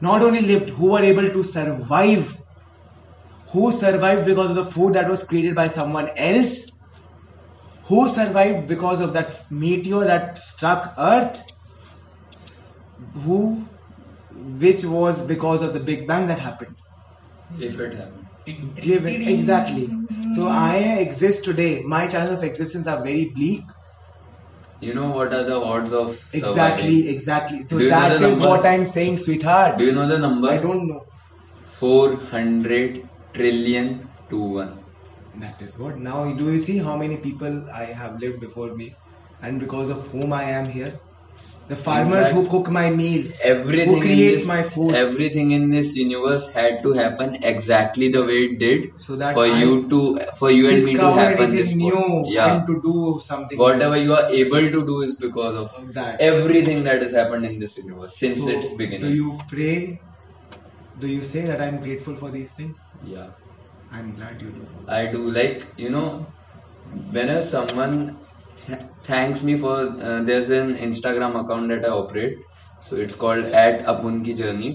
Not 0.00 0.22
only 0.22 0.40
lived, 0.42 0.70
who 0.70 0.92
were 0.92 1.02
able 1.02 1.30
to 1.30 1.42
survive. 1.44 2.36
Who 3.52 3.70
survived 3.72 4.24
because 4.26 4.50
of 4.50 4.56
the 4.56 4.64
food 4.64 4.94
that 4.94 5.08
was 5.08 5.22
created 5.22 5.54
by 5.54 5.68
someone 5.68 6.10
else. 6.16 6.58
Who 7.88 8.08
survived 8.08 8.66
because 8.66 9.00
of 9.00 9.12
that 9.14 9.44
meteor 9.50 10.04
that 10.04 10.38
struck 10.38 10.94
Earth. 10.98 11.42
Who, 13.24 13.68
which 14.30 14.84
was 14.84 15.24
because 15.26 15.62
of 15.62 15.74
the 15.74 15.80
Big 15.80 16.06
Bang 16.06 16.26
that 16.28 16.38
happened 16.38 16.76
If 17.58 17.78
it 17.80 17.94
happened. 17.94 18.26
given 18.80 19.22
exactly 19.34 19.88
so 20.34 20.48
i 20.48 20.76
exist 21.04 21.44
today 21.44 21.82
my 21.94 22.06
chances 22.14 22.38
of 22.38 22.44
existence 22.44 22.86
are 22.86 23.02
very 23.04 23.30
bleak 23.36 23.64
You 24.80 24.94
know 24.94 25.10
what 25.10 25.32
are 25.32 25.44
the 25.44 25.56
odds 25.56 25.92
of 25.92 26.16
surviving? 26.30 26.40
exactly 26.40 27.08
exactly 27.14 27.58
so 27.68 27.78
Do 27.78 27.84
you 27.84 27.90
know 27.90 28.08
the 28.08 28.18
is 28.28 28.36
number? 28.38 28.48
what 28.48 28.66
i'm 28.66 28.84
saying 28.84 29.18
sweetheart 29.18 29.78
Do 29.78 29.84
you 29.84 29.92
know 29.92 30.08
the 30.08 30.18
number? 30.18 30.48
i 30.48 30.58
don't 30.58 30.88
know 30.88 31.00
400 31.80 33.00
trillion 33.34 33.86
to 34.30 34.38
1. 34.62 34.84
that 35.42 35.62
is 35.62 35.78
what 35.78 35.96
now 35.98 36.18
do 36.40 36.50
you 36.52 36.58
see 36.58 36.78
how 36.86 36.96
many 37.02 37.16
people 37.28 37.54
i 37.82 37.84
have 38.00 38.18
lived 38.24 38.40
before 38.40 38.74
me 38.80 38.88
and 39.42 39.60
because 39.64 39.88
of 39.94 40.06
whom 40.14 40.32
i 40.32 40.44
am 40.58 40.66
here 40.78 40.92
the 41.68 41.76
farmers 41.76 42.26
fact, 42.26 42.34
who 42.36 42.48
cook 42.48 42.68
my 42.70 42.90
meal 42.90 43.30
Everything 43.42 43.94
who 43.94 44.00
create 44.00 44.36
this, 44.38 44.46
my 44.46 44.62
food 44.62 44.94
Everything 44.94 45.52
in 45.52 45.70
this 45.70 45.94
universe 45.96 46.46
had 46.54 46.82
to 46.82 46.92
happen 46.92 47.36
exactly 47.42 48.08
the 48.10 48.24
way 48.30 48.38
it 48.48 48.58
did 48.58 48.88
So 48.98 49.16
that 49.16 49.34
for 49.34 49.46
I 49.46 49.62
you 49.62 49.88
to 49.92 50.00
for 50.40 50.50
you 50.50 50.68
and 50.70 50.84
me 50.84 50.94
to 50.96 51.10
happen 51.20 51.52
this 51.52 51.74
new 51.74 52.02
Yeah. 52.36 52.52
and 52.56 52.66
to 52.66 52.80
do 52.88 53.20
something 53.28 53.58
Whatever 53.58 53.96
you 53.96 54.12
are 54.14 54.28
able 54.42 54.68
to 54.76 54.80
do 54.92 55.00
is 55.02 55.16
because 55.26 55.56
of 55.64 55.70
of 55.82 55.94
that 55.94 56.20
everything 56.20 56.84
that 56.84 57.00
has 57.02 57.12
happened 57.20 57.46
in 57.46 57.58
this 57.60 57.76
universe 57.78 58.18
since 58.18 58.38
so 58.38 58.48
its 58.56 58.68
beginning. 58.82 59.08
do 59.10 59.14
you 59.22 59.38
pray 59.48 59.76
do 61.02 61.08
you 61.12 61.22
say 61.22 61.42
that 61.50 61.60
i'm 61.66 61.78
grateful 61.86 62.16
for 62.16 62.30
these 62.30 62.52
things? 62.58 62.84
Yeah. 63.14 63.30
i'm 63.90 64.14
glad 64.16 64.40
you 64.42 64.52
do. 64.58 64.66
I 64.88 65.06
do. 65.12 65.30
Like 65.30 65.66
you 65.76 65.90
know 65.90 66.34
whenever 67.16 67.42
someone 67.42 67.94
thanks 69.04 69.42
me 69.42 69.56
for 69.58 69.76
uh, 70.08 70.22
there's 70.22 70.50
an 70.50 70.76
Instagram 70.76 71.38
account 71.44 71.68
that 71.70 71.84
I 71.84 71.88
operate. 71.88 72.38
So 72.82 72.96
it's 72.96 73.14
called 73.14 73.44
at 73.64 73.84
Apun 73.86 74.24
Ki 74.24 74.34
Journey. 74.34 74.70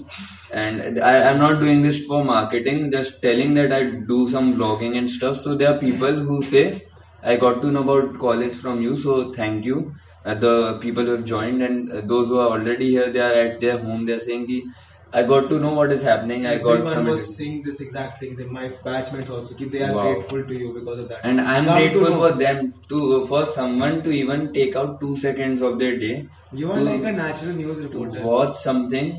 And 0.52 1.00
I, 1.00 1.30
I'm 1.30 1.38
not 1.38 1.60
doing 1.60 1.82
this 1.82 2.04
for 2.06 2.24
marketing 2.24 2.90
just 2.92 3.20
telling 3.22 3.54
that 3.54 3.72
I 3.72 3.82
do 4.08 4.28
some 4.28 4.54
vlogging 4.54 4.96
and 4.98 5.10
stuff. 5.10 5.38
So 5.38 5.56
there 5.56 5.74
are 5.74 5.78
people 5.78 6.20
who 6.30 6.42
say 6.42 6.82
I 7.22 7.36
got 7.36 7.62
to 7.62 7.70
know 7.70 7.82
about 7.82 8.18
college 8.18 8.54
from 8.54 8.80
you 8.82 8.96
so 8.96 9.32
thank 9.34 9.64
you. 9.64 9.92
Uh, 10.24 10.34
the 10.34 10.78
people 10.82 11.04
who 11.04 11.12
have 11.12 11.24
joined 11.24 11.62
and 11.62 11.90
uh, 11.90 12.00
those 12.06 12.28
who 12.28 12.38
are 12.38 12.48
already 12.48 12.90
here, 12.90 13.10
they 13.12 13.20
are 13.20 13.32
at 13.32 13.60
their 13.60 13.78
home. 13.78 14.04
They 14.06 14.12
are 14.14 14.20
saying, 14.20 14.46
ki, 14.46 14.64
"I 15.12 15.22
got 15.22 15.48
to 15.50 15.58
know 15.58 15.72
what 15.74 15.92
is 15.92 16.02
happening. 16.02 16.46
I 16.46 16.56
got 16.58 16.80
Everyone 16.80 16.94
some." 16.94 17.06
was 17.06 17.36
saying 17.36 17.62
this 17.66 17.80
exact 17.80 18.18
thing 18.18 18.36
thing. 18.36 18.52
My 18.52 18.68
batchmates 18.86 19.30
also, 19.30 19.54
ki 19.54 19.68
they 19.74 19.82
are 19.82 19.92
Wow. 19.94 20.14
grateful 20.14 20.44
to 20.50 20.54
you 20.62 20.72
because 20.78 21.00
of 21.04 21.08
that. 21.08 21.24
And 21.24 21.40
I'm 21.40 21.64
Come 21.64 21.76
to 21.78 21.82
grateful 21.82 22.10
know. 22.10 22.18
for 22.24 22.32
them 22.42 22.72
to 22.90 23.26
for 23.32 23.44
someone 23.46 24.02
to 24.08 24.10
even 24.18 24.52
take 24.58 24.76
out 24.76 25.00
two 25.00 25.16
seconds 25.16 25.62
of 25.70 25.78
their 25.78 25.96
day 25.98 26.14
You 26.52 26.72
are 26.72 26.78
to- 26.78 26.84
like 26.90 27.04
a 27.12 27.12
natural 27.12 27.54
news 27.62 27.78
to 27.80 27.84
reporter. 27.88 28.22
watch 28.32 28.56
something 28.68 29.12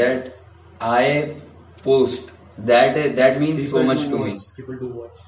that 0.00 0.32
I 0.80 1.36
post. 1.82 2.30
That 2.72 3.00
that 3.16 3.40
means 3.40 3.70
so 3.70 3.76
People 3.82 3.84
much 3.94 4.02
do 4.04 4.10
to 4.10 4.16
watch. 4.24 4.30
me. 4.32 4.38
People 4.56 4.78
do 4.86 4.90
watch. 5.02 5.20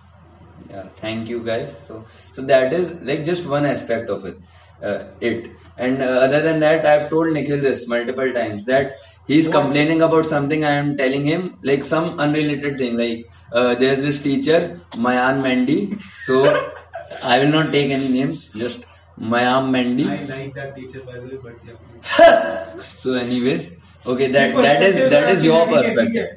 Yeah, 0.70 0.88
thank 1.00 1.28
you 1.28 1.42
guys. 1.44 1.70
So 1.86 2.06
so 2.32 2.42
that 2.42 2.72
is 2.72 2.92
like 3.02 3.24
just 3.24 3.46
one 3.46 3.66
aspect 3.66 4.10
of 4.10 4.24
it. 4.24 4.36
Uh, 4.82 4.98
it 5.20 5.50
and 5.76 6.02
uh, 6.02 6.06
other 6.26 6.42
than 6.42 6.60
that, 6.60 6.86
I've 6.86 7.08
told 7.10 7.32
Nikhil 7.32 7.60
this 7.60 7.86
multiple 7.88 8.32
times 8.32 8.64
that 8.66 8.92
he's 9.26 9.48
What? 9.48 9.54
complaining 9.60 10.02
about 10.02 10.26
something. 10.26 10.64
I 10.64 10.72
am 10.72 10.96
telling 10.96 11.24
him 11.26 11.58
like 11.62 11.84
some 11.84 12.18
unrelated 12.18 12.78
thing. 12.78 12.96
Like 12.96 13.26
uh, 13.52 13.74
there's 13.74 14.02
this 14.02 14.18
teacher 14.22 14.80
Mayan 14.96 15.42
Mendy. 15.42 16.00
So 16.24 16.44
I 17.22 17.38
will 17.38 17.52
not 17.58 17.72
take 17.72 17.90
any 17.90 18.08
names. 18.08 18.48
Just 18.64 18.84
Mayan 19.16 19.70
Mendy. 19.72 20.08
I 20.08 20.22
like 20.24 20.54
that 20.54 20.74
teacher 20.74 21.02
by 21.06 21.18
the 21.20 21.28
way, 21.28 21.38
but 21.42 21.54
yeah. 21.62 22.74
So 23.02 23.14
anyways, 23.14 23.72
okay, 24.06 24.30
that 24.32 24.60
that 24.62 24.82
is 24.82 24.96
that 25.10 25.30
is 25.30 25.44
your 25.44 25.66
perspective. 25.68 26.28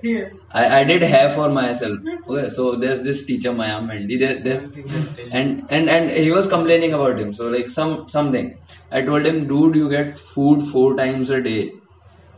I, 0.52 0.80
I 0.82 0.84
did 0.84 1.02
have 1.04 1.34
for 1.36 1.50
myself. 1.50 2.00
Okay, 2.30 2.50
so 2.50 2.76
there's 2.76 3.02
this 3.04 3.26
teacher 3.26 3.54
Maya 3.54 3.80
Mendy. 3.82 4.20
There, 4.20 4.42
there's 4.44 4.64
One 4.64 4.72
thing 4.74 4.86
I'll 4.92 5.08
tell 5.16 5.26
you. 5.26 5.32
and 5.32 5.64
and 5.70 5.90
and 5.90 6.12
he 6.12 6.32
was 6.32 6.48
complaining 6.48 6.94
about 6.94 7.20
him. 7.20 7.34
So 7.34 7.50
like 7.50 7.70
some 7.70 8.08
something. 8.10 8.58
I 8.92 9.02
told 9.02 9.26
him, 9.26 9.48
dude, 9.48 9.76
you 9.76 9.90
get 9.90 10.18
food 10.18 10.64
four 10.72 10.96
times 10.96 11.30
a 11.30 11.42
day, 11.42 11.77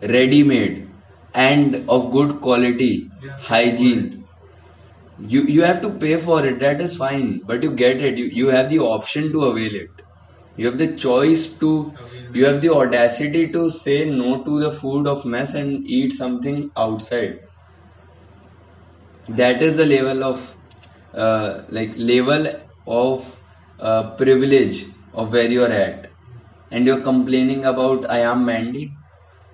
ready 0.01 0.43
made, 0.43 0.93
and 1.33 1.89
of 1.89 2.11
good 2.11 2.41
quality, 2.41 3.11
Yeah. 3.21 3.37
hygiene. 3.37 4.27
You 5.17 5.43
you 5.43 5.61
have 5.63 5.81
to 5.83 5.91
pay 5.91 6.17
for 6.17 6.45
it. 6.45 6.59
That 6.59 6.81
is 6.81 6.97
fine, 6.97 7.41
but 7.45 7.63
you 7.63 7.71
get 7.75 8.01
it. 8.01 8.17
You 8.17 8.25
you 8.41 8.47
have 8.49 8.69
the 8.69 8.79
option 8.79 9.31
to 9.33 9.45
avail 9.51 9.75
it. 9.75 9.91
You 10.55 10.67
have 10.67 10.77
the 10.79 10.95
choice 10.97 11.45
to. 11.59 11.73
You 12.33 12.45
have 12.45 12.61
the 12.61 12.73
audacity 12.73 13.51
to 13.53 13.69
say 13.69 14.05
no 14.05 14.43
to 14.43 14.59
the 14.61 14.71
food 14.71 15.07
of 15.07 15.25
mess 15.25 15.53
and 15.55 15.85
eat 15.99 16.13
something 16.13 16.69
outside 16.77 17.39
that 19.27 19.61
is 19.61 19.75
the 19.77 19.85
level 19.85 20.23
of 20.23 20.55
uh, 21.13 21.63
like 21.69 21.91
level 21.97 22.47
of 22.87 23.39
uh, 23.79 24.15
privilege 24.15 24.85
of 25.13 25.31
where 25.33 25.49
you 25.49 25.63
are 25.63 25.71
at 25.71 26.11
and 26.71 26.85
you're 26.85 27.01
complaining 27.01 27.65
about 27.65 28.09
i 28.09 28.19
am 28.19 28.45
mandy 28.45 28.98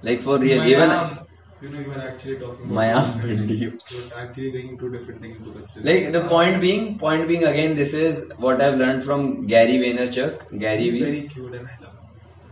like 0.08 0.22
for 0.28 0.38
real 0.40 0.60
My 0.60 0.70
even 0.74 0.90
mom. 0.90 1.20
You 1.62 1.70
know, 1.70 1.80
you 1.80 1.92
are 1.94 2.00
actually 2.08 2.38
talking 2.40 2.72
about. 2.72 3.06
Two 3.06 3.12
different 3.12 3.40
Mendy. 3.40 3.60
things. 3.60 3.84
You're 3.92 4.18
actually 4.24 4.52
bringing 4.52 4.78
two 4.80 4.92
different 4.96 5.22
things 5.22 5.38
into 5.40 5.52
consideration. 5.58 6.04
like 6.04 6.14
the 6.18 6.24
point 6.34 6.62
being 6.66 6.86
point 7.06 7.28
being 7.32 7.46
again 7.54 7.76
this 7.82 7.94
is 8.06 8.20
what 8.46 8.62
i've 8.66 8.78
learned 8.84 9.04
from 9.10 9.26
gary 9.54 9.78
vaynerchuk 9.84 10.44
gary 10.66 10.90
He's 10.90 10.94
v 10.98 11.06
very 11.06 11.22
cute 11.36 11.54
and 11.60 11.68
I 11.74 11.76
love 11.86 11.96
him. 12.00 12.10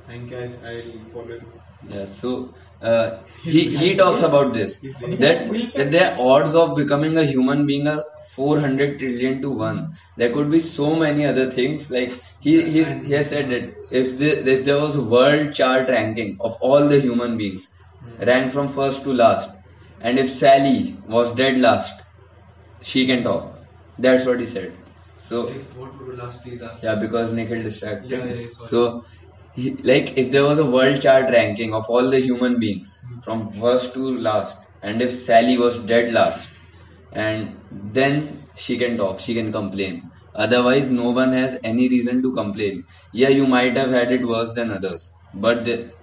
Thank 0.08 0.30
you 0.32 0.38
guys. 0.38 0.56
I'll 0.72 0.94
follow 1.14 1.36
him. 1.38 1.46
Yeah, 1.94 2.06
so 2.06 2.54
uh, 2.82 3.08
he 3.54 3.62
he 3.82 3.96
talks 3.96 4.22
about 4.30 4.54
this 4.54 4.80
that 5.24 5.40
that 5.76 5.92
the 5.92 6.06
odds 6.30 6.56
of 6.56 6.76
becoming 6.78 7.18
a 7.18 7.26
human 7.34 7.66
being 7.66 7.88
a 7.88 7.98
400 8.36 9.00
trillion 9.00 9.42
to 9.42 9.50
one. 9.52 9.94
There 10.18 10.32
could 10.34 10.50
be 10.52 10.60
so 10.60 10.96
many 10.96 11.26
other 11.26 11.50
things. 11.52 11.90
Like 11.90 12.22
he 12.40 12.62
he's, 12.70 12.90
he 13.08 13.14
has 13.14 13.30
said 13.30 13.50
that 13.52 13.74
if 13.92 14.18
the, 14.18 14.30
if 14.54 14.66
there 14.66 14.80
was 14.80 14.96
a 14.98 15.04
world 15.04 15.54
chart 15.54 15.90
ranking 15.90 16.38
of 16.42 16.58
all 16.62 16.88
the 16.88 17.00
human 17.00 17.38
beings, 17.38 17.68
hmm. 18.00 18.24
ranked 18.26 18.54
from 18.54 18.70
first 18.70 19.04
to 19.04 19.14
last, 19.14 19.50
and 20.02 20.20
if 20.20 20.30
Sally 20.30 20.98
was 21.08 21.34
dead 21.36 21.58
last, 21.60 22.02
she 22.82 23.06
can 23.06 23.24
talk. 23.24 23.58
That's 23.98 24.26
what 24.26 24.40
he 24.40 24.46
said. 24.46 24.74
So 25.18 25.48
If 25.48 25.76
what 25.76 25.98
would 26.06 26.18
last 26.18 26.44
please 26.44 26.62
ask? 26.62 26.82
yeah, 26.84 26.96
because 26.96 27.32
Nikhil 27.32 27.64
distracted. 27.64 28.10
Yeah, 28.12 28.26
yeah, 28.26 28.48
so, 28.48 29.06
he, 29.54 29.72
like, 29.92 30.18
if 30.18 30.32
there 30.32 30.44
was 30.44 30.60
a 30.60 30.66
world 30.66 31.02
chart 31.02 31.30
ranking 31.32 31.74
of 31.74 31.86
all 31.90 32.10
the 32.10 32.20
human 32.20 32.60
beings 32.60 33.04
hmm. 33.08 33.20
from 33.22 33.52
first 33.54 33.94
to 33.94 34.18
last, 34.18 34.58
and 34.82 35.02
if 35.02 35.12
Sally 35.26 35.58
was 35.58 35.78
dead 35.80 36.12
last, 36.14 36.48
and 37.14 37.62
then 37.72 38.48
she 38.56 38.78
can 38.78 38.98
talk, 38.98 39.20
she 39.20 39.34
can 39.34 39.52
complain. 39.52 40.12
Otherwise, 40.36 40.90
no 40.90 41.12
one 41.12 41.34
has 41.34 41.58
any 41.64 41.90
reason 41.90 42.22
to 42.24 42.34
complain. 42.34 42.84
Yeah, 43.12 43.30
you 43.30 43.46
might 43.48 43.78
have 43.78 43.92
had 43.92 44.12
it 44.12 44.26
worse 44.28 44.54
than 44.54 44.72
others, 44.72 45.14
but 45.34 45.66
the, 45.66 45.94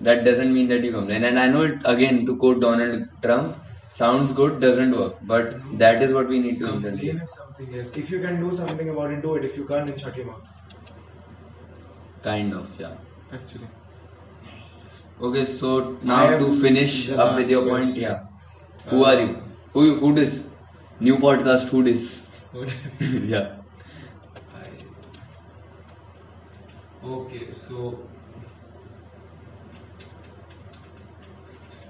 that 0.00 0.24
doesn't 0.24 0.52
mean 0.52 0.68
that 0.68 0.84
you 0.84 0.92
complain. 0.92 1.24
And 1.24 1.38
I 1.38 1.48
know 1.48 1.62
it 1.62 1.80
again 1.84 2.26
to 2.26 2.36
quote 2.36 2.60
Donald 2.60 3.04
Trump, 3.22 3.58
sounds 3.88 4.32
good, 4.32 4.60
doesn't 4.60 4.92
work, 4.96 5.16
but 5.22 5.54
that 5.78 6.02
is 6.02 6.12
what 6.12 6.28
we 6.28 6.40
need 6.40 6.58
to 6.60 6.66
Complain 6.68 7.20
is 7.20 7.34
something 7.34 7.74
else. 7.74 7.90
If 7.96 8.10
you 8.10 8.20
can 8.20 8.40
do 8.40 8.52
something 8.52 8.88
about 8.90 9.10
it, 9.12 9.22
do 9.22 9.34
it. 9.36 9.44
If 9.44 9.56
you 9.56 9.66
can't, 9.66 9.86
then 9.86 9.98
shut 9.98 10.16
your 10.16 10.26
mouth. 10.26 10.46
Kind 12.22 12.54
of, 12.54 12.78
yeah. 12.78 12.96
Actually. 13.32 13.68
Okay, 15.20 15.44
so 15.44 15.98
now 16.02 16.38
to 16.38 16.60
finish 16.60 17.10
up 17.10 17.36
with 17.36 17.50
your 17.50 17.66
point, 17.66 17.94
question. 17.94 18.02
yeah. 18.02 18.20
Who 18.86 19.04
Uh, 19.04 19.08
are 19.10 19.20
you? 19.20 19.42
Who 19.74 19.82
who 20.00 20.14
this? 20.14 20.47
New 21.00 21.16
podcast, 21.18 21.68
who 21.68 21.82
dis? 21.84 22.26
yeah. 23.00 23.56
Okay, 27.02 27.52
so 27.52 28.08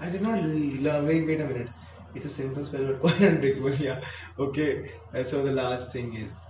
I 0.01 0.09
did 0.11 0.23
not 0.23 0.43
love. 0.45 1.05
Wait, 1.05 1.27
wait 1.27 1.41
a 1.41 1.45
minute. 1.45 1.69
It's 2.15 2.27
a 2.27 2.31
simple 2.31 2.65
spell, 2.65 2.87
but 2.87 3.01
quite 3.05 3.21
unbreakable. 3.21 3.75
Yeah. 3.75 4.01
Okay. 4.39 4.91
Uh, 5.15 5.25
so 5.25 5.43
the 5.43 5.53
last 5.53 5.93
thing 5.93 6.15
is, 6.15 6.47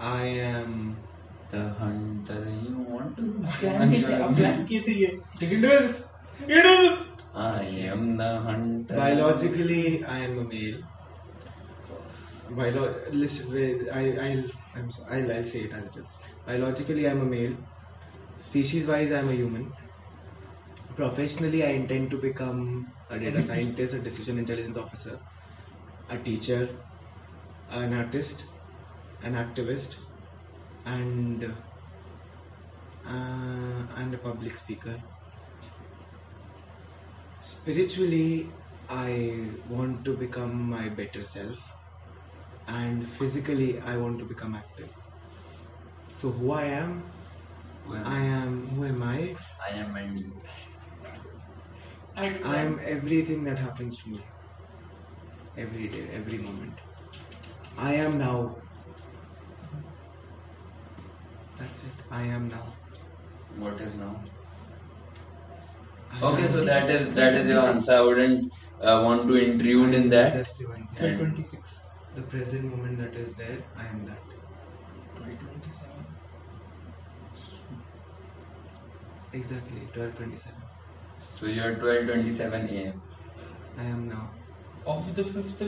I 0.00 0.24
am 0.26 1.04
the 1.50 1.70
hunter. 1.70 2.48
You 2.50 2.78
want 2.78 3.16
to? 3.18 3.42
i. 3.68 3.84
You 3.84 4.04
can 4.04 5.60
do 5.60 5.60
this. 5.60 6.04
You 6.46 6.62
do 6.62 6.76
this. 6.82 6.98
I 7.34 7.62
am 7.92 8.16
the 8.16 8.40
hunter. 8.40 8.96
Biologically, 8.96 10.04
I 10.04 10.18
am 10.20 10.38
a 10.38 10.44
male. 10.44 10.80
Bio- 12.56 13.00
listen, 13.12 13.88
I, 13.92 14.16
I'll, 14.16 14.44
I'm, 14.74 14.88
I'll, 15.08 15.32
I'll 15.32 15.44
say 15.44 15.60
it 15.60 15.72
as 15.72 15.84
it 15.86 15.96
is. 15.96 16.10
Biologically, 16.44 17.06
I'm 17.08 17.20
a 17.20 17.26
male. 17.26 17.56
Species-wise, 18.36 19.12
I'm 19.12 19.28
a 19.30 19.34
human. 19.34 19.72
Professionally, 20.94 21.64
I 21.64 21.68
intend 21.70 22.10
to 22.10 22.18
become 22.18 22.94
a 23.08 23.18
data 23.18 23.40
scientist, 23.42 23.94
a 23.94 24.02
decision 24.02 24.38
intelligence 24.38 24.76
officer, 24.76 25.18
a 26.08 26.18
teacher, 26.22 26.84
an 27.68 27.94
artist, 27.94 28.44
an 29.22 29.34
activist, 29.34 29.96
and 30.84 31.44
uh, 33.04 33.86
and 33.96 34.14
a 34.14 34.18
public 34.18 34.56
speaker. 34.56 34.98
Spiritually, 37.40 38.60
I 38.88 39.56
want 39.64 40.04
to 40.04 40.16
become 40.16 40.54
my 40.68 40.88
better 40.88 41.24
self, 41.24 41.56
and 42.68 43.06
physically, 43.08 43.80
I 43.80 43.96
want 43.96 44.18
to 44.20 44.26
become 44.26 44.54
active. 44.54 44.88
So, 46.18 46.30
who 46.30 46.52
I 46.52 46.64
am, 46.64 47.12
Who 47.84 47.94
am 47.96 48.06
I 48.06 48.20
am. 48.20 48.66
Who 48.68 48.84
am 48.84 49.02
I? 49.02 49.36
I 49.68 49.74
am 49.78 49.92
Mandy. 49.94 50.32
I 52.16 52.26
I 52.44 52.56
am 52.62 52.80
everything 52.84 53.44
that 53.44 53.58
happens 53.58 53.96
to 54.02 54.10
me. 54.10 54.20
Every 55.56 55.88
day, 55.88 56.08
every 56.12 56.38
moment. 56.38 56.74
I 57.76 57.94
am 57.94 58.18
now. 58.18 58.56
That's 61.58 61.84
it. 61.84 62.02
I 62.10 62.22
am 62.24 62.48
now. 62.48 62.74
What 63.56 63.80
is 63.80 63.94
now? 63.94 64.24
I 66.12 66.22
Okay, 66.30 66.46
so 66.46 66.64
that 66.64 66.90
is 66.90 67.14
that 67.14 67.34
is 67.34 67.48
your 67.48 67.60
answer. 67.60 67.92
I 67.92 68.00
wouldn't 68.00 68.52
uh, 68.82 69.02
want 69.04 69.26
to 69.28 69.34
intrude 69.36 69.94
in 69.94 70.08
that. 70.10 70.32
Just 70.34 70.62
one. 70.68 70.86
Twelve 70.96 71.12
And- 71.12 71.20
twenty-six. 71.20 71.87
The 72.16 72.22
present 72.22 72.64
moment 72.64 72.98
that 72.98 73.14
is 73.16 73.34
there, 73.34 73.58
I 73.76 73.86
am 73.86 74.04
that. 74.06 74.22
Twelve 75.16 75.38
twenty-seven. 75.38 76.06
Exactly, 79.32 79.80
1227. 79.94 80.62
So 81.20 81.46
you're 81.46 81.74
12:27 81.76 82.68
a.m. 82.70 83.02
I 83.76 83.84
am 83.84 84.08
now. 84.08 84.30
Of 84.86 85.14
the 85.14 85.24
fifth 85.24 85.58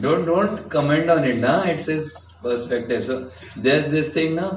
Don't 0.00 0.24
don't 0.24 0.70
comment 0.70 1.10
on 1.10 1.24
it, 1.24 1.36
na. 1.36 1.62
It's 1.64 1.86
his 1.86 2.10
perspective. 2.42 3.04
So 3.04 3.30
there's 3.56 3.90
this 3.96 4.08
thing 4.14 4.34
ना 4.40 4.48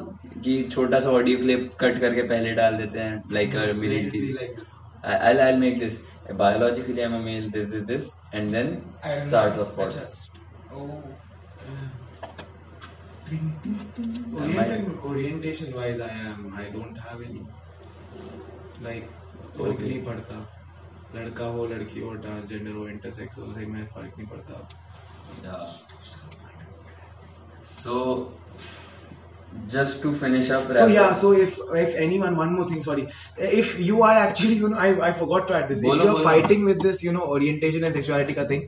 कि 0.45 0.55
छोटा 0.75 0.99
सा 0.99 1.11
audio 1.19 1.37
clip 1.41 1.69
cut 1.81 1.99
करके 2.05 2.27
पहले 2.29 2.53
डाल 2.61 2.77
देते 2.77 2.99
हैं 2.99 3.21
like 3.29 3.51
this. 4.55 4.73
I- 5.03 5.19
I'll 5.29 5.41
I'll 5.47 5.59
make 5.65 5.79
this 5.79 5.99
biologically 6.43 7.03
I'm 7.03 7.13
a 7.13 7.21
male 7.27 7.49
this 7.57 7.67
this 7.75 7.83
this 7.93 8.09
and 8.33 8.57
then 8.57 8.73
I 9.03 9.15
start 9.27 9.61
the 9.61 9.65
podcast. 9.81 10.41
Oh. 10.71 11.24
Orientation, 14.33 14.99
orientation 14.99 15.73
wise, 15.75 15.99
I 15.99 16.09
am. 16.09 16.53
I 16.55 16.69
don't 16.69 16.95
have 16.97 17.21
any. 17.21 17.45
Like, 18.85 19.07
फ़र्क 19.57 19.73
Okay. 19.73 19.87
नहीं 19.87 20.03
पड़ता 20.05 20.37
लड़का 21.15 21.45
हो 21.57 21.65
लड़की 21.73 21.99
हो 21.99 22.13
transgender 22.25 22.75
हो 22.81 22.87
intersex 22.95 23.37
हो 23.39 23.53
सही 23.53 23.65
में 23.73 23.85
फ़र्क 23.95 24.13
नहीं 24.17 24.27
पड़ता. 24.35 24.65
So, 27.63 28.41
just 29.67 30.01
to 30.01 30.15
finish 30.15 30.49
up. 30.49 30.71
So 30.73 30.87
yeah, 30.87 31.13
so 31.13 31.31
if 31.31 31.57
if 31.73 31.95
anyone, 31.95 32.35
one 32.35 32.53
more 32.53 32.67
thing, 32.67 32.83
sorry, 32.83 33.07
if 33.37 33.79
you 33.79 34.03
are 34.03 34.15
actually, 34.17 34.55
you 34.55 34.69
know, 34.69 34.77
I, 34.77 35.09
I 35.09 35.13
forgot 35.13 35.47
to 35.47 35.55
add 35.55 35.69
this. 35.69 35.81
Bolo, 35.81 35.95
if 35.95 36.03
you're 36.03 36.13
bolo. 36.13 36.23
fighting 36.23 36.65
with 36.65 36.81
this, 36.81 37.01
you 37.03 37.11
know, 37.11 37.21
orientation 37.23 37.83
and 37.83 37.93
sexuality 37.93 38.33
ka 38.33 38.45
thing, 38.45 38.67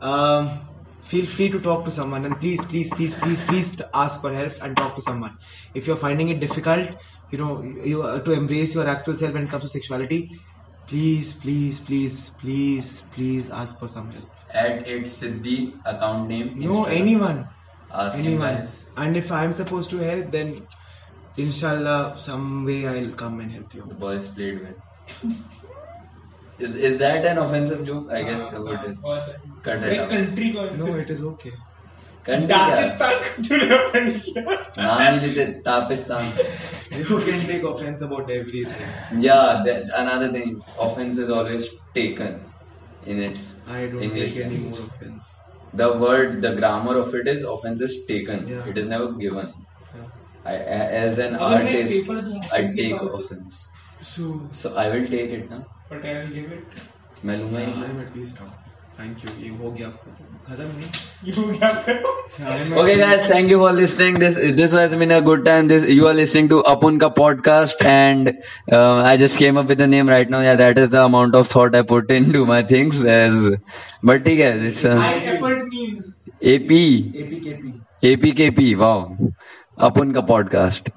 um, 0.00 0.67
feel 1.08 1.26
free 1.26 1.48
to 1.50 1.60
talk 1.60 1.84
to 1.84 1.90
someone 1.90 2.24
and 2.24 2.38
please, 2.38 2.62
please, 2.64 2.90
please, 2.90 3.14
please, 3.14 3.40
please 3.42 3.76
ask 3.94 4.20
for 4.20 4.32
help 4.32 4.52
and 4.60 4.76
talk 4.76 4.94
to 4.96 5.02
someone. 5.02 5.36
If 5.74 5.86
you're 5.86 5.96
finding 5.96 6.28
it 6.28 6.40
difficult, 6.40 6.90
you 7.30 7.38
know, 7.38 7.62
you 7.62 8.02
uh, 8.02 8.20
to 8.20 8.32
embrace 8.32 8.74
your 8.74 8.86
actual 8.86 9.16
self 9.16 9.34
when 9.34 9.44
it 9.44 9.50
comes 9.50 9.64
to 9.64 9.68
sexuality, 9.68 10.40
please, 10.86 11.32
please, 11.32 11.80
please, 11.80 12.30
please, 12.40 13.02
please 13.14 13.48
ask 13.50 13.78
for 13.78 13.88
some 13.88 14.10
help. 14.10 14.28
at 14.52 14.86
its 14.86 15.20
Siddhi 15.20 15.78
account 15.84 16.28
name. 16.28 16.58
No, 16.58 16.84
Instagram. 16.84 17.00
anyone, 17.00 17.48
Ask 17.90 18.18
anyone. 18.18 18.68
And 18.96 19.16
if 19.16 19.32
I'm 19.32 19.54
supposed 19.54 19.90
to 19.90 19.98
help, 19.98 20.30
then 20.30 20.66
inshallah, 21.36 22.18
some 22.20 22.64
way 22.64 22.86
I'll 22.86 23.12
come 23.12 23.40
and 23.40 23.50
help 23.50 23.74
you. 23.74 23.84
The 23.88 23.94
boys 23.94 24.28
played 24.28 24.60
with. 24.60 24.78
Is, 26.59 26.75
is 26.75 26.97
that 26.99 27.25
an 27.25 27.37
offensive 27.39 27.85
joke? 27.85 28.11
I 28.11 28.23
guess 28.23 28.41
so 28.51 28.67
it 28.71 28.89
is. 28.89 28.99
Cut 29.63 29.83
it 29.83 29.99
out. 29.99 30.09
Country 30.09 30.49
को 30.55 30.65
No, 30.77 30.95
it 31.03 31.09
is 31.09 31.23
okay. 31.29 31.51
Country 32.27 32.47
क्या? 32.47 32.59
पाकिस्तान 32.67 33.15
का 33.21 33.31
तूने 33.47 33.77
offend 33.77 34.19
किया 34.25 34.43
नाम 34.77 35.01
नहीं 35.01 35.19
लेते 35.21 35.45
तापिस्तान. 35.65 36.29
You 36.99 37.19
can 37.25 37.41
take 37.47 37.63
offense 37.71 38.03
about 38.07 38.29
everything. 38.37 39.21
Yeah, 39.25 39.63
that, 39.65 39.89
another 40.03 40.31
thing. 40.37 40.53
Offense 40.79 41.17
is 41.17 41.29
always 41.39 41.67
taken 41.95 42.39
in 43.05 43.19
its 43.29 43.43
I 43.67 43.87
don't 43.87 44.03
English 44.09 44.35
take 44.35 44.45
any 44.45 44.57
language. 44.59 44.79
more 44.79 44.87
offense. 44.95 45.27
The 45.81 45.91
word, 46.05 46.41
the 46.43 46.55
grammar 46.55 46.97
of 46.99 47.13
it 47.15 47.27
is 47.27 47.43
offense 47.43 47.81
is 47.81 47.97
taken. 48.07 48.47
Yeah. 48.47 48.69
It 48.73 48.77
is 48.77 48.87
never 48.87 49.11
given. 49.13 49.51
Yeah. 49.95 50.07
I, 50.45 50.53
a- 50.53 50.89
as 51.03 51.17
an 51.27 51.35
अगर 51.35 51.63
मैं 51.63 51.73
artist, 51.73 51.93
paper 51.97 52.21
दूँ, 52.21 52.39
I 52.39 52.61
offense 52.61 52.75
take 52.79 52.87
की 52.87 52.93
बात 52.93 53.11
है। 53.11 53.21
offense. 53.23 53.61
So, 54.01 54.49
So 54.51 54.75
I 54.75 54.89
will 54.95 55.07
take 55.07 55.31
it 55.39 55.49
ना. 55.51 55.63
but 55.89 56.05
I 56.05 56.13
will 56.19 56.29
give 56.39 56.51
it 56.57 56.81
मैं 57.25 57.37
लूंगा 57.39 57.59
ही. 57.59 57.73
I'm 57.87 57.99
at 58.03 58.13
peace 58.13 58.35
now. 58.39 58.51
Thank 58.97 59.21
you. 59.23 59.31
ये 59.43 59.49
हो 59.59 59.71
गया 59.71 59.87
खत्म. 59.89 60.39
खत्म 60.47 60.65
नहीं. 60.79 60.89
you 61.29 61.43
क्या 61.59 61.69
करो 61.85 62.11
I'm 62.39 62.73
at 62.73 62.79
Okay, 62.81 62.95
peace. 62.95 63.03
guys, 63.03 63.27
thank 63.31 63.49
you 63.53 63.57
for 63.63 63.71
listening. 63.79 64.15
This 64.23 64.35
this 64.59 64.71
has 64.79 64.95
been 65.03 65.11
a 65.11 65.21
good 65.29 65.45
time. 65.45 65.67
This 65.73 65.85
you 65.99 66.07
are 66.07 66.13
listening 66.19 66.49
to 66.53 66.59
Apunka 66.73 67.09
podcast, 67.19 67.85
and 67.93 68.31
uh, 68.71 68.95
I 69.11 69.15
just 69.23 69.37
came 69.43 69.57
up 69.63 69.67
with 69.73 69.77
the 69.83 69.87
name 69.93 70.09
right 70.15 70.29
now. 70.35 70.41
Yeah, 70.47 70.55
that 70.63 70.77
is 70.85 70.89
the 70.97 71.03
amount 71.03 71.35
of 71.41 71.47
thought 71.55 71.75
I 71.81 71.83
put 71.93 72.11
into 72.19 72.45
my 72.53 72.61
things. 72.73 73.01
As 73.17 73.39
but 74.11 74.25
ठीक 74.25 74.39
है, 74.39 74.51
it's 74.71 74.85
uh, 74.85 74.95
my 75.03 75.13
effort 75.35 75.65
means 75.75 76.11
AP 76.55 76.75
APKP. 77.23 77.73
APKP. 78.13 78.75
Wow, 78.85 79.33
Apunka 79.89 80.27
podcast 80.33 80.91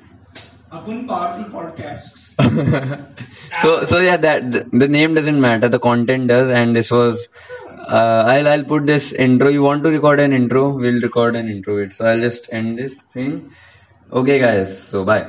upon 0.78 1.06
powerful 1.10 1.46
podcasts 1.56 2.24
so 3.62 3.84
so 3.84 4.00
yeah 4.00 4.16
that 4.16 4.50
the, 4.52 4.60
the 4.82 4.88
name 4.88 5.14
doesn't 5.14 5.40
matter 5.40 5.68
the 5.68 5.78
content 5.78 6.28
does 6.28 6.50
and 6.50 6.76
this 6.76 6.90
was 6.90 7.28
uh, 7.88 8.24
I'll 8.32 8.48
I'll 8.48 8.64
put 8.64 8.86
this 8.86 9.12
intro 9.12 9.48
you 9.48 9.62
want 9.62 9.84
to 9.84 9.90
record 9.90 10.20
an 10.20 10.32
intro 10.32 10.64
we'll 10.76 11.00
record 11.08 11.36
an 11.36 11.48
intro 11.48 11.78
it 11.78 11.92
so 11.92 12.06
I'll 12.06 12.20
just 12.20 12.48
end 12.52 12.78
this 12.78 12.94
thing 13.16 13.50
okay 14.12 14.38
guys 14.38 14.76
so 14.90 15.04
bye 15.04 15.24